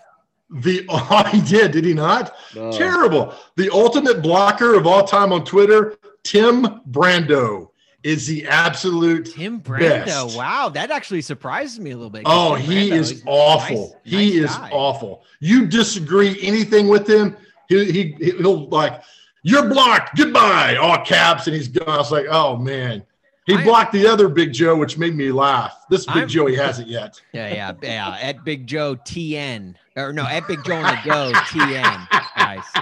The 0.50 0.84
oh, 0.88 1.24
he 1.30 1.40
did, 1.40 1.72
did 1.72 1.84
he 1.84 1.94
not? 1.94 2.34
No. 2.54 2.70
Terrible. 2.72 3.34
The 3.56 3.70
ultimate 3.70 4.22
blocker 4.22 4.74
of 4.74 4.86
all 4.86 5.04
time 5.04 5.32
on 5.32 5.44
Twitter, 5.44 5.96
Tim 6.22 6.62
Brando, 6.90 7.70
is 8.02 8.26
the 8.26 8.46
absolute. 8.46 9.32
Tim 9.34 9.60
Brando. 9.60 10.04
Best. 10.04 10.36
Wow, 10.36 10.68
that 10.70 10.90
actually 10.90 11.22
surprises 11.22 11.80
me 11.80 11.92
a 11.92 11.96
little 11.96 12.10
bit. 12.10 12.22
Oh, 12.26 12.56
Tim 12.56 12.66
he 12.70 12.90
Brando 12.90 12.92
is 12.92 13.22
awful. 13.26 14.00
nice- 14.04 14.12
he 14.12 14.16
nice 14.40 14.50
is 14.50 14.56
guy. 14.56 14.70
awful. 14.72 15.24
You 15.40 15.66
disagree 15.66 16.38
anything 16.42 16.88
with 16.88 17.08
him, 17.08 17.36
he, 17.68 17.90
he 17.90 18.14
he'll 18.38 18.68
like, 18.68 19.02
you're 19.42 19.68
blocked. 19.68 20.16
Goodbye. 20.16 20.76
All 20.76 20.98
caps, 21.04 21.46
and 21.46 21.56
he's 21.56 21.68
gone. 21.68 21.88
I 21.88 21.96
was 21.98 22.12
like, 22.12 22.26
oh 22.30 22.56
man. 22.56 23.02
He 23.46 23.54
I- 23.54 23.64
blocked 23.64 23.92
the 23.92 24.06
other 24.06 24.28
Big 24.28 24.52
Joe, 24.54 24.74
which 24.76 24.96
made 24.96 25.14
me 25.14 25.30
laugh. 25.32 25.84
This 25.90 26.06
Big 26.06 26.16
I'm- 26.16 26.28
Joe, 26.28 26.46
he 26.46 26.54
hasn't 26.56 26.88
yet. 26.88 27.20
Yeah, 27.32 27.52
yeah, 27.52 27.72
yeah. 27.82 28.18
At 28.22 28.44
Big 28.44 28.66
Joe 28.66 28.96
TN 28.96 29.74
or 29.96 30.12
no, 30.12 30.26
at 30.26 30.46
Big 30.48 30.64
Joe 30.64 30.76
on 30.76 30.82
the 30.82 31.00
go 31.04 31.32
TN. 31.34 32.06
Nice. 32.36 32.72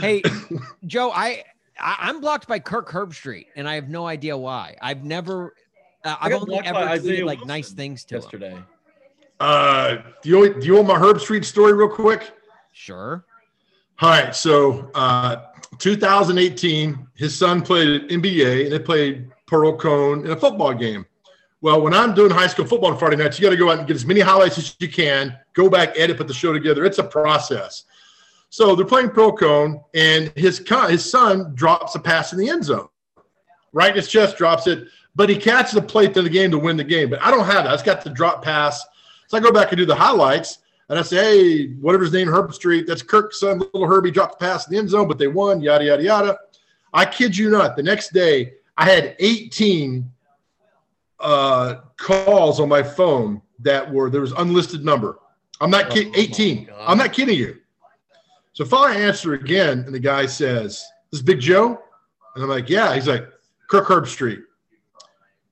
Hey, 0.00 0.22
Joe, 0.86 1.10
I, 1.10 1.44
I 1.78 1.96
I'm 2.00 2.20
blocked 2.20 2.48
by 2.48 2.58
Kirk 2.58 2.88
Herbstreit, 2.90 3.46
and 3.56 3.68
I 3.68 3.74
have 3.74 3.88
no 3.88 4.06
idea 4.06 4.36
why. 4.36 4.76
I've 4.80 5.04
never. 5.04 5.54
Uh, 6.04 6.16
I 6.20 6.26
I've 6.26 6.42
only 6.42 6.58
ever 6.58 6.72
by 6.72 6.98
tweeted 6.98 7.24
like 7.24 7.38
Wilson 7.38 7.48
nice 7.48 7.72
things 7.72 8.04
to 8.06 8.16
him. 8.16 8.22
yesterday. 8.22 8.58
Uh, 9.40 9.96
do 10.22 10.28
you 10.28 10.60
do 10.60 10.66
you 10.66 10.74
want 10.76 10.88
my 10.88 10.98
Herbstreit 10.98 11.44
story 11.44 11.72
real 11.72 11.88
quick? 11.88 12.32
Sure. 12.72 13.24
All 14.00 14.10
right, 14.10 14.34
so 14.34 14.90
uh, 14.96 15.36
2018, 15.78 17.06
his 17.14 17.36
son 17.36 17.62
played 17.62 18.02
at 18.02 18.08
MBA 18.08 18.64
and 18.64 18.72
they 18.72 18.78
played 18.80 19.30
Pearl-Cohn 19.46 20.24
in 20.24 20.32
a 20.32 20.36
football 20.36 20.74
game. 20.74 21.06
Well, 21.60 21.80
when 21.80 21.94
I'm 21.94 22.12
doing 22.12 22.32
high 22.32 22.48
school 22.48 22.66
football 22.66 22.90
on 22.90 22.98
Friday 22.98 23.16
nights, 23.16 23.38
you 23.38 23.44
got 23.44 23.50
to 23.50 23.56
go 23.56 23.70
out 23.70 23.78
and 23.78 23.86
get 23.86 23.94
as 23.94 24.04
many 24.04 24.18
highlights 24.18 24.58
as 24.58 24.74
you 24.80 24.88
can, 24.88 25.38
go 25.54 25.68
back, 25.68 25.94
edit, 25.96 26.18
put 26.18 26.28
the 26.28 26.34
show 26.34 26.52
together. 26.52 26.84
It's 26.84 26.98
a 26.98 27.04
process. 27.04 27.84
So 28.50 28.76
they're 28.76 28.86
playing 28.86 29.10
Pearl-Cohn, 29.10 29.82
and 29.94 30.32
his 30.36 30.60
con- 30.60 30.90
his 30.90 31.08
son 31.08 31.54
drops 31.54 31.94
a 31.94 31.98
pass 31.98 32.32
in 32.32 32.38
the 32.38 32.48
end 32.48 32.64
zone. 32.64 32.88
Right 33.72 33.90
in 33.90 33.96
his 33.96 34.08
chest, 34.08 34.36
drops 34.36 34.68
it, 34.68 34.86
but 35.16 35.28
he 35.28 35.36
catches 35.36 35.72
the 35.72 35.82
plate 35.82 36.14
to 36.14 36.22
the 36.22 36.28
game 36.28 36.52
to 36.52 36.58
win 36.58 36.76
the 36.76 36.84
game. 36.84 37.10
But 37.10 37.20
I 37.22 37.30
don't 37.30 37.46
have 37.46 37.64
that. 37.64 37.74
It's 37.74 37.82
got 37.82 38.04
the 38.04 38.10
drop 38.10 38.44
pass. 38.44 38.84
So 39.26 39.36
I 39.36 39.40
go 39.40 39.50
back 39.50 39.72
and 39.72 39.78
do 39.78 39.86
the 39.86 39.94
highlights, 39.94 40.58
and 40.88 40.98
I 40.98 41.02
say, 41.02 41.16
hey, 41.16 41.66
whatever 41.80 42.04
his 42.04 42.12
name, 42.12 42.28
Herbstreit, 42.28 42.86
that's 42.86 43.02
Kirk's 43.02 43.40
son, 43.40 43.58
little 43.58 43.86
Herbie 43.86 44.10
dropped 44.10 44.38
the 44.38 44.44
pass 44.44 44.68
in 44.68 44.72
the 44.72 44.78
end 44.78 44.90
zone, 44.90 45.08
but 45.08 45.18
they 45.18 45.28
won, 45.28 45.60
yada, 45.60 45.84
yada, 45.84 46.02
yada. 46.02 46.38
I 46.92 47.04
kid 47.06 47.36
you 47.36 47.50
not. 47.50 47.74
The 47.74 47.82
next 47.82 48.12
day, 48.12 48.54
I 48.76 48.88
had 48.88 49.16
18 49.18 50.08
uh, 51.18 51.74
calls 51.96 52.60
on 52.60 52.68
my 52.68 52.82
phone 52.82 53.40
that 53.60 53.90
were, 53.90 54.10
there 54.10 54.20
was 54.20 54.32
unlisted 54.32 54.84
number. 54.84 55.18
I'm 55.64 55.70
not 55.70 55.90
kidding. 55.90 56.12
Oh, 56.14 56.20
18. 56.20 56.70
I'm 56.78 56.98
not 56.98 57.12
kidding 57.12 57.36
you. 57.36 57.56
So 58.52 58.64
finally 58.64 59.02
I 59.02 59.06
answer 59.06 59.32
again, 59.32 59.80
and 59.80 59.94
the 59.94 59.98
guy 59.98 60.26
says, 60.26 60.84
This 61.10 61.20
is 61.20 61.22
Big 61.22 61.40
Joe? 61.40 61.80
And 62.34 62.44
I'm 62.44 62.50
like, 62.50 62.68
Yeah. 62.68 62.94
He's 62.94 63.08
like, 63.08 63.28
Kirk 63.68 63.86
Herbstreit. 63.88 64.42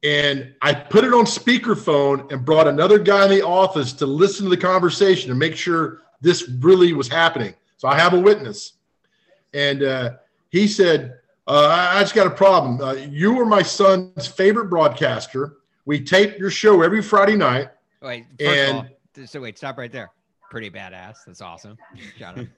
And 0.04 0.54
I 0.62 0.74
put 0.74 1.04
it 1.04 1.14
on 1.14 1.24
speakerphone 1.24 2.30
and 2.32 2.44
brought 2.44 2.66
another 2.68 2.98
guy 2.98 3.24
in 3.24 3.30
the 3.30 3.42
office 3.46 3.92
to 3.94 4.06
listen 4.06 4.44
to 4.44 4.50
the 4.50 4.56
conversation 4.56 5.30
and 5.30 5.38
make 5.38 5.56
sure 5.56 6.02
this 6.20 6.48
really 6.60 6.92
was 6.92 7.08
happening. 7.08 7.54
So 7.76 7.88
I 7.88 7.96
have 7.98 8.12
a 8.12 8.18
witness. 8.20 8.74
And 9.54 9.82
uh, 9.82 10.10
he 10.50 10.66
said, 10.66 11.18
uh, 11.46 11.68
I 11.94 12.00
just 12.00 12.14
got 12.14 12.26
a 12.26 12.30
problem. 12.30 12.80
Uh, 12.80 12.94
you 12.94 13.34
were 13.34 13.46
my 13.46 13.62
son's 13.62 14.26
favorite 14.26 14.66
broadcaster. 14.66 15.58
We 15.84 16.00
tape 16.02 16.38
your 16.38 16.50
show 16.50 16.82
every 16.82 17.02
Friday 17.02 17.36
night. 17.36 17.68
First 18.38 18.50
And- 18.58 18.76
all, 18.78 18.86
so 19.26 19.40
wait, 19.40 19.58
stop 19.58 19.78
right 19.78 19.92
there. 19.92 20.10
Pretty 20.50 20.70
badass. 20.70 21.18
That's 21.26 21.40
awesome. 21.40 21.76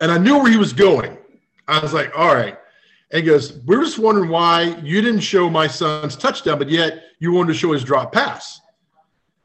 And 0.00 0.12
I 0.12 0.18
knew 0.18 0.36
where 0.38 0.50
he 0.50 0.58
was 0.58 0.74
going. 0.74 1.16
I 1.68 1.78
was 1.80 1.94
like, 1.94 2.12
all 2.16 2.34
right. 2.34 2.58
And 3.10 3.22
he 3.22 3.30
goes, 3.30 3.58
We're 3.64 3.82
just 3.82 3.98
wondering 3.98 4.30
why 4.30 4.76
you 4.82 5.00
didn't 5.00 5.20
show 5.20 5.48
my 5.48 5.66
son's 5.66 6.16
touchdown, 6.16 6.58
but 6.58 6.68
yet 6.68 7.04
you 7.18 7.32
wanted 7.32 7.52
to 7.52 7.58
show 7.58 7.72
his 7.72 7.84
drop 7.84 8.12
pass. 8.12 8.60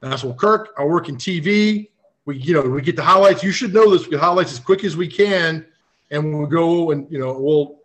And 0.01 0.13
I 0.13 0.17
said, 0.17 0.27
Well, 0.27 0.35
Kirk, 0.35 0.73
I 0.77 0.83
work 0.83 1.09
in 1.09 1.15
TV. 1.15 1.89
We, 2.25 2.37
you 2.37 2.53
know, 2.53 2.61
we 2.61 2.81
get 2.81 2.95
the 2.95 3.03
highlights. 3.03 3.43
You 3.43 3.51
should 3.51 3.73
know 3.73 3.89
this. 3.91 4.05
We 4.05 4.11
get 4.11 4.19
highlights 4.19 4.51
as 4.51 4.59
quick 4.59 4.83
as 4.83 4.97
we 4.97 5.07
can. 5.07 5.65
And 6.09 6.37
we'll 6.37 6.47
go 6.47 6.91
and, 6.91 7.09
you 7.11 7.19
know, 7.19 7.37
we'll 7.37 7.79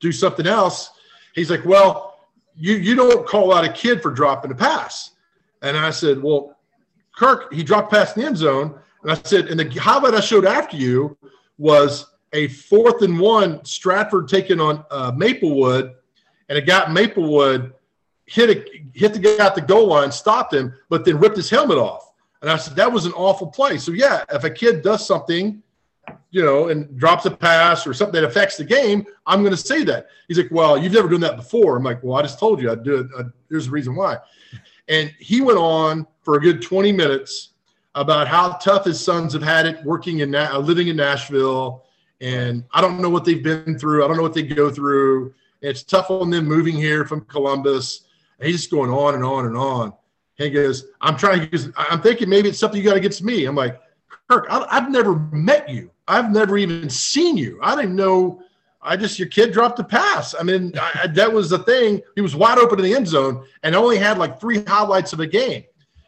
do 0.00 0.12
something 0.12 0.46
else. 0.46 0.90
He's 1.34 1.50
like, 1.50 1.64
Well, 1.64 2.18
you 2.56 2.74
you 2.74 2.94
don't 2.94 3.26
call 3.26 3.54
out 3.54 3.64
a 3.64 3.72
kid 3.72 4.02
for 4.02 4.10
dropping 4.10 4.50
a 4.50 4.54
pass. 4.54 5.12
And 5.62 5.76
I 5.76 5.90
said, 5.90 6.20
Well, 6.22 6.58
Kirk, 7.14 7.52
he 7.52 7.62
dropped 7.62 7.90
past 7.90 8.14
the 8.14 8.24
end 8.24 8.36
zone. 8.36 8.78
And 9.02 9.12
I 9.12 9.14
said, 9.24 9.46
and 9.46 9.58
the 9.58 9.68
highlight 9.78 10.14
I 10.14 10.20
showed 10.20 10.46
after 10.46 10.76
you 10.76 11.16
was 11.58 12.06
a 12.32 12.48
fourth 12.48 13.02
and 13.02 13.18
one 13.18 13.64
Stratford 13.64 14.28
taking 14.28 14.60
on 14.60 14.84
uh, 14.90 15.12
Maplewood, 15.14 15.94
and 16.48 16.58
it 16.58 16.66
got 16.66 16.92
Maplewood 16.92 17.72
hit 18.26 18.50
a, 18.50 18.98
hit 18.98 19.12
the 19.12 19.18
guy 19.18 19.44
at 19.44 19.54
the 19.54 19.60
goal 19.60 19.88
line, 19.88 20.10
stopped 20.10 20.54
him, 20.54 20.74
but 20.88 21.04
then 21.04 21.18
ripped 21.18 21.36
his 21.36 21.50
helmet 21.50 21.78
off. 21.78 22.12
And 22.40 22.50
I 22.50 22.56
said 22.56 22.74
that 22.76 22.90
was 22.90 23.06
an 23.06 23.12
awful 23.12 23.48
play. 23.48 23.78
So 23.78 23.92
yeah, 23.92 24.24
if 24.30 24.44
a 24.44 24.50
kid 24.50 24.82
does 24.82 25.06
something, 25.06 25.62
you 26.30 26.42
know, 26.42 26.68
and 26.68 26.98
drops 26.98 27.26
a 27.26 27.30
pass 27.30 27.86
or 27.86 27.94
something 27.94 28.20
that 28.20 28.26
affects 28.26 28.56
the 28.56 28.64
game, 28.64 29.04
I'm 29.26 29.40
going 29.40 29.52
to 29.52 29.56
say 29.56 29.84
that. 29.84 30.06
He's 30.28 30.38
like, 30.38 30.50
well, 30.50 30.78
you've 30.78 30.92
never 30.92 31.08
done 31.08 31.20
that 31.20 31.36
before. 31.36 31.76
I'm 31.76 31.84
like, 31.84 32.02
well, 32.02 32.18
I 32.18 32.22
just 32.22 32.38
told 32.38 32.60
you 32.60 32.72
I'd 32.72 32.82
do 32.82 33.00
it. 33.00 33.06
Uh, 33.16 33.24
there's 33.48 33.68
a 33.68 33.70
reason 33.70 33.94
why. 33.94 34.16
And 34.88 35.12
he 35.18 35.40
went 35.40 35.58
on 35.58 36.06
for 36.22 36.36
a 36.36 36.40
good 36.40 36.62
20 36.62 36.92
minutes 36.92 37.50
about 37.94 38.26
how 38.26 38.52
tough 38.54 38.84
his 38.84 39.00
sons 39.00 39.32
have 39.32 39.42
had 39.42 39.66
it 39.66 39.82
working 39.84 40.20
in 40.20 40.34
uh, 40.34 40.58
living 40.58 40.88
in 40.88 40.96
Nashville, 40.96 41.84
and 42.20 42.64
I 42.72 42.80
don't 42.80 43.00
know 43.00 43.10
what 43.10 43.24
they've 43.24 43.42
been 43.42 43.78
through. 43.78 44.04
I 44.04 44.08
don't 44.08 44.16
know 44.16 44.22
what 44.22 44.34
they 44.34 44.42
go 44.42 44.70
through. 44.70 45.34
It's 45.60 45.82
tough 45.82 46.10
on 46.10 46.30
them 46.30 46.46
moving 46.46 46.74
here 46.74 47.04
from 47.04 47.22
Columbus. 47.22 48.06
And 48.38 48.48
he's 48.48 48.60
just 48.60 48.70
going 48.70 48.90
on 48.90 49.14
and 49.14 49.24
on 49.24 49.46
and 49.46 49.56
on. 49.56 49.92
He 50.36 50.50
goes, 50.50 50.86
"I'm 51.00 51.16
trying 51.16 51.48
to. 51.50 51.72
I'm 51.76 52.00
thinking 52.00 52.28
maybe 52.28 52.48
it's 52.48 52.58
something 52.58 52.80
you 52.80 52.88
got 52.88 52.96
against 52.96 53.22
me." 53.22 53.44
I'm 53.44 53.54
like, 53.54 53.80
"Kirk, 54.28 54.46
I've 54.50 54.90
never 54.90 55.16
met 55.32 55.68
you. 55.68 55.90
I've 56.08 56.32
never 56.32 56.56
even 56.58 56.88
seen 56.90 57.36
you. 57.36 57.58
I 57.62 57.76
didn't 57.76 57.96
know." 57.96 58.42
I 58.82 58.96
just 58.96 59.18
your 59.18 59.28
kid 59.28 59.52
dropped 59.52 59.78
a 59.78 59.84
pass. 59.84 60.34
I 60.38 60.42
mean, 60.42 60.72
I, 60.78 61.00
I- 61.04 61.06
that 61.08 61.32
was 61.32 61.50
the 61.50 61.58
thing. 61.60 62.00
He 62.16 62.20
was 62.20 62.34
wide 62.34 62.58
open 62.58 62.78
in 62.78 62.84
the 62.84 62.94
end 62.94 63.06
zone 63.08 63.44
and 63.62 63.74
only 63.76 63.96
had 63.98 64.18
like 64.18 64.40
three 64.40 64.62
highlights 64.64 65.12
of 65.12 65.20
a 65.20 65.26
game. 65.26 65.64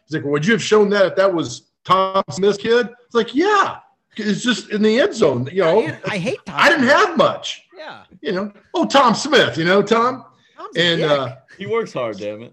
He's 0.07 0.15
like, 0.15 0.25
well, 0.25 0.33
"Would 0.33 0.45
you 0.47 0.53
have 0.53 0.63
shown 0.63 0.91
that 0.91 1.07
if 1.07 1.17
that 1.17 1.33
was 1.33 1.71
Tom 1.85 2.23
Smith's 2.31 2.59
kid?" 2.59 2.89
It's 3.07 3.15
like, 3.15 3.35
"Yeah, 3.35 3.79
it's 4.17 4.43
just 4.43 4.71
in 4.71 4.83
the 4.83 5.01
end 5.01 5.15
zone." 5.15 5.49
You 5.53 5.63
know, 5.63 5.81
Man, 5.87 5.99
I 6.07 6.19
hate 6.19 6.39
Tom. 6.45 6.57
I 6.59 6.69
didn't 6.69 6.89
have 6.89 7.17
much. 7.17 7.63
Yeah. 7.77 8.03
You 8.21 8.33
know, 8.33 8.53
oh 8.75 8.85
Tom 8.87 9.15
Smith. 9.15 9.57
You 9.57 9.65
know, 9.65 9.83
Tom, 9.83 10.25
Tom's 10.57 10.77
a 10.77 10.81
and 10.81 11.01
dick. 11.01 11.11
uh, 11.11 11.37
He 11.57 11.67
works 11.67 11.93
hard, 11.93 12.19
damn 12.19 12.43
it. 12.43 12.53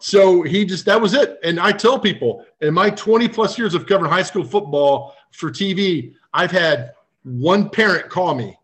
so 0.00 0.42
he 0.42 0.64
just 0.64 0.84
that 0.86 1.00
was 1.00 1.14
it. 1.14 1.38
And 1.44 1.60
I 1.60 1.72
tell 1.72 1.98
people 1.98 2.44
in 2.60 2.74
my 2.74 2.90
20 2.90 3.28
plus 3.28 3.58
years 3.58 3.74
of 3.74 3.86
covering 3.86 4.10
high 4.10 4.22
school 4.22 4.44
football 4.44 5.14
for 5.32 5.50
TV, 5.50 6.14
I've 6.32 6.50
had 6.50 6.92
one 7.22 7.68
parent 7.70 8.08
call 8.08 8.34
me. 8.34 8.57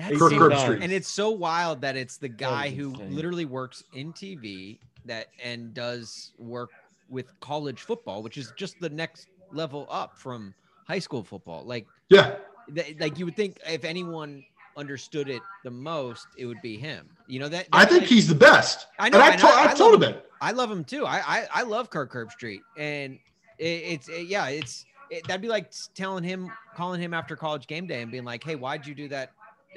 That's 0.00 0.18
Kirk 0.18 0.32
so- 0.32 0.38
Herbstreit. 0.38 0.82
And 0.82 0.92
it's 0.92 1.08
so 1.08 1.30
wild 1.30 1.80
that 1.82 1.96
it's 1.96 2.16
the 2.16 2.28
guy 2.28 2.70
who 2.70 2.90
literally 3.10 3.44
works 3.44 3.84
in 3.92 4.12
TV 4.12 4.78
that 5.06 5.28
and 5.42 5.72
does 5.74 6.32
work 6.38 6.70
with 7.08 7.38
college 7.40 7.80
football, 7.80 8.22
which 8.22 8.36
is 8.38 8.52
just 8.56 8.78
the 8.80 8.90
next 8.90 9.28
level 9.52 9.86
up 9.90 10.16
from 10.16 10.54
high 10.86 10.98
school 10.98 11.24
football. 11.24 11.64
Like, 11.64 11.86
Yeah, 12.08 12.36
th- 12.74 12.96
like 13.00 13.18
you 13.18 13.24
would 13.24 13.36
think 13.36 13.58
if 13.66 13.84
anyone 13.84 14.44
understood 14.76 15.28
it 15.28 15.42
the 15.64 15.70
most, 15.70 16.26
it 16.38 16.46
would 16.46 16.62
be 16.62 16.76
him. 16.78 17.08
You 17.26 17.40
know 17.40 17.48
that? 17.48 17.66
I 17.72 17.84
that- 17.84 17.90
think 17.90 18.04
he's 18.04 18.28
the 18.28 18.34
best. 18.34 18.86
I 18.98 19.08
know, 19.08 19.16
and 19.18 19.24
I, 19.24 19.30
and 19.32 19.40
told, 19.40 19.54
I- 19.54 19.64
I, 19.64 19.70
I 19.70 19.74
told 19.74 19.94
him 19.94 20.00
love 20.00 20.12
that. 20.14 20.26
I 20.40 20.52
love 20.52 20.70
him 20.70 20.84
too. 20.84 21.04
I 21.04 21.18
I, 21.18 21.48
I 21.52 21.62
love 21.62 21.90
Kirk 21.90 22.12
Herbstreit, 22.12 22.60
and 22.76 23.18
it, 23.58 23.64
it's 23.64 24.08
it- 24.08 24.26
yeah, 24.28 24.46
it's 24.48 24.84
it, 25.10 25.26
that'd 25.26 25.42
be 25.42 25.48
like 25.48 25.72
telling 25.94 26.22
him, 26.22 26.50
calling 26.76 27.00
him 27.00 27.12
after 27.12 27.34
college 27.36 27.66
game 27.66 27.86
day, 27.86 28.00
and 28.02 28.10
being 28.12 28.24
like, 28.24 28.44
"Hey, 28.44 28.54
why'd 28.54 28.86
you 28.86 28.94
do 28.94 29.08
that?" 29.08 29.32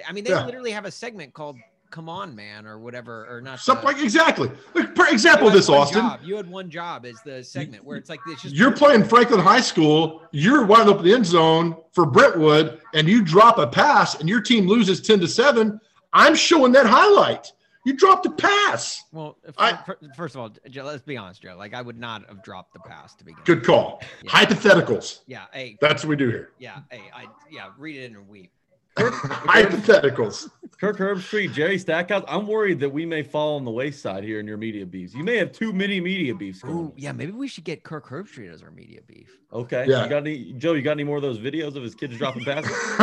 I 0.07 0.11
mean, 0.11 0.23
they 0.23 0.31
Yeah. 0.31 0.45
literally 0.45 0.71
have 0.71 0.85
a 0.85 0.91
segment 0.91 1.33
called 1.33 1.57
"Come 1.91 2.09
On, 2.09 2.35
Man" 2.35 2.65
or 2.65 2.79
whatever, 2.79 3.27
or 3.29 3.39
not. 3.41 3.59
Something 3.59 3.85
like 3.85 4.01
exactly. 4.01 4.49
Like, 4.73 4.95
for 4.95 5.07
example, 5.07 5.49
this 5.51 5.69
Austin. 5.69 6.01
job. 6.01 6.21
You 6.23 6.35
had 6.35 6.49
one 6.49 6.69
job 6.69 7.05
as 7.05 7.15
the 7.23 7.43
segment 7.43 7.83
where 7.83 7.97
it's 7.97 8.09
like 8.09 8.19
this. 8.25 8.41
just 8.41 8.55
You're 8.55 8.71
playing 8.71 9.03
Franklin 9.03 9.39
High 9.39 9.61
School. 9.61 10.21
You're 10.31 10.65
wide 10.65 10.87
open 10.87 11.05
the 11.05 11.13
end 11.13 11.25
zone 11.25 11.75
for 11.91 12.05
Brentwood, 12.05 12.81
and 12.95 13.07
you 13.07 13.21
drop 13.23 13.57
a 13.59 13.67
pass, 13.67 14.19
and 14.19 14.27
your 14.27 14.41
team 14.41 14.67
loses 14.67 15.01
ten 15.01 15.19
to 15.19 15.27
seven. 15.27 15.79
I'm 16.13 16.35
showing 16.35 16.71
that 16.73 16.85
highlight. 16.87 17.51
You 17.85 17.93
dropped 17.97 18.25
a 18.25 18.31
pass. 18.31 19.03
Well, 19.11 19.37
I- 19.57 19.77
first 20.15 20.35
of 20.35 20.41
all, 20.41 20.49
Joe, 20.69 20.85
let's 20.85 21.01
be 21.03 21.17
honest, 21.17 21.41
Joe. 21.41 21.55
Like 21.57 21.73
I 21.73 21.81
would 21.81 21.99
not 21.99 22.25
have 22.29 22.41
dropped 22.41 22.71
the 22.73 22.79
pass 22.79 23.13
to 23.15 23.25
begin. 23.25 23.41
Good 23.43 23.63
call. 23.65 24.01
Yeah. 24.23 24.31
Hypotheticals. 24.31 25.19
Yeah. 25.27 25.45
Hey. 25.51 25.77
That's 25.81 26.03
what 26.03 26.09
we 26.09 26.15
do 26.15 26.29
here. 26.29 26.51
Yeah. 26.59 26.79
Hey. 26.89 27.03
I. 27.13 27.25
Yeah. 27.51 27.69
Read 27.77 27.97
it 27.97 28.11
and 28.13 28.27
weep. 28.29 28.51
Hypotheticals. 28.97 30.49
Kirk 30.79 30.97
Herbstreit, 30.97 31.53
Jerry 31.53 31.77
Stackhouse. 31.77 32.23
I'm 32.27 32.45
worried 32.45 32.79
that 32.81 32.89
we 32.89 33.05
may 33.05 33.23
fall 33.23 33.55
on 33.55 33.63
the 33.63 33.71
wayside 33.71 34.23
here 34.23 34.39
in 34.39 34.47
your 34.47 34.57
media 34.57 34.85
beefs. 34.85 35.13
You 35.13 35.23
may 35.23 35.37
have 35.37 35.51
too 35.53 35.71
many 35.71 36.01
media 36.01 36.35
beefs. 36.35 36.61
Ooh, 36.65 36.91
yeah. 36.97 37.11
Maybe 37.13 37.31
we 37.31 37.47
should 37.47 37.63
get 37.63 37.83
Kirk 37.83 38.05
Herbstreit 38.07 38.53
as 38.53 38.61
our 38.61 38.71
media 38.71 38.99
beef. 39.07 39.37
Okay. 39.53 39.85
Yeah. 39.87 40.03
You 40.03 40.09
got 40.09 40.17
any 40.27 40.53
Joe, 40.53 40.73
you 40.73 40.81
got 40.81 40.91
any 40.91 41.05
more 41.05 41.15
of 41.17 41.21
those 41.23 41.37
videos 41.39 41.75
of 41.75 41.83
his 41.83 41.95
kids 41.95 42.17
dropping 42.17 42.43
passes? 42.43 42.71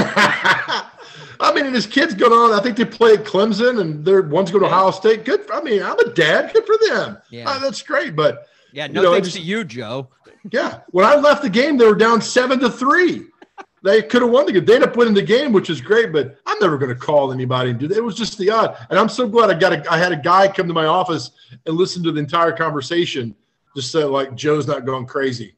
I 1.41 1.53
mean, 1.55 1.64
and 1.66 1.74
his 1.74 1.86
kids 1.86 2.12
go 2.14 2.26
on. 2.45 2.53
I 2.53 2.62
think 2.62 2.76
they 2.76 2.84
play 2.84 3.14
at 3.14 3.24
Clemson, 3.24 3.80
and 3.80 4.05
their 4.05 4.22
one's 4.22 4.51
going 4.51 4.62
to 4.64 4.68
Yeah. 4.68 4.76
Ohio 4.76 4.91
State. 4.91 5.24
Good. 5.24 5.51
I 5.51 5.62
mean, 5.62 5.82
I'm 5.82 5.99
a 5.99 6.12
dad. 6.12 6.53
Good 6.53 6.66
for 6.66 6.76
them. 6.86 7.18
Yeah. 7.30 7.49
Uh, 7.49 7.59
that's 7.61 7.82
great. 7.82 8.14
But 8.14 8.47
Yeah. 8.72 8.86
You 8.86 8.93
No 8.93 9.03
know, 9.03 9.12
thanks 9.12 9.28
just- 9.28 9.38
to 9.38 9.43
you, 9.43 9.64
Joe. 9.64 10.09
yeah, 10.53 10.80
when 10.91 11.05
I 11.07 11.14
left 11.16 11.43
the 11.43 11.51
game, 11.51 11.78
they 11.78 11.86
were 11.86 11.95
down 11.95 12.20
seven 12.20 12.59
to 12.61 12.70
three. 12.70 13.24
They 13.83 14.03
could 14.03 14.22
have 14.22 14.31
won 14.31 14.47
the 14.47 14.53
game. 14.53 14.64
They 14.64 14.74
ended 14.74 14.91
up 14.91 14.97
winning 14.97 15.14
the 15.14 15.22
game, 15.22 15.53
which 15.53 15.70
is 15.70 15.81
great. 15.81 16.12
But 16.12 16.37
I'm 16.47 16.59
never 16.61 16.76
going 16.76 16.95
to 16.95 17.01
call 17.01 17.33
anybody 17.33 17.70
and 17.70 17.78
do 17.78 17.89
that. 17.89 17.97
It 17.97 18.05
was 18.05 18.14
just 18.14 18.37
the 18.39 18.51
odd. 18.51 18.76
And 18.91 18.99
I'm 18.99 19.09
so 19.09 19.26
glad 19.26 19.51
I 19.51 19.55
got 19.55 19.72
a. 19.72 19.93
I 19.93 19.97
had 19.97 20.12
a 20.12 20.16
guy 20.16 20.49
come 20.49 20.68
to 20.68 20.74
my 20.74 20.87
office 20.87 21.31
and 21.66 21.76
listen 21.76 22.03
to 22.05 22.12
the 22.12 22.20
entire 22.20 22.53
conversation, 22.53 23.35
just 23.74 23.91
so 23.91 24.11
like 24.11 24.35
Joe's 24.35 24.66
not 24.66 24.85
going 24.85 25.07
crazy. 25.07 25.55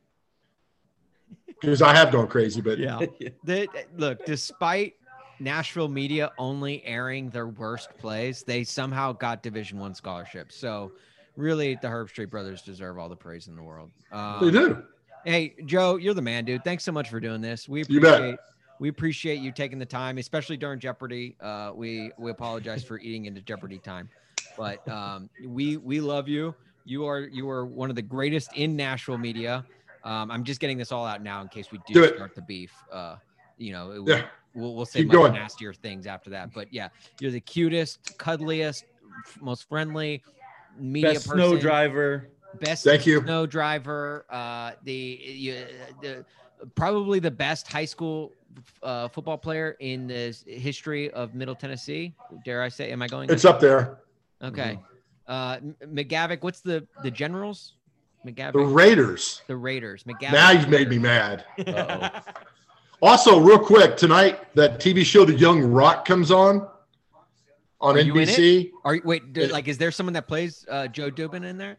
Because 1.61 1.83
I 1.83 1.95
have 1.95 2.11
gone 2.11 2.27
crazy, 2.27 2.61
but 2.61 2.79
Yeah. 2.79 2.99
The, 3.45 3.69
look, 3.97 4.25
despite 4.25 4.95
Nashville 5.39 5.89
media 5.89 6.33
only 6.39 6.85
airing 6.85 7.31
their 7.31 7.49
worst 7.49 7.91
plays, 7.99 8.43
they 8.43 8.65
somehow 8.65 9.13
got 9.13 9.43
Division 9.43 9.79
One 9.79 9.95
scholarships. 9.95 10.57
So, 10.57 10.93
really, 11.37 11.77
the 11.81 11.89
Herbstreit 11.89 12.31
brothers 12.31 12.63
deserve 12.63 12.99
all 12.99 13.09
the 13.09 13.17
praise 13.17 13.49
in 13.49 13.57
the 13.57 13.63
world. 13.63 13.91
Um, 14.11 14.45
they 14.45 14.51
do. 14.51 14.83
Hey, 15.25 15.55
Joe, 15.67 15.97
you're 15.97 16.15
the 16.15 16.23
man, 16.23 16.45
dude. 16.45 16.65
Thanks 16.65 16.85
so 16.85 16.93
much 16.93 17.09
for 17.09 17.21
doing 17.21 17.41
this. 17.41 17.69
We 17.69 17.85
You 17.89 17.99
appreciate 17.99 18.39
we 18.81 18.89
appreciate 18.89 19.37
you 19.41 19.53
taking 19.53 19.79
the 19.79 19.87
time, 19.87 20.19
especially 20.19 20.57
during 20.57 20.81
Jeopardy. 20.81 21.37
Uh, 21.41 21.71
we 21.75 22.11
we 22.19 22.31
apologize 22.31 22.83
for 22.83 22.99
eating 22.99 23.27
into 23.27 23.41
Jeopardy 23.41 23.79
time, 23.79 24.09
but 24.57 24.87
um, 24.89 25.31
we 25.47 25.77
we 25.77 26.01
love 26.01 26.29
you. 26.29 26.55
You 26.85 27.07
are 27.07 27.21
you 27.21 27.49
are 27.49 27.65
one 27.65 27.91
of 27.91 27.97
the 27.97 28.03
greatest 28.03 28.53
in 28.57 28.75
Nashville 28.75 29.19
media. 29.19 29.65
Um, 30.03 30.33
I'm 30.33 30.43
just 30.43 30.61
getting 30.61 30.79
this 30.79 30.91
all 30.91 31.07
out 31.07 31.23
now 31.23 31.41
in 31.43 31.49
case 31.49 31.71
we 31.71 31.79
do, 31.87 31.95
Do 31.95 32.15
start 32.17 32.35
the 32.35 32.43
beef. 32.43 32.73
Uh, 32.91 33.17
you 33.57 33.73
know, 33.73 33.93
it, 33.93 34.03
Yeah. 34.09 34.23
we'll 34.55 34.75
we'll 34.75 34.87
say 34.87 35.05
much 35.05 35.33
nastier 35.33 35.73
things 35.73 36.09
after 36.09 36.31
that. 36.31 36.53
But 36.53 36.73
yeah, 36.73 36.89
you're 37.21 37.31
the 37.31 37.41
cutest, 37.41 38.19
cuddliest, 38.19 38.85
f- 39.25 39.39
most 39.41 39.69
friendly 39.69 40.25
media 40.77 41.13
Best 41.13 41.29
person 41.29 41.39
snow 41.39 41.57
driver. 41.57 42.31
Best 42.61 42.85
Thank 42.85 43.07
you. 43.07 43.21
snow 43.23 43.47
driver 43.47 44.25
uh 44.31 44.73
the, 44.85 45.21
you, 45.23 45.65
the 46.01 46.25
probably 46.75 47.19
the 47.19 47.31
best 47.31 47.67
high 47.71 47.85
school 47.85 48.33
uh, 48.83 49.09
football 49.09 49.39
player 49.39 49.77
in 49.81 50.07
the 50.07 50.37
history 50.47 51.11
of 51.11 51.35
middle 51.35 51.55
tennessee 51.55 52.15
dare 52.45 52.63
i 52.63 52.69
say 52.69 52.91
am 52.93 53.01
i 53.03 53.07
going 53.09 53.29
It's 53.31 53.45
up 53.45 53.59
there. 53.61 53.99
okay 54.43 54.79
uh 55.27 55.57
McGavock 55.87 56.43
what's 56.43 56.61
the 56.61 56.87
the 57.03 57.11
generals 57.11 57.75
McGavock. 58.27 58.53
The 58.53 58.59
Raiders. 58.61 59.43
the 59.49 59.57
raiders 59.57 60.05
McGavock 60.05 60.33
Now 60.33 60.51
you've 60.53 60.69
made 60.69 60.89
me 60.89 60.99
mad. 60.99 61.45
Also, 63.01 63.41
real 63.41 63.59
quick, 63.59 63.97
tonight 63.97 64.55
that 64.55 64.79
TV 64.79 65.05
show 65.05 65.25
The 65.25 65.35
Young 65.35 65.61
Rock 65.61 66.05
comes 66.05 66.31
on 66.31 66.69
on 67.81 67.97
Are 67.97 68.01
you 68.01 68.17
in 68.17 68.29
NBC. 68.29 68.71
are 68.85 68.95
you 68.95 69.03
wait 69.05 69.33
do, 69.33 69.47
like 69.49 69.67
is 69.67 69.77
there 69.77 69.91
someone 69.91 70.13
that 70.13 70.29
plays 70.29 70.65
uh 70.71 70.87
joe 70.87 71.11
dubin 71.11 71.43
in 71.45 71.59
there 71.59 71.79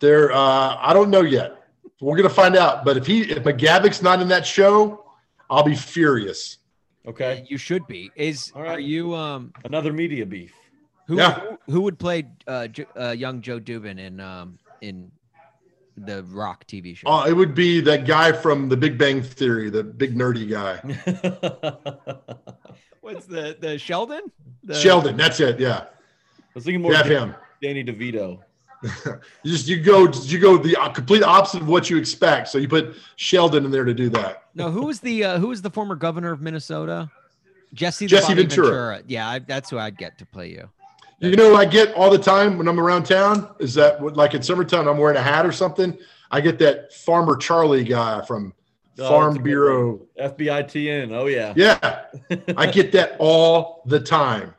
They're 0.00 0.32
uh, 0.32 0.76
I 0.80 0.92
don't 0.92 1.10
know 1.10 1.22
yet. 1.22 1.62
We're 2.00 2.16
gonna 2.16 2.28
find 2.28 2.56
out. 2.56 2.84
But 2.84 2.96
if 2.96 3.06
he 3.06 3.22
if 3.22 3.42
McGavock's 3.42 4.02
not 4.02 4.20
in 4.20 4.28
that 4.28 4.46
show, 4.46 5.04
I'll 5.48 5.62
be 5.62 5.74
furious. 5.76 6.58
Okay. 7.06 7.46
You 7.48 7.56
should 7.56 7.86
be. 7.86 8.10
Is 8.16 8.52
All 8.54 8.66
are 8.66 8.80
you 8.80 9.14
um 9.14 9.52
Another 9.64 9.92
media 9.92 10.26
beef. 10.26 10.52
who 11.06 11.16
Yeah. 11.16 11.40
who, 11.40 11.58
who 11.72 11.80
would 11.82 11.98
play 11.98 12.24
uh, 12.46 12.68
uh 12.98 13.10
young 13.10 13.40
Joe 13.40 13.60
Dubin 13.60 13.98
in 13.98 14.20
um 14.20 14.58
in 14.80 15.10
the 15.96 16.24
Rock 16.24 16.66
TV 16.66 16.96
show? 16.96 17.04
Oh, 17.06 17.24
it 17.24 17.32
would 17.32 17.54
be 17.54 17.80
that 17.82 18.06
guy 18.06 18.32
from 18.32 18.68
The 18.68 18.76
Big 18.76 18.98
Bang 18.98 19.22
Theory, 19.22 19.70
the 19.70 19.82
big 19.82 20.14
nerdy 20.14 20.50
guy, 20.50 20.76
What's 23.00 23.26
the 23.26 23.56
the 23.58 23.78
Sheldon? 23.78 24.30
The, 24.64 24.74
Sheldon. 24.74 25.16
That's 25.16 25.38
it. 25.40 25.60
Yeah, 25.60 25.84
I 25.84 26.42
was 26.54 26.64
thinking 26.64 26.82
more 26.82 26.92
yeah, 26.92 27.04
him. 27.04 27.34
Danny 27.62 27.84
DeVito. 27.84 28.40
You 29.42 29.52
just 29.52 29.68
you 29.68 29.80
go 29.80 30.08
you 30.22 30.38
go 30.38 30.56
the 30.58 30.76
complete 30.94 31.22
opposite 31.22 31.62
of 31.62 31.68
what 31.68 31.88
you 31.90 31.96
expect. 31.96 32.48
So 32.48 32.58
you 32.58 32.68
put 32.68 32.96
Sheldon 33.16 33.64
in 33.64 33.70
there 33.70 33.84
to 33.84 33.94
do 33.94 34.08
that. 34.10 34.44
No, 34.54 34.70
who 34.70 34.86
was 34.86 35.00
the 35.00 35.24
uh, 35.24 35.38
who 35.38 35.48
was 35.48 35.62
the 35.62 35.70
former 35.70 35.94
governor 35.94 36.32
of 36.32 36.40
Minnesota? 36.40 37.10
Jesse 37.74 38.06
the 38.06 38.10
Jesse 38.10 38.28
Body 38.34 38.42
Ventura. 38.42 39.02
Yeah, 39.06 39.28
I, 39.28 39.38
that's 39.40 39.70
who 39.70 39.78
I'd 39.78 39.96
get 39.98 40.18
to 40.18 40.26
play 40.26 40.50
you. 40.50 40.68
You 41.20 41.34
know, 41.36 41.52
what 41.52 41.60
I 41.66 41.70
get 41.70 41.94
all 41.94 42.10
the 42.10 42.18
time 42.18 42.58
when 42.58 42.68
I'm 42.68 42.78
around 42.78 43.04
town 43.04 43.54
is 43.58 43.74
that 43.74 44.02
like 44.16 44.34
in 44.34 44.42
summertime, 44.42 44.86
I'm 44.86 44.98
wearing 44.98 45.16
a 45.16 45.22
hat 45.22 45.46
or 45.46 45.52
something. 45.52 45.96
I 46.30 46.40
get 46.40 46.58
that 46.58 46.92
Farmer 46.92 47.36
Charlie 47.36 47.84
guy 47.84 48.22
from 48.26 48.52
Oh, 48.98 49.08
Farm 49.08 49.34
good 49.34 49.44
Bureau. 49.44 50.00
FBITN. 50.18 51.12
Oh 51.12 51.26
yeah. 51.26 51.52
Yeah, 51.54 52.04
I 52.56 52.66
get 52.70 52.92
that 52.92 53.16
all 53.18 53.82
the 53.86 54.00
time, 54.00 54.54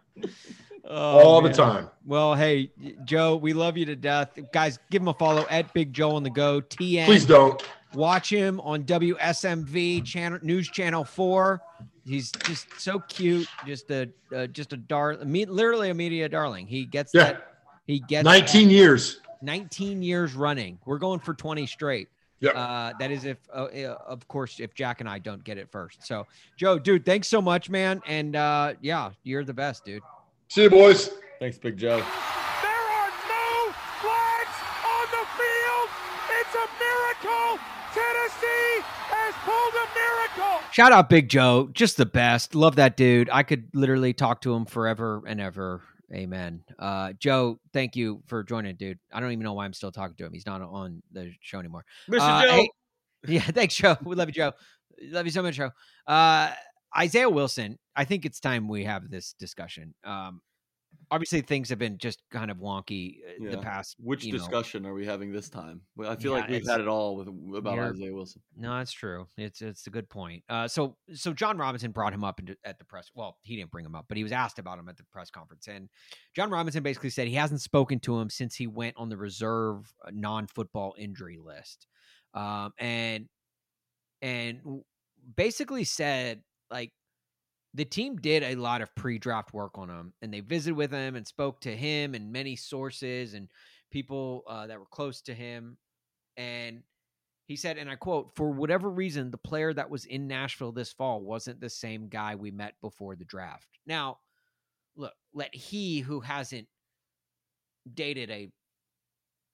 Oh, 0.90 1.20
all 1.20 1.42
the 1.42 1.52
time. 1.52 1.90
Well, 2.06 2.34
hey, 2.34 2.72
Joe, 3.04 3.36
we 3.36 3.54
love 3.54 3.76
you 3.78 3.86
to 3.86 3.96
death. 3.96 4.38
Guys, 4.54 4.80
give 4.90 5.02
him 5.02 5.10
a 5.10 5.14
follow 5.14 5.46
at 5.50 5.74
Big 5.74 5.92
Joe 5.92 6.12
on 6.12 6.24
the 6.24 6.30
go. 6.30 6.62
TN. 6.62 7.06
Please 7.06 7.26
don't. 7.26 7.62
Watch 7.94 8.30
him 8.30 8.60
on 8.62 8.84
WSMV 8.84 10.06
channel 10.06 10.40
News 10.42 10.70
Channel 10.70 11.04
Four. 11.04 11.62
He's 12.06 12.32
just 12.32 12.68
so 12.80 13.00
cute, 13.00 13.48
just 13.66 13.92
a 13.92 14.10
uh, 14.34 14.48
just 14.48 14.72
a 14.72 14.78
dar, 14.78 15.16
literally 15.18 15.90
a 15.90 15.94
media 15.94 16.30
darling. 16.30 16.68
He 16.68 16.86
gets 16.86 17.14
Yeah, 17.14 17.24
that. 17.24 17.54
He 17.86 18.00
gets 18.00 18.24
19 18.26 18.70
years. 18.70 19.20
19 19.42 20.02
years 20.02 20.34
running. 20.36 20.80
We're 20.86 20.98
going 20.98 21.20
for 21.20 21.34
20 21.34 21.66
straight. 21.68 22.10
Yep. 22.40 22.54
Uh, 22.56 22.94
that 23.00 23.10
is 23.12 23.26
if, 23.26 23.38
uh, 23.54 23.68
of 24.06 24.28
course, 24.28 24.60
if 24.60 24.74
Jack 24.76 25.00
and 25.00 25.10
I 25.10 25.18
don't 25.20 25.44
get 25.44 25.58
it 25.58 25.70
first. 25.72 26.06
So, 26.06 26.28
Joe, 26.56 26.78
dude, 26.78 27.04
thanks 27.04 27.28
so 27.28 27.42
much, 27.42 27.70
man. 27.70 28.02
And 28.06 28.36
uh, 28.36 28.74
yeah, 28.82 29.12
you're 29.24 29.44
the 29.44 29.54
best, 29.54 29.86
dude. 29.86 30.04
See 30.50 30.64
you, 30.64 30.70
boys. 30.70 31.10
Thanks, 31.40 31.58
Big 31.58 31.78
Joe. 31.78 31.98
There 31.98 32.06
are 32.06 33.12
no 33.30 33.74
flags 34.02 34.58
on 34.86 35.06
the 35.12 35.26
field. 35.38 35.90
It's 36.40 36.56
a 36.56 36.68
miracle. 36.80 37.60
Tennessee 37.94 38.82
has 39.12 39.34
pulled 39.44 39.74
a 39.76 39.88
miracle. 39.94 40.68
Shout 40.72 40.92
out 40.92 41.10
Big 41.10 41.30
Joe, 41.30 41.70
just 41.74 41.98
the 41.98 42.06
best. 42.06 42.56
Love 42.56 42.76
that 42.78 42.98
dude. 42.98 43.30
I 43.32 43.44
could 43.44 43.68
literally 43.74 44.14
talk 44.14 44.42
to 44.42 44.54
him 44.54 44.66
forever 44.66 45.22
and 45.28 45.40
ever. 45.42 45.82
Amen. 46.14 46.64
Uh, 46.80 47.14
Joe, 47.20 47.60
thank 47.74 47.96
you 47.98 48.24
for 48.28 48.44
joining, 48.44 48.76
dude. 48.78 48.98
I 49.12 49.20
don't 49.20 49.32
even 49.32 49.44
know 49.44 49.54
why 49.54 49.66
I'm 49.66 49.74
still 49.74 49.92
talking 49.92 50.16
to 50.18 50.26
him. 50.26 50.34
He's 50.34 50.46
not 50.46 50.62
on 50.62 51.04
the 51.12 51.34
show 51.42 51.60
anymore. 51.60 51.84
Mr. 52.10 52.20
Uh, 52.22 52.44
Joe. 52.44 52.52
hey- 52.52 52.70
yeah, 53.28 53.42
thanks, 53.42 53.76
Joe. 53.76 53.98
We 54.04 54.16
love 54.16 54.30
you, 54.30 54.34
Joe. 54.34 54.54
Love 55.04 55.26
you 55.26 55.32
so 55.32 55.42
much, 55.44 55.56
Joe. 55.56 55.72
Uh, 56.08 56.52
Isaiah 56.98 57.30
Wilson. 57.30 57.78
I 57.96 58.06
think 58.06 58.26
it's 58.26 58.40
time 58.40 58.68
we 58.68 58.84
have 58.86 59.10
this 59.10 59.34
discussion. 59.34 59.94
Um, 60.04 60.42
obviously, 61.12 61.42
things 61.42 61.70
have 61.70 61.80
been 61.80 61.98
just 61.98 62.22
kind 62.32 62.50
of 62.50 62.58
wonky 62.58 63.18
uh, 63.40 63.52
the 63.52 63.58
past. 63.58 63.96
Which 64.00 64.24
you 64.24 64.34
know- 64.34 64.40
discussion 64.40 64.86
are 64.86 64.94
we 64.94 65.06
having 65.06 65.32
this 65.32 65.50
time? 65.50 65.82
I 66.00 66.16
feel 66.16 66.34
Yeah, 66.34 66.42
like 66.42 66.50
we've 66.50 66.68
had 66.68 66.82
it 66.82 66.88
all 66.88 67.16
with 67.16 67.28
about 67.58 67.78
Isaiah 67.80 68.14
Wilson. 68.14 68.42
No, 68.56 68.78
that's 68.78 68.92
true. 68.92 69.28
It's 69.38 69.62
it's 69.62 69.88
a 69.88 69.90
good 69.90 70.10
point. 70.10 70.44
Uh, 70.50 70.68
so 70.68 70.98
so 71.14 71.34
Jon 71.34 71.58
Robinson 71.58 71.92
brought 71.92 72.14
him 72.14 72.24
up 72.24 72.40
into, 72.40 72.56
at 72.64 72.80
the 72.80 72.86
press. 72.86 73.10
Well, 73.14 73.38
he 73.42 73.56
didn't 73.56 73.72
bring 73.72 73.86
him 73.86 73.96
up, 73.96 74.06
but 74.08 74.18
he 74.18 74.24
was 74.24 74.32
asked 74.32 74.60
about 74.60 74.80
him 74.80 74.90
at 74.90 74.98
the 74.98 75.04
press 75.12 75.30
conference, 75.30 75.68
and 75.68 75.90
Jon 76.36 76.50
Robinson 76.50 76.84
basically 76.84 77.10
said 77.10 77.28
he 77.28 77.36
hasn't 77.36 77.62
spoken 77.62 78.00
to 78.02 78.20
him 78.20 78.30
since 78.30 78.56
he 78.56 78.68
went 78.68 78.96
on 78.98 79.10
the 79.10 79.18
reserve 79.18 79.92
uh, 80.06 80.12
non-football 80.14 80.96
injury 80.98 81.38
list, 81.44 81.88
um, 82.34 82.72
and 82.80 83.28
and 84.22 84.62
basically 85.36 85.84
said 85.84 86.42
like 86.72 86.92
the 87.74 87.86
team 87.86 88.18
did 88.18 88.44
a 88.44 88.56
lot 88.56 88.82
of 88.82 88.94
pre-draft 88.96 89.54
work 89.54 89.78
on 89.78 89.90
him, 89.90 90.14
and 90.22 90.34
they 90.34 90.40
visited 90.40 90.76
with 90.76 90.92
him 90.92 91.16
and 91.16 91.28
spoke 91.28 91.62
to 91.62 91.76
him 91.76 92.16
and 92.16 92.32
many 92.32 92.56
sources 92.56 93.34
and 93.34 93.50
people 93.92 94.44
uh, 94.48 94.68
that 94.68 94.80
were 94.80 94.86
close 94.92 95.22
to 95.22 95.34
him, 95.34 95.78
and 96.36 96.84
he 97.48 97.56
said, 97.56 97.78
and 97.78 97.90
I 97.90 97.96
quote, 97.96 98.32
for 98.36 98.52
whatever 98.52 98.90
reason, 98.90 99.32
the 99.32 99.38
player 99.38 99.74
that 99.74 99.90
was 99.90 100.04
in 100.06 100.28
Nashville 100.28 100.74
this 100.74 100.92
fall 100.92 101.22
wasn't 101.22 101.62
the 101.62 101.70
same 101.70 102.10
guy 102.10 102.36
we 102.36 102.52
met 102.52 102.74
before 102.82 103.16
the 103.16 103.24
draft. 103.24 103.80
Now, 103.86 104.18
look, 104.98 105.14
let 105.34 105.56
he 105.56 106.02
who 106.02 106.20
hasn't 106.20 106.68
dated 107.94 108.30
a 108.30 108.50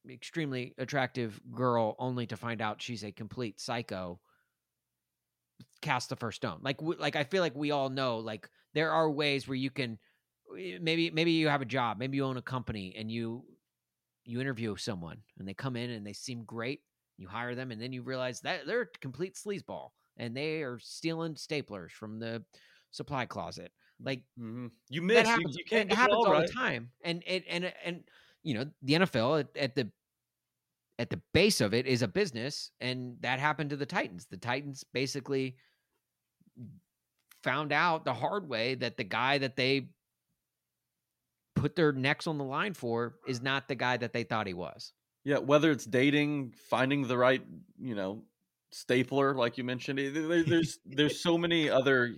extremely 0.10 0.74
attractive 0.80 1.40
girl 1.52 1.96
only 2.00 2.26
to 2.28 2.36
find 2.36 2.62
out 2.62 2.82
she's 2.82 3.04
a 3.04 3.12
complete 3.12 3.60
psycho 3.60 4.20
cast 5.84 6.10
the 6.10 6.16
first 6.16 6.38
stone. 6.38 6.60
Like 6.64 6.78
w- 6.78 7.00
like 7.00 7.16
I 7.16 7.26
feel 7.26 7.42
like 7.44 7.56
we 7.56 7.72
all 7.72 7.90
know 7.90 8.18
like 8.20 8.50
there 8.74 8.92
are 8.92 9.10
ways 9.12 9.48
where 9.48 9.56
you 9.56 9.70
can 9.70 10.00
eh, 10.58 10.80
maybe 10.82 11.12
maybe 11.12 11.32
you 11.34 11.50
have 11.50 11.62
a 11.62 11.66
job, 11.66 12.00
maybe 12.00 12.18
you 12.18 12.26
own 12.26 12.38
a 12.38 12.42
company 12.42 12.96
and 12.98 13.12
you 13.12 13.46
you 14.26 14.42
interview 14.42 14.76
someone 14.76 15.20
and 15.38 15.48
they 15.48 15.54
come 15.54 15.76
in 15.76 15.90
and 15.92 16.06
they 16.06 16.14
seem 16.14 16.44
great 16.44 16.82
you 17.18 17.28
hire 17.28 17.56
them 17.56 17.72
and 17.72 17.82
then 17.82 17.94
you 17.94 18.02
realize 18.02 18.42
that 18.42 18.66
they're 18.66 18.82
a 18.82 19.00
complete 19.02 19.36
sleazeball 19.36 19.90
and 20.18 20.36
they 20.36 20.62
are 20.64 20.80
stealing 20.80 21.36
staplers 21.36 21.92
from 21.92 22.20
the 22.20 22.44
supply 22.92 23.26
closet 23.26 23.72
like 24.02 24.24
hmm 24.38 24.68
You 24.90 25.02
miss. 25.02 25.28
You, 25.28 25.32
happens, 25.32 25.58
you 25.58 25.64
it 25.72 25.92
happens 25.92 26.24
all 26.24 26.26
all 26.26 26.32
right. 26.34 26.48
the 26.48 26.54
time 26.54 26.92
and 27.04 27.24
it 27.26 27.44
and 27.50 27.74
and 27.84 28.04
you 28.44 28.54
know 28.54 28.66
the 28.82 28.94
nfl 28.94 29.40
at, 29.42 29.58
at 29.58 29.76
the 29.76 29.92
at 31.00 31.10
the 31.10 31.22
base 31.34 31.60
of 31.60 31.74
it 31.74 31.88
is 31.88 32.02
a 32.02 32.08
business 32.08 32.72
and 32.80 33.18
that 33.22 33.40
happened 33.40 33.70
to 33.72 33.76
the 33.76 33.86
titans 33.86 34.28
the 34.28 34.38
titans 34.38 34.84
basically 34.94 35.58
found 37.44 37.72
out 37.74 38.06
the 38.06 38.14
hard 38.14 38.48
way 38.48 38.76
that 38.76 38.98
the 38.98 39.04
guy 39.04 39.38
that 39.38 39.56
they 39.56 39.90
put 41.56 41.76
their 41.76 41.92
necks 41.92 42.28
on 42.28 42.38
the 42.38 42.44
line 42.44 42.74
for 42.74 43.20
is 43.28 43.42
not 43.42 43.68
the 43.68 43.76
guy 43.76 43.98
that 43.98 44.14
they 44.14 44.24
thought 44.24 44.48
he 44.48 44.54
was 44.54 44.94
Yeah, 45.24 45.38
whether 45.38 45.72
it's 45.72 45.86
dating, 45.86 46.52
finding 46.52 47.08
the 47.08 47.18
right, 47.18 47.46
you 47.80 47.96
know, 47.96 48.26
stapler, 48.72 49.36
like 49.36 49.58
you 49.58 49.64
mentioned, 49.64 50.00
eh, 50.00 50.10
there- 50.10 50.44
there's 50.44 50.80
there's 50.86 51.22
so 51.22 51.38
many 51.38 51.70
other 51.70 52.16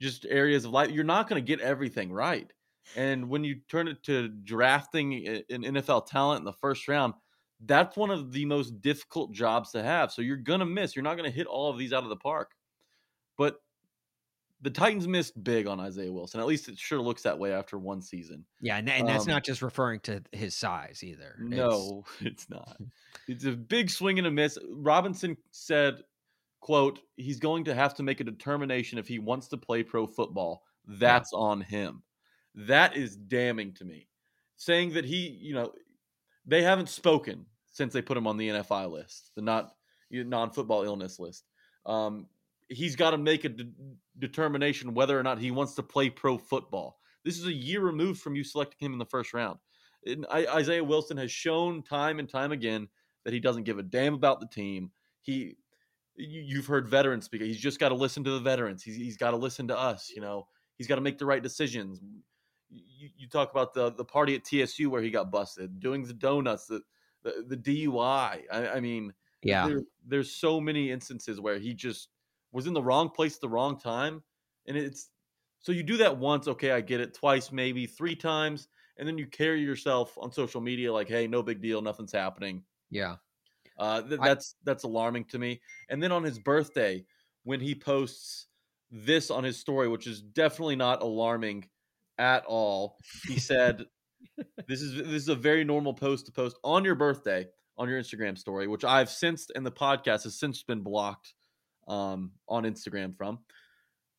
just 0.00 0.26
areas 0.26 0.64
of 0.64 0.72
life. 0.72 0.90
You're 0.90 1.04
not 1.04 1.28
going 1.28 1.42
to 1.42 1.46
get 1.46 1.60
everything 1.60 2.12
right, 2.12 2.52
and 2.94 3.28
when 3.28 3.44
you 3.44 3.60
turn 3.68 3.88
it 3.88 4.02
to 4.04 4.28
drafting 4.28 5.26
an 5.26 5.64
NFL 5.64 6.02
talent 6.02 6.40
in 6.40 6.44
the 6.44 6.52
first 6.52 6.86
round, 6.86 7.14
that's 7.60 7.96
one 7.96 8.10
of 8.10 8.30
the 8.32 8.44
most 8.44 8.80
difficult 8.82 9.32
jobs 9.32 9.72
to 9.72 9.82
have. 9.82 10.12
So 10.12 10.20
you're 10.22 10.36
going 10.36 10.60
to 10.60 10.66
miss. 10.66 10.94
You're 10.94 11.02
not 11.02 11.16
going 11.16 11.28
to 11.30 11.34
hit 11.34 11.46
all 11.46 11.70
of 11.70 11.78
these 11.78 11.92
out 11.94 12.02
of 12.02 12.10
the 12.10 12.16
park, 12.16 12.52
but 13.38 13.58
the 14.66 14.70
Titans 14.70 15.06
missed 15.06 15.44
big 15.44 15.68
on 15.68 15.78
Isaiah 15.78 16.12
Wilson. 16.12 16.40
At 16.40 16.46
least 16.46 16.68
it 16.68 16.76
sure 16.76 17.00
looks 17.00 17.22
that 17.22 17.38
way 17.38 17.52
after 17.52 17.78
one 17.78 18.02
season. 18.02 18.44
Yeah, 18.60 18.78
and, 18.78 18.90
and 18.90 19.06
that's 19.06 19.28
Um, 19.28 19.30
not 19.30 19.44
just 19.44 19.62
referring 19.62 20.00
to 20.00 20.24
his 20.32 20.56
size 20.56 21.04
either. 21.04 21.36
No, 21.38 22.04
it's 22.20 22.50
not. 22.50 22.76
It's 23.28 23.44
a 23.44 23.52
big 23.52 23.90
swing 23.90 24.18
and 24.18 24.26
a 24.26 24.30
miss. 24.32 24.58
Robinson 24.68 25.36
said, 25.52 26.02
quote, 26.58 26.98
he's 27.14 27.38
going 27.38 27.62
to 27.66 27.76
have 27.76 27.94
to 27.94 28.02
make 28.02 28.18
a 28.18 28.24
determination 28.24 28.98
if 28.98 29.06
he 29.06 29.20
wants 29.20 29.46
to 29.48 29.56
play 29.56 29.84
pro 29.84 30.04
football. 30.04 30.64
That's 30.84 31.32
on 31.32 31.60
him. 31.60 32.02
That 32.56 32.96
is 32.96 33.14
damning 33.14 33.72
to 33.74 33.84
me. 33.84 34.08
Saying 34.56 34.94
that 34.94 35.04
he, 35.04 35.28
you 35.28 35.54
know, 35.54 35.74
they 36.44 36.62
haven't 36.62 36.88
spoken 36.88 37.46
since 37.70 37.92
they 37.92 38.02
put 38.02 38.16
him 38.16 38.26
on 38.26 38.36
the 38.36 38.48
NFI 38.48 38.90
list, 38.90 39.30
the 39.36 39.42
not 39.42 39.76
non-football 40.10 40.82
illness 40.82 41.20
list. 41.20 41.44
Um, 41.84 42.26
he's 42.68 42.96
got 42.96 43.10
to 43.10 43.18
make 43.18 43.44
a 43.44 43.48
de- 43.48 43.70
determination 44.18 44.94
whether 44.94 45.18
or 45.18 45.22
not 45.22 45.38
he 45.38 45.50
wants 45.50 45.74
to 45.74 45.82
play 45.82 46.10
pro 46.10 46.38
football. 46.38 46.98
This 47.24 47.38
is 47.38 47.46
a 47.46 47.52
year 47.52 47.80
removed 47.80 48.20
from 48.20 48.36
you 48.36 48.44
selecting 48.44 48.86
him 48.86 48.92
in 48.92 48.98
the 48.98 49.04
first 49.04 49.34
round. 49.34 49.58
And 50.04 50.26
I, 50.30 50.46
Isaiah 50.46 50.84
Wilson 50.84 51.16
has 51.16 51.32
shown 51.32 51.82
time 51.82 52.18
and 52.18 52.28
time 52.28 52.52
again 52.52 52.88
that 53.24 53.34
he 53.34 53.40
doesn't 53.40 53.64
give 53.64 53.78
a 53.78 53.82
damn 53.82 54.14
about 54.14 54.40
the 54.40 54.46
team. 54.46 54.92
He, 55.22 55.56
you, 56.14 56.42
you've 56.42 56.66
heard 56.66 56.88
veterans 56.88 57.24
speak. 57.24 57.42
He's 57.42 57.60
just 57.60 57.80
got 57.80 57.88
to 57.88 57.96
listen 57.96 58.22
to 58.24 58.30
the 58.30 58.40
veterans. 58.40 58.82
He's, 58.82 58.96
he's 58.96 59.16
got 59.16 59.32
to 59.32 59.36
listen 59.36 59.68
to 59.68 59.78
us. 59.78 60.12
You 60.14 60.20
know, 60.20 60.46
he's 60.78 60.86
got 60.86 60.94
to 60.96 61.00
make 61.00 61.18
the 61.18 61.26
right 61.26 61.42
decisions. 61.42 62.00
You, 62.70 63.08
you 63.16 63.28
talk 63.28 63.50
about 63.50 63.74
the 63.74 63.92
the 63.92 64.04
party 64.04 64.34
at 64.34 64.44
TSU 64.44 64.90
where 64.90 65.02
he 65.02 65.10
got 65.10 65.30
busted, 65.30 65.80
doing 65.80 66.04
the 66.04 66.12
donuts, 66.12 66.66
the 66.66 66.82
the, 67.22 67.44
the 67.48 67.56
DUI. 67.56 68.42
I, 68.52 68.68
I 68.74 68.80
mean, 68.80 69.12
yeah, 69.42 69.68
there, 69.68 69.82
there's 70.06 70.32
so 70.32 70.60
many 70.60 70.90
instances 70.90 71.40
where 71.40 71.58
he 71.58 71.74
just 71.74 72.08
was 72.52 72.66
in 72.66 72.72
the 72.74 72.82
wrong 72.82 73.08
place 73.08 73.36
at 73.36 73.40
the 73.40 73.48
wrong 73.48 73.78
time 73.78 74.22
and 74.66 74.76
it's 74.76 75.10
so 75.60 75.72
you 75.72 75.82
do 75.82 75.96
that 75.96 76.16
once 76.16 76.48
okay 76.48 76.70
i 76.72 76.80
get 76.80 77.00
it 77.00 77.14
twice 77.14 77.52
maybe 77.52 77.86
three 77.86 78.16
times 78.16 78.68
and 78.98 79.06
then 79.06 79.18
you 79.18 79.26
carry 79.26 79.60
yourself 79.60 80.16
on 80.18 80.30
social 80.32 80.60
media 80.60 80.92
like 80.92 81.08
hey 81.08 81.26
no 81.26 81.42
big 81.42 81.60
deal 81.60 81.82
nothing's 81.82 82.12
happening 82.12 82.62
yeah. 82.90 83.16
uh, 83.78 84.02
th- 84.02 84.20
I- 84.20 84.28
that's 84.28 84.54
that's 84.64 84.84
alarming 84.84 85.24
to 85.26 85.38
me 85.38 85.60
and 85.90 86.02
then 86.02 86.12
on 86.12 86.22
his 86.22 86.38
birthday 86.38 87.04
when 87.44 87.60
he 87.60 87.74
posts 87.74 88.48
this 88.90 89.30
on 89.30 89.44
his 89.44 89.58
story, 89.58 89.88
which 89.88 90.06
is 90.06 90.20
definitely 90.20 90.76
not 90.76 91.02
alarming 91.02 91.68
at 92.18 92.44
all. 92.46 92.96
He 93.26 93.38
said, 93.38 93.84
"This 94.68 94.80
is 94.80 94.94
this 94.94 95.22
is 95.22 95.28
a 95.28 95.34
very 95.34 95.64
normal 95.64 95.94
post 95.94 96.26
to 96.26 96.32
post 96.32 96.58
on 96.64 96.84
your 96.84 96.94
birthday 96.94 97.46
on 97.78 97.88
your 97.88 98.00
Instagram 98.00 98.38
story, 98.38 98.66
which 98.66 98.84
I've 98.84 99.10
since 99.10 99.48
and 99.54 99.64
the 99.66 99.72
podcast 99.72 100.24
has 100.24 100.38
since 100.38 100.62
been 100.62 100.82
blocked 100.82 101.34
um, 101.88 102.32
on 102.48 102.64
Instagram 102.64 103.16
from." 103.16 103.38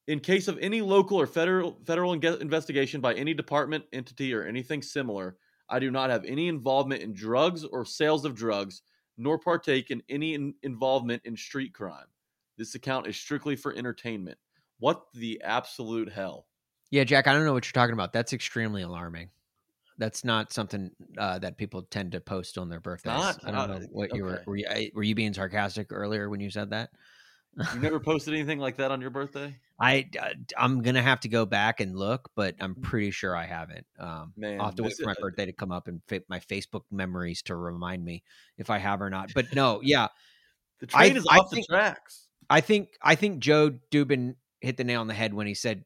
In 0.08 0.20
case 0.22 0.48
of 0.48 0.58
any 0.60 0.82
local 0.82 1.20
or 1.20 1.28
federal 1.28 1.80
federal 1.86 2.14
inge- 2.14 2.42
investigation 2.42 3.02
by 3.02 3.14
any 3.14 3.34
department, 3.34 3.84
entity, 3.92 4.34
or 4.34 4.44
anything 4.44 4.82
similar, 4.82 5.38
I 5.70 5.80
do 5.80 5.92
not 5.92 6.10
have 6.10 6.24
any 6.26 6.48
involvement 6.48 7.02
in 7.02 7.14
drugs 7.14 7.66
or 7.66 7.84
sales 7.84 8.24
of 8.24 8.36
drugs, 8.36 8.82
nor 9.18 9.38
partake 9.38 9.92
in 9.92 10.02
any 10.10 10.34
in- 10.34 10.56
involvement 10.64 11.24
in 11.26 11.36
street 11.36 11.74
crime. 11.74 12.06
This 12.58 12.76
account 12.76 13.08
is 13.08 13.18
strictly 13.18 13.56
for 13.56 13.76
entertainment. 13.76 14.38
What 14.80 15.04
the 15.14 15.42
absolute 15.44 16.12
hell? 16.12 16.48
Yeah, 16.90 17.04
Jack, 17.04 17.28
I 17.28 17.34
don't 17.34 17.44
know 17.44 17.54
what 17.54 17.66
you're 17.66 17.80
talking 17.80 17.94
about. 17.94 18.14
That's 18.14 18.34
extremely 18.34 18.84
alarming. 18.84 19.30
That's 19.98 20.24
not 20.24 20.54
something 20.54 20.92
uh, 21.18 21.40
that 21.40 21.58
people 21.58 21.82
tend 21.82 22.12
to 22.14 22.22
post 22.22 22.58
on 22.58 22.70
their 22.70 22.80
birthdays. 22.80 23.14
Not- 23.14 23.40
I 23.44 23.52
don't 23.52 23.60
uh, 23.60 23.80
know 23.80 23.86
what 23.92 24.16
you 24.16 24.24
were. 24.24 24.44
Were 24.46 24.56
you, 24.56 24.92
were 24.94 25.04
you 25.04 25.16
being 25.16 25.34
sarcastic 25.34 25.88
earlier 25.92 26.30
when 26.30 26.40
you 26.40 26.50
said 26.50 26.70
that? 26.70 26.92
You 27.74 27.80
never 27.80 28.00
posted 28.00 28.34
anything 28.34 28.60
like 28.60 28.78
that 28.78 28.92
on 28.92 29.02
your 29.02 29.10
birthday? 29.10 29.56
I 29.80 30.08
uh, 30.20 30.30
I'm 30.58 30.82
gonna 30.82 31.02
have 31.02 31.20
to 31.22 31.28
go 31.30 31.46
back 31.46 31.80
and 31.80 31.96
look, 31.96 32.30
but 32.36 32.56
I'm 32.60 32.76
pretty 32.76 33.12
sure 33.12 33.36
I 33.36 33.46
haven't. 33.46 33.86
Um, 34.00 34.34
Man, 34.38 34.60
I'll 34.60 34.68
have 34.68 34.76
to 34.76 34.84
wait 34.84 34.96
for 34.98 35.06
my 35.06 35.16
birthday 35.20 35.46
to 35.46 35.54
come 35.54 35.72
up 35.72 35.88
and 35.88 36.02
fit 36.08 36.26
my 36.30 36.40
Facebook 36.40 36.82
memories 36.92 37.42
to 37.44 37.56
remind 37.56 38.04
me 38.04 38.24
if 38.58 38.70
I 38.70 38.78
have 38.80 39.02
or 39.02 39.10
not. 39.10 39.32
But 39.36 39.54
no, 39.56 39.80
yeah, 39.84 40.08
The 40.80 40.88
I- 40.94 41.08
train 41.08 41.18
is 41.18 41.26
I 41.30 41.38
off 41.38 41.52
think- 41.52 41.68
the 41.68 41.74
tracks. 41.74 42.28
I 42.50 42.62
think 42.62 42.90
I 43.02 43.16
think 43.16 43.40
Joe 43.40 43.72
Dubin 43.92 44.36
hit 44.62 44.78
the 44.78 44.84
nail 44.84 45.02
on 45.02 45.08
the 45.08 45.14
head 45.14 45.34
when 45.34 45.46
he 45.48 45.54
said 45.54 45.84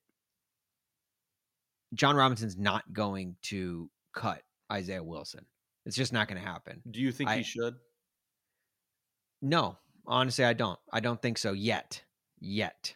Jon 1.94 2.16
Robinson's 2.16 2.58
not 2.58 2.84
going 2.94 3.36
to 3.44 3.90
cut 4.14 4.42
Isaiah 4.72 5.04
Wilson. 5.04 5.46
It's 5.86 5.96
just 5.96 6.14
not 6.14 6.28
going 6.28 6.40
to 6.42 6.48
happen. 6.48 6.82
Do 6.90 7.02
you 7.02 7.12
think 7.12 7.30
I- 7.30 7.38
he 7.38 7.44
should? 7.44 7.76
No, 9.42 9.78
honestly, 10.06 10.46
I 10.46 10.54
don't. 10.54 10.80
I 10.92 11.00
don't 11.00 11.22
think 11.22 11.38
so 11.38 11.54
yet. 11.54 12.04
Yet. 12.40 12.96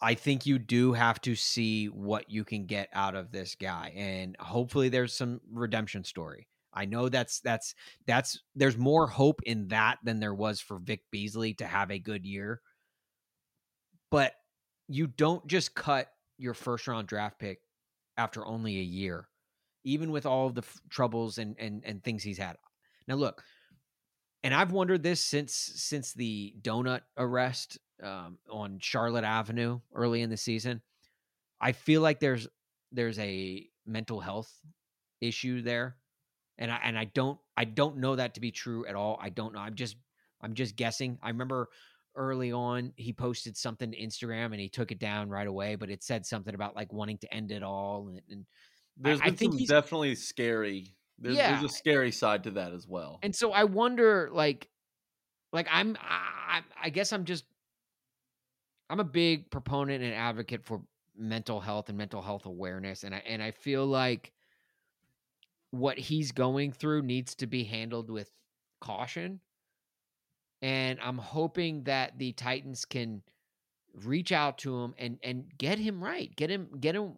I 0.00 0.14
think 0.14 0.44
you 0.44 0.58
do 0.58 0.92
have 0.92 1.20
to 1.22 1.34
see 1.34 1.86
what 1.86 2.30
you 2.30 2.44
can 2.44 2.66
get 2.66 2.90
out 2.92 3.14
of 3.14 3.32
this 3.32 3.54
guy 3.54 3.94
and 3.96 4.36
hopefully 4.38 4.90
there's 4.90 5.14
some 5.14 5.40
redemption 5.50 6.04
story. 6.04 6.48
I 6.76 6.84
know 6.84 7.08
that's 7.08 7.40
that's 7.40 7.74
that's 8.06 8.38
there's 8.54 8.76
more 8.76 9.06
hope 9.06 9.40
in 9.44 9.68
that 9.68 9.96
than 10.04 10.20
there 10.20 10.34
was 10.34 10.60
for 10.60 10.78
Vic 10.78 11.00
Beasley 11.10 11.54
to 11.54 11.66
have 11.66 11.90
a 11.90 11.98
good 11.98 12.26
year. 12.26 12.60
But 14.10 14.34
you 14.86 15.06
don't 15.06 15.46
just 15.46 15.74
cut 15.74 16.08
your 16.36 16.52
first 16.52 16.86
round 16.86 17.08
draft 17.08 17.38
pick 17.38 17.60
after 18.18 18.44
only 18.46 18.78
a 18.78 18.82
year, 18.82 19.28
even 19.84 20.10
with 20.10 20.26
all 20.26 20.48
of 20.48 20.54
the 20.54 20.62
f- 20.62 20.80
troubles 20.90 21.38
and 21.38 21.56
and 21.58 21.82
and 21.86 22.04
things 22.04 22.22
he's 22.22 22.38
had. 22.38 22.56
Now 23.08 23.14
look, 23.14 23.42
and 24.46 24.54
I've 24.54 24.70
wondered 24.70 25.02
this 25.02 25.20
since 25.20 25.52
since 25.74 26.12
the 26.12 26.54
donut 26.62 27.00
arrest 27.18 27.78
um, 28.00 28.38
on 28.48 28.78
Charlotte 28.80 29.24
Avenue 29.24 29.80
early 29.92 30.22
in 30.22 30.30
the 30.30 30.36
season. 30.36 30.82
I 31.60 31.72
feel 31.72 32.00
like 32.00 32.20
there's 32.20 32.46
there's 32.92 33.18
a 33.18 33.68
mental 33.84 34.20
health 34.20 34.52
issue 35.20 35.62
there, 35.62 35.96
and 36.58 36.70
I 36.70 36.78
and 36.84 36.96
I 36.96 37.06
don't 37.06 37.40
I 37.56 37.64
don't 37.64 37.96
know 37.96 38.14
that 38.14 38.34
to 38.34 38.40
be 38.40 38.52
true 38.52 38.86
at 38.86 38.94
all. 38.94 39.18
I 39.20 39.30
don't 39.30 39.52
know. 39.52 39.58
I'm 39.58 39.74
just 39.74 39.96
I'm 40.40 40.54
just 40.54 40.76
guessing. 40.76 41.18
I 41.24 41.30
remember 41.30 41.68
early 42.14 42.52
on 42.52 42.92
he 42.94 43.12
posted 43.12 43.56
something 43.56 43.90
to 43.90 43.98
Instagram 43.98 44.46
and 44.46 44.60
he 44.60 44.68
took 44.68 44.92
it 44.92 45.00
down 45.00 45.28
right 45.28 45.48
away, 45.48 45.74
but 45.74 45.90
it 45.90 46.04
said 46.04 46.24
something 46.24 46.54
about 46.54 46.76
like 46.76 46.92
wanting 46.92 47.18
to 47.18 47.34
end 47.34 47.50
it 47.50 47.64
all 47.64 48.06
and, 48.06 48.20
and 48.30 48.46
There's 48.96 49.20
I 49.20 49.24
been 49.24 49.36
think 49.36 49.54
some 49.54 49.64
definitely 49.66 50.14
scary. 50.14 50.94
There's, 51.18 51.36
Yeah. 51.36 51.52
there's 51.52 51.70
a 51.70 51.74
scary 51.74 52.12
side 52.12 52.44
to 52.44 52.50
that 52.52 52.72
as 52.72 52.86
well. 52.86 53.18
And 53.22 53.34
so 53.34 53.52
I 53.52 53.64
wonder, 53.64 54.28
like, 54.32 54.68
like 55.52 55.66
I'm, 55.70 55.96
I, 56.00 56.60
I 56.82 56.90
guess 56.90 57.12
I'm 57.12 57.24
just, 57.24 57.44
I'm 58.90 59.00
a 59.00 59.04
big 59.04 59.50
proponent 59.50 60.02
and 60.02 60.14
advocate 60.14 60.64
for 60.64 60.82
mental 61.18 61.60
health 61.60 61.88
and 61.88 61.98
mental 61.98 62.22
health 62.22 62.46
awareness, 62.46 63.02
and 63.02 63.14
I 63.14 63.22
and 63.26 63.42
I 63.42 63.50
feel 63.50 63.86
like 63.86 64.32
what 65.70 65.98
he's 65.98 66.32
going 66.32 66.72
through 66.72 67.02
needs 67.02 67.34
to 67.36 67.46
be 67.46 67.64
handled 67.64 68.10
with 68.10 68.30
caution. 68.80 69.40
And 70.62 70.98
I'm 71.02 71.18
hoping 71.18 71.84
that 71.84 72.18
the 72.18 72.32
Titans 72.32 72.84
can 72.84 73.22
reach 74.04 74.30
out 74.30 74.58
to 74.58 74.78
him 74.78 74.94
and 74.98 75.18
and 75.22 75.44
get 75.58 75.78
him 75.78 76.02
right, 76.02 76.34
get 76.36 76.50
him 76.50 76.68
get 76.78 76.94
him 76.94 77.14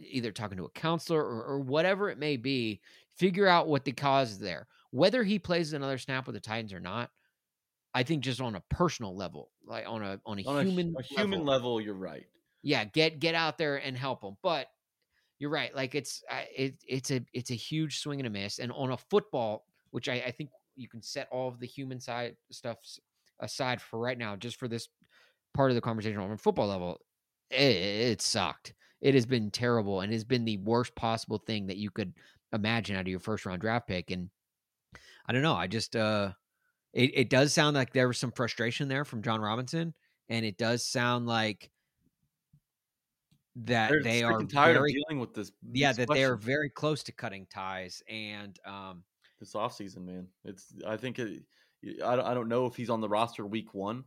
either 0.00 0.32
talking 0.32 0.58
to 0.58 0.64
a 0.64 0.70
counselor 0.70 1.22
or, 1.24 1.44
or 1.44 1.60
whatever 1.60 2.10
it 2.10 2.18
may 2.18 2.36
be 2.36 2.80
figure 3.18 3.46
out 3.46 3.68
what 3.68 3.84
the 3.84 3.92
cause 3.92 4.32
is 4.32 4.38
there. 4.38 4.66
Whether 4.90 5.24
he 5.24 5.38
plays 5.38 5.72
another 5.72 5.98
snap 5.98 6.26
with 6.26 6.34
the 6.34 6.40
Titans 6.40 6.72
or 6.72 6.80
not, 6.80 7.10
I 7.94 8.02
think 8.02 8.22
just 8.22 8.40
on 8.40 8.54
a 8.56 8.62
personal 8.70 9.16
level, 9.16 9.50
like 9.64 9.84
on 9.86 10.02
a 10.02 10.20
on 10.26 10.38
a 10.38 10.42
On 10.44 10.66
human 10.66 10.94
a 10.98 11.02
human 11.02 11.44
level, 11.44 11.80
you're 11.80 11.94
right. 11.94 12.26
yeah, 12.62 12.84
get 12.84 13.18
get 13.20 13.34
out 13.34 13.58
there 13.58 13.76
and 13.76 13.96
help 13.96 14.20
them. 14.20 14.36
But 14.42 14.68
you're 15.38 15.50
right, 15.50 15.74
like 15.74 15.94
it's 15.94 16.22
it, 16.56 16.82
it's 16.86 17.10
a 17.10 17.24
it's 17.32 17.50
a 17.50 17.54
huge 17.54 17.98
swing 18.00 18.20
and 18.20 18.26
a 18.26 18.30
miss. 18.30 18.58
And 18.58 18.72
on 18.72 18.92
a 18.92 18.96
football, 18.96 19.66
which 19.90 20.08
I, 20.08 20.14
I 20.14 20.30
think 20.30 20.50
you 20.76 20.88
can 20.88 21.02
set 21.02 21.28
all 21.30 21.48
of 21.48 21.58
the 21.58 21.66
human 21.66 22.00
side 22.00 22.36
stuff 22.50 22.78
aside 23.40 23.80
for 23.80 23.98
right 23.98 24.18
now, 24.18 24.36
just 24.36 24.56
for 24.56 24.68
this 24.68 24.88
part 25.54 25.70
of 25.70 25.74
the 25.74 25.80
conversation 25.80 26.20
on 26.20 26.30
a 26.32 26.38
football 26.38 26.68
level, 26.68 27.00
it, 27.50 27.56
it 27.56 28.22
sucked. 28.22 28.74
It 29.00 29.14
has 29.14 29.26
been 29.26 29.50
terrible 29.50 30.00
and 30.00 30.12
has 30.12 30.24
been 30.24 30.44
the 30.44 30.56
worst 30.58 30.94
possible 30.94 31.38
thing 31.38 31.66
that 31.66 31.76
you 31.76 31.90
could 31.90 32.14
imagine 32.56 32.96
out 32.96 33.02
of 33.02 33.08
your 33.08 33.20
first 33.20 33.46
round 33.46 33.60
draft 33.60 33.86
pick. 33.88 34.10
And 34.10 34.30
I 35.26 35.32
don't 35.32 35.42
know. 35.42 35.54
I 35.54 35.66
just 35.66 35.94
uh 35.96 36.32
it, 36.92 37.10
it 37.14 37.30
does 37.30 37.52
sound 37.52 37.76
like 37.76 37.92
there 37.92 38.08
was 38.08 38.18
some 38.18 38.32
frustration 38.32 38.88
there 38.88 39.04
from 39.04 39.22
Jon 39.22 39.40
Robinson, 39.40 39.94
and 40.28 40.44
it 40.46 40.56
does 40.56 40.84
sound 40.84 41.26
like 41.26 41.70
that 43.56 43.90
They're 43.90 44.02
they 44.02 44.22
are 44.22 44.42
tired 44.44 44.74
very 44.74 44.90
of 44.90 44.96
dealing 44.96 45.18
with 45.20 45.32
this. 45.34 45.50
yeah 45.72 45.92
that 45.92 46.08
they 46.12 46.24
are 46.24 46.36
very 46.36 46.68
close 46.68 47.02
to 47.04 47.12
cutting 47.12 47.46
ties 47.46 48.02
and 48.08 48.58
um 48.66 49.02
this 49.38 49.52
offseason, 49.52 50.04
man. 50.06 50.26
It's 50.44 50.72
I 50.86 50.96
think 50.96 51.18
it, 51.18 51.42
I 52.02 52.16
don't- 52.16 52.24
I 52.26 52.32
don't 52.32 52.48
know 52.48 52.64
if 52.66 52.74
he's 52.74 52.88
on 52.88 53.02
the 53.02 53.08
roster 53.08 53.46
week 53.46 53.74
one. 53.74 54.04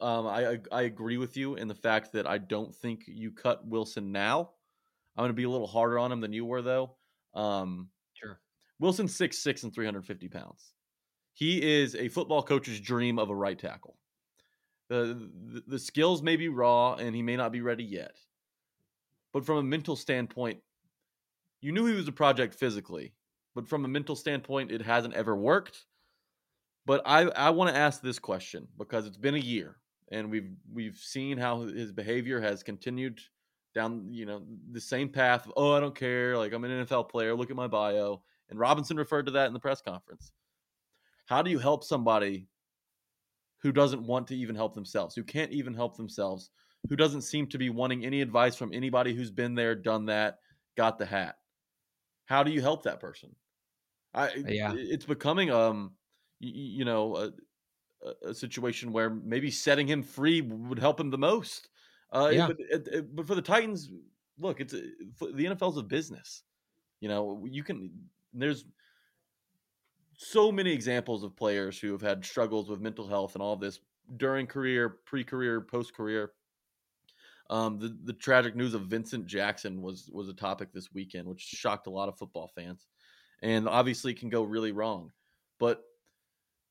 Um, 0.00 0.26
I 0.26 0.50
I- 0.54 0.60
I 0.72 0.82
agree 0.82 1.16
with 1.16 1.36
you 1.36 1.54
in 1.54 1.68
the 1.68 1.74
fact 1.76 2.12
that 2.12 2.26
I 2.26 2.38
don't 2.38 2.74
think 2.74 3.04
you 3.06 3.30
cut 3.30 3.64
Wilson 3.64 4.10
now. 4.10 4.50
I'm 5.16 5.22
going 5.22 5.28
to 5.30 5.34
be 5.34 5.44
a 5.44 5.48
little 5.50 5.66
harder 5.68 5.98
on 5.98 6.10
him 6.10 6.20
than 6.20 6.32
you 6.32 6.44
were 6.44 6.60
though. 6.62 6.96
Um, 7.34 7.88
sure 8.14 8.40
Wilson's 8.78 9.14
six 9.14 9.38
six 9.38 9.62
and 9.62 9.74
350 9.74 10.28
pounds. 10.28 10.72
He 11.34 11.62
is 11.62 11.94
a 11.94 12.08
football 12.08 12.42
coach's 12.42 12.80
dream 12.80 13.18
of 13.18 13.30
a 13.30 13.34
right 13.34 13.58
tackle. 13.58 13.96
The, 14.88 15.30
the 15.52 15.62
the 15.66 15.78
skills 15.78 16.22
may 16.22 16.36
be 16.36 16.48
raw 16.48 16.94
and 16.94 17.14
he 17.14 17.22
may 17.22 17.36
not 17.36 17.52
be 17.52 17.60
ready 17.60 17.84
yet. 17.84 18.16
But 19.32 19.46
from 19.46 19.56
a 19.56 19.62
mental 19.62 19.96
standpoint, 19.96 20.60
you 21.62 21.72
knew 21.72 21.86
he 21.86 21.94
was 21.94 22.08
a 22.08 22.12
project 22.12 22.54
physically, 22.54 23.14
but 23.54 23.66
from 23.66 23.84
a 23.84 23.88
mental 23.88 24.14
standpoint, 24.14 24.70
it 24.70 24.82
hasn't 24.82 25.14
ever 25.14 25.34
worked. 25.34 25.86
But 26.84 27.02
I 27.06 27.22
I 27.22 27.50
want 27.50 27.70
to 27.70 27.80
ask 27.80 28.02
this 28.02 28.18
question 28.18 28.68
because 28.76 29.06
it's 29.06 29.16
been 29.16 29.36
a 29.36 29.38
year 29.38 29.76
and 30.12 30.30
we've 30.30 30.50
we've 30.72 30.96
seen 30.96 31.38
how 31.38 31.62
his 31.62 31.90
behavior 31.90 32.40
has 32.40 32.62
continued 32.62 33.20
down 33.74 34.12
you 34.12 34.26
know 34.26 34.42
the 34.70 34.80
same 34.80 35.08
path. 35.08 35.46
Of, 35.46 35.52
oh, 35.56 35.72
I 35.72 35.80
don't 35.80 35.94
care. 35.94 36.36
Like 36.36 36.52
I'm 36.52 36.64
an 36.64 36.86
NFL 36.86 37.08
player. 37.08 37.34
Look 37.34 37.50
at 37.50 37.56
my 37.56 37.68
bio. 37.68 38.22
And 38.50 38.58
Robinson 38.58 38.96
referred 38.96 39.26
to 39.26 39.32
that 39.32 39.46
in 39.46 39.52
the 39.52 39.60
press 39.60 39.80
conference. 39.80 40.32
How 41.26 41.42
do 41.42 41.50
you 41.50 41.58
help 41.58 41.84
somebody 41.84 42.48
who 43.62 43.72
doesn't 43.72 44.06
want 44.06 44.26
to 44.28 44.36
even 44.36 44.56
help 44.56 44.74
themselves, 44.74 45.14
who 45.14 45.22
can't 45.24 45.52
even 45.52 45.72
help 45.72 45.96
themselves, 45.96 46.50
who 46.88 46.96
doesn't 46.96 47.22
seem 47.22 47.46
to 47.46 47.58
be 47.58 47.70
wanting 47.70 48.04
any 48.04 48.20
advice 48.20 48.56
from 48.56 48.72
anybody 48.74 49.14
who's 49.14 49.30
been 49.30 49.54
there, 49.54 49.74
done 49.74 50.06
that, 50.06 50.38
got 50.76 50.98
the 50.98 51.06
hat? 51.06 51.36
How 52.26 52.42
do 52.42 52.50
you 52.50 52.60
help 52.60 52.82
that 52.82 53.00
person? 53.00 53.34
I 54.14 54.34
Yeah. 54.34 54.74
it's 54.76 55.06
becoming 55.06 55.50
um 55.50 55.96
y- 56.40 56.48
y- 56.48 56.52
you 56.54 56.84
know 56.84 57.16
a- 57.16 57.32
a 58.28 58.34
situation 58.34 58.92
where 58.92 59.08
maybe 59.10 59.50
setting 59.50 59.86
him 59.86 60.02
free 60.02 60.40
would 60.42 60.78
help 60.78 60.98
him 61.00 61.10
the 61.10 61.18
most. 61.18 61.68
Uh, 62.12 62.30
Yeah. 62.32 62.46
but, 62.48 63.16
but 63.16 63.26
for 63.26 63.34
the 63.34 63.42
Titans, 63.42 63.90
look, 64.38 64.60
it's 64.60 64.74
for- 65.16 65.32
the 65.32 65.46
NFL's 65.46 65.78
a 65.78 65.82
business. 65.82 66.44
You 67.00 67.08
know, 67.08 67.44
you 67.50 67.64
can 67.64 68.08
there's 68.32 68.64
so 70.16 70.52
many 70.52 70.72
examples 70.72 71.24
of 71.24 71.36
players 71.36 71.78
who 71.78 71.92
have 71.92 72.00
had 72.00 72.24
struggles 72.24 72.68
with 72.68 72.80
mental 72.80 73.08
health 73.08 73.34
and 73.34 73.42
all 73.42 73.56
this 73.56 73.80
during 74.16 74.46
career, 74.46 74.88
pre-career, 74.88 75.60
post-career. 75.60 76.32
Um, 77.50 77.78
the 77.78 77.98
the 78.04 78.12
tragic 78.12 78.54
news 78.56 78.72
of 78.74 78.82
Vincent 78.86 79.26
Jackson 79.26 79.82
was 79.82 80.08
was 80.12 80.28
a 80.28 80.34
topic 80.34 80.72
this 80.72 80.92
weekend, 80.92 81.26
which 81.26 81.40
shocked 81.40 81.86
a 81.86 81.90
lot 81.90 82.08
of 82.08 82.16
football 82.16 82.48
fans, 82.54 82.86
and 83.42 83.68
obviously 83.68 84.14
can 84.14 84.28
go 84.30 84.42
really 84.42 84.72
wrong. 84.72 85.12
But 85.58 85.82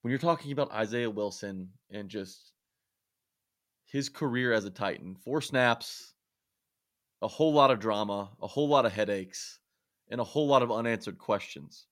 when 0.01 0.09
you're 0.11 0.17
talking 0.19 0.51
about 0.51 0.71
Isaiah 0.71 1.09
Wilson 1.09 1.71
and 1.91 2.09
just 2.09 2.53
his 3.91 4.07
career 4.07 4.53
as 4.53 4.63
a 4.63 4.69
Titan. 4.69 5.15
Four 5.15 5.41
snaps, 5.41 6.13
a 7.21 7.27
whole 7.27 7.53
lot 7.53 7.71
of 7.71 7.79
drama, 7.79 8.29
a 8.41 8.47
whole 8.47 8.69
lot 8.69 8.85
of 8.85 8.93
headaches, 8.93 9.59
and 10.09 10.21
a 10.21 10.23
whole 10.23 10.47
lot 10.47 10.63
of 10.63 10.71
unanswered 10.71 11.17
questions. 11.17 11.87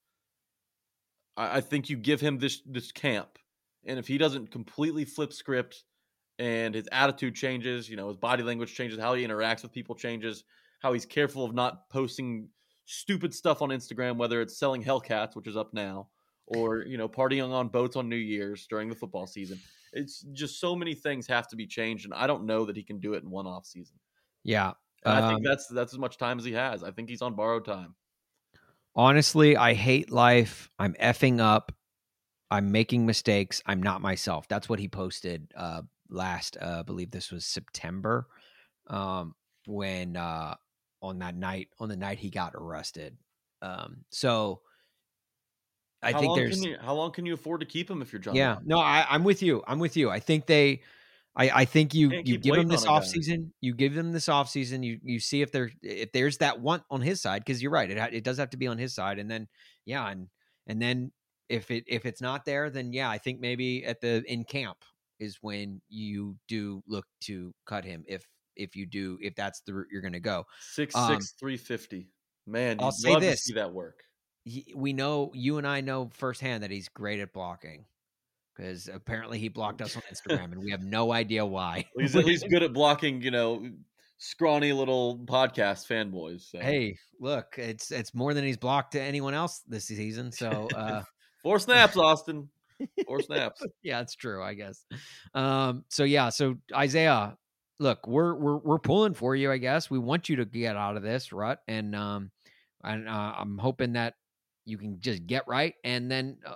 I, 1.35 1.57
I 1.57 1.61
think 1.61 1.89
you 1.89 1.97
give 1.97 2.21
him 2.21 2.39
this 2.39 2.61
this 2.65 2.91
camp, 2.91 3.37
and 3.85 3.99
if 3.99 4.07
he 4.07 4.17
doesn't 4.17 4.49
completely 4.49 5.03
flip 5.03 5.33
script 5.33 5.83
and 6.37 6.73
his 6.73 6.87
attitude 6.91 7.35
changes, 7.35 7.89
you 7.89 7.97
know, 7.97 8.07
his 8.07 8.17
body 8.17 8.43
language 8.43 8.73
changes, 8.73 8.97
how 8.97 9.13
he 9.13 9.27
interacts 9.27 9.61
with 9.61 9.73
people 9.73 9.93
changes, 9.93 10.45
how 10.81 10.93
he's 10.93 11.05
careful 11.05 11.43
of 11.43 11.53
not 11.53 11.89
posting 11.89 12.47
stupid 12.85 13.33
stuff 13.33 13.61
on 13.61 13.69
Instagram, 13.69 14.15
whether 14.15 14.39
it's 14.39 14.57
selling 14.57 14.81
Hellcats, 14.81 15.35
which 15.35 15.47
is 15.47 15.57
up 15.57 15.73
now, 15.73 16.07
or 16.47 16.85
you 16.85 16.97
know, 16.97 17.09
partying 17.09 17.51
on 17.51 17.67
boats 17.67 17.97
on 17.97 18.07
New 18.07 18.15
Year's 18.15 18.67
during 18.67 18.87
the 18.87 18.95
football 18.95 19.27
season. 19.27 19.59
It's 19.93 20.21
just 20.33 20.59
so 20.59 20.75
many 20.75 20.93
things 20.95 21.27
have 21.27 21.47
to 21.49 21.55
be 21.55 21.67
changed, 21.67 22.05
and 22.05 22.13
I 22.13 22.27
don't 22.27 22.45
know 22.45 22.65
that 22.65 22.75
he 22.77 22.83
can 22.83 22.99
do 22.99 23.13
it 23.13 23.23
in 23.23 23.29
one 23.29 23.47
off 23.47 23.65
season. 23.65 23.99
Yeah. 24.43 24.73
And 25.03 25.13
I 25.13 25.21
Um, 25.21 25.21
think 25.21 25.43
that's 25.43 25.67
that's 25.67 25.93
as 25.93 25.99
much 25.99 26.17
time 26.17 26.39
as 26.39 26.45
he 26.45 26.53
has. 26.53 26.83
I 26.83 26.91
think 26.91 27.09
he's 27.09 27.21
on 27.21 27.35
borrowed 27.35 27.65
time. 27.65 27.95
honestly, 28.95 29.55
I 29.55 29.73
hate 29.73 30.11
life. 30.11 30.69
I'm 30.79 30.93
effing 30.95 31.39
up. 31.39 31.71
I'm 32.51 32.71
making 32.71 33.05
mistakes. 33.05 33.61
I'm 33.65 33.83
not 33.83 34.01
myself. 34.01 34.47
That's 34.47 34.69
what 34.69 34.79
he 34.79 34.87
posted 34.89 35.51
uh 35.55 35.83
last 36.09 36.57
uh 36.61 36.77
I 36.79 36.83
believe 36.83 37.11
this 37.11 37.31
was 37.31 37.45
September 37.45 38.27
um 38.87 39.35
when 39.67 40.17
uh 40.17 40.55
on 41.01 41.19
that 41.19 41.35
night 41.35 41.69
on 41.79 41.89
the 41.89 41.97
night 41.97 42.19
he 42.19 42.29
got 42.29 42.55
arrested. 42.55 43.17
Um 43.61 44.05
so 44.11 44.63
I 46.01 46.11
how 46.11 46.19
think 46.19 46.29
long 46.29 46.39
there's 46.39 46.59
can 46.59 46.69
you, 46.69 46.77
how 46.81 46.93
long 46.93 47.11
can 47.11 47.25
you 47.25 47.33
afford 47.33 47.59
to 47.61 47.65
keep 47.65 47.89
him 47.89 48.01
if 48.01 48.13
you're 48.13 48.21
Jon? 48.21 48.35
yeah, 48.35 48.57
no, 48.63 48.79
I, 48.79 49.05
I'm 49.09 49.23
with 49.23 49.41
you. 49.41 49.63
I'm 49.67 49.79
with 49.79 49.97
you. 49.97 50.09
I 50.09 50.19
think 50.19 50.45
they, 50.45 50.81
I, 51.35 51.49
I 51.49 51.65
think 51.65 51.93
you 51.93 52.11
you 52.23 52.37
give 52.37 52.43
them 52.43 52.51
waiting 52.51 52.67
this 52.69 52.85
on 52.85 52.93
a 52.93 52.97
off 52.97 53.05
season. 53.05 53.53
You 53.61 53.73
give 53.73 53.93
them 53.93 54.11
this 54.13 54.29
off 54.29 54.49
season. 54.49 54.83
You 54.83 54.99
you 55.03 55.19
see 55.19 55.41
if 55.41 55.51
there 55.51 55.71
if 55.81 56.11
there's 56.11 56.37
that 56.37 56.61
want 56.61 56.83
on 56.89 57.01
his 57.01 57.21
side 57.21 57.43
because 57.43 57.61
you're 57.61 57.71
right. 57.71 57.89
It 57.89 57.97
ha- 57.97 58.09
it 58.11 58.23
does 58.23 58.37
have 58.37 58.51
to 58.51 58.57
be 58.57 58.67
on 58.67 58.77
his 58.77 58.93
side, 58.95 59.19
and 59.19 59.29
then 59.29 59.47
yeah, 59.85 60.07
and 60.09 60.27
and 60.67 60.81
then 60.81 61.11
if 61.49 61.71
it 61.71 61.83
if 61.87 62.05
it's 62.05 62.21
not 62.21 62.45
there, 62.45 62.69
then 62.69 62.93
yeah, 62.93 63.09
I 63.09 63.17
think 63.17 63.39
maybe 63.39 63.85
at 63.85 63.99
the 63.99 64.23
in 64.25 64.43
camp 64.45 64.77
is 65.19 65.39
when 65.41 65.81
you 65.89 66.37
do 66.47 66.81
look 66.87 67.05
to 67.21 67.53
cut 67.65 67.83
him 67.83 68.05
if 68.07 68.25
if 68.55 68.75
you 68.75 68.85
do 68.85 69.17
if 69.21 69.35
that's 69.35 69.61
the 69.61 69.73
route 69.73 69.87
you're 69.91 70.01
going 70.01 70.13
to 70.13 70.19
go. 70.19 70.45
Six 70.61 70.95
Um, 70.95 71.13
six 71.13 71.33
three 71.39 71.57
fifty. 71.57 72.07
Man, 72.47 72.77
I'll 72.79 72.87
you'd 72.87 72.93
say 72.95 73.11
love 73.11 73.21
this. 73.21 73.35
to 73.35 73.41
see 73.41 73.53
that 73.55 73.73
work. 73.73 74.01
We 74.75 74.93
know 74.93 75.31
you 75.33 75.57
and 75.57 75.67
I 75.67 75.81
know 75.81 76.09
firsthand 76.13 76.63
that 76.63 76.71
he's 76.71 76.89
great 76.89 77.19
at 77.19 77.33
blocking 77.33 77.85
because 78.55 78.89
apparently 78.93 79.39
he 79.39 79.47
blocked 79.49 79.81
us 79.81 79.95
on 79.95 80.03
Instagram 80.13 80.51
and 80.51 80.63
we 80.63 80.71
have 80.71 80.83
no 80.83 81.11
idea 81.11 81.45
why. 81.45 81.85
He's 81.97 82.15
least 82.15 82.47
good 82.49 82.63
at 82.63 82.73
blocking, 82.73 83.21
you 83.21 83.31
know, 83.31 83.65
scrawny 84.17 84.73
little 84.73 85.19
podcast 85.19 85.87
fanboys. 85.87 86.49
So. 86.51 86.59
hey, 86.59 86.97
look, 87.19 87.55
it's 87.57 87.91
it's 87.91 88.13
more 88.13 88.33
than 88.33 88.43
he's 88.43 88.57
blocked 88.57 88.93
to 88.93 89.01
anyone 89.01 89.33
else 89.33 89.61
this 89.67 89.85
season. 89.85 90.31
So 90.31 90.67
uh, 90.75 91.03
four 91.43 91.59
snaps, 91.59 91.97
Austin. 91.97 92.49
Four 93.07 93.21
snaps. 93.21 93.61
yeah, 93.83 94.01
it's 94.01 94.15
true, 94.15 94.43
I 94.43 94.53
guess. 94.53 94.85
Um, 95.33 95.83
so 95.89 96.03
yeah, 96.03 96.29
so 96.29 96.55
Isaiah, 96.73 97.37
look, 97.79 98.07
we're 98.07 98.35
we're 98.35 98.57
we're 98.57 98.79
pulling 98.79 99.13
for 99.13 99.35
you. 99.35 99.51
I 99.51 99.57
guess 99.57 99.89
we 99.89 99.99
want 99.99 100.29
you 100.29 100.37
to 100.37 100.45
get 100.45 100.75
out 100.75 100.95
of 100.95 101.03
this 101.03 101.33
rut, 101.33 101.59
and 101.67 101.95
um, 101.95 102.31
and 102.83 103.07
uh, 103.07 103.33
I'm 103.37 103.57
hoping 103.57 103.93
that 103.93 104.15
you 104.69 104.77
can 104.77 104.99
just 105.01 105.25
get 105.27 105.47
right 105.47 105.73
and 105.83 106.09
then 106.11 106.37
uh, 106.45 106.53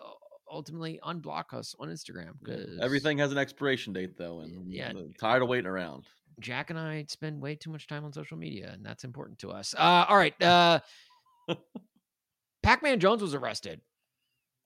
ultimately 0.52 1.00
unblock 1.04 1.54
us 1.54 1.76
on 1.80 1.90
Instagram 1.90 2.34
because 2.44 2.80
Everything 2.82 3.18
has 3.18 3.32
an 3.32 3.38
expiration 3.38 3.92
date, 3.94 4.18
though, 4.18 4.40
and 4.42 4.72
Yeah. 4.72 4.90
I'm 4.90 5.14
tired 5.20 5.42
of 5.42 5.50
waiting 5.50 5.66
around. 5.66 6.06
Jack 6.40 6.70
and 6.70 6.80
I 6.80 7.06
spend 7.10 7.42
way 7.42 7.56
too 7.56 7.70
much 7.70 7.88
time 7.88 8.06
on 8.06 8.14
social 8.14 8.38
media, 8.38 8.72
and 8.74 8.86
that's 8.86 9.04
important 9.04 9.40
to 9.40 9.50
us. 9.52 9.74
Uh, 9.78 10.06
all 10.08 10.18
right. 10.18 10.34
Uh, 10.42 10.80
Pac 12.62 12.82
Man 12.82 13.00
Jones 13.00 13.22
was 13.22 13.34
arrested. 13.34 13.82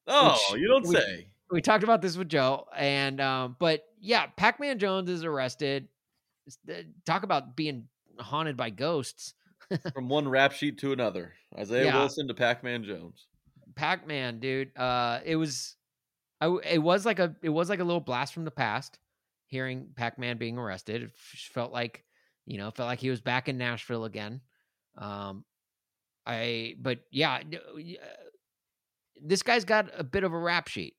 Oh, 0.06 0.38
Which 0.52 0.62
you 0.62 0.68
don't 0.68 0.86
we- 0.86 0.96
say. 0.96 1.28
We 1.50 1.62
talked 1.62 1.84
about 1.86 2.02
this 2.02 2.18
with 2.18 2.28
Joe, 2.28 2.66
and 2.76 3.22
um, 3.22 3.56
but 3.58 3.82
yeah, 4.02 4.26
Pac 4.36 4.60
Man 4.60 4.80
Jones 4.80 5.10
is 5.10 5.24
arrested. 5.24 5.88
Uh, 6.70 6.74
Talk 7.06 7.24
about 7.24 7.56
being 7.56 7.88
haunted 8.20 8.58
by 8.58 8.70
ghosts. 8.70 9.34
From 9.94 10.10
one 10.10 10.28
rap 10.28 10.52
sheet 10.52 10.78
to 10.80 10.92
another. 10.92 11.34
Isaiah 11.58 11.86
Yeah. 11.86 12.00
Wilson 12.00 12.28
to 12.28 12.34
Pac 12.34 12.64
Man 12.66 12.84
Jones. 12.84 13.28
Pac 13.78 14.06
Man, 14.08 14.40
dude. 14.40 14.78
Uh, 14.78 15.22
it 15.24 15.38
was, 15.38 15.76
I 16.42 16.48
it 16.66 16.80
was 16.80 17.06
like 17.06 17.20
a, 17.20 17.36
it 17.42 17.50
was 17.50 17.70
like 17.70 17.80
a 17.80 17.84
little 17.86 18.02
blast 18.02 18.34
from 18.34 18.44
the 18.46 18.52
past. 18.52 19.00
Hearing 19.46 19.94
Pac 19.96 20.20
Man 20.20 20.38
being 20.38 20.58
arrested, 20.58 21.04
it 21.04 21.12
felt 21.16 21.72
like, 21.72 22.04
you 22.46 22.58
know, 22.58 22.70
felt 22.72 22.88
like 22.88 23.00
he 23.00 23.10
was 23.10 23.22
back 23.22 23.48
in 23.48 23.58
Nashville 23.58 24.04
again. 24.04 24.42
Um, 24.98 25.46
I, 26.26 26.76
but 26.80 27.00
yeah, 27.12 27.42
y- 27.74 27.96
uh, 28.02 28.08
this 29.24 29.44
guy's 29.44 29.64
got 29.64 29.90
a 29.98 30.04
bit 30.04 30.26
of 30.26 30.34
a 30.34 30.38
rap 30.38 30.68
sheet. 30.68 30.96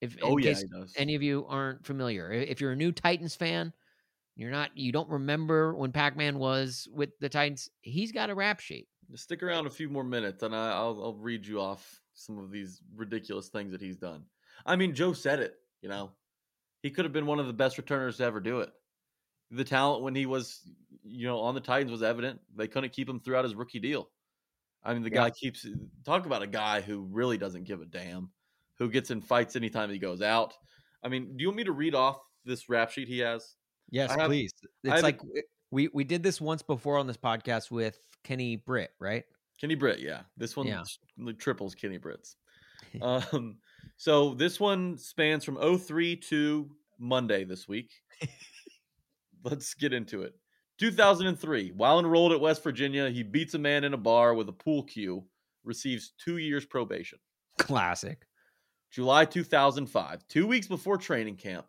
If 0.00 0.16
Oh, 0.22 0.38
yeah, 0.38 0.50
case 0.50 0.60
he 0.60 0.68
does. 0.68 0.94
any 0.96 1.16
of 1.16 1.22
you 1.22 1.44
aren't 1.48 1.84
familiar, 1.84 2.30
if 2.30 2.60
you're 2.60 2.70
a 2.70 2.76
new 2.76 2.92
Titans 2.92 3.34
fan, 3.34 3.72
you're 4.36 4.52
not, 4.52 4.70
you 4.76 4.92
don't 4.92 5.10
remember 5.10 5.74
when 5.74 5.90
Pac 5.90 6.16
Man 6.16 6.38
was 6.38 6.86
with 6.92 7.10
the 7.18 7.28
Titans. 7.28 7.68
He's 7.80 8.12
got 8.12 8.30
a 8.30 8.34
rap 8.36 8.60
sheet. 8.60 8.86
Stick 9.16 9.42
around 9.42 9.66
a 9.66 9.70
few 9.70 9.88
more 9.88 10.04
minutes 10.04 10.44
and 10.44 10.54
I'll, 10.54 11.02
I'll 11.02 11.16
read 11.16 11.44
you 11.46 11.60
off 11.60 12.00
some 12.18 12.38
of 12.38 12.50
these 12.50 12.82
ridiculous 12.94 13.48
things 13.48 13.72
that 13.72 13.80
he's 13.80 13.96
done. 13.96 14.24
I 14.66 14.76
mean, 14.76 14.94
Joe 14.94 15.12
said 15.12 15.38
it, 15.40 15.54
you 15.82 15.88
know, 15.88 16.10
he 16.82 16.90
could 16.90 17.04
have 17.04 17.12
been 17.12 17.26
one 17.26 17.38
of 17.38 17.46
the 17.46 17.52
best 17.52 17.78
returners 17.78 18.16
to 18.18 18.24
ever 18.24 18.40
do 18.40 18.60
it. 18.60 18.70
The 19.50 19.64
talent 19.64 20.02
when 20.02 20.14
he 20.14 20.26
was, 20.26 20.62
you 21.04 21.26
know, 21.26 21.38
on 21.40 21.54
the 21.54 21.60
Titans 21.60 21.90
was 21.90 22.02
evident. 22.02 22.40
They 22.54 22.68
couldn't 22.68 22.92
keep 22.92 23.08
him 23.08 23.20
throughout 23.20 23.44
his 23.44 23.54
rookie 23.54 23.78
deal. 23.80 24.10
I 24.82 24.92
mean, 24.92 25.02
the 25.02 25.10
Yeah. 25.10 25.16
guy 25.24 25.30
keeps 25.30 25.66
talk 26.04 26.26
about 26.26 26.42
a 26.42 26.46
guy 26.46 26.80
who 26.80 27.02
really 27.02 27.38
doesn't 27.38 27.64
give 27.64 27.80
a 27.80 27.86
damn, 27.86 28.30
who 28.78 28.90
gets 28.90 29.10
in 29.10 29.20
fights 29.20 29.56
anytime 29.56 29.90
he 29.90 29.98
goes 29.98 30.22
out. 30.22 30.54
I 31.02 31.08
mean, 31.08 31.36
do 31.36 31.42
you 31.42 31.48
want 31.48 31.56
me 31.56 31.64
to 31.64 31.72
read 31.72 31.94
off 31.94 32.20
this 32.44 32.68
rap 32.68 32.90
sheet 32.90 33.08
he 33.08 33.18
has? 33.20 33.56
Yes, 33.90 34.10
have- 34.10 34.26
please. 34.26 34.52
It's 34.84 34.92
have 34.94 35.02
like 35.02 35.20
we 35.70 35.88
we 35.88 36.04
did 36.04 36.22
this 36.22 36.40
once 36.40 36.62
before 36.62 36.98
on 36.98 37.06
this 37.06 37.16
podcast 37.16 37.70
with 37.70 37.98
Kenny 38.24 38.56
Britt, 38.56 38.90
right? 38.98 39.24
Kenny 39.60 39.74
Britt, 39.74 40.00
yeah. 40.00 40.22
This 40.36 40.56
one 40.56 40.66
Yeah. 40.66 40.84
triples 41.38 41.74
Kenny 41.74 41.98
Britt's. 41.98 42.36
um, 43.02 43.58
so 43.96 44.34
this 44.34 44.60
one 44.60 44.96
spans 44.96 45.44
from 45.44 45.58
03 45.78 46.16
to 46.16 46.70
Monday 46.98 47.44
this 47.44 47.68
week. 47.68 47.90
Let's 49.44 49.74
get 49.74 49.92
into 49.92 50.22
it. 50.22 50.34
2003, 50.78 51.72
while 51.76 51.98
enrolled 51.98 52.32
at 52.32 52.40
West 52.40 52.62
Virginia, 52.62 53.10
he 53.10 53.22
beats 53.22 53.54
a 53.54 53.58
man 53.58 53.82
in 53.84 53.94
a 53.94 53.98
bar 53.98 54.34
with 54.34 54.48
a 54.48 54.52
pool 54.52 54.84
cue, 54.84 55.24
receives 55.64 56.12
two 56.22 56.38
years 56.38 56.64
probation. 56.64 57.18
Classic. 57.58 58.24
July 58.92 59.24
2005, 59.24 60.26
two 60.28 60.46
weeks 60.46 60.66
before 60.68 60.96
training 60.96 61.36
camp, 61.36 61.66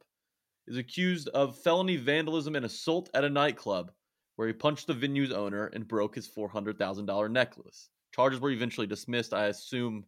is 0.68 0.78
accused 0.78 1.28
of 1.30 1.57
felony 1.57 1.95
vandalism 1.98 2.56
and 2.56 2.66
assault 2.66 3.10
at 3.14 3.24
a 3.24 3.30
nightclub 3.30 3.91
where 4.40 4.48
he 4.48 4.53
punched 4.53 4.88
the 4.88 4.94
venue's 4.94 5.34
owner 5.34 5.66
and 5.74 5.86
broke 5.86 6.16
his 6.16 6.26
$400,000 6.30 7.30
necklace. 7.30 7.90
Charges 8.16 8.40
were 8.40 8.52
eventually 8.52 8.88
dismissed. 8.88 9.34
I 9.34 9.48
assume 9.48 10.06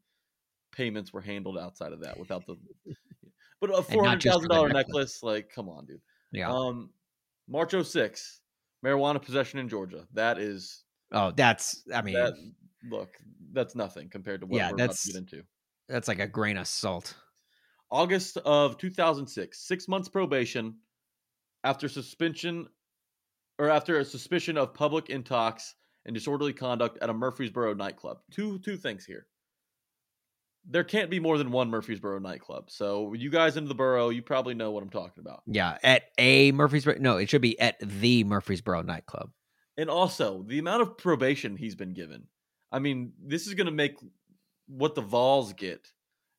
payments 0.72 1.12
were 1.12 1.20
handled 1.20 1.58
outside 1.58 1.92
of 1.92 2.00
that 2.04 2.18
without 2.18 2.46
the. 2.48 2.56
But 3.60 3.72
a 3.72 3.86
And 3.92 4.02
not 4.04 4.20
just 4.22 4.42
for 4.42 4.48
the 4.48 4.54
$400,000 4.54 4.74
necklace. 4.74 5.22
like, 5.22 5.52
come 5.54 5.68
on, 5.68 5.86
dude. 5.86 6.00
Yeah. 6.32 6.50
Um, 6.50 6.92
March 7.50 7.74
06, 7.76 8.40
marijuana 8.86 9.22
possession 9.22 9.60
in 9.60 9.68
Georgia. 9.68 10.08
That 10.14 10.40
is, 10.40 10.86
oh, 11.12 11.32
that's. 11.36 11.84
I 11.94 12.02
mean, 12.02 12.14
that, 12.16 12.34
look, 12.90 13.10
that's 13.52 13.76
nothing 13.76 14.08
compared 14.10 14.40
to 14.42 14.48
what 14.48 14.56
Yeah, 14.56 14.68
we're 14.70 14.76
about 14.76 14.78
that's- 14.78 15.04
to 15.04 15.12
get 15.12 15.18
into. 15.20 15.44
that's 15.90 16.08
like 16.08 16.20
a 16.20 16.28
grain 16.28 16.56
of 16.56 16.68
salt. 16.68 17.16
August 17.92 18.38
of 18.38 18.78
2006, 18.78 19.60
six 19.68 19.90
months 19.90 20.08
probation 20.08 20.76
after 21.66 21.90
suspension 21.90 22.66
or 23.60 23.70
after 23.70 24.00
a 24.00 24.06
suspicion 24.06 24.58
of 24.58 24.74
public 24.74 25.06
intox 25.08 25.74
and 26.06 26.14
disorderly 26.14 26.54
conduct 26.54 26.98
at 27.02 27.10
a 27.10 27.14
Murfreesboro 27.14 27.74
nightclub. 27.76 28.20
Two 28.32 28.60
two 28.60 28.78
things 28.78 29.06
here. 29.06 29.28
There 30.70 30.84
can't 30.84 31.10
be 31.10 31.20
more 31.20 31.38
than 31.40 31.52
one 31.52 31.70
Murfreesboro 31.72 32.20
nightclub. 32.20 32.70
So 32.70 33.14
you 33.14 33.30
guys 33.32 33.58
into 33.58 33.68
the 33.68 33.76
borough, 33.76 34.10
you 34.10 34.22
probably 34.22 34.54
know 34.54 34.70
what 34.72 34.84
I'm 34.84 34.90
talking 34.92 35.22
about. 35.22 35.42
Yeah, 35.48 35.78
at 35.84 36.04
a 36.20 36.52
Murfreesboro. 36.52 36.98
No, 37.00 37.18
it 37.18 37.30
should 37.30 37.42
be 37.42 37.60
at 37.60 37.78
the 37.80 38.24
Murfreesboro 38.24 38.84
nightclub. 38.84 39.32
And 39.78 39.90
also, 39.90 40.44
the 40.48 40.60
amount 40.60 40.84
of 40.84 40.98
probation 40.98 41.56
he's 41.58 41.76
been 41.76 41.94
given. 41.94 42.28
I 42.72 42.80
mean, 42.80 43.14
this 43.24 43.48
is 43.48 43.56
going 43.56 43.66
to 43.66 43.72
make 43.72 43.96
what 44.68 44.94
the 44.96 45.02
Vols 45.02 45.54
get 45.54 45.88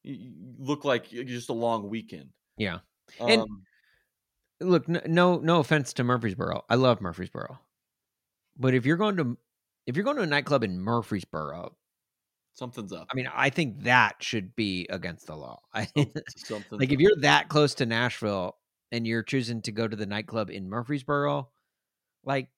look 0.04 0.84
like 0.84 1.08
just 1.10 1.48
a 1.48 1.52
long 1.54 1.88
weekend. 1.88 2.28
Yeah. 2.56 2.78
And- 3.20 3.42
Um, 3.42 3.62
Look, 4.62 4.88
no, 4.88 5.38
no 5.38 5.60
offense 5.60 5.92
to 5.94 6.04
Murfreesboro. 6.04 6.64
I 6.68 6.74
love 6.76 7.00
Murfreesboro, 7.00 7.58
but 8.56 8.74
if 8.74 8.86
you're 8.86 8.96
going 8.96 9.16
to 9.16 9.36
if 9.86 9.96
you're 9.96 10.04
going 10.04 10.16
to 10.16 10.22
a 10.22 10.26
nightclub 10.26 10.62
in 10.64 10.78
Murfreesboro, 10.80 11.76
something's 12.52 12.92
up. 12.92 13.08
I 13.10 13.14
mean, 13.14 13.28
I 13.32 13.50
think 13.50 13.82
that 13.82 14.22
should 14.22 14.54
be 14.54 14.86
against 14.90 15.26
the 15.26 15.36
law. 15.36 15.60
I, 15.74 15.88
Something. 16.36 16.78
like 16.78 16.92
if 16.92 17.00
you're 17.00 17.16
that 17.20 17.48
close 17.48 17.74
to 17.76 17.86
Nashville 17.86 18.56
and 18.92 19.06
you're 19.06 19.22
choosing 19.22 19.62
to 19.62 19.72
go 19.72 19.88
to 19.88 19.96
the 19.96 20.06
nightclub 20.06 20.50
in 20.50 20.68
Murfreesboro, 20.68 21.50
like, 22.24 22.48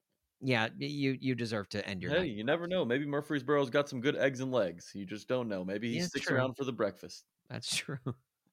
yeah, 0.41 0.69
you 0.79 1.17
you 1.19 1.35
deserve 1.35 1.69
to 1.71 1.87
end 1.89 2.03
your 2.03 2.11
Hey, 2.13 2.19
night. 2.21 2.31
you 2.33 2.45
never 2.45 2.67
know. 2.67 2.85
Maybe 2.85 3.07
Murfreesboro's 3.07 3.71
got 3.71 3.89
some 3.89 4.01
good 4.01 4.17
eggs 4.17 4.41
and 4.41 4.53
legs. 4.53 4.91
You 4.95 5.07
just 5.07 5.27
don't 5.29 5.49
know. 5.49 5.65
Maybe 5.65 5.91
he 5.93 5.99
Yeah, 5.99 6.07
sticks 6.07 6.27
true. 6.27 6.37
around 6.37 6.55
for 6.55 6.65
the 6.65 6.73
breakfast. 6.73 7.25
That's 7.49 7.75
true. 7.77 7.99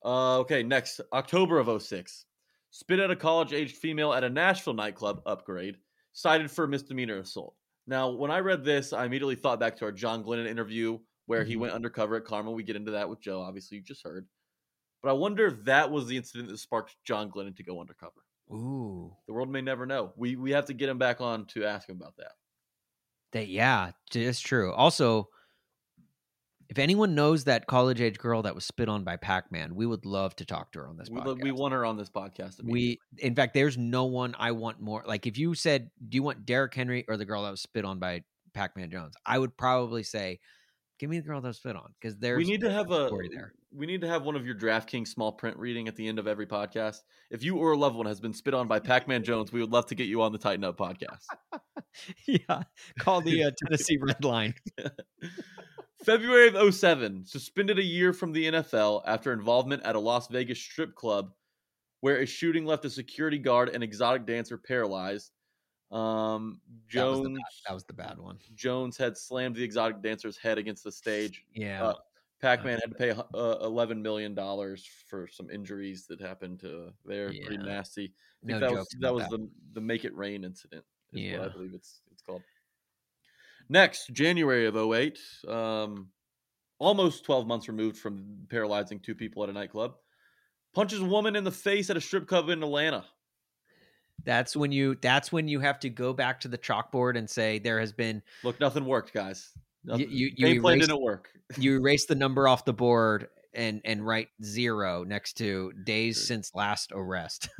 Uh, 0.06 0.40
okay, 0.40 0.64
next 0.64 1.02
October 1.12 1.60
of 1.60 1.82
06. 1.82 2.26
Spit 2.72 3.00
at 3.00 3.12
a 3.12 3.16
college 3.16 3.54
aged 3.54 3.78
female 3.78 4.14
at 4.14 4.24
a 4.24 4.30
Nashville 4.30 4.74
nightclub 4.74 5.22
upgrade, 5.26 5.78
cited 6.14 6.50
for 6.50 6.68
misdemeanor 6.68 7.18
assault. 7.20 7.56
Now, 7.88 8.10
when 8.12 8.32
I 8.32 8.40
read 8.40 8.64
this, 8.64 8.94
I 8.94 9.06
immediately 9.06 9.36
thought 9.36 9.60
back 9.60 9.76
to 9.78 9.86
our 9.86 9.92
John 9.92 10.24
Glennon 10.24 10.48
interview 10.48 11.00
where 11.26 11.44
he 11.44 11.56
Mhm. 11.56 11.60
went 11.60 11.74
undercover 11.74 12.16
at 12.16 12.26
Karma. 12.26 12.52
We 12.52 12.64
get 12.64 12.76
into 12.76 12.92
that 12.92 13.10
with 13.10 13.20
Joe, 13.22 13.42
obviously, 13.42 13.78
you 13.78 13.84
just 13.84 14.04
heard. 14.04 14.28
But 15.04 15.10
I 15.10 15.14
wonder 15.14 15.48
if 15.48 15.66
that 15.66 15.92
was 15.92 16.08
the 16.08 16.18
incident 16.18 16.50
that 16.50 16.58
sparked 16.60 16.98
John 17.06 17.32
Glennon 17.32 17.56
to 17.58 17.64
go 17.64 17.82
undercover. 17.82 18.26
Ooh, 18.52 19.18
The 19.26 19.34
world 19.34 19.50
may 19.50 19.62
never 19.62 19.88
know. 19.88 20.14
We 20.16 20.36
we 20.36 20.52
have 20.52 20.66
to 20.66 20.74
get 20.76 20.88
him 20.90 21.00
back 21.00 21.22
on 21.22 21.48
to 21.48 21.66
ask 21.66 21.90
him 21.90 21.96
about 21.98 22.18
that. 22.18 22.34
that 23.32 23.48
yeah, 23.48 23.92
it's 24.14 24.40
true. 24.40 24.74
Also, 24.74 25.30
if 26.72 26.80
anyone 26.80 27.14
knows 27.14 27.44
that 27.44 27.68
college 27.68 28.00
age 28.00 28.18
girl 28.18 28.44
that 28.44 28.56
was 28.56 28.64
spit 28.64 28.88
on 28.88 29.04
by 29.04 29.18
Pac 29.18 29.52
Man, 29.52 29.76
we 29.76 29.86
would 29.86 30.06
love 30.06 30.34
to 30.38 30.46
talk 30.46 30.72
to 30.72 30.80
her 30.80 30.88
on 30.88 30.96
this 30.96 31.10
We, 31.10 31.20
podcast. 31.20 31.44
we 31.44 31.52
want 31.52 31.74
her 31.74 31.86
on 31.86 31.98
this 31.98 32.10
podcast. 32.10 32.64
We, 32.64 32.98
in 33.18 33.36
fact, 33.36 33.54
there's 33.54 33.78
no 33.78 34.06
one 34.06 34.34
I 34.40 34.54
want 34.54 34.80
more. 34.80 35.04
Like, 35.06 35.28
if 35.28 35.38
you 35.38 35.54
said, 35.54 35.92
"Do 36.08 36.16
you 36.16 36.24
want 36.24 36.46
Derrick 36.46 36.74
Henry 36.74 37.04
or 37.10 37.18
the 37.18 37.26
girl 37.26 37.44
that 37.44 37.52
was 37.52 37.60
spit 37.60 37.84
on 37.84 38.00
by 38.00 38.24
Pac-Man 38.54 38.90
Jones?" 38.90 39.16
I 39.26 39.38
would 39.38 39.58
probably 39.58 40.04
say, 40.04 40.40
"Give 40.98 41.10
me 41.10 41.20
the 41.20 41.28
girl 41.28 41.42
that 41.42 41.48
was 41.50 41.58
spit 41.58 41.76
on," 41.76 41.94
because 42.00 42.18
there's 42.18 42.38
we 42.38 42.46
need 42.46 42.62
to 42.62 42.72
have 42.72 42.90
a 42.90 43.08
story 43.08 43.30
there. 43.30 43.52
we 43.74 43.86
need 43.86 44.00
to 44.00 44.08
have 44.08 44.24
one 44.24 44.38
of 44.38 44.46
your 44.46 44.56
DraftKings 44.56 45.10
small 45.10 45.34
print 45.34 45.58
reading 45.58 45.90
at 45.90 45.98
the 45.98 46.08
end 46.08 46.20
of 46.20 46.28
every 46.28 46.48
podcast. 46.48 47.00
If 47.30 47.44
you 47.44 47.58
or 47.58 47.74
a 47.74 47.78
loved 47.78 47.98
one 47.98 48.06
has 48.06 48.22
been 48.22 48.34
spit 48.34 48.54
on 48.54 48.70
by 48.70 48.80
Pac-Man 48.80 49.26
Jones, 49.26 49.52
we 49.52 49.60
would 49.60 49.74
love 49.74 49.88
to 49.88 49.96
get 49.96 50.08
you 50.08 50.22
on 50.22 50.32
the 50.32 50.38
Titan 50.38 50.64
Up 50.64 50.78
podcast. 50.78 51.26
yeah, 52.26 52.64
call 52.98 53.20
the 53.20 53.44
uh, 53.44 53.52
Tennessee 53.62 53.98
Red 54.02 54.24
Line. 54.24 54.54
February 56.04 56.48
of 56.56 56.74
07, 56.74 57.26
suspended 57.26 57.80
a 57.80 57.84
year 57.84 58.14
from 58.14 58.32
the 58.32 58.48
NFL 58.48 59.04
after 59.06 59.34
involvement 59.34 59.84
at 59.84 59.96
a 59.96 60.00
Las 60.00 60.28
Vegas 60.28 60.60
strip 60.60 60.96
club 60.96 61.32
where 62.02 62.18
a 62.18 62.26
shooting 62.26 62.66
left 62.66 62.86
a 62.86 62.90
security 62.90 63.38
guard 63.38 63.70
and 63.70 63.84
exotic 63.84 64.26
dancer 64.26 64.58
paralyzed. 64.58 65.32
Um, 65.92 66.62
That 66.94 67.04
was, 67.06 67.20
Jones 67.20 67.28
bad, 67.28 67.44
that 67.68 67.74
was 67.74 67.84
the 67.86 67.94
bad 67.94 68.18
one. 68.18 68.40
Jones 68.56 68.98
had 68.98 69.18
slammed 69.18 69.56
the 69.56 69.64
exotic 69.64 70.02
dancer's 70.02 70.38
head 70.38 70.58
against 70.58 70.84
the 70.84 70.92
stage. 70.92 71.46
Yeah, 71.54 71.84
Uh, 71.84 71.94
Pac-Man 72.42 72.80
had 72.80 72.90
to 72.90 72.96
pay 72.96 73.12
uh, 73.12 73.58
eleven 73.62 74.02
million 74.02 74.34
dollars 74.34 74.88
for 75.08 75.28
some 75.28 75.52
injuries 75.52 76.08
that 76.08 76.20
happened 76.20 76.60
to 76.62 76.92
there. 77.06 77.28
Pretty 77.28 77.58
nasty. 77.58 78.14
I 78.44 78.48
no 78.48 78.60
think 78.60 78.62
that 78.62 78.72
was 78.72 78.88
that 79.00 79.14
was 79.14 79.28
the 79.28 79.48
the 79.74 79.82
Make 79.82 80.06
It 80.06 80.16
Rain 80.16 80.44
incident. 80.44 80.84
Is 81.14 81.38
what 81.38 81.50
I 81.50 81.54
believe 81.54 81.74
it's 81.76 82.02
it's 82.12 82.24
called. 82.24 82.42
Next, 83.72 84.08
January 84.12 84.66
of 84.68 84.76
08, 84.76 85.18
um, 85.48 86.10
almost 86.78 87.24
12 87.24 87.48
months 87.48 87.70
removed 87.70 87.96
from 87.98 88.46
paralyzing 88.50 89.00
two 89.00 89.16
people 89.16 89.44
at 89.44 89.50
a 89.50 89.54
nightclub, 89.54 89.94
punches 90.76 91.00
a 91.00 91.06
woman 91.06 91.38
in 91.38 91.46
the 91.46 91.52
face 91.52 91.90
at 91.90 91.96
a 91.96 92.02
strip 92.02 92.28
club 92.28 92.50
in 92.50 92.62
Atlanta. 92.62 93.06
That's 94.26 94.58
when 94.58 94.74
you. 94.74 94.98
That's 95.02 95.32
when 95.32 95.48
you 95.48 95.62
have 95.62 95.80
to 95.80 95.90
go 95.90 96.12
back 96.12 96.42
to 96.42 96.50
the 96.50 96.58
chalkboard 96.58 97.18
and 97.18 97.30
say 97.30 97.60
there 97.60 97.80
has 97.80 97.94
been. 97.94 98.22
Look, 98.44 98.60
nothing 98.60 98.84
worked, 98.86 99.14
guys. 99.14 99.50
Nothing, 99.86 100.08
you- 100.12 100.32
you 100.36 100.62
plan 100.62 100.76
erased- 100.76 100.90
didn't 100.90 101.02
work. 101.02 101.30
You 101.58 101.78
erase 101.78 102.06
the 102.06 102.16
number 102.16 102.48
off 102.50 102.66
the 102.66 102.74
board 102.74 103.30
and 103.54 103.82
and 103.86 104.06
write 104.06 104.28
zero 104.44 105.04
next 105.06 105.34
to 105.38 105.72
days 105.86 106.28
since 106.28 106.54
last 106.54 106.92
arrest. 106.94 107.50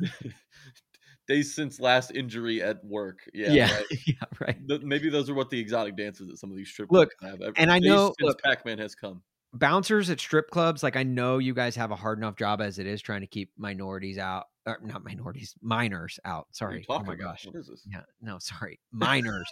Days 1.28 1.54
since 1.54 1.78
last 1.80 2.10
injury 2.12 2.60
at 2.62 2.84
work. 2.84 3.18
Yeah, 3.32 3.52
yeah, 3.52 3.74
right. 3.76 3.86
yeah, 4.06 4.14
right. 4.40 4.68
Th- 4.68 4.82
maybe 4.82 5.08
those 5.08 5.30
are 5.30 5.34
what 5.34 5.50
the 5.50 5.58
exotic 5.60 5.96
dances 5.96 6.26
that 6.28 6.38
some 6.38 6.50
of 6.50 6.56
these 6.56 6.68
strip 6.68 6.90
Look, 6.90 7.10
clubs 7.18 7.40
have. 7.44 7.54
and 7.56 7.70
I 7.70 7.78
know- 7.78 8.12
since 8.20 8.34
Pac-Man 8.42 8.78
has 8.78 8.94
come. 8.94 9.22
bouncers 9.54 10.08
at 10.10 10.18
strip 10.18 10.48
clubs 10.50 10.82
like 10.82 10.96
i 10.96 11.02
know 11.02 11.36
you 11.36 11.52
guys 11.52 11.76
have 11.76 11.90
a 11.90 11.94
hard 11.96 12.16
enough 12.16 12.36
job 12.36 12.62
as 12.62 12.78
it 12.78 12.86
is 12.86 13.02
trying 13.02 13.20
to 13.20 13.26
keep 13.26 13.50
minorities 13.58 14.16
out 14.16 14.44
or 14.66 14.78
not 14.82 15.04
minorities 15.04 15.54
minors 15.60 16.18
out 16.24 16.46
What 16.58 16.70
are 16.70 16.76
you 16.76 16.82
sorry 16.84 17.00
oh 17.02 17.04
my 17.04 17.12
about? 17.12 17.18
gosh 17.34 17.44
What 17.46 17.56
is 17.56 17.66
this? 17.68 17.82
yeah 17.86 18.00
no 18.22 18.38
sorry 18.38 18.80
minors 18.92 19.46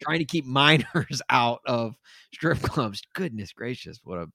trying 0.00 0.20
to 0.20 0.24
keep 0.24 0.46
minors 0.46 1.20
out 1.28 1.60
of 1.66 1.94
strip 2.32 2.60
clubs 2.62 3.02
goodness 3.14 3.52
gracious 3.52 4.00
what 4.04 4.18
a 4.20 4.26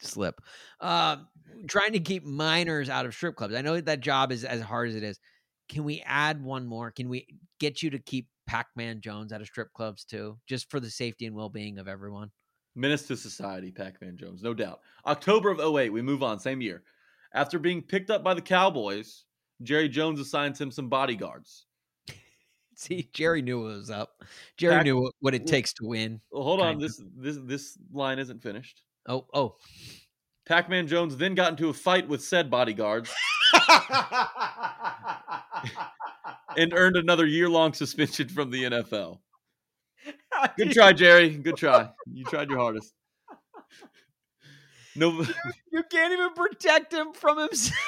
slip 0.00 0.40
um 0.80 1.28
trying 1.68 1.92
to 1.92 2.00
keep 2.00 2.24
minors 2.24 2.88
out 2.88 3.04
of 3.04 3.12
strip 3.14 3.36
clubs 3.36 3.54
i 3.54 3.60
know 3.60 3.78
that 3.78 4.00
job 4.00 4.32
is 4.32 4.44
as 4.46 4.62
hard 4.62 4.88
as 4.88 4.94
it 4.94 5.02
is 5.02 5.20
can 5.70 5.84
we 5.84 6.02
add 6.04 6.42
one 6.42 6.66
more 6.66 6.90
can 6.90 7.08
we 7.08 7.26
get 7.58 7.82
you 7.82 7.90
to 7.90 7.98
keep 7.98 8.28
pac-man 8.46 9.00
jones 9.00 9.32
out 9.32 9.40
of 9.40 9.46
strip 9.46 9.72
clubs 9.72 10.04
too 10.04 10.36
just 10.46 10.70
for 10.70 10.80
the 10.80 10.90
safety 10.90 11.24
and 11.24 11.34
well-being 11.34 11.78
of 11.78 11.88
everyone 11.88 12.30
Menace 12.76 13.06
to 13.08 13.16
society, 13.16 13.70
Pac-Man 13.70 14.16
Jones, 14.16 14.42
no 14.42 14.54
doubt. 14.54 14.80
October 15.06 15.50
of 15.50 15.60
08, 15.60 15.90
we 15.90 16.02
move 16.02 16.22
on, 16.22 16.38
same 16.38 16.60
year. 16.60 16.82
After 17.34 17.58
being 17.58 17.82
picked 17.82 18.10
up 18.10 18.22
by 18.22 18.34
the 18.34 18.40
Cowboys, 18.40 19.24
Jerry 19.62 19.88
Jones 19.88 20.20
assigns 20.20 20.60
him 20.60 20.70
some 20.70 20.88
bodyguards. 20.88 21.66
See, 22.76 23.08
Jerry 23.12 23.42
knew 23.42 23.60
what 23.62 23.76
was 23.76 23.90
up. 23.90 24.22
Jerry 24.56 24.76
Pac- 24.76 24.84
knew 24.84 25.00
what, 25.00 25.14
what 25.20 25.34
it 25.34 25.46
takes 25.46 25.72
to 25.74 25.84
win. 25.84 26.20
Well, 26.30 26.44
hold 26.44 26.60
on, 26.60 26.78
this 26.78 27.00
this 27.16 27.38
this 27.42 27.78
line 27.92 28.18
isn't 28.18 28.42
finished. 28.42 28.82
Oh, 29.06 29.26
oh. 29.34 29.56
Pac-Man 30.46 30.86
Jones 30.86 31.16
then 31.16 31.34
got 31.34 31.50
into 31.50 31.68
a 31.68 31.72
fight 31.72 32.08
with 32.08 32.24
said 32.24 32.50
bodyguards 32.50 33.12
and 36.56 36.72
earned 36.74 36.96
another 36.96 37.26
year-long 37.26 37.72
suspension 37.72 38.28
from 38.28 38.50
the 38.50 38.64
NFL. 38.64 39.18
Good 40.56 40.72
try, 40.72 40.92
Jerry. 40.92 41.30
Good 41.30 41.56
try. 41.56 41.90
You 42.10 42.24
tried 42.24 42.48
your 42.48 42.58
hardest. 42.58 42.94
No, 44.96 45.10
You 45.72 45.82
can't 45.90 46.12
even 46.12 46.34
protect 46.34 46.92
him 46.92 47.12
from 47.12 47.38
himself. 47.38 47.78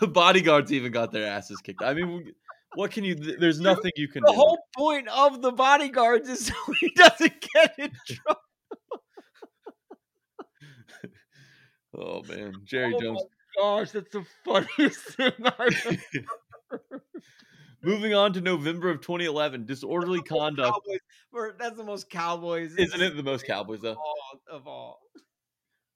the 0.00 0.06
bodyguards 0.06 0.72
even 0.72 0.92
got 0.92 1.12
their 1.12 1.26
asses 1.26 1.58
kicked. 1.62 1.82
I 1.82 1.94
mean, 1.94 2.32
what 2.74 2.90
can 2.90 3.04
you? 3.04 3.14
There's 3.14 3.60
nothing 3.60 3.92
you 3.96 4.08
can 4.08 4.22
the 4.24 4.32
do. 4.32 4.36
whole 4.36 4.58
point 4.76 5.08
of 5.08 5.42
the 5.42 5.52
bodyguards 5.52 6.28
is 6.28 6.46
so 6.46 6.54
he 6.80 6.90
doesn't 6.90 7.34
get 7.54 7.74
in 7.78 7.92
trouble. 8.06 8.40
Oh 11.94 12.22
man, 12.28 12.52
Jerry 12.64 12.94
Oh 12.96 13.00
Jones. 13.00 13.22
Gosh, 13.56 13.90
that's 13.92 14.12
the 14.12 14.24
funniest 14.44 15.00
thing 15.00 15.32
I've 15.58 16.00
Moving 17.82 18.12
on 18.14 18.32
to 18.32 18.40
November 18.40 18.90
of 18.90 19.00
2011, 19.00 19.64
disorderly 19.64 20.20
conduct. 20.22 20.72
Cowboys. 20.72 20.98
or 21.32 21.54
That's 21.58 21.76
the 21.76 21.84
most 21.84 22.10
Cowboys 22.10 22.74
Isn't 22.76 23.00
it 23.00 23.16
the 23.16 23.22
most 23.22 23.46
Cowboys 23.46 23.78
of 23.78 23.82
though? 23.82 23.94
all, 23.94 24.40
of 24.50 24.66
all. 24.66 25.00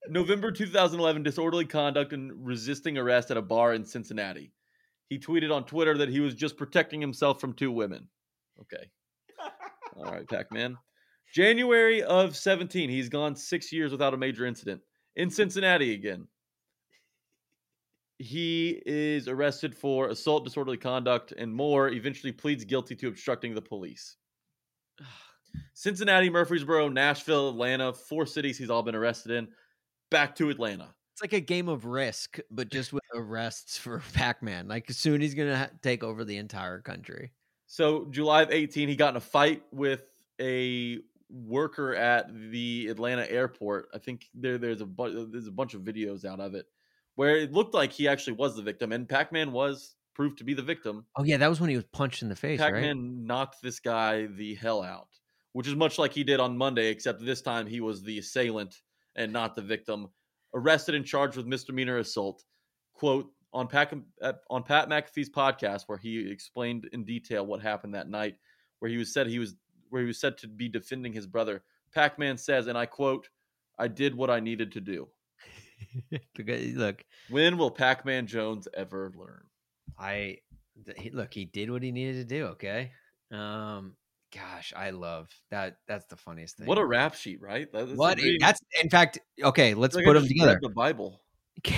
November 0.09 0.51
2011, 0.53 1.23
disorderly 1.23 1.65
conduct 1.65 2.13
and 2.13 2.33
resisting 2.47 2.99
arrest 2.99 3.31
at 3.31 3.37
a 3.37 3.43
bar 3.43 3.75
in 3.75 3.85
Cincinnati. 3.85 4.53
He 5.09 5.19
tweeted 5.19 5.55
on 5.55 5.65
Twitter 5.65 5.99
that 5.99 6.09
he 6.09 6.21
was 6.21 6.35
just 6.35 6.57
protecting 6.57 7.01
himself 7.01 7.41
from 7.41 7.53
two 7.53 7.71
women. 7.71 8.09
Okay. 8.61 8.91
All 9.97 10.05
right, 10.11 10.29
Pac 10.29 10.51
Man. 10.53 10.77
January 11.35 12.03
of 12.03 12.37
17, 12.37 12.91
he's 12.91 13.09
gone 13.09 13.35
six 13.37 13.73
years 13.73 13.91
without 13.93 14.15
a 14.15 14.17
major 14.17 14.47
incident 14.47 14.81
in 15.17 15.31
Cincinnati 15.31 15.95
again. 15.95 16.27
He 18.19 18.81
is 18.87 19.27
arrested 19.27 19.75
for 19.75 20.09
assault, 20.09 20.45
disorderly 20.45 20.77
conduct, 20.77 21.33
and 21.33 21.53
more. 21.53 21.89
Eventually 21.89 22.33
pleads 22.33 22.65
guilty 22.65 22.95
to 22.97 23.09
obstructing 23.09 23.55
the 23.55 23.63
police. 23.63 24.17
Cincinnati, 25.75 26.31
Murfreesboro, 26.31 26.89
Nashville, 26.89 27.51
Atlanta, 27.51 27.93
four 27.93 28.27
cities 28.27 28.57
he's 28.59 28.71
all 28.71 28.83
been 28.83 28.95
arrested 28.95 29.33
in. 29.33 29.49
Back 30.11 30.35
to 30.37 30.51
Atlanta. 30.51 30.95
It's 31.15 31.23
like 31.23 31.33
a 31.33 31.41
game 31.41 31.69
of 31.69 31.85
risk, 31.85 32.39
but 32.51 32.71
just 32.71 32.93
with 32.93 33.03
arrests 33.15 33.77
for 33.77 34.03
Pac-Man. 34.13 34.69
Like 34.69 34.91
soon 34.91 35.21
he's 35.21 35.35
gonna 35.35 35.57
ha- 35.57 35.71
take 35.83 36.03
over 36.05 36.25
the 36.25 36.37
entire 36.37 36.81
country. 36.81 37.33
So 37.67 38.07
July 38.11 38.43
of 38.43 38.51
18, 38.51 38.89
he 38.89 38.97
got 38.97 39.11
in 39.11 39.17
a 39.17 39.21
fight 39.21 39.63
with 39.73 40.05
a 40.41 40.99
worker 41.31 41.95
at 41.95 42.31
the 42.51 42.89
Atlanta 42.89 43.31
airport. 43.31 43.89
I 43.95 43.99
think 43.99 44.29
there 44.35 44.59
there's 44.59 44.81
a 44.81 44.87
bu- 44.87 45.31
there's 45.31 45.47
a 45.47 45.53
bunch 45.53 45.75
of 45.75 45.83
videos 45.83 46.25
out 46.25 46.41
of 46.41 46.55
it 46.55 46.67
where 47.17 47.37
it 47.37 47.53
looked 47.53 47.75
like 47.75 47.93
he 47.93 48.09
actually 48.09 48.35
was 48.35 48.57
the 48.57 48.63
victim, 48.63 48.93
and 48.93 49.09
Pac-Man 49.09 49.53
was 49.53 49.97
proved 50.15 50.39
to 50.39 50.45
be 50.45 50.55
the 50.55 50.63
victim. 50.63 51.07
Oh 51.17 51.25
yeah, 51.25 51.37
that 51.39 51.49
was 51.49 51.61
when 51.61 51.71
he 51.71 51.77
was 51.77 51.85
punched 51.93 52.23
in 52.23 52.29
the 52.29 52.37
face, 52.37 52.61
Pac-Man 52.61 52.99
right? 52.99 53.27
knocked 53.27 53.63
this 53.63 53.81
guy 53.81 54.27
the 54.27 54.55
hell 54.55 54.83
out, 54.83 55.09
which 55.53 55.69
is 55.69 55.75
much 55.75 55.99
like 55.99 56.13
he 56.13 56.25
did 56.25 56.41
on 56.41 56.57
Monday, 56.57 56.89
except 56.89 57.25
this 57.25 57.43
time 57.43 57.67
he 57.67 57.81
was 57.81 58.03
the 58.03 58.19
assailant 58.19 58.75
and 59.17 59.33
not 59.33 59.55
the 59.55 59.63
victim. 59.63 60.09
Arrested 60.55 60.95
and 60.95 61.07
charged 61.07 61.37
with 61.37 61.47
misdemeanor 61.47 61.99
assault. 61.99 62.45
Quote 62.95 63.31
on 63.55 63.67
Pat 63.69 63.93
uh, 64.23 64.33
on 64.51 64.63
Pat 64.63 64.89
McAfee's 64.89 65.31
podcast, 65.31 65.85
where 65.87 65.99
he 65.99 66.31
explained 66.31 66.89
in 66.93 67.05
detail 67.05 67.47
what 67.47 67.63
happened 67.63 67.95
that 67.95 68.09
night, 68.09 68.37
where 68.79 68.91
he 68.91 68.97
was 68.97 69.13
said 69.13 69.27
he 69.27 69.39
was 69.39 69.55
where 69.91 70.03
he 70.03 70.07
was 70.07 70.21
said 70.21 70.39
to 70.39 70.49
be 70.49 70.69
defending 70.69 71.13
his 71.13 71.27
brother. 71.27 71.63
Pac-Man 71.95 72.39
says, 72.39 72.67
and 72.67 72.79
I 72.79 72.87
quote, 72.87 73.29
"I 73.79 73.89
did 73.89 74.15
what 74.15 74.31
I 74.31 74.41
needed 74.41 74.73
to 74.73 74.81
do." 74.81 75.09
Look, 76.77 77.05
When 77.29 77.59
will 77.59 77.71
Pac-Man 77.71 78.27
Jones 78.27 78.69
ever 78.75 79.13
learn? 79.17 79.45
I 79.99 80.39
he- 80.97 81.11
look. 81.11 81.33
He 81.35 81.45
did 81.45 81.71
what 81.71 81.83
he 81.83 81.93
needed 81.93 82.29
to 82.29 82.35
do. 82.37 82.47
Okay. 82.47 82.93
Um. 83.31 83.95
Gosh, 84.35 84.73
I 84.75 84.91
love 84.91 85.29
that. 85.51 85.77
That's 85.87 86.07
the 86.07 86.17
funniest 86.17 86.57
thing. 86.57 86.67
What 86.67 86.79
a 86.79 86.85
rap 86.87 87.15
sheet, 87.15 87.43
right? 87.43 87.71
That- 87.73 87.87
that's 87.87 87.99
what? 87.99 88.19
a 88.19 88.23
really- 88.23 88.39
That's 88.41 88.61
in 88.83 88.89
fact. 88.89 89.19
Okay, 89.43 89.75
let's 89.75 89.95
like 89.95 90.05
put 90.07 90.15
them 90.15 90.27
together. 90.27 90.59
The 90.63 90.69
Bible. 90.71 91.21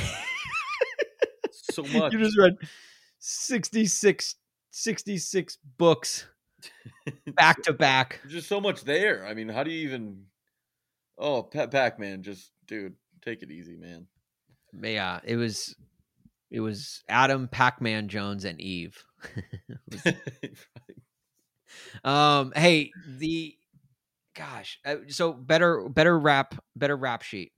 So 1.52 1.82
much. 1.82 2.12
you 2.12 2.20
just 2.20 2.38
read 2.38 2.56
66, 3.18 4.36
66 4.70 5.58
books 5.76 6.26
back 7.34 7.62
to 7.62 7.72
back. 7.72 8.20
There's 8.22 8.34
just 8.34 8.48
so 8.48 8.60
much 8.60 8.84
there. 8.84 9.26
I 9.26 9.34
mean, 9.34 9.48
how 9.48 9.64
do 9.64 9.72
you 9.72 9.88
even? 9.88 10.26
Oh, 11.18 11.42
Pac 11.42 11.98
Man, 11.98 12.22
just 12.22 12.52
dude, 12.66 12.94
take 13.24 13.42
it 13.42 13.50
easy, 13.50 13.76
man. 13.76 14.06
Yeah, 14.80 15.20
it 15.24 15.36
was 15.36 15.74
it 16.50 16.60
was 16.60 17.02
Adam, 17.08 17.48
Pac-Man 17.48 18.08
Jones, 18.08 18.44
and 18.44 18.60
Eve. 18.60 19.02
Was- 19.90 20.14
um, 22.04 22.52
hey, 22.54 22.92
the 23.18 23.54
gosh, 24.34 24.78
uh, 24.84 24.96
so 25.08 25.32
better 25.32 25.88
better 25.88 26.18
rap 26.18 26.54
better 26.76 26.96
rap 26.96 27.22
sheet, 27.22 27.52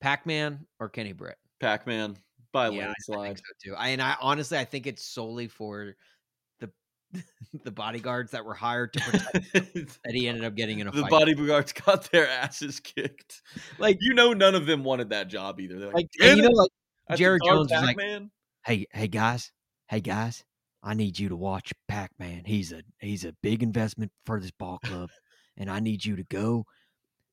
Pac-Man 0.00 0.66
or 0.78 0.88
Kenny 0.88 1.12
Britt? 1.12 1.36
Pac 1.60 1.86
Man 1.86 2.16
by 2.52 2.68
Yeah, 2.68 2.72
I- 2.72 2.84
I 2.84 2.86
landslide. 2.86 3.26
think 3.26 3.38
so 3.38 3.52
too. 3.70 3.74
I, 3.76 3.88
and 3.90 4.02
I 4.02 4.16
honestly, 4.20 4.58
I 4.58 4.64
think 4.64 4.86
it's 4.86 5.04
solely 5.04 5.48
for 5.48 5.94
the 7.64 7.70
bodyguards 7.70 8.32
that 8.32 8.44
were 8.44 8.54
hired 8.54 8.92
to 8.94 9.00
protect 9.00 9.52
that 9.54 10.12
he 10.14 10.28
ended 10.28 10.44
up 10.44 10.54
getting 10.54 10.80
in 10.80 10.86
a 10.88 10.92
fight. 10.92 10.96
the 10.96 11.02
fight. 11.02 11.10
bodyguards 11.10 11.72
got 11.72 12.10
their 12.10 12.28
asses 12.28 12.80
kicked. 12.80 13.42
like, 13.78 13.98
You 14.00 14.14
know, 14.14 14.32
none 14.32 14.54
of 14.54 14.66
them 14.66 14.84
wanted 14.84 15.10
that 15.10 15.28
job 15.28 15.60
either. 15.60 15.78
They're 15.78 15.92
like, 15.92 16.08
like, 16.20 16.36
you 16.36 16.42
know, 16.42 16.48
like 16.50 16.70
I 17.08 17.12
have 17.12 17.18
to 17.18 17.22
Jerry 17.24 17.38
Jones 17.44 17.70
was 17.70 17.82
like, 17.82 17.96
Pac-Man?" 17.96 18.30
hey 18.66 18.86
hey 18.92 19.08
guys 19.08 19.52
hey 19.90 20.00
guys 20.00 20.42
i 20.82 20.94
need 20.94 21.18
you 21.18 21.28
to 21.28 21.36
watch 21.36 21.70
pac-man 21.86 22.42
he's 22.46 22.72
a 22.72 22.82
he's 22.98 23.26
a 23.26 23.34
big 23.42 23.62
investment 23.62 24.10
for 24.24 24.40
this 24.40 24.50
ball 24.52 24.78
club 24.82 25.10
and 25.58 25.68
i 25.70 25.78
need 25.80 26.02
you 26.02 26.16
to 26.16 26.24
go 26.24 26.64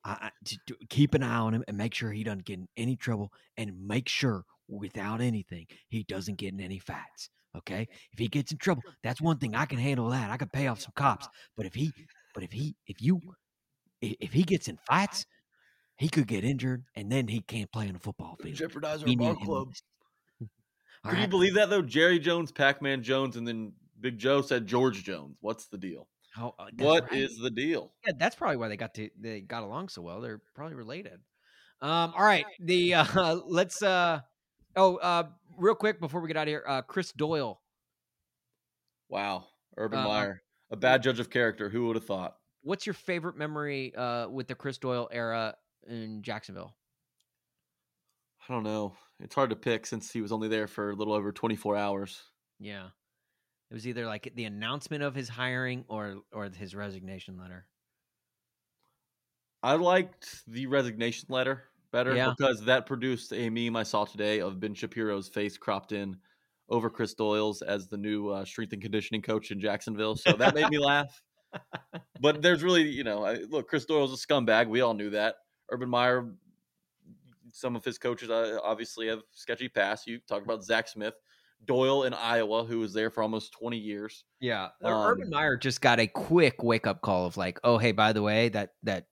I, 0.03 0.11
I- 0.11 0.31
to, 0.45 0.57
to 0.67 0.75
keep 0.89 1.13
an 1.13 1.23
eye 1.23 1.37
on 1.37 1.53
him 1.53 1.63
and 1.69 1.77
make 1.77 1.93
sure 1.93 2.11
he 2.11 2.25
doesn't 2.25 2.43
get 2.43 2.59
in 2.59 2.67
any 2.75 2.97
trouble 2.97 3.31
and 3.55 3.87
make 3.87 4.09
sure 4.09 4.43
without 4.67 5.21
anything 5.21 5.67
he 5.87 6.03
doesn't 6.03 6.37
get 6.37 6.51
in 6.53 6.59
any 6.59 6.79
fights 6.79 7.29
okay 7.55 7.87
if 8.11 8.19
he 8.19 8.27
gets 8.27 8.51
in 8.51 8.57
trouble 8.57 8.81
that's 9.03 9.21
one 9.21 9.37
thing 9.37 9.55
i 9.55 9.65
can 9.65 9.77
handle 9.77 10.09
that 10.09 10.29
i 10.31 10.37
can 10.37 10.49
pay 10.49 10.67
off 10.67 10.79
some 10.79 10.93
cops 10.95 11.27
but 11.57 11.65
if 11.65 11.73
he 11.73 11.91
but 12.33 12.43
if 12.43 12.51
he 12.51 12.75
if 12.87 13.01
you 13.01 13.19
if 14.01 14.31
he 14.31 14.43
gets 14.43 14.67
in 14.67 14.77
fights 14.87 15.25
he 15.97 16.07
could 16.09 16.27
get 16.27 16.43
injured 16.43 16.83
and 16.95 17.11
then 17.11 17.27
he 17.27 17.41
can't 17.41 17.71
play 17.71 17.87
in 17.87 17.95
a 17.95 17.99
football 17.99 18.37
field 18.41 18.55
jeopardize 18.55 19.03
our 19.03 19.05
ball 19.05 19.15
need 19.15 19.21
him 19.21 19.37
in 19.37 19.45
club. 19.45 19.67
All 21.03 21.11
Can 21.11 21.21
you 21.21 21.27
believe 21.27 21.55
that 21.55 21.69
though? 21.69 21.81
Jerry 21.81 22.19
Jones, 22.19 22.51
Pac 22.51 22.81
Man 22.81 23.01
Jones, 23.01 23.35
and 23.35 23.47
then 23.47 23.73
Big 23.99 24.19
Joe 24.19 24.41
said 24.41 24.67
George 24.67 25.03
Jones. 25.03 25.35
What's 25.41 25.65
the 25.65 25.77
deal? 25.77 26.07
Oh, 26.37 26.53
uh, 26.59 26.67
What 26.77 27.11
is 27.11 27.39
right. 27.41 27.43
the 27.43 27.49
deal? 27.49 27.91
Yeah, 28.05 28.13
that's 28.17 28.35
probably 28.35 28.57
why 28.57 28.67
they 28.67 28.77
got 28.77 28.93
to 28.95 29.09
they 29.19 29.41
got 29.41 29.63
along 29.63 29.89
so 29.89 30.01
well. 30.01 30.21
They're 30.21 30.41
probably 30.53 30.75
related. 30.75 31.19
Um, 31.81 32.13
all 32.15 32.23
right, 32.23 32.45
the 32.59 32.93
uh, 32.95 33.39
let's 33.47 33.81
uh, 33.81 34.21
oh, 34.75 34.97
uh, 34.97 35.29
real 35.57 35.75
quick 35.75 35.99
before 35.99 36.21
we 36.21 36.27
get 36.27 36.37
out 36.37 36.43
of 36.43 36.51
here, 36.51 36.63
uh, 36.67 36.81
Chris 36.81 37.11
Doyle. 37.11 37.61
Wow, 39.09 39.47
Urban 39.77 39.99
Uh, 39.99 40.03
Meyer, 40.07 40.43
a 40.69 40.77
bad 40.77 41.03
judge 41.03 41.19
of 41.19 41.29
character. 41.29 41.69
Who 41.69 41.87
would 41.87 41.95
have 41.95 42.05
thought? 42.05 42.37
What's 42.63 42.85
your 42.85 42.93
favorite 42.93 43.35
memory 43.35 43.93
uh 43.95 44.27
with 44.29 44.47
the 44.47 44.55
Chris 44.55 44.77
Doyle 44.77 45.09
era 45.11 45.55
in 45.87 46.21
Jacksonville? 46.21 46.75
I 48.47 48.53
don't 48.53 48.63
know. 48.63 48.95
It's 49.19 49.35
hard 49.35 49.49
to 49.51 49.55
pick 49.55 49.85
since 49.85 50.11
he 50.11 50.21
was 50.21 50.31
only 50.31 50.47
there 50.47 50.67
for 50.67 50.91
a 50.91 50.95
little 50.95 51.13
over 51.13 51.31
24 51.31 51.77
hours. 51.77 52.23
Yeah, 52.59 52.87
it 53.69 53.73
was 53.73 53.87
either 53.87 54.05
like 54.05 54.31
the 54.35 54.45
announcement 54.45 55.03
of 55.03 55.13
his 55.15 55.29
hiring 55.29 55.85
or 55.87 56.21
or 56.31 56.49
his 56.49 56.73
resignation 56.75 57.37
letter. 57.37 57.67
I 59.63 59.75
liked 59.75 60.43
the 60.47 60.65
resignation 60.67 61.27
letter 61.29 61.65
better 61.91 62.15
Yeah. 62.15 62.33
because 62.37 62.63
that 62.65 62.85
produced 62.85 63.33
a 63.33 63.49
meme 63.49 63.75
I 63.75 63.83
saw 63.83 64.05
today 64.05 64.39
of 64.41 64.59
Ben 64.59 64.73
Shapiro's 64.73 65.27
face 65.29 65.57
cropped 65.57 65.91
in 65.91 66.17
over 66.69 66.89
Chris 66.89 67.13
Doyle's 67.13 67.61
as 67.61 67.87
the 67.87 67.97
new 67.97 68.29
uh, 68.29 68.45
strength 68.45 68.73
and 68.73 68.81
conditioning 68.81 69.21
coach 69.21 69.51
in 69.51 69.59
Jacksonville. 69.59 70.15
So 70.15 70.31
that 70.33 70.55
made 70.55 70.69
me 70.69 70.77
laugh. 70.79 71.21
But 72.21 72.41
there's 72.41 72.63
really, 72.63 72.83
you 72.83 73.03
know, 73.03 73.25
I, 73.25 73.39
look, 73.49 73.67
Chris 73.67 73.83
Doyle's 73.85 74.13
a 74.13 74.27
scumbag. 74.27 74.69
We 74.69 74.79
all 74.81 74.93
knew 74.93 75.09
that. 75.09 75.35
Urban 75.69 75.89
Meyer, 75.89 76.33
some 77.51 77.75
of 77.75 77.83
his 77.83 77.97
coaches 77.97 78.29
uh, 78.29 78.57
obviously 78.63 79.07
have 79.07 79.21
sketchy 79.31 79.67
past. 79.67 80.07
You 80.07 80.19
talk 80.29 80.43
about 80.43 80.63
Zach 80.63 80.87
Smith, 80.87 81.15
Doyle 81.65 82.03
in 82.03 82.13
Iowa, 82.13 82.63
who 82.63 82.79
was 82.79 82.93
there 82.93 83.09
for 83.09 83.21
almost 83.21 83.51
20 83.53 83.77
years. 83.77 84.23
Yeah, 84.39 84.69
Um, 84.81 84.93
Urban 84.93 85.29
Meyer 85.29 85.57
just 85.57 85.81
got 85.81 85.99
a 85.99 86.07
quick 86.07 86.63
wake 86.63 86.87
up 86.87 87.01
call 87.01 87.25
of 87.25 87.35
like, 87.35 87.59
oh 87.65 87.77
hey, 87.77 87.91
by 87.91 88.13
the 88.13 88.21
way, 88.21 88.47
that 88.49 88.69
that 88.83 89.07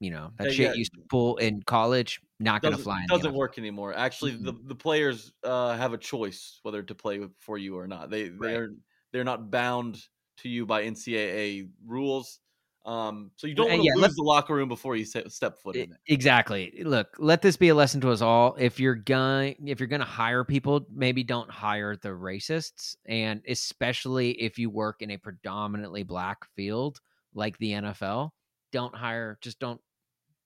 you 0.00 0.10
know 0.10 0.30
that 0.38 0.48
Hey, 0.48 0.54
shit 0.54 0.66
yeah. 0.70 0.74
used 0.74 0.92
to 0.94 1.00
pull 1.10 1.36
in 1.38 1.62
college, 1.62 2.20
not 2.40 2.62
gonna 2.62 2.78
fly. 2.78 3.04
doesn't 3.08 3.34
work 3.34 3.58
anymore. 3.58 3.94
Actually, 3.94 4.32
the, 4.36 4.52
the 4.64 4.74
players 4.74 5.32
uh, 5.44 5.76
have 5.76 5.92
a 5.92 5.98
choice 5.98 6.60
whether 6.62 6.82
to 6.82 6.94
play 6.94 7.20
for 7.40 7.58
you 7.58 7.76
or 7.76 7.86
not. 7.88 8.10
They 8.10 8.30
Right. 8.30 8.40
they're 8.52 8.70
they're 9.12 9.24
not 9.24 9.50
bound 9.50 10.00
to 10.38 10.48
you 10.48 10.66
by 10.66 10.84
NCAA 10.84 11.68
rules. 11.86 12.40
Um, 12.86 13.32
so 13.36 13.46
you 13.46 13.54
don't 13.54 13.66
Uh, 13.66 13.70
want 13.70 13.80
to 13.82 13.86
yeah, 13.86 13.94
lose 13.96 14.02
let- 14.02 14.14
the 14.16 14.22
locker 14.22 14.54
room 14.54 14.68
before 14.68 14.96
you 14.96 15.04
step 15.04 15.58
foot 15.58 15.76
in 15.76 15.92
it. 15.92 15.98
Exactly. 16.06 16.72
Look, 16.84 17.08
let 17.18 17.42
this 17.42 17.56
be 17.56 17.68
a 17.68 17.74
lesson 17.74 18.00
to 18.02 18.10
us 18.10 18.22
all. 18.22 18.54
If 18.58 18.78
you're 18.80 18.94
going 18.94 19.56
if 19.66 19.78
you're 19.80 19.88
going 19.88 20.00
to 20.00 20.06
hire 20.06 20.44
people, 20.44 20.86
maybe 20.90 21.22
don't 21.24 21.50
hire 21.50 21.96
the 21.96 22.10
racists 22.10 22.96
and 23.06 23.42
especially 23.48 24.30
if 24.40 24.58
you 24.58 24.70
work 24.70 25.02
in 25.02 25.10
a 25.10 25.18
predominantly 25.18 26.02
black 26.02 26.38
field 26.56 27.00
like 27.34 27.58
the 27.58 27.72
NFL, 27.72 28.30
don't 28.72 28.94
hire 28.94 29.38
just 29.42 29.58
don't 29.58 29.80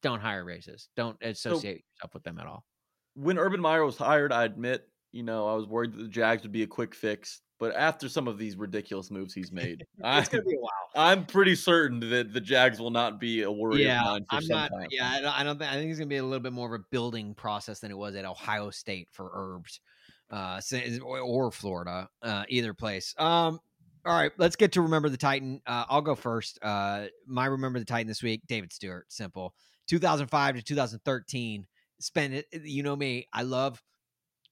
don't 0.03 0.21
hire 0.21 0.45
racists. 0.45 0.89
Don't 0.97 1.17
associate 1.23 1.85
yourself 1.97 2.15
with 2.15 2.23
them 2.25 2.39
at 2.39 2.47
all. 2.47 2.65
When 3.15 3.39
Urban 3.39 3.61
Meyer 3.61 3.85
was 3.85 3.97
hired, 3.97 4.33
I 4.33 4.45
admit, 4.45 4.89
you 5.13 5.23
know, 5.23 5.47
I 5.49 5.55
was 5.55 5.67
worried 5.67 5.93
that 5.93 6.03
the 6.03 6.09
Jags 6.09 6.43
would 6.43 6.53
be 6.53 6.63
a 6.63 6.67
quick 6.67 6.95
fix. 6.95 7.41
But 7.59 7.77
after 7.77 8.09
some 8.09 8.27
of 8.27 8.39
these 8.39 8.57
ridiculous 8.57 9.09
moves 9.09 9.33
he's 9.33 9.53
made, 9.53 9.87
I, 10.03 10.23
be 10.23 10.37
a 10.37 10.41
while. 10.59 10.71
I'm 10.97 11.25
pretty 11.25 11.55
certain 11.55 12.01
that 12.11 12.33
the 12.33 12.41
Jags 12.41 12.81
will 12.81 12.91
not 12.91 13.21
be 13.21 13.43
a 13.43 13.53
worry 13.53 13.85
Yeah, 13.85 14.01
of 14.01 14.07
mine 14.07 14.25
for 14.29 14.37
I'm 14.37 14.43
some 14.43 14.57
not. 14.57 14.71
time. 14.73 14.89
Yeah, 14.91 15.09
I 15.09 15.21
don't, 15.21 15.41
I 15.41 15.45
don't 15.45 15.59
think. 15.59 15.71
I 15.71 15.75
think 15.75 15.91
it's 15.91 16.01
gonna 16.01 16.09
be 16.09 16.17
a 16.17 16.25
little 16.25 16.41
bit 16.41 16.53
more 16.53 16.75
of 16.75 16.81
a 16.81 16.85
building 16.91 17.35
process 17.35 17.79
than 17.79 17.93
it 17.93 17.97
was 17.97 18.17
at 18.17 18.25
Ohio 18.25 18.71
State 18.71 19.07
for 19.13 19.31
Herbs, 19.33 19.81
uh, 20.33 20.61
or, 21.05 21.21
or 21.21 21.53
Florida, 21.53 22.09
uh, 22.23 22.43
either 22.49 22.75
place. 22.75 23.15
Um, 23.17 23.61
all 24.05 24.19
right, 24.19 24.33
let's 24.39 24.57
get 24.57 24.73
to 24.73 24.83
remember 24.83 25.09
the 25.09 25.17
Titan. 25.17 25.61
Uh, 25.65 25.85
I'll 25.89 26.03
go 26.03 26.17
first. 26.17 26.59
Uh, 26.63 27.07
my 27.29 27.47
remember 27.47 27.79
the 27.79 27.85
Titan 27.85 28.09
this 28.09 28.25
week, 28.25 28.43
David 28.49 28.73
Stewart. 28.73 29.05
Simple. 29.09 29.55
2005 29.89 30.57
to 30.57 30.63
2013. 30.63 31.67
Spend 32.01 32.35
it. 32.35 32.47
You 32.65 32.83
know 32.83 32.97
me. 32.97 33.29
I 33.33 33.43
love. 33.43 33.83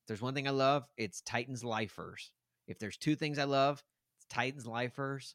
There's 0.06 0.22
one 0.22 0.34
thing 0.34 0.48
I 0.48 0.52
love. 0.52 0.84
It's 0.96 1.20
Titans 1.22 1.64
lifers. 1.64 2.32
If 2.66 2.78
there's 2.78 2.96
two 2.96 3.16
things 3.16 3.38
I 3.38 3.44
love, 3.44 3.82
it's 4.16 4.26
Titans 4.28 4.66
lifers 4.66 5.34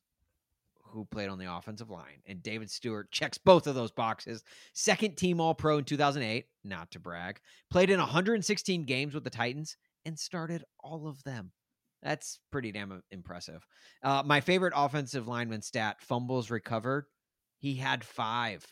who 0.91 1.05
played 1.05 1.29
on 1.29 1.39
the 1.39 1.53
offensive 1.53 1.89
line. 1.89 2.21
And 2.25 2.41
David 2.41 2.69
Stewart 2.69 3.11
checks 3.11 3.37
both 3.37 3.67
of 3.67 3.75
those 3.75 3.91
boxes. 3.91 4.43
Second 4.73 5.17
team 5.17 5.41
All 5.41 5.53
Pro 5.53 5.77
in 5.77 5.83
2008, 5.83 6.45
not 6.63 6.91
to 6.91 6.99
brag. 6.99 7.39
Played 7.69 7.89
in 7.89 7.99
116 7.99 8.85
games 8.85 9.13
with 9.13 9.23
the 9.23 9.29
Titans 9.29 9.75
and 10.05 10.17
started 10.17 10.63
all 10.79 11.07
of 11.07 11.23
them. 11.23 11.51
That's 12.01 12.39
pretty 12.51 12.71
damn 12.71 13.01
impressive. 13.11 13.65
Uh, 14.03 14.23
my 14.25 14.39
favorite 14.39 14.73
offensive 14.75 15.27
lineman 15.27 15.63
stat 15.63 15.97
fumbles 16.01 16.51
recovered. 16.51 17.05
He 17.57 17.75
had 17.75 18.03
five. 18.03 18.65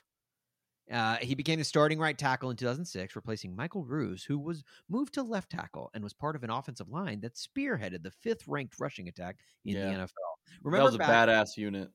Uh, 0.91 1.15
he 1.17 1.33
became 1.33 1.59
the 1.59 1.63
starting 1.65 1.97
right 1.97 2.17
tackle 2.17 2.49
in 2.49 2.57
2006, 2.57 3.15
replacing 3.15 3.55
Michael 3.55 3.85
Roos, 3.85 4.23
who 4.23 4.37
was 4.37 4.63
moved 4.89 5.13
to 5.13 5.23
left 5.23 5.49
tackle 5.49 5.89
and 5.93 6.03
was 6.03 6.13
part 6.13 6.35
of 6.35 6.43
an 6.43 6.49
offensive 6.49 6.89
line 6.89 7.21
that 7.21 7.35
spearheaded 7.35 8.03
the 8.03 8.11
fifth 8.11 8.47
ranked 8.47 8.75
rushing 8.79 9.07
attack 9.07 9.37
in 9.63 9.77
Yeah. 9.77 9.85
the 9.85 9.91
NFL. 9.99 10.13
Remember 10.61 10.91
that 10.91 10.99
was 10.99 11.09
a 11.09 11.11
badass 11.11 11.55
unit. 11.57 11.89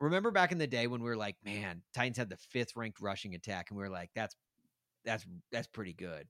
remember 0.00 0.30
back 0.30 0.52
in 0.52 0.58
the 0.58 0.66
day 0.66 0.86
when 0.86 1.02
we 1.02 1.08
were 1.10 1.16
like, 1.16 1.36
man, 1.44 1.82
Titans 1.92 2.16
had 2.16 2.30
the 2.30 2.38
fifth 2.38 2.74
ranked 2.76 3.00
rushing 3.00 3.34
attack, 3.34 3.66
and 3.70 3.76
we 3.76 3.82
were 3.84 3.90
like, 3.90 4.10
that's 4.14 4.34
that's 5.04 5.26
that's 5.52 5.68
pretty 5.68 5.92
good. 5.92 6.26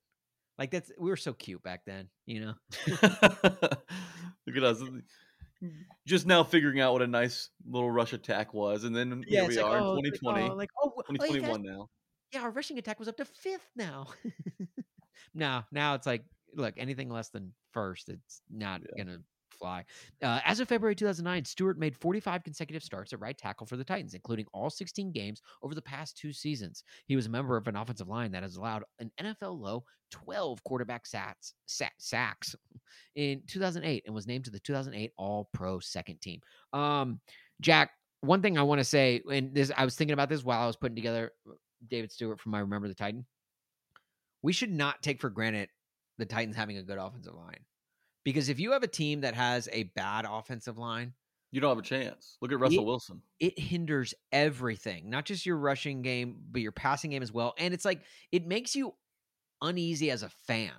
Like 0.58 0.72
that's 0.72 0.90
we 0.98 1.10
were 1.10 1.16
so 1.16 1.32
cute 1.32 1.62
back 1.62 1.82
then, 1.86 2.08
you 2.26 2.40
know. 2.40 2.54
Look 3.02 4.56
at 4.56 4.64
us. 4.64 4.82
Just 6.06 6.26
now 6.26 6.42
figuring 6.42 6.80
out 6.80 6.92
what 6.94 7.02
a 7.02 7.06
nice 7.06 7.50
little 7.68 7.90
rush 7.90 8.12
attack 8.14 8.52
was. 8.54 8.84
And 8.84 8.96
then 8.96 9.22
here 9.26 9.46
we 9.46 9.56
like, 9.56 9.64
are 9.64 9.78
oh, 9.78 9.96
in 9.96 10.04
2020, 10.04 10.40
Like, 10.42 10.50
oh, 10.50 10.54
like, 10.54 10.70
oh, 10.82 10.92
oh, 10.96 11.02
you 11.12 11.18
guys- 11.18 11.28
2021 11.28 11.62
now. 11.62 11.88
Yeah, 12.32 12.42
our 12.42 12.50
rushing 12.50 12.78
attack 12.78 12.98
was 12.98 13.08
up 13.08 13.16
to 13.18 13.24
fifth 13.24 13.68
now. 13.76 14.06
no, 15.34 15.62
now 15.72 15.94
it's 15.94 16.06
like, 16.06 16.24
look, 16.54 16.74
anything 16.76 17.08
less 17.10 17.28
than 17.30 17.52
first, 17.72 18.08
it's 18.08 18.42
not 18.50 18.80
Yeah. 18.96 19.04
gonna 19.04 19.18
fly. 19.50 19.84
Uh, 20.22 20.40
as 20.44 20.58
of 20.60 20.68
February 20.68 20.94
2009, 20.94 21.44
Stewart 21.44 21.78
made 21.78 21.94
45 21.96 22.42
consecutive 22.42 22.82
starts 22.82 23.12
at 23.12 23.20
right 23.20 23.36
tackle 23.36 23.66
for 23.66 23.76
the 23.76 23.84
Titans, 23.84 24.14
including 24.14 24.46
all 24.54 24.70
16 24.70 25.12
games 25.12 25.42
over 25.62 25.74
the 25.74 25.82
past 25.82 26.16
two 26.16 26.32
seasons. 26.32 26.82
He 27.06 27.16
was 27.16 27.26
a 27.26 27.30
member 27.30 27.56
of 27.56 27.68
an 27.68 27.76
offensive 27.76 28.08
line 28.08 28.32
that 28.32 28.42
has 28.42 28.56
allowed 28.56 28.84
an 29.00 29.10
NFL 29.20 29.60
low 29.60 29.84
12 30.12 30.64
quarterback 30.64 31.06
sacks, 31.06 31.52
sa- 31.66 31.88
sacks 31.98 32.54
in 33.16 33.42
2008 33.46 34.04
and 34.06 34.14
was 34.14 34.26
named 34.26 34.44
to 34.46 34.50
the 34.50 34.60
2008 34.60 35.12
All 35.18 35.48
Pro 35.52 35.78
second 35.78 36.20
team. 36.20 36.40
Um, 36.72 37.20
Jack, 37.60 37.90
one 38.22 38.40
thing 38.42 38.56
I 38.58 38.62
want 38.62 38.78
to 38.80 38.84
say, 38.84 39.20
and 39.30 39.54
this 39.54 39.70
I 39.76 39.84
was 39.84 39.94
thinking 39.94 40.14
about 40.14 40.28
this 40.30 40.42
while 40.42 40.62
I 40.62 40.66
was 40.66 40.76
putting 40.76 40.96
together 40.96 41.32
David 41.88 42.12
Stewart 42.12 42.40
from 42.40 42.54
I 42.54 42.60
Remember 42.60 42.88
the 42.88 42.94
Titan. 42.94 43.26
We 44.42 44.52
should 44.52 44.72
not 44.72 45.02
take 45.02 45.20
for 45.20 45.30
granted 45.30 45.68
the 46.18 46.26
Titans 46.26 46.56
having 46.56 46.78
a 46.78 46.82
good 46.82 46.98
offensive 46.98 47.34
line. 47.34 47.60
Because 48.24 48.48
if 48.48 48.60
you 48.60 48.72
have 48.72 48.82
a 48.82 48.88
team 48.88 49.22
that 49.22 49.34
has 49.34 49.68
a 49.72 49.84
bad 49.94 50.26
offensive 50.28 50.78
line, 50.78 51.14
You 51.52 51.60
don't 51.60 51.70
have 51.70 51.78
a 51.78 51.82
chance. 51.82 52.36
Look 52.40 52.52
at 52.52 52.60
Russell 52.60 52.80
Ye- 52.82 52.84
Wilson. 52.86 53.22
it 53.40 53.58
hinders 53.58 54.14
everything, 54.30 55.10
not 55.10 55.24
just 55.24 55.44
your 55.46 55.56
rushing 55.56 56.02
game, 56.02 56.36
but 56.50 56.60
your 56.62 56.72
passing 56.72 57.10
game 57.10 57.22
as 57.22 57.32
well. 57.32 57.54
And 57.58 57.74
it's 57.74 57.84
like 57.84 58.02
it 58.30 58.46
makes 58.46 58.76
you 58.76 58.94
uneasy 59.62 60.10
as 60.10 60.22
a 60.22 60.28
fan. 60.46 60.72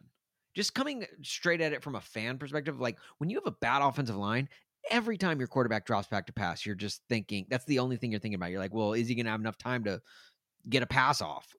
Just 0.55 0.73
coming 0.73 1.05
straight 1.23 1.61
at 1.61 1.73
it 1.73 1.83
from 1.83 1.95
a 1.95 2.01
fan 2.01 2.37
perspective, 2.37 2.79
like 2.79 2.97
when 3.17 3.29
you 3.29 3.37
have 3.37 3.47
a 3.47 3.57
bad 3.59 3.81
offensive 3.81 4.15
line, 4.17 4.49
every 4.89 5.17
time 5.17 5.39
your 5.39 5.47
quarterback 5.47 5.85
drops 5.85 6.07
back 6.07 6.27
to 6.27 6.33
pass, 6.33 6.65
you're 6.65 6.75
just 6.75 7.01
thinking 7.09 7.45
that's 7.49 7.65
the 7.65 7.79
only 7.79 7.95
thing 7.97 8.11
you're 8.11 8.19
thinking 8.19 8.35
about. 8.35 8.51
You're 8.51 8.59
like, 8.59 8.73
well, 8.73 8.93
is 8.93 9.07
he 9.07 9.15
going 9.15 9.25
to 9.25 9.31
have 9.31 9.39
enough 9.39 9.57
time 9.57 9.83
to 9.85 10.01
get 10.69 10.83
a 10.83 10.87
pass 10.87 11.21
off? 11.21 11.55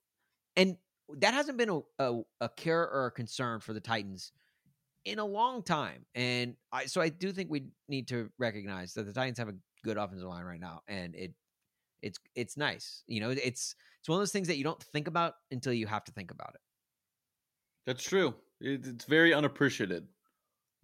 And 0.57 0.77
that 1.19 1.35
hasn't 1.35 1.59
been 1.59 1.71
a, 1.71 1.81
a, 1.99 2.21
a 2.41 2.49
care 2.51 2.89
or 2.89 3.07
a 3.07 3.11
concern 3.11 3.61
for 3.61 3.73
the 3.73 3.81
Titans 3.81 4.33
in 5.05 5.19
a 5.19 5.25
long 5.25 5.63
time. 5.63 6.07
And 6.15 6.55
I 6.73 6.87
so 6.87 7.01
I 7.01 7.09
do 7.09 7.33
think 7.33 7.51
we 7.51 7.67
need 7.89 8.09
to 8.09 8.31
recognize 8.39 8.95
that 8.95 9.05
the 9.05 9.13
Titans 9.13 9.39
have 9.39 9.49
a 9.49 9.55
good 9.85 9.97
offensive 9.97 10.29
line 10.29 10.45
right 10.45 10.61
now, 10.61 10.81
and 10.89 11.15
it 11.15 11.35
it's 12.03 12.19
it's 12.35 12.57
nice. 12.57 13.03
You 13.07 13.21
know, 13.21 13.31
it's 13.31 13.75
it's 14.01 14.09
one 14.09 14.17
of 14.17 14.21
those 14.21 14.33
things 14.33 14.49
that 14.49 14.57
you 14.57 14.65
don't 14.65 14.83
think 14.83 15.09
about 15.09 15.35
until 15.51 15.73
you 15.73 15.87
have 15.87 16.05
to 16.05 16.13
think 16.13 16.31
about 16.31 16.51
it. 16.55 16.61
That's 17.87 18.03
true. 18.03 18.35
It, 18.61 18.87
it's 18.87 19.05
very 19.05 19.35
unappreciated. 19.35 20.07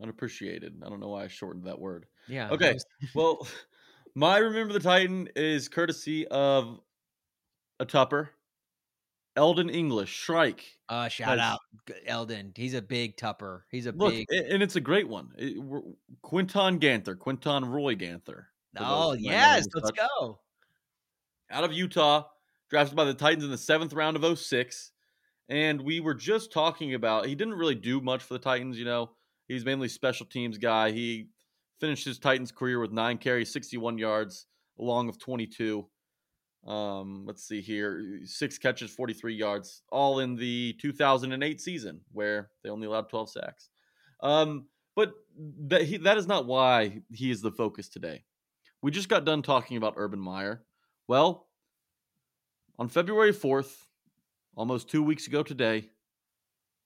Unappreciated. 0.00 0.80
I 0.84 0.88
don't 0.88 1.00
know 1.00 1.08
why 1.08 1.24
I 1.24 1.28
shortened 1.28 1.64
that 1.64 1.78
word. 1.78 2.06
Yeah. 2.28 2.50
Okay. 2.50 2.76
Well, 3.14 3.46
my 4.14 4.38
remember 4.38 4.72
the 4.72 4.80
Titan 4.80 5.28
is 5.36 5.68
courtesy 5.68 6.26
of 6.28 6.80
a 7.80 7.84
Tupper, 7.86 8.30
Eldon 9.36 9.70
English, 9.70 10.10
Shrike. 10.10 10.64
Uh, 10.88 11.08
shout 11.08 11.38
has- 11.38 11.40
out 11.40 11.60
Eldon. 12.06 12.52
He's 12.56 12.74
a 12.74 12.82
big 12.82 13.16
tupper. 13.16 13.66
He's 13.70 13.86
a 13.86 13.92
Look, 13.92 14.12
big. 14.14 14.26
and 14.30 14.62
it's 14.62 14.76
a 14.76 14.80
great 14.80 15.08
one. 15.08 15.32
It- 15.38 15.62
Quinton 16.22 16.78
Ganther, 16.78 17.14
Quinton 17.16 17.64
Roy 17.64 17.94
Ganther. 17.94 18.48
Oh 18.76 18.80
who 18.80 18.84
might 18.84 18.90
know 18.90 19.12
him 19.12 19.20
yes, 19.24 19.66
let's 19.74 19.88
such. 19.88 19.96
go. 20.18 20.40
out 21.50 21.64
of 21.64 21.72
Utah, 21.72 22.24
drafted 22.68 22.96
by 22.96 23.04
the 23.04 23.14
Titans 23.14 23.44
in 23.44 23.50
the 23.50 23.58
seventh 23.58 23.92
round 23.92 24.16
of 24.16 24.38
06. 24.38 24.92
And 25.48 25.80
we 25.80 26.00
were 26.00 26.14
just 26.14 26.52
talking 26.52 26.92
about 26.94 27.24
he 27.26 27.34
didn't 27.34 27.54
really 27.54 27.74
do 27.74 28.00
much 28.02 28.22
for 28.22 28.34
the 28.34 28.38
Titans, 28.40 28.78
you 28.78 28.84
know. 28.84 29.12
He's 29.46 29.64
mainly 29.64 29.88
special 29.88 30.26
teams 30.26 30.58
guy. 30.58 30.90
He 30.90 31.28
finished 31.80 32.04
his 32.04 32.18
Titans 32.18 32.52
career 32.52 32.78
with 32.80 32.92
nine 32.92 33.16
carries, 33.16 33.50
61 33.52 33.96
yards, 33.96 34.46
along 34.78 35.08
of 35.08 35.18
22. 35.18 35.88
Um, 36.68 37.24
let's 37.26 37.48
see 37.48 37.60
here. 37.62 38.20
Six 38.24 38.58
catches, 38.58 38.90
43 38.90 39.34
yards, 39.34 39.82
all 39.90 40.20
in 40.20 40.36
the 40.36 40.74
2008 40.80 41.60
season 41.60 42.00
where 42.12 42.50
they 42.62 42.70
only 42.70 42.86
allowed 42.86 43.08
12 43.08 43.30
sacks. 43.30 43.70
Um, 44.22 44.66
but 44.94 45.14
that 45.68 45.82
he, 45.82 45.96
that 45.98 46.18
is 46.18 46.26
not 46.26 46.46
why 46.46 47.00
he 47.12 47.30
is 47.30 47.40
the 47.40 47.50
focus 47.52 47.88
today. 47.88 48.24
We 48.82 48.90
just 48.90 49.08
got 49.08 49.24
done 49.24 49.42
talking 49.42 49.76
about 49.76 49.94
Urban 49.96 50.20
Meyer. 50.20 50.62
Well, 51.06 51.46
on 52.78 52.88
February 52.88 53.32
4th, 53.32 53.74
almost 54.54 54.90
two 54.90 55.02
weeks 55.02 55.26
ago 55.26 55.42
today, 55.42 55.80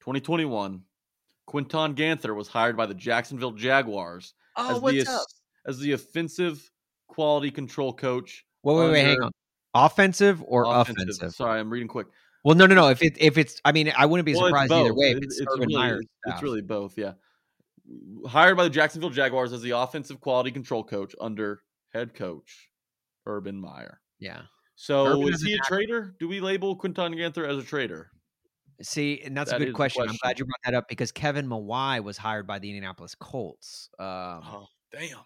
2021, 0.00 0.82
Quinton 1.46 1.94
Ganther 1.94 2.34
was 2.34 2.48
hired 2.48 2.76
by 2.76 2.86
the 2.86 2.94
Jacksonville 2.94 3.52
Jaguars 3.52 4.34
Oh, 4.56 4.76
as, 4.76 4.80
what's 4.80 5.04
the, 5.04 5.10
up? 5.10 5.26
as 5.66 5.78
the 5.78 5.92
offensive 5.92 6.70
quality 7.08 7.50
control 7.50 7.92
coach. 7.92 8.44
Wait, 8.62 8.76
wait, 8.76 8.90
wait, 8.92 9.04
hang 9.04 9.22
on. 9.22 9.32
Offensive 9.74 10.42
or 10.46 10.64
offensive- 10.64 11.02
offensive? 11.08 11.32
Sorry, 11.34 11.58
I'm 11.60 11.70
reading 11.70 11.88
quick. 11.88 12.06
Well, 12.44 12.56
no, 12.56 12.66
no, 12.66 12.74
no. 12.74 12.88
If 12.88 13.02
it 13.02 13.16
if 13.20 13.38
it's, 13.38 13.60
I 13.64 13.72
mean, 13.72 13.92
I 13.96 14.06
wouldn't 14.06 14.26
be 14.26 14.34
Well, 14.34 14.46
surprised 14.48 14.72
either 14.72 14.92
way. 14.94 15.12
It's, 15.12 15.38
it's 15.40 15.52
Urban 15.54 15.68
really, 15.68 16.06
it's- 16.26 16.42
really 16.42 16.60
both, 16.60 16.98
yeah. 16.98 17.12
Hired 18.26 18.56
by 18.56 18.64
the 18.64 18.70
Jacksonville 18.70 19.10
Jaguars 19.10 19.52
as 19.52 19.62
the 19.62 19.70
offensive 19.72 20.20
quality 20.20 20.50
control 20.50 20.82
coach 20.84 21.14
under 21.20 21.62
head 21.92 22.14
coach 22.14 22.68
Urban 23.26 23.60
Meyer. 23.60 24.00
yeah. 24.18 24.42
So 24.74 25.06
Urban 25.06 25.32
is 25.34 25.42
he 25.42 25.54
a 25.54 25.58
traitor? 25.58 26.16
Do 26.18 26.26
we 26.26 26.40
label 26.40 26.74
Quinton 26.74 27.16
Ganther 27.16 27.46
as 27.46 27.56
a 27.58 27.62
traitor? 27.62 28.10
See, 28.80 29.20
and 29.24 29.36
that's 29.36 29.50
That 29.50 29.56
a 29.56 29.64
good 29.66 29.68
the 29.68 29.72
question. 29.76 30.02
I'm 30.08 30.16
glad 30.22 30.38
you 30.40 30.44
brought 30.44 30.60
that 30.64 30.74
up 30.74 30.88
because 30.88 31.12
Kevin 31.12 31.46
Mawae 31.46 32.02
was 32.02 32.16
hired 32.16 32.48
by 32.48 32.58
the 32.58 32.68
Indianapolis 32.68 33.14
Colts. 33.14 33.90
Um, 34.00 34.06
Oh, 34.08 34.66
damn. 34.90 35.18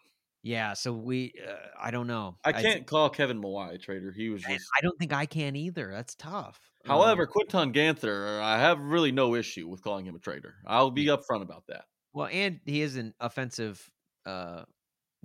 Yeah, 0.47 0.75
so 0.75 0.93
we, 0.93 1.33
uh, 1.45 1.55
I 1.77 1.91
don't 1.91 2.07
know. 2.07 2.37
I 2.45 2.53
can't 2.53 2.87
call 2.87 3.11
Kevin 3.11 3.43
Mawae 3.43 3.75
a 3.75 3.79
traitor. 3.79 4.13
He 4.13 4.31
was 4.31 4.45
I, 4.47 4.53
just. 4.53 4.67
I 4.79 4.81
don't 4.81 4.97
think 4.97 5.13
I 5.13 5.27
can 5.27 5.57
either. 5.57 5.91
That's 5.91 6.15
tough. 6.15 6.61
Um, 6.85 6.91
However, 6.91 7.27
Quinton 7.27 7.73
Ganther, 7.73 8.41
I 8.41 8.57
have 8.61 8.79
really 8.79 9.11
no 9.11 9.35
issue 9.35 9.67
with 9.67 9.83
calling 9.83 10.07
him 10.07 10.15
a 10.15 10.21
traitor. 10.21 10.55
I'll 10.65 10.93
be 10.93 11.07
upfront 11.07 11.43
about 11.43 11.65
that. 11.67 11.87
well, 12.13 12.29
and 12.31 12.61
he 12.65 12.81
is 12.83 12.95
an 12.95 13.13
offensive 13.19 13.91
uh, 14.25 14.63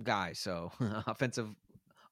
guy, 0.02 0.32
so 0.32 0.72
offensive, 1.06 1.54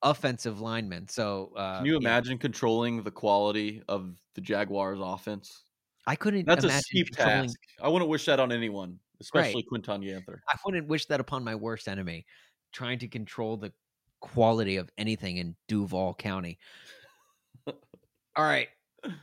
offensive 0.03 0.61
lineman. 0.61 1.09
So 1.09 1.51
uh, 1.57 1.79
Can 1.79 1.87
you 1.87 1.95
yeah, 1.95 1.99
imagine 1.99 2.39
controlling 2.39 3.03
the 3.03 3.11
quality 3.11 3.83
of 3.89 4.15
the 4.37 4.41
Jaguars' 4.41 5.01
offense? 5.03 5.65
I 6.07 6.15
couldn't. 6.15 6.47
That's 6.47 6.65
a 6.65 6.71
steep 6.71 7.09
controlling- 7.09 7.49
task. 7.49 7.59
I 7.83 7.89
wouldn't 7.89 8.09
wish 8.09 8.27
that 8.27 8.39
on 8.39 8.53
anyone, 8.53 9.01
especially 9.21 9.65
Quinton 9.65 10.03
Ganther. 10.03 10.45
I 10.49 10.57
wouldn't 10.65 10.87
wish 10.87 11.07
that 11.07 11.19
upon 11.19 11.43
my 11.43 11.57
worst 11.57 11.89
enemy, 11.89 12.25
trying 12.73 12.99
to 13.01 13.09
control 13.09 13.57
the 13.57 13.73
quality 14.21 14.77
of 14.77 14.91
anything 14.99 15.39
in 15.39 15.57
Duval 15.69 16.15
County. 16.15 16.59
All 17.67 18.45
right. 18.45 18.69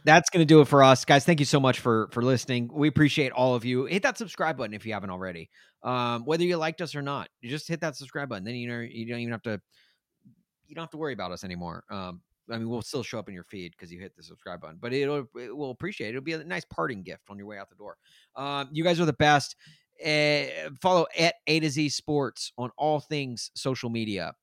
That's 0.05 0.29
going 0.29 0.41
to 0.41 0.45
do 0.45 0.61
it 0.61 0.67
for 0.67 0.83
us. 0.83 1.05
Guys, 1.05 1.23
thank 1.23 1.39
you 1.39 1.45
so 1.45 1.59
much 1.59 1.79
for 1.79 2.09
for 2.11 2.23
listening. 2.23 2.69
We 2.73 2.87
appreciate 2.87 3.31
all 3.31 3.53
of 3.53 3.63
you. 3.63 3.85
Hit 3.85 4.03
that 4.03 4.17
subscribe 4.17 4.57
button 4.57 4.73
if 4.73 4.85
you 4.85 4.93
haven't 4.93 5.11
already. 5.11 5.49
Um, 5.83 6.25
whether 6.25 6.43
you 6.43 6.57
liked 6.57 6.81
us 6.81 6.95
or 6.95 7.03
not, 7.03 7.29
you 7.41 7.49
just 7.49 7.67
hit 7.67 7.81
that 7.81 7.95
subscribe 7.95 8.29
button. 8.29 8.43
Then 8.43 8.55
you 8.55 8.67
know 8.67 8.79
you 8.79 9.05
don't 9.05 9.19
even 9.19 9.31
have 9.33 9.43
to 9.43 9.61
you 10.67 10.75
don't 10.75 10.83
have 10.83 10.91
to 10.91 10.97
worry 10.97 11.13
about 11.13 11.31
us 11.31 11.43
anymore. 11.43 11.83
Um, 11.89 12.21
I 12.49 12.57
mean, 12.57 12.69
we'll 12.69 12.81
still 12.81 13.03
show 13.03 13.19
up 13.19 13.27
in 13.27 13.35
your 13.35 13.43
feed 13.43 13.73
because 13.77 13.91
you 13.91 13.99
hit 13.99 14.15
the 14.15 14.23
subscribe 14.23 14.61
button, 14.61 14.77
but 14.81 14.93
it'll 14.93 15.27
it 15.35 15.55
will 15.55 15.71
appreciate 15.71 16.07
it. 16.07 16.09
It'll 16.11 16.21
be 16.21 16.33
a 16.33 16.43
nice 16.43 16.65
parting 16.65 17.03
gift 17.03 17.23
on 17.29 17.37
your 17.37 17.47
way 17.47 17.57
out 17.57 17.69
the 17.69 17.75
door. 17.75 17.97
Um, 18.35 18.69
you 18.71 18.83
guys 18.83 18.99
are 18.99 19.05
the 19.05 19.13
best. 19.13 19.55
Uh, 20.05 20.69
follow 20.81 21.05
at 21.17 21.35
A 21.47 21.59
to 21.59 21.69
Z 21.69 21.89
Sports 21.89 22.51
on 22.57 22.69
all 22.77 22.99
things 22.99 23.51
social 23.55 23.89
media 23.89 24.33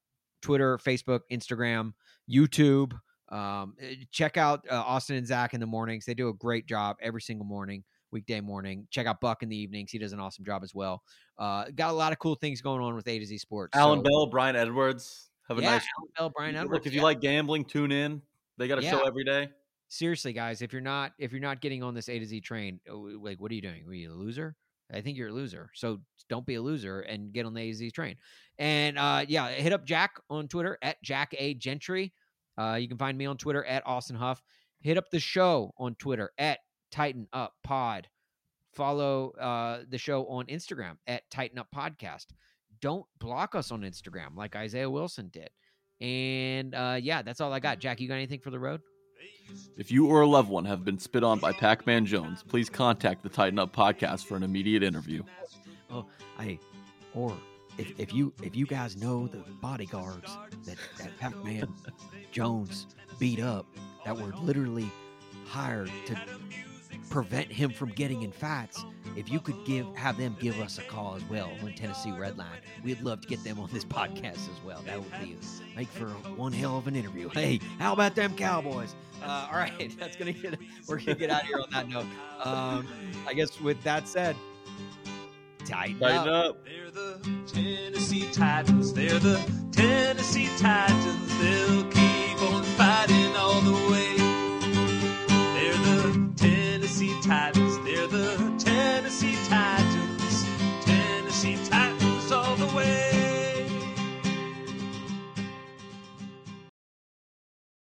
Twitter, 0.43 0.79
Facebook, 0.79 1.21
Instagram, 1.31 1.93
YouTube. 2.31 2.93
Um, 3.31 3.75
eh, 3.81 3.95
check 4.11 4.37
out 4.37 4.65
uh, 4.71 4.75
Austin 4.75 5.17
and 5.17 5.27
Zach 5.27 5.55
in 5.55 5.61
the 5.61 5.67
mornings. 5.67 6.05
They 6.05 6.15
do 6.15 6.29
a 6.29 6.35
great 6.35 6.67
job 6.67 6.97
every 7.01 7.23
single 7.23 7.47
morning, 7.47 7.83
weekday 8.11 8.41
morning. 8.41 8.87
Check 8.91 9.07
out 9.07 9.21
Buck 9.21 9.43
in 9.43 9.49
the 9.49 9.57
evenings. 9.57 9.91
He 9.91 9.99
does 9.99 10.13
an 10.13 10.21
awesome 10.21 10.45
job 10.45 10.63
as 10.63 10.75
well. 10.75 11.03
Uh, 11.39 11.65
got 11.75 11.91
a 11.91 11.95
lot 11.95 12.13
of 12.13 12.19
cool 12.19 12.35
things 12.35 12.61
going 12.61 12.83
on 12.83 12.95
with 12.95 13.09
A 13.09 13.19
to 13.19 13.25
Z 13.27 13.39
Sports. 13.39 13.77
Alan 13.77 14.01
So- 14.01 14.03
Bell, 14.03 14.27
Brian 14.27 14.57
Edwards 14.57 15.31
have 15.49 15.59
a 15.59 15.63
yeah, 15.63 15.71
nice. 15.71 15.87
Alan 15.99 16.11
Bell, 16.17 16.33
Brian 16.37 16.55
Look, 16.55 16.65
Edwards. 16.65 16.87
if 16.87 16.93
you 16.93 16.99
yeah. 17.01 17.05
like 17.05 17.21
gambling, 17.21 17.65
tune 17.65 17.93
in. 17.93 18.21
They 18.59 18.69
got 18.69 18.79
a 18.79 18.83
show 18.83 19.01
every 19.07 19.25
day. 19.25 19.49
seriously 19.89 20.33
guys 20.33 20.63
if 20.63 20.73
you're 20.73 20.83
not 20.83 21.13
if 21.19 21.31
you're 21.31 21.41
not 21.41 21.61
getting 21.61 21.83
on 21.83 21.95
this 21.95 22.09
a 22.09 22.19
to 22.19 22.25
z 22.27 22.41
train 22.41 22.81
uh, 22.91 22.95
like 22.97 23.41
what 23.41 23.51
are 23.51 23.55
you 23.55 23.61
doing 23.61 23.85
are 23.87 23.93
you 23.93 24.11
a 24.11 24.15
loser 24.15 24.57
i 24.93 25.01
think 25.01 25.17
you're 25.17 25.29
a 25.29 25.33
loser 25.33 25.71
so 25.75 26.01
don't 26.29 26.47
be 26.47 26.55
a 26.55 26.63
loser 26.63 27.01
and 27.01 27.33
get 27.33 27.47
on 27.47 27.55
the 27.55 27.61
a 27.61 27.71
to 27.71 27.75
z 27.77 27.91
train. 27.91 28.17
And 28.59 28.99
uh 28.99 29.25
yeah 29.27 29.49
hit 29.49 29.73
up 29.73 29.85
jack 29.85 30.13
on 30.31 30.49
twitter 30.49 30.79
at 30.83 31.03
jack 31.03 31.35
a. 31.39 31.55
Gentry. 31.55 32.13
Uh 32.59 32.79
you 32.81 32.89
can 32.89 32.99
find 32.99 33.17
me 33.17 33.27
on 33.27 33.37
twitter 33.37 33.65
at 33.65 33.87
austin 33.87 34.17
huff. 34.17 34.43
Hit 34.81 34.99
up 34.99 35.11
the 35.11 35.21
show 35.21 35.73
on 35.79 35.95
twitter 35.97 36.31
at 36.39 36.59
titan 36.91 37.29
up 37.33 37.55
pod. 37.63 38.09
Follow 38.75 39.31
uh 39.33 39.83
the 39.89 39.99
show 39.99 40.27
on 40.27 40.47
instagram 40.47 40.97
at 41.07 41.29
titan 41.31 41.59
up 41.59 41.69
podcast. 41.75 42.27
Don't 42.81 43.07
block 43.19 43.55
us 43.55 43.71
on 43.71 43.83
instagram 43.83 44.37
like 44.37 44.57
isaiah 44.57 44.91
wilson 44.91 45.29
did. 45.33 45.51
And 46.01 46.75
uh 46.75 46.99
yeah 47.01 47.23
that's 47.23 47.41
all 47.41 47.53
i 47.53 47.61
got. 47.61 47.79
Jack 47.79 48.01
you 48.01 48.09
got 48.09 48.15
anything 48.15 48.41
for 48.41 48.51
the 48.51 48.59
road 48.59 48.81
If 49.77 49.91
you 49.91 50.07
or 50.07 50.23
a 50.23 50.27
loved 50.27 50.49
one 50.49 50.65
have 50.65 50.85
been 50.85 50.99
spit 50.99 51.25
on 51.25 51.39
by 51.39 51.53
Pac 51.53 51.87
Man 51.87 52.07
Jones, 52.07 52.43
please 52.43 52.69
contact 52.69 53.23
the 53.23 53.29
Titan 53.29 53.59
Up 53.59 53.75
podcast 53.75 54.25
for 54.27 54.37
an 54.37 54.43
immediate 54.43 54.83
interview. 54.83 55.23
Oh, 55.91 56.07
I, 56.39 56.59
or 57.15 57.37
if, 57.79 57.99
if 57.99 58.13
you 58.13 58.33
if 58.43 58.57
you 58.57 58.67
guys 58.67 58.97
know 58.97 59.27
the 59.27 59.39
bodyguards 59.61 60.37
that 60.65 60.77
that 60.99 61.19
Pac-Man 61.19 61.73
Jones 62.33 62.87
beat 63.19 63.41
up, 63.41 63.67
that 64.05 64.17
were 64.17 64.33
literally 64.43 64.91
hired 65.47 65.91
to 66.07 66.17
prevent 67.15 67.47
him 67.47 67.71
from 67.71 67.91
getting 67.91 68.23
in 68.23 68.33
fights, 68.33 68.85
if 69.15 69.31
you 69.31 69.39
could 69.39 69.65
give 69.65 69.87
have 69.95 70.19
them 70.19 70.37
give 70.41 70.59
us 70.59 70.79
a 70.79 70.83
call 70.83 71.15
as 71.15 71.23
well 71.31 71.49
on 71.63 71.73
Tennessee 71.75 72.11
Redline, 72.11 72.59
we'd 72.83 73.01
love 73.03 73.21
to 73.21 73.29
get 73.29 73.45
them 73.45 73.61
on 73.61 73.71
this 73.73 73.85
podcast 73.99 74.51
as 74.51 74.65
well. 74.67 74.83
That 74.85 74.99
would 74.99 75.13
be 75.21 75.37
make 75.77 75.87
for 75.87 76.07
one 76.35 76.53
hell 76.53 76.77
of 76.77 76.89
an 76.89 76.97
interview. 76.97 77.29
Hey, 77.29 77.61
how 77.79 77.93
about 77.93 78.17
them 78.17 78.35
Cowboys? 78.35 78.97
Uh, 79.23 79.47
all 79.49 79.57
right, 79.57 79.97
that's 80.01 80.17
gonna 80.17 80.33
get 80.33 80.59
we're 80.89 80.99
gonna 80.99 81.15
get 81.15 81.31
out 81.31 81.43
of 81.43 81.47
here 81.47 81.61
on 81.61 81.71
that 81.71 81.89
note. 81.89 82.07
Um, 82.43 82.89
I 83.29 83.33
guess 83.33 83.61
with 83.61 83.81
that 83.85 84.09
said, 84.09 84.35
titan, 85.65 86.01
Titan 86.01 86.29
up. 86.29 86.47
up. 86.47 86.65
They're 86.65 86.91
the 86.91 87.21
Tennessee 87.47 88.29
Titans. 88.33 88.93
They're 88.93 89.21
the 89.21 89.41
Tennessee 89.71 90.49
Titans. 90.59 91.39
They'll 91.39 91.85
keep 91.93 92.43
on 92.43 92.65
fighting 92.65 93.37
all 93.37 93.61
the 93.61 93.93
way. 93.93 94.24
Tennessee 97.05 97.29
Titans. 97.29 97.79
They're 97.85 98.07
the 98.07 98.55
Tennessee 98.59 99.37
Titans. 99.47 99.84